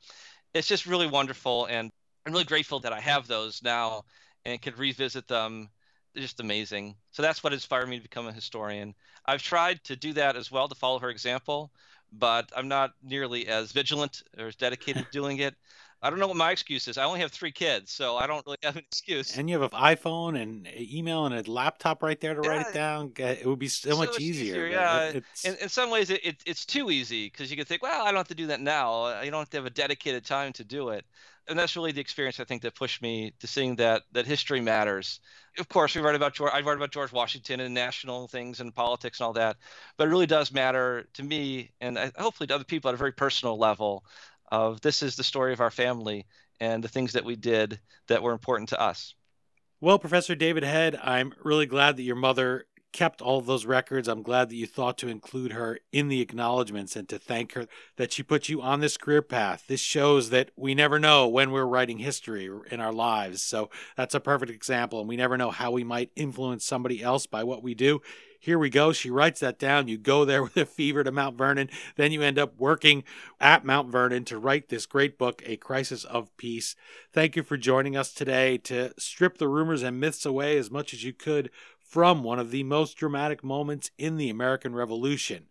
it's 0.55 0.69
just 0.69 0.87
really 0.87 1.07
wonderful 1.07 1.67
and 1.67 1.91
i'm 2.27 2.33
really 2.33 2.45
grateful 2.45 2.81
that 2.81 2.93
i 2.93 3.01
have 3.01 3.27
those 3.27 3.63
now 3.63 4.05
and 4.45 4.61
can 4.61 4.75
revisit 4.77 5.29
them. 5.29 5.71
They're 6.15 6.23
just 6.23 6.41
amazing. 6.41 6.97
So 7.13 7.23
that's 7.23 7.43
what 7.43 7.53
inspired 7.53 7.89
me 7.89 7.97
to 7.97 8.03
become 8.03 8.27
a 8.27 8.33
historian. 8.33 8.95
I've 9.25 9.43
tried 9.43 9.83
to 9.85 9.97
do 9.97 10.13
that 10.15 10.37
as 10.37 10.51
well 10.51 10.69
to 10.69 10.75
follow 10.75 10.99
her 10.99 11.11
example 11.11 11.71
but 12.13 12.53
I'm 12.55 12.69
not 12.69 12.93
nearly 13.03 13.49
as 13.49 13.73
vigilant 13.73 14.23
or 14.39 14.47
as 14.47 14.57
dedicated 14.57 15.05
to 15.07 15.11
doing 15.11 15.39
it. 15.39 15.55
I 16.03 16.11
don't 16.11 16.19
know 16.19 16.27
what 16.27 16.37
my 16.37 16.51
excuse 16.51 16.89
is. 16.89 16.99
I 16.99 17.05
only 17.05 17.21
have 17.21 17.31
three 17.31 17.53
kids, 17.53 17.93
so 17.93 18.17
I 18.17 18.27
don't 18.27 18.45
really 18.45 18.59
have 18.65 18.75
an 18.77 18.83
excuse. 18.85 19.37
And 19.39 19.49
you 19.49 19.61
have 19.61 19.73
an 19.73 19.79
iPhone 19.79 20.41
and 20.41 20.67
email 20.77 21.27
and 21.27 21.35
a 21.35 21.49
laptop 21.51 22.03
right 22.03 22.21
there 22.21 22.35
to 22.35 22.41
write 22.41 22.67
it 22.67 22.75
down. 22.75 23.13
It 23.17 23.47
would 23.47 23.61
be 23.61 23.69
so, 23.69 23.91
So 23.91 23.97
much 23.99 24.19
easier. 24.19 24.67
easier, 24.67 24.67
yeah. 24.67 25.03
it- 25.11 25.25
In, 25.45 25.55
in 25.57 25.69
some 25.69 25.91
ways, 25.91 26.11
it, 26.11 26.25
it, 26.25 26.43
it's 26.45 26.67
too 26.67 26.91
easy 26.91 27.27
because 27.27 27.51
you 27.53 27.57
can 27.57 27.67
think, 27.67 27.83
well, 27.83 28.03
I 28.03 28.07
don't 28.07 28.17
have 28.17 28.29
to 28.29 28.35
do 28.35 28.49
that 28.49 28.61
now. 28.61 29.05
Uh, 29.05 29.23
you 29.25 29.31
don't 29.31 29.41
have 29.41 29.51
to 29.51 29.57
have 29.59 29.67
a 29.67 29.71
dedicated 29.71 30.25
time 30.25 30.53
to 30.55 30.65
do 30.65 30.89
it. 30.89 31.05
And 31.49 31.59
that's 31.59 31.75
really 31.75 31.91
the 31.91 32.01
experience 32.01 32.39
I 32.39 32.45
think 32.45 32.63
that 32.63 32.77
pushed 32.77 33.03
me 33.03 33.33
to 33.41 33.49
seeing 33.49 33.75
that 33.77 34.03
that 34.13 34.27
history 34.27 34.61
matters. 34.61 35.19
Of 35.59 35.69
course, 35.69 35.95
we 35.95 36.01
write 36.01 36.15
about 36.15 36.35
George. 36.35 36.53
I 36.55 36.61
write 36.61 36.77
about 36.77 36.93
George 36.93 37.11
Washington 37.13 37.59
and 37.59 37.75
national 37.75 38.29
things 38.29 38.61
and 38.61 38.73
politics 38.73 39.19
and 39.19 39.27
all 39.27 39.33
that, 39.33 39.57
but 39.97 40.07
it 40.07 40.11
really 40.11 40.27
does 40.27 40.53
matter 40.53 41.09
to 41.15 41.23
me 41.25 41.73
and 41.81 41.99
I, 41.99 42.13
hopefully 42.17 42.47
to 42.47 42.55
other 42.55 42.65
people 42.65 42.89
at 42.91 42.95
a 42.95 42.97
very 42.97 43.13
personal 43.13 43.59
level. 43.59 44.05
Of 44.53 44.83
this 44.83 45.03
is 45.03 45.17
the 45.17 45.25
story 45.25 45.55
of 45.55 45.63
our 45.63 45.71
family 45.71 46.27
and 46.61 46.85
the 46.85 46.89
things 46.89 47.15
that 47.15 47.25
we 47.25 47.37
did 47.37 47.81
that 48.09 48.23
were 48.23 48.33
important 48.33 48.69
to 48.69 48.81
us. 48.81 49.15
Well, 49.81 49.99
Professor 49.99 50.35
David 50.35 50.63
Head, 50.63 50.95
I'm 51.03 51.33
really 51.43 51.65
glad 51.65 51.97
that 51.97 52.03
your 52.03 52.17
mother 52.17 52.67
kept 52.93 53.23
all 53.23 53.41
those 53.41 53.65
records. 53.65 54.09
I'm 54.09 54.23
glad 54.23 54.51
that 54.51 54.57
you 54.57 54.67
thought 54.67 54.99
to 54.99 55.09
include 55.09 55.53
her 55.53 55.79
in 55.91 56.09
the 56.09 56.21
acknowledgments 56.21 56.97
and 56.97 57.09
to 57.09 57.19
thank 57.19 57.55
her 57.55 57.67
that 57.97 58.13
she 58.13 58.23
put 58.23 58.51
you 58.51 58.61
on 58.61 58.81
this 58.81 58.99
career 58.99 59.23
path. 59.23 59.65
This 59.69 59.81
shows 59.81 60.29
that 60.29 60.51
we 60.55 60.75
never 60.75 60.99
know 60.99 61.27
when 61.27 61.51
we're 61.51 61.65
writing 61.65 61.97
history 61.97 62.51
in 62.71 62.79
our 62.79 62.93
lives. 62.93 63.41
So 63.41 63.71
that's 63.97 64.15
a 64.15 64.21
perfect 64.21 64.53
example. 64.53 65.01
And 65.01 65.09
we 65.09 65.17
never 65.17 65.39
know 65.39 65.51
how 65.51 65.71
we 65.71 65.83
might 65.83 66.11
influence 66.15 66.67
somebody 66.67 67.03
else 67.03 67.25
by 67.25 67.43
what 67.43 67.63
we 67.63 67.75
do. 67.75 68.03
Here 68.43 68.59
we 68.59 68.71
go. 68.71 68.93
She 68.93 69.09
writes 69.09 69.39
that 69.39 69.57
down. 69.57 69.87
You 69.87 69.97
go 69.97 70.25
there 70.25 70.43
with 70.43 70.57
a 70.57 70.67
fever 70.67 71.05
to 71.05 71.13
Mount 71.13 71.39
Vernon. 71.39 71.71
Then 71.95 72.11
you 72.11 72.23
end 72.23 72.41
up 72.41 72.59
working 72.59 73.05
at 73.41 73.65
Mount 73.65 73.89
Vernon 73.89 74.25
to 74.25 74.37
write 74.37 74.69
this 74.69 74.85
great 74.85 75.17
book, 75.17 75.41
A 75.47 75.57
Crisis 75.57 76.03
of 76.03 76.37
Peace. 76.37 76.75
Thank 77.13 77.37
you 77.37 77.45
for 77.45 77.57
joining 77.57 77.97
us 77.97 78.13
today 78.13 78.59
to 78.59 78.95
strip 78.99 79.39
the 79.39 79.47
rumors 79.47 79.85
and 79.85 80.01
myths 80.01 80.27
away 80.27 80.59
as 80.59 80.73
much 80.73 80.93
as 80.93 81.05
you 81.05 81.13
could 81.13 81.51
from 81.79 82.25
one 82.25 82.41
of 82.41 82.51
the 82.51 82.65
most 82.65 82.97
dramatic 82.97 83.45
moments 83.45 83.93
in 83.97 84.17
the 84.17 84.29
American 84.29 84.75
Revolution. 84.75 85.47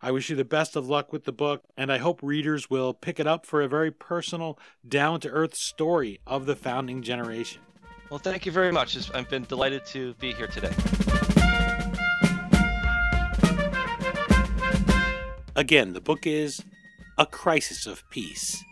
I 0.00 0.10
wish 0.10 0.28
you 0.28 0.34
the 0.34 0.44
best 0.44 0.74
of 0.74 0.88
luck 0.88 1.12
with 1.12 1.22
the 1.22 1.30
book, 1.30 1.62
and 1.76 1.92
I 1.92 1.98
hope 1.98 2.24
readers 2.24 2.68
will 2.68 2.92
pick 2.92 3.20
it 3.20 3.26
up 3.28 3.46
for 3.46 3.62
a 3.62 3.68
very 3.68 3.92
personal, 3.92 4.58
down 4.86 5.20
to 5.20 5.28
earth 5.28 5.54
story 5.54 6.18
of 6.26 6.46
the 6.46 6.56
founding 6.56 7.02
generation. 7.02 7.62
Well, 8.10 8.18
thank 8.18 8.46
you 8.46 8.50
very 8.50 8.72
much. 8.72 8.98
I've 9.14 9.30
been 9.30 9.44
delighted 9.44 9.86
to 9.86 10.14
be 10.14 10.32
here 10.32 10.48
today. 10.48 10.72
Again, 15.54 15.92
the 15.92 16.00
book 16.00 16.26
is 16.26 16.64
A 17.18 17.26
Crisis 17.26 17.86
of 17.86 18.08
Peace 18.08 18.64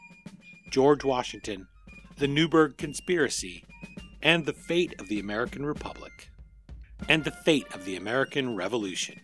George 0.70 1.05
Washington, 1.05 1.68
The 2.16 2.26
Newburgh 2.26 2.78
Conspiracy, 2.78 3.64
and 4.22 4.47
the 4.47 4.55
Fate 4.55 4.99
of 4.99 5.09
the 5.09 5.20
American 5.20 5.66
Republic, 5.66 6.31
and 7.07 7.22
the 7.22 7.33
Fate 7.33 7.66
of 7.74 7.85
the 7.85 7.97
American 7.97 8.57
Revolution. 8.57 9.20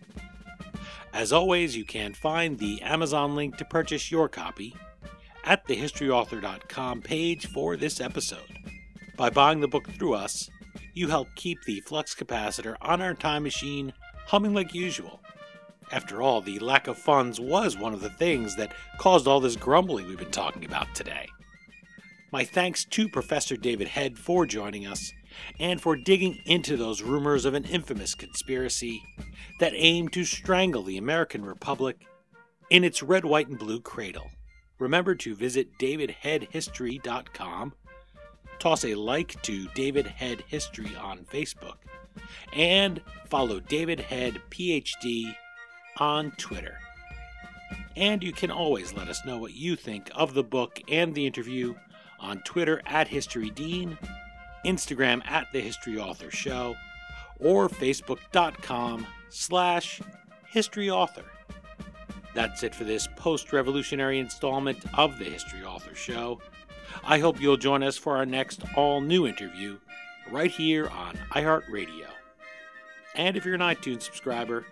As 1.13 1.33
always, 1.33 1.75
you 1.75 1.83
can 1.83 2.13
find 2.13 2.59
the 2.59 2.79
Amazon 2.83 3.35
link 3.35 3.57
to 3.57 3.65
purchase 3.65 4.11
your 4.11 4.29
copy 4.29 4.75
at 5.43 5.65
the 5.65 5.75
historyauthor.com 5.75 7.01
page 7.01 7.47
for 7.47 7.75
this 7.75 7.99
episode. 7.99 8.59
By 9.15 9.31
buying 9.31 9.61
the 9.61 9.67
book 9.67 9.89
through 9.89 10.13
us, 10.13 10.47
you 10.93 11.07
help 11.07 11.29
keep 11.35 11.63
the 11.63 11.79
flux 11.79 12.13
capacitor 12.13 12.75
on 12.81 13.01
our 13.01 13.15
time 13.15 13.41
machine 13.41 13.93
humming 14.27 14.53
like 14.53 14.75
usual. 14.75 15.21
After 15.91 16.21
all, 16.21 16.41
the 16.41 16.59
lack 16.59 16.87
of 16.87 16.97
funds 16.97 17.39
was 17.39 17.77
one 17.77 17.93
of 17.93 18.01
the 18.01 18.09
things 18.09 18.55
that 18.57 18.73
caused 18.97 19.27
all 19.27 19.39
this 19.39 19.55
grumbling 19.55 20.07
we've 20.07 20.17
been 20.17 20.31
talking 20.31 20.65
about 20.65 20.93
today. 20.93 21.27
My 22.31 22.43
thanks 22.43 22.83
to 22.85 23.07
Professor 23.07 23.55
David 23.55 23.87
Head 23.87 24.17
for 24.17 24.45
joining 24.45 24.85
us 24.85 25.13
and 25.59 25.79
for 25.79 25.95
digging 25.95 26.39
into 26.45 26.75
those 26.75 27.01
rumors 27.01 27.45
of 27.45 27.53
an 27.53 27.63
infamous 27.63 28.15
conspiracy 28.15 29.01
that 29.61 29.71
aimed 29.75 30.11
to 30.13 30.25
strangle 30.25 30.83
the 30.83 30.97
American 30.97 31.45
Republic 31.45 32.05
in 32.69 32.83
its 32.83 33.01
red, 33.01 33.23
white, 33.23 33.47
and 33.47 33.57
blue 33.57 33.79
cradle. 33.79 34.29
Remember 34.79 35.15
to 35.15 35.35
visit 35.35 35.79
davidheadhistory.com, 35.79 37.73
toss 38.59 38.83
a 38.83 38.95
like 38.95 39.41
to 39.43 39.67
David 39.69 40.07
Head 40.07 40.43
History 40.47 40.95
on 40.99 41.19
Facebook, 41.31 41.77
and 42.51 43.01
follow 43.29 43.61
David 43.61 44.01
Head 44.01 44.41
PhD 44.49 45.33
on 45.97 46.31
Twitter. 46.37 46.77
And 47.95 48.23
you 48.23 48.31
can 48.31 48.51
always 48.51 48.93
let 48.93 49.07
us 49.07 49.25
know 49.25 49.37
what 49.37 49.53
you 49.53 49.75
think 49.75 50.09
of 50.13 50.33
the 50.33 50.43
book 50.43 50.79
and 50.89 51.15
the 51.15 51.25
interview 51.25 51.73
on 52.19 52.39
Twitter 52.41 52.81
at 52.85 53.07
HistoryDean, 53.07 53.97
Instagram 54.65 55.25
at 55.25 55.47
The 55.51 55.61
History 55.61 55.97
Author 55.97 56.31
Show, 56.31 56.75
or 57.39 57.69
Facebook.com 57.69 59.05
slash 59.29 60.01
History 60.47 60.89
Author. 60.89 61.25
That's 62.33 62.61
it 62.61 62.75
for 62.75 62.83
this 62.83 63.07
post 63.15 63.51
revolutionary 63.51 64.19
installment 64.19 64.77
of 64.93 65.17
the 65.17 65.25
History 65.25 65.63
Author 65.63 65.95
Show. 65.95 66.39
I 67.03 67.19
hope 67.19 67.41
you'll 67.41 67.57
join 67.57 67.83
us 67.83 67.97
for 67.97 68.15
our 68.15 68.25
next 68.25 68.61
all 68.75 69.01
new 69.01 69.25
interview 69.25 69.77
right 70.31 70.51
here 70.51 70.87
on 70.89 71.17
iHeartRadio. 71.31 72.07
And 73.15 73.35
if 73.35 73.45
you're 73.45 73.55
an 73.55 73.61
iTunes 73.61 74.03
subscriber, 74.03 74.65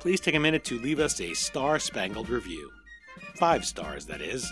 please 0.00 0.18
take 0.18 0.34
a 0.34 0.40
minute 0.40 0.64
to 0.64 0.80
leave 0.80 0.98
us 0.98 1.20
a 1.20 1.34
star 1.34 1.78
spangled 1.78 2.28
review. 2.28 2.70
Five 3.36 3.64
stars, 3.64 4.06
that 4.06 4.20
is. 4.20 4.50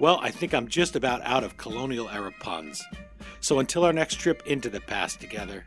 Well, 0.00 0.18
I 0.22 0.30
think 0.30 0.54
I'm 0.54 0.68
just 0.68 0.96
about 0.96 1.22
out 1.22 1.44
of 1.44 1.56
colonial 1.56 2.08
era 2.08 2.32
puns. 2.40 2.82
So 3.40 3.58
until 3.58 3.84
our 3.84 3.92
next 3.92 4.14
trip 4.14 4.42
into 4.46 4.70
the 4.70 4.80
past 4.80 5.20
together, 5.20 5.64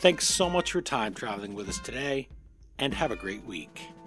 thanks 0.00 0.26
so 0.26 0.50
much 0.50 0.72
for 0.72 0.82
time 0.82 1.14
traveling 1.14 1.54
with 1.54 1.68
us 1.68 1.78
today, 1.78 2.28
and 2.78 2.92
have 2.94 3.12
a 3.12 3.16
great 3.16 3.44
week. 3.44 3.80